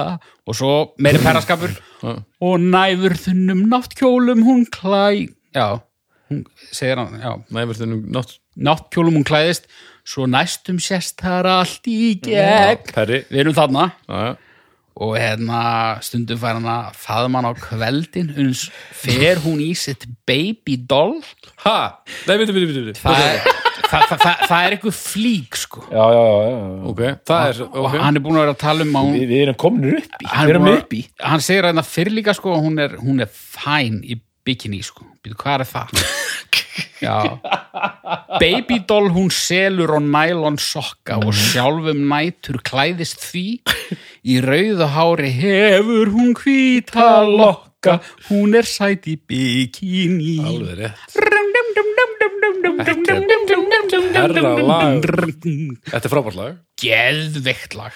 Og 0.49 0.57
svo 0.57 0.73
meiri 0.97 1.21
perraskapur 1.21 1.75
og 2.03 2.65
næfur 2.65 3.15
þunnum 3.25 3.65
náttkjólum 3.71 4.43
hún 4.47 4.65
klæ 4.71 5.29
já, 5.55 5.81
hún 6.29 6.43
segir 6.71 7.01
hann 7.01 7.19
já, 7.19 7.31
næfurþunum 7.53 8.05
nátt 8.15 8.37
náttkjólum 8.59 9.19
hún 9.19 9.27
klæðist 9.27 9.69
svo 10.09 10.27
næstum 10.29 10.79
sést 10.81 11.19
þar 11.21 11.47
allt 11.59 11.89
í 11.89 12.15
gegn. 12.23 12.93
Perri 12.95 13.23
við 13.29 13.43
erum 13.43 13.57
þarna. 13.57 13.89
Já, 14.09 14.21
já. 14.29 14.37
og 14.99 15.13
hérna 15.15 15.59
stundum 16.03 16.39
fær 16.41 16.57
hann 16.57 16.67
að 16.67 16.97
faðma 16.99 17.39
hann 17.39 17.47
á 17.47 17.53
kveldin 17.55 18.33
fer 18.99 19.39
hún 19.45 19.61
í 19.63 19.69
sitt 19.77 20.03
baby 20.27 20.75
doll. 20.89 21.21
Ha, 21.63 21.77
nei, 22.27 22.35
viti, 22.41 22.55
viti, 22.55 22.83
viti 22.89 22.99
það 22.99 23.23
er, 23.29 23.61
það, 23.89 24.05
það, 24.09 24.21
það, 24.23 24.43
það 24.49 24.65
er 24.67 24.75
eitthvað 24.77 24.97
flík 24.99 25.59
sko. 25.59 25.83
Já, 25.89 26.05
já, 26.15 26.23
já, 26.29 26.39
já. 26.49 26.61
ok, 26.93 27.01
það 27.31 27.49
er, 27.49 27.61
og 27.69 27.83
ok. 27.85 27.97
hann 28.05 28.19
er 28.19 28.25
búin 28.25 28.37
að 28.39 28.43
vera 28.45 28.55
að 28.55 28.61
tala 28.63 28.87
um 28.87 28.95
hún, 28.99 29.13
Við, 29.17 29.27
við 29.33 29.43
erum 29.47 29.59
komin 29.65 29.99
upp 29.99 30.23
í 30.25 30.31
hann, 30.33 30.55
að- 30.59 30.73
upp 30.77 30.93
í. 30.97 31.03
hann 31.31 31.45
segir 31.45 31.69
að 31.71 31.83
fyrir 31.89 32.15
líka 32.19 32.35
sko 32.37 32.57
hún 32.61 32.79
er, 32.85 32.97
hún 33.01 33.21
er 33.25 33.31
fæn 33.33 34.01
í 34.05 34.19
bikini 34.49 34.79
sko, 34.85 35.05
býtu 35.23 35.37
hvað 35.41 35.65
er 35.65 35.69
það? 35.73 35.87
Já. 36.99 37.15
Baby 38.39 38.81
doll 38.87 39.07
hún 39.15 39.29
selur 39.31 39.93
og 39.95 40.03
nælon 40.03 40.57
sokka 40.59 41.15
og 41.23 41.31
sjálfum 41.35 42.01
nætur 42.11 42.59
klæðist 42.67 43.21
því. 43.23 43.43
Í 44.27 44.39
rauðu 44.43 44.87
hári 44.95 45.29
hefur 45.31 46.11
hún 46.11 46.33
hvíta 46.35 47.21
lokka. 47.27 47.99
hún 48.27 48.55
er 48.59 48.67
sæt 48.67 49.07
í 49.07 49.15
bikini. 49.15 50.37
Alveg 50.43 50.81
rétt 50.81 51.19
herra 52.77 54.53
lag 54.59 55.03
þetta 55.05 56.05
er 56.05 56.13
frábært 56.13 56.37
lag 56.37 56.61
geðveikt 56.81 57.75
lag 57.79 57.95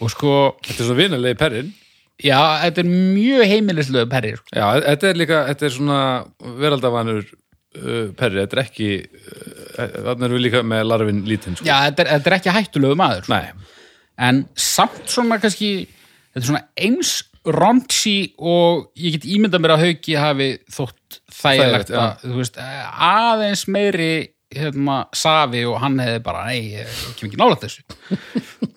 og 0.00 0.12
sko, 0.12 0.34
þetta 0.64 0.82
er 0.82 0.88
svo 0.88 0.96
vinalegi 0.98 1.38
perrin 1.40 1.70
já, 2.20 2.40
þetta 2.64 2.82
er 2.82 2.90
mjög 2.90 3.44
heimilislegu 3.52 4.10
perri 4.10 4.34
sko. 4.38 4.48
já, 4.56 4.66
þetta 4.86 5.10
er 5.10 5.20
líka, 5.20 5.40
þetta 5.50 5.66
er 5.66 5.74
svona 5.76 6.00
veraldavanur 6.60 7.22
uh, 7.24 8.06
perri, 8.18 8.42
þetta 8.42 8.58
er 8.58 8.62
ekki 8.64 8.90
uh, 9.00 9.96
þannig 10.10 10.26
erum 10.28 10.36
við 10.36 10.44
líka 10.46 10.64
með 10.74 10.84
larfin 10.88 11.24
lítinn 11.28 11.58
sko. 11.58 11.68
já, 11.68 11.76
þetta 11.88 12.06
er, 12.06 12.12
þetta 12.16 12.32
er 12.32 12.38
ekki 12.38 12.56
hættulegu 12.58 13.00
maður 13.00 13.26
sko. 13.26 13.38
nei, 13.38 13.80
en 14.30 14.44
samt 14.58 15.02
svona 15.12 15.40
kannski 15.42 15.72
þetta 15.88 16.42
er 16.42 16.48
svona 16.52 16.64
eins 16.88 17.16
raunchy 17.46 18.34
og 18.36 18.90
ég 19.00 19.16
get 19.16 19.28
ímyndað 19.28 19.62
mér 19.64 19.74
að 19.76 19.84
hauki 19.86 20.16
hafi 20.20 20.50
þótt 20.70 21.20
þægilegt 21.40 21.92
já. 21.94 22.00
að, 22.02 22.26
veist, 22.36 22.60
aðeins 22.60 23.64
meiri 23.72 24.12
hérna, 24.50 25.04
safi 25.16 25.62
og 25.68 25.78
hann 25.80 26.00
hefði 26.02 26.22
bara 26.26 26.44
nei, 26.50 26.74
ég 26.74 27.00
kem 27.18 27.30
ekki 27.30 27.40
nálægt 27.40 27.66
þessu. 27.68 27.86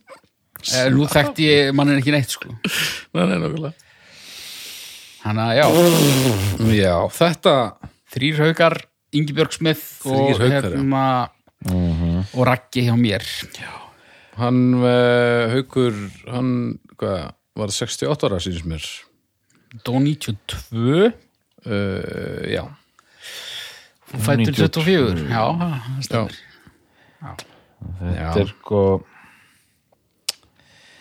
Eh, 0.63 0.85
nú 0.95 1.03
þekkti 1.11 1.43
ég 1.43 1.69
mannin 1.75 1.97
ekki 1.99 2.13
neitt 2.13 2.31
sko. 2.31 2.53
Nei, 3.17 3.33
nei, 3.35 3.73
þannig 5.19 5.43
að 5.43 5.57
já, 5.57 5.65
já, 6.77 6.93
þetta 7.17 7.55
þrýr 8.13 8.39
haukar 8.45 8.77
Ingibjörg 9.11 9.57
Smith 9.57 10.07
og, 10.07 10.31
Þrír 10.37 10.39
haukar, 10.39 10.69
já. 10.69 10.77
hérna, 10.77 11.03
og 12.31 12.47
Raggi 12.47 12.85
hjá 12.87 12.95
mér. 12.95 13.27
Hann 14.39 14.61
uh, 14.79 15.51
haukur 15.51 15.99
hann, 16.31 16.53
hvað, 16.95 17.35
var 17.55 17.73
68 17.73 18.27
ára 18.27 18.39
síns 18.41 18.63
mér? 18.65 18.85
Dó 19.85 19.97
92 19.99 21.11
uh, 21.65 22.43
já, 22.49 22.63
fættur 24.13 24.53
24 24.53 25.25
já, 25.29 25.43
það 25.59 25.73
já, 25.73 26.01
stefnir 26.07 26.41
Þetta 27.83 28.39
er 28.39 28.51
sko 28.51 28.81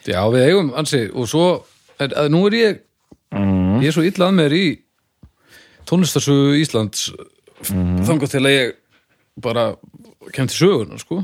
já, 0.06 0.20
við 0.34 0.46
eigum 0.48 0.72
ansi, 0.78 1.04
og 1.14 1.28
svo, 1.30 1.44
er, 1.98 2.10
að, 2.10 2.30
nú 2.34 2.42
er 2.48 2.56
ég 2.58 2.80
ég 3.32 3.88
er 3.88 3.94
svo 3.94 4.04
illa 4.06 4.28
að 4.28 4.38
mér 4.40 4.56
í 4.56 4.64
tónlistarsögu 5.88 6.56
Íslands 6.60 7.10
þangað 7.68 8.34
til 8.34 8.42
að 8.42 8.56
ég 8.56 8.74
bara 9.42 9.70
kem 10.34 10.48
til 10.50 10.58
sögunar, 10.58 11.00
sko 11.00 11.22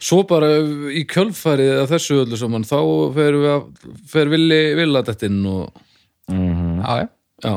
svo 0.00 0.22
bara 0.28 0.48
í 0.96 1.02
kjölfærið 1.08 1.72
að 1.82 1.90
þessu 1.94 2.20
öllu 2.22 2.38
saman, 2.40 2.66
þá 2.68 2.78
fer 3.16 3.36
við 3.36 3.50
að 3.54 3.88
fer 4.10 4.30
villi 4.32 4.60
villadettinn 4.78 5.40
og 5.50 5.82
já, 6.30 7.02
já. 7.02 7.08
Já, 7.40 7.52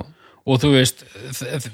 og 0.48 0.60
þú 0.64 0.74
veist, 0.78 1.06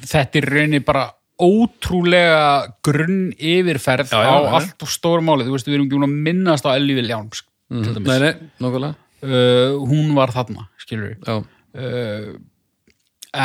þetta 0.09 0.41
er 0.41 0.47
raunni 0.49 0.81
bara 0.85 1.07
ótrúlega 1.39 2.73
grunn 2.83 3.29
yfirferð 3.37 4.11
Já, 4.11 4.19
já, 4.25 4.29
á 4.29 4.37
já. 4.43 4.49
allt 4.59 4.83
og 4.83 4.91
stóra 4.91 5.23
máli, 5.23 5.45
þú 5.47 5.55
veist, 5.55 5.69
við 5.69 5.77
erum 5.77 5.87
ekki 5.87 5.95
búin 5.95 6.07
að 6.09 6.17
minnast 6.27 6.67
á 6.67 6.75
Elli 6.75 6.97
Viljáns 6.97 7.45
til 7.69 7.83
nei, 7.85 7.93
dæmis, 7.95 8.23
nei, 8.25 8.49
nokkulega 8.59 8.95
uh, 9.23 9.77
hún 9.89 10.09
var 10.17 10.33
þarna 10.35 10.65
skilur 10.81 11.13
við, 11.13 11.29
já, 11.29 11.37
uh, 11.79 12.33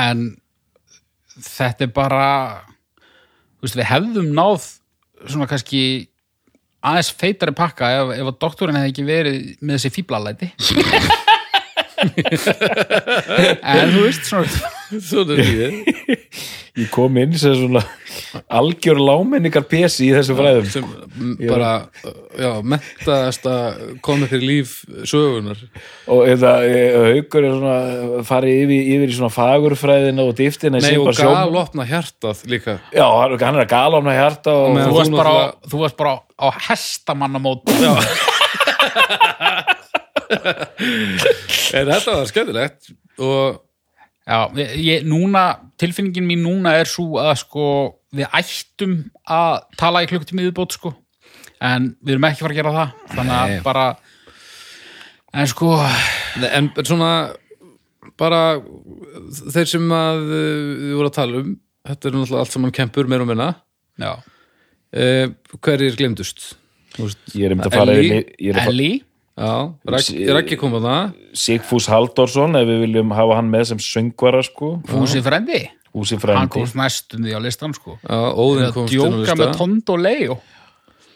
en 0.00 0.24
þetta 1.44 1.86
er 1.86 1.92
bara 1.94 2.26
þú 3.60 3.68
veist, 3.68 3.78
við 3.78 3.90
hefðum 3.92 4.32
náð 4.34 4.66
svona 5.28 5.48
kannski 5.50 5.84
aðeins 6.84 7.12
feitari 7.16 7.54
pakka 7.56 7.90
ef, 8.00 8.12
ef 8.18 8.30
að 8.30 8.40
doktorinn 8.44 8.78
hefði 8.80 8.92
ekki 8.92 9.06
verið 9.08 9.38
með 9.60 9.78
þessi 9.78 9.94
fíblalæti. 9.98 10.50
En 12.04 13.94
þú 13.94 14.02
veist 14.04 14.26
svona 14.28 14.48
svona 15.00 15.38
er 15.40 15.78
ég 16.74 16.88
kom 16.90 17.14
inn 17.22 17.34
sem 17.38 17.54
svona 17.54 17.80
algjör 18.50 18.98
lámenningar 18.98 19.62
pesi 19.70 20.08
í 20.08 20.14
þessu 20.16 20.34
fræðum. 20.34 20.66
sem 20.72 20.86
bara, 21.46 21.68
já, 22.40 22.50
mentaðast 22.66 23.46
að 23.46 23.92
koma 24.02 24.26
fyrir 24.30 24.42
líf 24.48 24.72
sögunar 25.06 25.60
og 26.10 26.24
þetta, 26.26 26.52
eh, 26.66 26.96
haukur 27.14 27.46
er 27.46 27.54
svona 27.54 28.24
farið 28.26 28.58
yfir, 28.64 28.90
yfir 28.96 29.12
í 29.12 29.18
svona 29.20 29.32
fagurfræðina 29.36 30.26
og 30.26 30.34
dýftina 30.40 30.82
Nei, 30.82 30.96
og 30.98 31.14
galopna 31.14 31.86
hjartað 31.86 32.42
líka. 32.50 32.78
Já, 32.90 33.06
hann 33.06 33.38
er 33.38 33.64
að 33.64 33.70
galopna 33.70 34.16
hjarta 34.18 34.50
og, 34.64 34.74
þú 34.82 34.98
varst 34.98 35.14
bara, 35.14 35.34
náttúrulega- 35.38 35.70
þú 35.70 35.84
varst 35.84 35.96
bara 36.02 36.14
á 36.42 36.46
hestamannamót. 36.68 37.62
En 41.74 41.88
þetta 41.88 42.14
var 42.18 42.26
skemmtilegt 42.30 42.90
og 43.22 43.60
Já, 44.24 44.38
ég, 44.56 45.04
núna, 45.04 45.44
tilfinningin 45.80 46.24
mín 46.24 46.44
núna 46.46 46.72
er 46.80 46.88
svo 46.88 47.18
að 47.20 47.34
sko 47.42 47.64
við 48.14 48.30
ættum 48.32 48.94
að 49.28 49.56
tala 49.76 50.00
í 50.04 50.08
klukkutími 50.08 50.46
viðbót 50.46 50.78
sko, 50.78 50.94
en 51.60 51.90
við 52.00 52.16
erum 52.16 52.26
ekki 52.30 52.44
fara 52.44 52.54
að 52.54 52.60
gera 52.62 52.74
það, 52.78 52.94
þannig 53.12 53.34
að 53.36 53.52
Nei. 53.52 53.58
bara 53.66 53.86
en 55.34 55.50
sko 55.50 55.70
en 56.54 56.70
svona 56.80 57.10
bara 58.20 58.40
þeir 59.54 59.70
sem 59.74 59.94
að 59.96 60.20
uh, 60.24 60.40
við 60.86 60.96
vorum 60.96 61.10
að 61.10 61.16
tala 61.18 61.40
um 61.42 61.54
þetta 61.84 62.08
er 62.08 62.16
náttúrulega 62.16 62.42
allt 62.44 62.54
saman 62.54 62.74
kempur 62.74 63.08
meir 63.10 63.24
og 63.24 63.28
minna. 63.28 63.48
uh, 64.94 65.26
hverjir 65.60 65.98
glemdust 66.00 66.54
Ég 67.34 67.48
er 67.48 67.56
um 67.56 67.64
að 67.64 67.74
fara 67.74 67.96
Ellie, 68.70 69.02
Raggi 69.34 70.58
kom 70.60 70.76
að 70.78 70.84
það 70.86 71.14
Sigfús 71.44 71.88
Halldórsson 71.90 72.54
ef 72.60 72.68
við 72.68 72.84
viljum 72.86 73.14
hafa 73.16 73.40
hann 73.40 73.48
með 73.50 73.72
sem 73.72 73.80
söngvara 73.82 74.44
sko, 74.46 74.76
Fúsi 74.86 75.22
Frendi? 75.24 75.64
Húsi 75.94 76.16
hann 76.16 76.24
frendi 76.24 76.50
komst 76.50 76.74
næstum 76.78 77.22
því 77.22 77.36
á 77.38 77.40
listan 77.42 77.74
sko. 77.76 77.94
Já, 78.02 78.18
Óðinn 78.34 78.66
að 78.66 78.74
komst 78.74 78.94
inn 78.94 78.98
á 78.98 79.06
djóka 79.06 79.20
lista 79.20 79.36
með 79.38 79.52
Tond 79.60 79.92
og 79.94 80.00
Leo. 80.02 80.36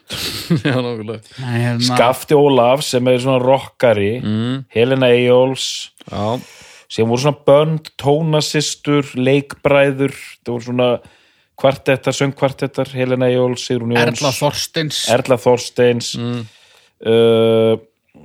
Já, 0.64 0.76
nákvæmlega. 0.78 1.18
Hérna, 1.42 1.84
Skafti 1.84 2.36
Ólaf 2.38 2.84
sem 2.86 3.10
er 3.10 3.18
svona 3.20 3.42
rockari. 3.42 4.12
Mm, 4.22 4.62
Helena 4.72 5.10
Eyjóls 5.12 5.66
já, 6.06 6.38
sem 6.88 7.10
voru 7.10 7.20
svona 7.20 7.42
bönd, 7.44 7.90
tónasistur 8.00 9.10
leikbræður. 9.18 10.14
Það 10.40 10.54
voru 10.54 10.66
svona 10.70 10.88
kvartettar, 11.58 12.16
söngkvartettar. 12.16 12.94
Helena 12.96 13.28
Eyjóls, 13.28 13.66
Sigrún 13.66 13.92
Jóns. 13.92 14.06
Erla 14.06 14.32
Þorsteins. 14.38 15.02
Erla 15.12 15.40
Þorsteins. 15.42 16.14
Mm, 16.22 16.40
uh, 17.02 17.74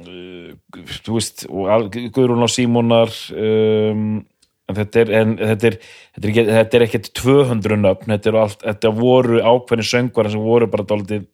þú 0.04 1.18
veist 1.18 1.46
Guðrún 1.50 2.46
á 2.46 2.50
Símonar 2.52 3.12
um, 3.34 4.22
en 4.70 4.78
þetta 4.80 5.04
er 5.04 5.12
en 5.20 5.36
þetta 5.42 5.70
er, 5.70 5.78
þetta 6.16 6.28
er, 6.28 6.32
ekki, 6.32 6.46
þetta 6.50 6.80
er 6.80 6.86
ekkert 6.88 7.12
200 7.20 7.80
nöfn, 7.84 8.14
þetta, 8.16 8.32
er 8.32 8.40
allt, 8.44 8.64
þetta 8.64 8.94
voru 8.98 9.42
ákveðni 9.44 9.88
söngvar 9.90 10.32
sem 10.32 10.44
voru 10.44 10.70
bara 10.72 10.88
dálítið 10.88 11.28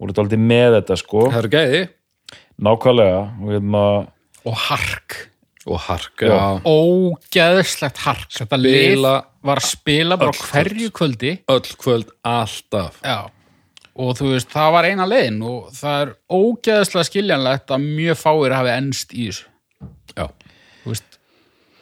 voru 0.00 0.16
dálítið 0.16 0.44
með 0.50 0.76
þetta 0.78 1.00
sko. 1.00 1.26
Það 1.30 1.42
eru 1.42 1.52
gæði. 1.56 1.82
Nákvæmlega 2.60 3.20
og 3.24 3.50
hérna 3.54 3.82
og 4.44 4.62
Hark. 4.68 5.18
Og 5.68 5.76
hark, 5.76 6.22
Já. 6.24 6.56
ógeðslegt 6.64 7.98
Hark. 8.00 8.30
Þetta 8.32 8.56
lið 8.56 9.02
var 9.04 9.60
að 9.60 9.66
spila 9.68 10.16
bara 10.16 10.32
öll 10.32 10.46
hverju 10.48 10.88
kvöldi. 10.96 11.34
Öll 11.52 11.74
kvöld 11.76 12.14
alltaf. 12.24 12.96
Já 13.04 13.28
og 14.00 14.16
þú 14.18 14.32
veist, 14.34 14.50
það 14.52 14.74
var 14.76 14.88
eina 14.88 15.06
leiðin 15.08 15.40
og 15.46 15.70
það 15.76 16.02
er 16.04 16.12
ógeðslega 16.40 17.08
skiljanlegt 17.10 17.72
að 17.74 17.86
mjög 17.86 18.20
fáir 18.20 18.56
hafi 18.56 18.74
ennst 18.74 19.14
í 19.14 19.28
þessu. 19.28 19.48
Já, 20.16 20.26
veist 20.86 21.18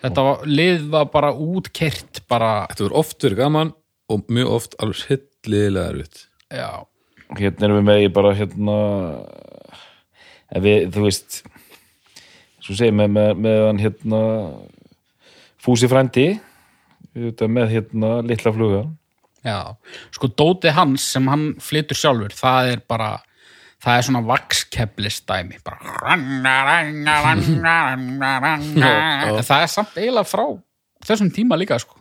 þetta 0.02 0.24
var, 0.26 0.46
lið 0.46 0.86
var 0.92 1.10
bara 1.12 1.32
útkert 1.32 2.22
bara, 2.30 2.52
þetta 2.70 2.86
verður 2.86 2.98
oft 3.02 3.24
verið 3.24 3.42
gaman 3.42 3.74
og 4.08 4.32
mjög 4.32 4.54
oft 4.56 4.76
alveg 4.82 5.04
hillilega 5.44 5.92
erfitt. 5.92 6.24
Já, 6.48 6.70
hérna 7.38 7.68
erum 7.68 7.80
við 7.80 7.88
með 7.90 8.04
í 8.04 8.10
bara 8.18 8.34
hérna 8.38 8.76
ef 10.48 10.64
við, 10.64 10.88
þú 10.94 11.04
veist 11.04 11.40
svo 12.64 12.76
segir 12.76 12.96
með, 12.96 13.14
með, 13.16 13.32
með 13.46 13.64
hann 13.66 13.82
hérna 13.82 14.22
Fúsi 15.58 15.88
frændi 15.90 16.28
auðvitað 17.16 17.50
með 17.50 17.72
hérna 17.72 18.10
litla 18.22 18.52
flugan 18.54 18.92
já. 19.44 19.58
Sko 20.14 20.28
Dóti 20.34 20.72
Hans 20.74 21.04
sem 21.12 21.26
hann 21.30 21.54
flytur 21.62 21.96
sjálfur 21.98 22.34
það 22.36 22.72
er 22.72 22.82
bara 22.88 23.10
það 23.78 23.98
er 23.98 24.06
svona 24.08 24.24
vakskeplis 24.26 25.20
dæmi 25.28 25.60
bara 25.66 26.16
það 29.46 29.62
er 29.62 29.70
samt 29.70 29.94
eiginlega 30.00 30.26
frá 30.26 30.44
þessum 31.06 31.30
tíma 31.34 31.58
líka 31.60 31.78
sko. 31.82 31.94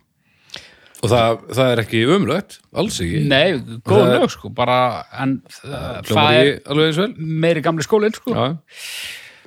Og 0.97 1.11
það, 1.11 1.35
það 1.53 1.71
er 1.71 1.79
ekki 1.83 1.99
umlögt, 2.09 2.55
alls 2.73 2.95
ekki. 3.03 3.19
Nei, 3.29 3.59
góð 3.85 3.99
er- 4.01 4.15
lög 4.17 4.31
sko 4.33 4.49
bara, 4.49 4.77
en 5.21 5.35
það 5.53 5.75
er 5.77 5.99
ekki 6.01 6.53
alveg 6.73 6.87
eins 6.87 6.97
vel. 7.03 7.11
meiri 7.45 7.61
gamli 7.61 7.85
skólinn 7.85 8.15
sko. 8.17 8.33
Já, 8.33 8.47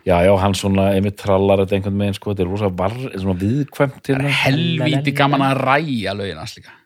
já, 0.07 0.17
já, 0.29 0.31
hann 0.39 0.55
svona 0.55 0.93
einmitt 0.95 1.19
trallar 1.19 1.65
þetta 1.65 1.81
einhvern 1.81 1.99
veginn 2.05 2.15
sko, 2.21 2.31
þetta 2.31 2.47
er 2.47 2.53
rosa 2.53 2.71
var, 2.71 2.95
svona 3.17 3.35
viðkvæmt 3.43 4.13
hérna. 4.13 4.31
helvíti 4.45 5.17
gaman 5.19 5.43
að 5.51 5.59
ræja 5.65 6.15
lögin 6.15 6.39
hans 6.39 6.55
líka 6.55 6.77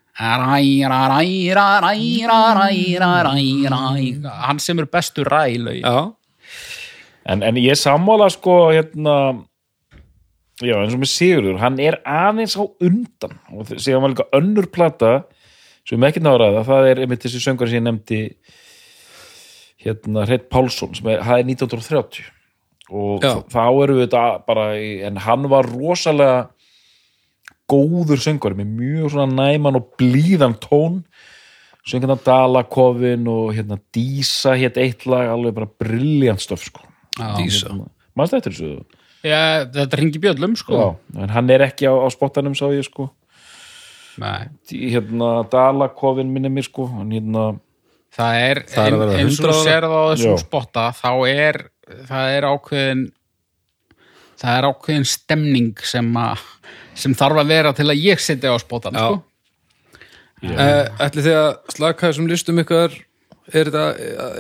hann 4.47 4.62
sem 4.62 4.78
er 4.78 4.91
bestu 4.91 5.24
ræ 5.27 5.49
lögin 5.59 5.82
já, 5.82 6.12
en, 7.27 7.43
en 7.43 7.59
ég 7.59 7.78
sammála 7.78 8.31
sko 8.31 8.70
hérna 8.70 9.16
já, 10.62 10.77
eins 10.78 10.95
og 10.95 11.03
með 11.03 11.11
Sigurður, 11.11 11.59
hann 11.62 11.81
er 11.82 11.99
aðeins 12.07 12.55
á 12.55 12.62
undan 12.62 13.39
og 13.51 13.73
síðan 13.74 14.05
var 14.05 14.15
líka 14.15 14.28
önnur 14.39 14.70
plata 14.70 15.15
sem 15.85 16.07
ekki 16.07 16.23
náraða, 16.23 16.62
það 16.65 16.93
er 16.93 17.03
einmitt 17.05 17.27
þessi 17.27 17.43
söngar 17.43 17.69
sem 17.69 17.82
ég 17.82 17.89
nefndi 17.89 18.20
hérna 19.85 20.24
Hreit 20.28 20.47
Pálsson 20.49 20.95
sem 20.97 21.11
er, 21.11 21.20
er 21.20 21.43
1930 21.43 22.23
og 22.95 23.24
Já. 23.24 23.39
þá 23.51 23.65
erum 23.82 23.99
við 23.99 24.07
þetta 24.07 24.24
bara 24.47 24.66
en 25.09 25.19
hann 25.24 25.49
var 25.51 25.69
rosalega 25.69 26.53
góður 27.70 28.20
söngar 28.23 28.55
með 28.59 28.73
mjög 28.78 29.12
svona 29.15 29.32
næman 29.51 29.78
og 29.81 29.91
blíðan 30.01 30.57
tón. 30.62 31.03
Söngarna 31.85 32.16
Dalakofin 32.24 33.27
og 33.28 33.51
hérna 33.57 33.77
Dísa 33.93 34.55
hétt 34.57 34.78
eitt 34.81 35.05
lag, 35.11 35.28
alveg 35.35 35.55
bara 35.59 35.69
brilljant 35.81 36.41
stöf 36.41 36.62
sko. 36.70 36.85
Dísa. 37.36 37.73
Manstu 38.16 38.39
eftir 38.39 38.55
þessu? 38.57 39.01
Já, 39.24 39.65
þetta 39.73 39.99
ringi 40.01 40.20
bjöllum 40.20 40.55
sko. 40.61 40.78
Já, 40.81 41.20
en 41.24 41.32
hann 41.32 41.51
er 41.53 41.65
ekki 41.66 41.89
á, 41.89 41.93
á 41.93 42.09
spottanum 42.12 42.57
sá 42.57 42.66
ég 42.73 42.85
sko. 42.89 43.11
Nei. 44.20 44.47
Í, 44.70 44.89
hérna 44.95 45.43
Dalakofin 45.51 46.28
minni 46.32 46.49
mér 46.53 46.69
sko 46.69 46.86
hann 46.93 47.11
hérna 47.12 47.47
það 48.15 48.41
er, 48.47 48.61
Það 48.70 48.86
er 48.86 48.95
að 48.95 49.15
eins 49.19 49.39
og 49.41 49.45
100 49.45 49.45
þú 49.45 49.51
ára. 49.51 49.65
serð 49.66 49.91
á 49.91 50.03
þessum 50.12 50.36
spotta 50.45 50.85
þá 51.01 51.09
er 51.32 51.59
það 52.09 52.35
er 52.36 52.47
ákveðin 52.53 53.03
það 54.40 54.59
er 54.59 54.69
ákveðin 54.70 55.06
stemning 55.09 55.73
sem 55.85 56.11
að 56.16 56.39
sem 56.94 57.15
þarf 57.19 57.40
að 57.43 57.48
vera 57.51 57.73
til 57.74 57.89
að 57.90 58.02
ég 58.05 58.20
setja 58.23 58.52
á 58.55 58.56
spottan 58.62 58.94
Já. 58.94 59.06
sko. 59.09 59.23
Uh, 60.44 60.85
ætli 61.01 61.23
þið 61.24 61.36
að 61.40 61.51
slaka 61.73 62.09
þessum 62.11 62.27
listum 62.28 62.59
ykkar 62.61 62.93
er 63.55 63.69
þetta, 63.70 63.85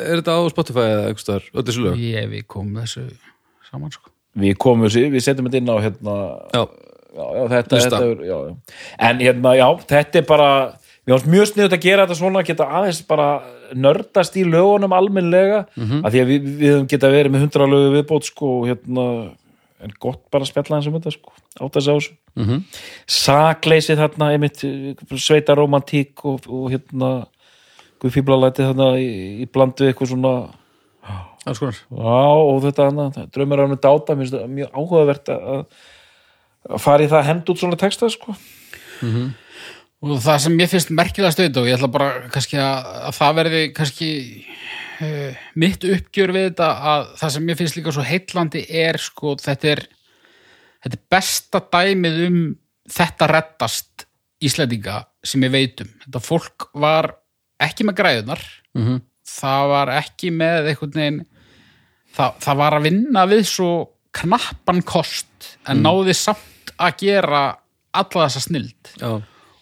er 0.04 0.18
þetta 0.20 0.34
á 0.36 0.40
Spotify 0.52 0.84
eða 0.84 1.04
eitthvað 1.08 1.28
þar, 1.30 1.46
öll 1.54 1.64
þessu 1.68 1.84
lög? 1.86 2.02
ég 2.04 2.26
við 2.32 2.42
komum 2.54 2.80
þessu 2.82 3.04
saman 3.70 3.92
sko. 3.94 4.10
við 4.44 4.56
komum 4.60 4.84
þessu, 4.86 5.04
við 5.14 5.24
setjum 5.24 5.48
þetta 5.48 5.60
inn 5.62 5.72
á 5.72 5.76
hérna, 5.84 6.16
Já, 6.52 6.62
já, 7.14 7.24
já, 7.24 7.42
þetta, 7.54 7.80
þetta 7.86 8.00
er, 8.10 8.24
já, 8.28 8.36
já. 8.50 8.80
en 9.08 9.22
hérna, 9.24 9.54
já, 9.56 9.66
þetta 9.94 10.20
er 10.20 10.26
bara 10.28 10.50
mjög 11.08 11.48
sniðut 11.52 11.76
að 11.78 11.84
gera 11.86 12.04
þetta 12.06 12.18
svona 12.20 12.42
geta 12.48 12.68
aðeins 12.80 13.00
bara 13.08 13.28
nördast 13.76 14.36
í 14.40 14.44
lögunum 14.44 14.92
almennlega, 14.96 15.64
Mhm. 15.76 16.04
af 16.04 16.12
því 16.12 16.20
að 16.24 16.30
við, 16.34 16.50
við 16.60 16.86
geta 16.92 17.10
verið 17.12 17.32
með 17.32 17.46
hundra 17.46 17.66
lögu 17.72 17.94
viðbót 17.96 18.28
sko, 18.28 18.52
og 18.60 18.68
hérna, 18.68 19.06
en 19.84 19.94
gott 20.00 20.22
bara 20.32 20.46
að 20.46 20.50
spjalla 20.50 20.78
eins 20.78 20.88
um 20.88 20.96
þetta 20.96 21.14
sko, 21.14 21.32
átt 21.60 21.78
að 21.78 21.88
þessu. 21.90 22.16
Mhm. 22.40 22.64
sakleysið 23.06 24.02
þarna 24.02 24.32
einmitt, 24.34 24.64
sveita 25.22 25.56
romantík 25.58 26.24
og, 26.24 26.48
og 26.48 26.70
hérna 26.72 27.10
guðfíblalæti 28.02 28.66
þarna 28.66 28.94
í, 28.98 29.10
í 29.44 29.46
blandu 29.46 29.86
eitthvað 29.88 30.14
svona 30.14 30.34
alls 31.44 31.60
konar. 31.60 31.76
Já, 31.76 32.22
og 32.40 32.62
þetta 32.64 32.88
hana, 32.88 33.26
draumur 33.32 33.60
á 33.60 33.64
hennu 33.66 33.76
dáta, 33.76 34.16
mér 34.16 34.24
finnst 34.24 34.38
það 34.38 34.56
mjög 34.56 34.78
áhugavert 34.80 35.34
að 35.34 35.66
að 36.64 36.80
fara 36.80 37.04
í 37.04 37.08
það 37.10 37.18
að 37.20 37.28
henda 37.28 37.52
út 37.52 37.60
svona 37.60 37.80
texta, 37.80 38.08
sko. 38.12 38.34
Og 40.04 40.20
það 40.24 40.38
sem 40.44 40.58
ég 40.60 40.70
finnst 40.72 40.90
merkilega 40.94 41.32
stöð 41.34 41.60
og 41.62 41.68
ég 41.70 41.76
ætla 41.78 41.88
bara 41.94 42.08
kannski 42.32 42.58
að, 42.60 42.88
að 43.08 43.14
það 43.18 43.36
verði 43.38 43.60
kannski 43.76 44.08
uh, 45.00 45.42
mitt 45.62 45.86
uppgjör 45.88 46.32
við 46.36 46.48
þetta 46.50 46.68
að 46.92 47.06
það 47.22 47.34
sem 47.36 47.48
ég 47.52 47.60
finnst 47.60 47.78
líka 47.78 47.94
svo 47.96 48.04
heitlandi 48.08 48.64
er 48.84 48.98
sko 49.00 49.34
þetta 49.40 49.70
er 49.74 49.82
þetta 50.84 50.98
er 50.98 51.04
besta 51.16 51.62
dæmið 51.72 52.20
um 52.28 52.40
þetta 52.98 53.30
reddast 53.32 54.08
Íslendinga 54.44 54.98
sem 55.24 55.40
ég 55.46 55.52
veit 55.54 55.78
um. 55.80 55.88
Þetta 56.04 56.20
fólk 56.20 56.66
var 56.76 57.12
ekki 57.64 57.86
með 57.88 58.00
græðunar 58.02 58.42
Mhm. 58.74 58.96
það 59.24 59.68
var 59.70 59.90
ekki 59.94 60.30
með 60.34 60.66
einhvern 60.72 60.96
veginn 60.98 61.20
það, 62.16 62.32
það 62.44 62.56
var 62.60 62.74
að 62.76 62.82
vinna 62.88 63.22
við 63.30 63.44
svo 63.48 63.68
knappan 64.18 64.82
kost 64.86 65.48
en 65.70 65.80
náði 65.86 66.12
samt 66.18 66.72
að 66.76 66.96
gera 67.06 67.40
alla 67.94 68.26
þessa 68.26 68.42
snild. 68.48 68.90
Já, 68.98 69.12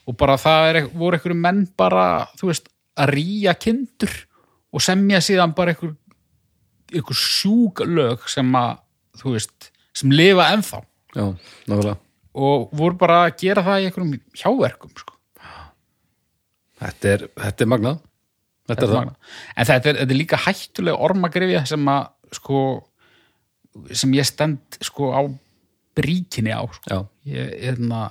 og 0.08 0.16
bara 0.18 0.36
það 0.40 0.68
er, 0.70 0.78
voru 0.92 1.18
einhverju 1.18 1.38
menn 1.38 1.64
bara, 1.78 2.06
þú 2.40 2.50
veist, 2.50 2.70
að 2.98 3.14
ríja 3.16 3.54
kindur 3.58 4.14
og 4.72 4.84
semja 4.84 5.20
síðan 5.24 5.54
bara 5.56 5.74
einhver, 5.74 5.94
einhver 6.92 7.18
sjúk 7.18 7.84
lög 7.88 8.28
sem 8.30 8.48
að, 8.58 8.78
þú 9.22 9.36
veist, 9.36 9.70
sem 9.96 10.12
lifa 10.12 10.50
ennþá 10.54 10.82
já, 11.16 11.26
og 12.32 12.70
voru 12.76 12.96
bara 13.00 13.24
að 13.26 13.34
gera 13.44 13.64
það 13.66 13.82
í 13.82 13.90
einhverjum 13.90 14.14
hjáverkum, 14.40 14.94
sko. 14.96 15.18
Þetta 16.82 17.12
er, 17.12 17.28
þetta 17.38 17.62
er 17.64 17.70
magnað 17.70 18.00
Þetta, 18.72 18.84
er 18.86 18.90
það 18.92 18.98
Magnað. 19.00 19.30
En 19.56 19.68
þetta 19.68 19.90
er, 19.90 19.98
þetta 20.00 20.14
er 20.14 20.18
líka 20.18 20.40
hættulega 20.44 21.06
ormagrifja 21.08 21.62
sem 21.68 21.88
að, 21.90 22.02
sko, 22.38 22.60
sem 24.02 24.14
ég 24.16 24.28
stend, 24.28 24.78
sko, 24.86 25.10
á 25.10 25.20
bríkinni 25.98 26.54
á, 26.54 26.62
sko. 26.76 27.02
Ég, 27.28 27.50
hérna, 27.66 28.04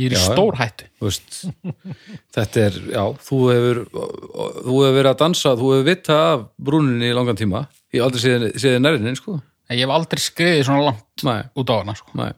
ég 0.00 0.08
er 0.08 0.14
í 0.16 0.20
stór 0.22 0.56
hættu. 0.56 0.86
Þetta 2.32 2.62
er, 2.66 2.76
já, 2.94 3.02
þú 3.26 3.38
hefur 3.52 3.80
þú 3.92 4.76
hefur 4.78 4.96
verið 4.96 5.10
að 5.12 5.18
dansa, 5.24 5.52
þú 5.58 5.72
hefur 5.74 5.88
vita 5.90 6.18
af 6.32 6.46
brúninni 6.56 7.10
í 7.10 7.16
langan 7.16 7.36
tíma 7.38 7.66
Ég 7.92 8.00
hef 8.00 8.06
aldrei 8.08 8.22
séð, 8.24 8.46
séð 8.62 8.78
nærinn, 8.80 9.16
sko 9.18 9.34
En 9.68 9.76
ég 9.78 9.84
hef 9.84 9.92
aldrei 9.92 10.22
skriðið 10.24 10.64
svona 10.68 10.86
langt 10.88 11.24
Nei, 11.28 11.42
út 11.60 11.72
á 11.72 11.74
hana, 11.82 11.94
sko. 11.98 12.14
nei 12.16 12.32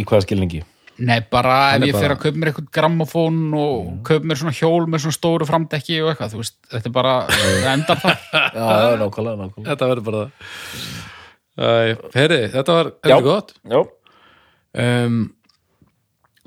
Í 0.00 0.04
hvaða 0.06 0.24
skilningi? 0.26 0.60
Nei, 1.00 1.20
bara 1.32 1.54
Hann 1.72 1.82
ef 1.86 1.92
ég 1.92 1.96
fer 1.96 2.08
bara- 2.10 2.16
að 2.18 2.22
kaupa 2.26 2.38
mér 2.42 2.50
eitthvað 2.50 2.66
grammofón 2.76 3.38
og 3.56 3.86
kaupa 4.04 4.26
mér 4.28 4.36
svona 4.42 4.52
hjól 4.58 4.84
með 4.90 5.04
svona 5.06 5.16
stóru 5.16 5.46
framdekki 5.48 5.96
og 6.04 6.10
eitthvað, 6.12 6.34
þú 6.34 6.40
veist, 6.42 6.56
þetta 6.74 6.90
er 6.90 6.94
bara 6.98 7.14
það 7.30 7.70
endar 7.72 8.02
það. 8.02 8.26
Já, 8.34 8.66
já, 8.66 8.98
nákvæmlega, 9.00 9.38
nákvæmlega 9.40 9.70
Þetta 9.70 9.88
verður 9.94 10.06
bara 10.10 10.24
það 10.26 10.98
Æ, 11.60 11.70
Heyri, 12.14 12.40
þetta 12.52 12.76
var 12.76 12.90
Já. 12.92 13.14
heldur 13.14 13.26
gott 13.30 13.54
Já, 13.64 13.80
um, 14.84 15.16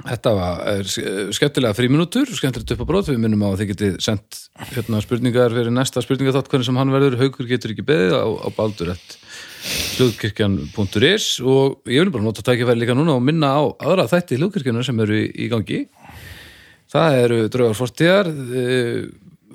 Þetta 0.03 0.31
var 0.35 0.87
skemmtilega 0.91 1.75
fríminútur, 1.77 2.27
skemmtilegt 2.35 2.73
upp 2.75 2.83
á 2.83 2.89
brot 2.89 3.07
við 3.07 3.21
minnum 3.23 3.45
á 3.47 3.53
að 3.53 3.61
þið 3.61 3.69
getið 3.69 3.93
sendt 4.03 4.39
hérna, 4.73 4.99
spurningar 5.03 5.55
fyrir 5.55 5.71
næsta 5.71 6.03
spurningaþátt 6.03 6.49
hvernig 6.51 6.67
sem 6.67 6.79
hann 6.79 6.91
verður. 6.91 7.15
Haukur 7.21 7.47
getur 7.47 7.71
ekki 7.71 7.85
beðið 7.87 8.15
á, 8.19 8.27
á 8.27 8.47
baldurett 8.57 9.15
hljóðkirkjan.is 9.95 11.27
og 11.47 11.87
ég 11.87 12.03
vil 12.03 12.11
bara 12.11 12.25
nota 12.25 12.43
tækifæri 12.43 12.83
líka 12.83 12.97
núna 12.97 13.15
og 13.15 13.23
minna 13.23 13.53
á 13.55 13.63
aðra 13.63 14.09
þætti 14.11 14.41
hljóðkirkjana 14.41 14.83
sem 14.83 14.99
eru 15.05 15.21
í, 15.21 15.27
í 15.45 15.47
gangi. 15.53 15.85
Það 16.91 17.19
eru 17.21 17.39
draugar 17.53 17.79
fortíðar 17.79 18.31
eh, 18.33 19.05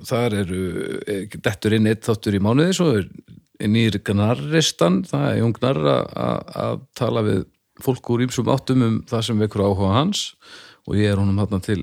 þar 0.08 0.38
eru 0.46 0.62
eh, 1.04 1.36
dettur 1.36 1.76
inn 1.76 1.90
eitt 1.90 2.08
þáttur 2.08 2.38
í 2.38 2.42
mánuði 2.42 2.78
svo 2.78 2.88
er 2.96 3.08
nýr 3.68 4.00
gnarristan 4.06 5.02
það 5.08 5.28
er 5.28 5.38
jungnar 5.42 5.80
að 5.92 6.82
tala 6.98 7.24
við 7.26 7.46
fólk 7.84 8.10
úr 8.14 8.24
ímsum 8.26 8.48
áttum 8.52 8.84
um 8.84 8.96
það 9.08 9.26
sem 9.28 9.44
vekur 9.44 9.66
áhuga 9.66 9.92
hans 9.96 10.32
og 10.88 10.96
ég 10.98 11.12
er 11.12 11.20
honum 11.20 11.38
hann 11.38 11.64
til 11.64 11.82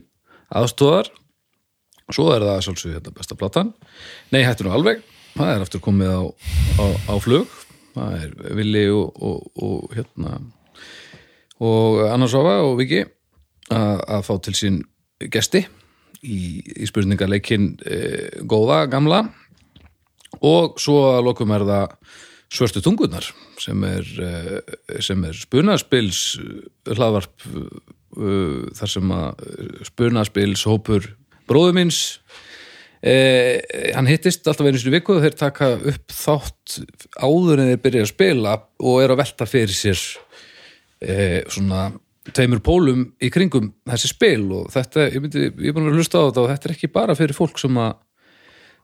aðstóðar 0.56 1.12
svo 2.14 2.30
er 2.34 2.46
það 2.46 2.64
sjálfsög 2.68 2.96
hérna 2.96 3.14
besta 3.16 3.38
platan. 3.38 3.72
Nei, 4.34 4.44
hættu 4.46 4.66
nú 4.66 4.74
alveg, 4.76 5.02
það 5.34 5.54
er 5.54 5.64
aftur 5.66 5.82
komið 5.86 6.12
á, 6.14 6.22
á, 6.78 6.86
á 7.10 7.16
flug. 7.22 7.50
Það 7.96 8.18
er 8.20 8.36
Vili 8.58 8.84
og, 8.92 9.24
og, 9.24 9.48
og 9.64 9.96
hérna 9.96 10.38
og 11.64 12.02
Annars 12.10 12.36
Sofa 12.36 12.58
og 12.68 12.76
Viki 12.82 13.06
að 13.72 14.26
fá 14.28 14.34
til 14.44 14.54
sín 14.58 14.82
gesti 15.32 15.64
í, 16.20 16.40
í 16.60 16.88
spurningarleikin 16.90 17.70
e, 17.88 18.00
góða, 18.44 18.84
gamla. 18.92 19.24
Og 20.44 20.76
svo 20.82 21.16
lokum 21.24 21.54
er 21.56 21.64
það 21.66 21.96
svörstu 22.56 22.82
tungurnar 22.84 23.27
sem 23.61 23.84
er, 23.88 24.07
eh, 24.23 24.99
er 24.99 25.38
spunaspils 25.38 26.22
hlaðvarp 26.88 27.45
eh, 27.52 28.65
þar 28.77 28.91
sem 28.91 29.15
að 29.15 29.45
spunaspils 29.90 30.65
hópur 30.69 31.10
bróðu 31.49 31.76
míns 31.77 31.99
eh, 33.06 33.60
hann 33.95 34.10
hittist 34.10 34.48
alltaf 34.48 34.68
einu 34.68 34.82
sinni 34.82 34.98
viku 34.98 35.18
og 35.18 35.26
þeir 35.26 35.38
taka 35.40 35.73
upp 35.77 36.15
þátt 36.15 36.80
áður 37.19 37.61
en 37.61 37.72
þeir 37.73 37.84
byrja 37.84 38.07
að 38.07 38.14
spila 38.14 38.56
og 38.82 39.03
er 39.03 39.14
að 39.14 39.22
velta 39.22 39.49
fyrir 39.49 39.76
sér 39.76 40.02
eh, 41.06 41.41
svona 41.52 41.90
tveimur 42.26 42.64
pólum 42.65 43.06
í 43.22 43.30
kringum 43.30 43.69
þessi 43.86 44.10
spil 44.10 44.48
og 44.57 44.69
þetta, 44.73 45.10
ég 45.14 45.22
myndi, 45.22 45.49
ég 45.52 45.69
er 45.69 45.76
búin 45.76 45.91
að 45.91 45.99
hlusta 45.99 46.23
á 46.23 46.27
þetta 46.27 46.45
og 46.45 46.52
þetta 46.53 46.69
er 46.69 46.76
ekki 46.76 46.94
bara 46.94 47.18
fyrir 47.18 47.38
fólk 47.38 47.61
sem 47.61 47.82
að 47.82 47.94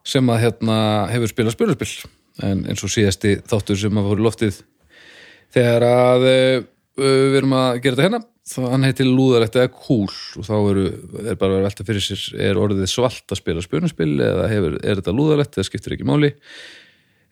sem 0.06 0.30
að 0.34 0.40
hérna 0.42 0.76
hefur 1.12 1.30
spilað 1.30 1.54
spilurspill 1.54 2.10
en 2.42 2.66
eins 2.70 2.82
og 2.84 2.92
síðasti 2.92 3.38
þáttur 3.48 3.80
sem 3.82 3.98
að 3.98 4.12
í 4.12 4.26
loftið 4.26 4.60
þegar 5.52 5.88
að 5.88 6.28
uh, 6.28 6.60
við 7.02 7.40
erum 7.40 7.56
að 7.58 7.80
gera 7.84 7.96
þetta 7.96 8.06
hérna 8.06 8.22
þá 8.42 8.62
hann 8.72 8.86
heitir 8.88 9.06
lúðalegt 9.08 9.56
eða 9.56 9.70
cool 9.76 10.08
og 10.10 10.46
þá 10.48 10.54
eru, 10.58 10.86
er 11.22 11.36
bara 11.38 11.54
að 11.54 11.60
að 11.60 11.66
velta 11.68 11.86
fyrir 11.86 12.04
sér 12.04 12.22
er 12.48 12.58
orðið 12.58 12.88
svalt 12.90 13.32
að 13.32 13.38
spila 13.38 13.64
spilurspill 13.64 14.14
eða 14.18 14.48
hefur, 14.50 14.78
er 14.82 14.98
þetta 14.98 15.14
lúðalegt 15.14 15.58
eða 15.58 15.68
skiptir 15.68 15.94
ekki 15.96 16.08
máli? 16.08 16.32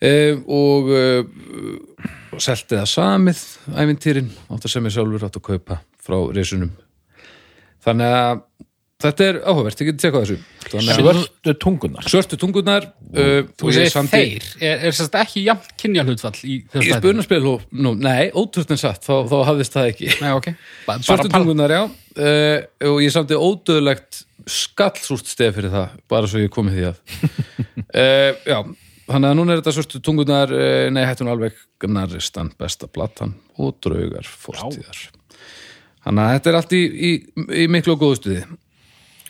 Um, 0.00 0.44
og 0.48 0.92
uh, 0.94 2.38
selt 2.40 2.70
eða 2.72 2.86
samið 2.88 3.42
ævintýrin 3.74 4.30
átt 4.48 4.64
að 4.64 4.72
semja 4.72 4.94
sjálfur 4.94 5.26
átt 5.26 5.36
að 5.36 5.48
kaupa 5.50 5.80
frá 6.00 6.16
reysunum 6.32 6.70
þannig 7.84 8.14
að 8.20 8.46
þetta 9.00 9.26
er 9.26 9.38
áhugavert, 9.44 9.80
ég 9.82 9.90
geti 9.90 10.04
tekað 10.04 10.24
þessu. 10.26 10.38
Svörtu 10.70 11.54
tungunar 11.62 12.06
svörtu 12.06 12.38
tungurnar 12.38 12.86
uh, 12.86 13.46
Þú 13.58 13.72
segir 13.74 14.10
þeir, 14.12 14.48
er, 14.60 14.84
er 14.88 14.96
sérst 14.96 15.16
ekki 15.18 15.44
jafnt 15.46 15.72
kynja 15.80 16.04
hlutfall 16.06 16.36
í 16.44 16.60
þessu 16.70 16.98
spunarspil 17.00 17.40
og, 17.50 17.64
nú, 17.74 17.94
nei, 17.98 18.28
ótrúst 18.36 18.70
en 18.70 18.80
satt 18.80 19.06
þá, 19.06 19.14
þá 19.30 19.36
hafðist 19.48 19.76
það 19.76 19.90
ekki. 19.94 20.10
Nei, 20.20 20.30
ok. 20.36 20.50
Ba 20.86 20.98
svörtu 21.04 21.32
tungurnar, 21.32 21.74
já. 21.74 21.82
Uh, 22.20 22.58
og 22.90 23.00
ég 23.04 23.14
samti 23.14 23.38
ódöðlegt 23.38 24.22
skallsúrt 24.50 25.28
stef 25.30 25.56
fyrir 25.58 25.72
það, 25.72 25.98
bara 26.10 26.30
svo 26.30 26.42
ég 26.42 26.52
komið 26.54 26.78
því 26.78 26.86
að. 26.92 27.02
Uh, 27.90 28.36
já, 28.46 28.60
þannig 29.10 29.32
að 29.32 29.32
núna 29.34 29.54
er 29.54 29.58
þetta 29.58 29.72
svörtu 29.74 29.98
tungurnar 30.06 30.52
uh, 30.54 30.84
nei, 30.94 31.00
hættun 31.08 31.30
alveg 31.32 31.56
gnarristan 31.82 32.52
besta 32.60 32.86
platan 32.86 33.32
og 33.58 33.80
draugar 33.82 34.28
fórstíðar 34.28 35.00
þannig 36.04 36.22
að 36.22 36.34
þetta 36.34 36.50
er 36.50 36.58
allt 36.60 36.74
í, 36.76 36.82
í, 36.86 37.10
í 37.64 37.66
miklu 37.72 37.96
og 37.96 38.04
góðu 38.04 38.20
stuði 38.20 38.42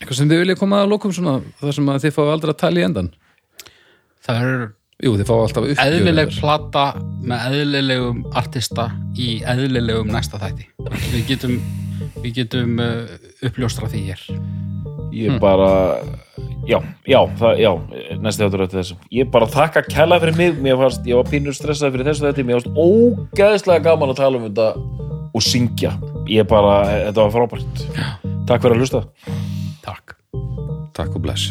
eitthvað 0.00 0.16
sem 0.18 0.30
þið 0.30 0.44
viljið 0.44 0.60
koma 0.60 0.82
að 0.82 0.92
lokum 0.94 1.12
svona 1.14 1.38
þar 1.60 1.76
sem 1.76 1.90
að 1.92 2.04
þið 2.06 2.14
fáið 2.16 2.34
aldrei 2.34 2.54
að 2.54 2.60
tala 2.64 2.80
í 2.80 2.86
endan 2.88 3.10
Það 4.24 4.40
er 4.44 4.64
jú, 5.00 5.12
þið 5.16 5.26
fáið 5.28 5.42
alltaf 5.44 5.66
uppgjöf 5.66 5.84
eðlileg 5.84 6.32
plata 6.36 6.86
með 7.30 7.44
eðlilegum 7.50 8.24
artista 8.36 8.88
í 9.16 9.28
eðlilegum 9.48 10.10
næsta 10.12 10.40
þætti. 10.40 10.66
Við 11.14 11.22
getum, 11.30 11.54
við 12.20 12.34
getum 12.42 12.82
uh, 12.84 13.14
uppljóstra 13.48 13.88
því 13.92 14.02
hér. 14.10 14.26
Ég 15.16 15.40
bara 15.42 15.70
Já, 16.68 16.76
já, 17.08 17.18
það, 17.40 17.54
já, 17.58 17.70
næsti 18.20 18.44
þáttur 18.44 18.62
eftir 18.66 18.78
þessum. 18.78 18.98
Ég 19.16 19.30
bara 19.32 19.46
þakka 19.50 19.82
kæla 19.88 20.18
fyrir 20.20 20.36
mig. 20.36 20.58
Mér 20.62 20.76
fannst, 20.78 21.06
ég 21.08 21.16
var 21.18 21.26
pínur 21.26 21.56
stressað 21.56 21.96
fyrir 21.96 22.10
þessu 22.10 22.26
þetta 22.26 22.44
Mér 22.46 22.60
fannst 22.60 22.76
ógeðslega 22.76 23.86
gaman 23.88 24.12
að 24.12 24.20
tala 24.20 24.38
um 24.38 24.44
þetta 24.46 24.68
og 25.34 25.46
syngja. 25.46 25.94
Ég 26.30 26.46
bara, 26.50 26.82
þetta 27.08 27.24
var 27.24 27.34
frábært. 27.34 27.82
Takk 28.46 28.66
fyrir 28.66 28.76
að 28.76 28.84
hlusta 28.84 29.02
Takk. 29.90 30.14
Takk 30.94 31.16
og 31.18 31.22
bless 31.24 31.50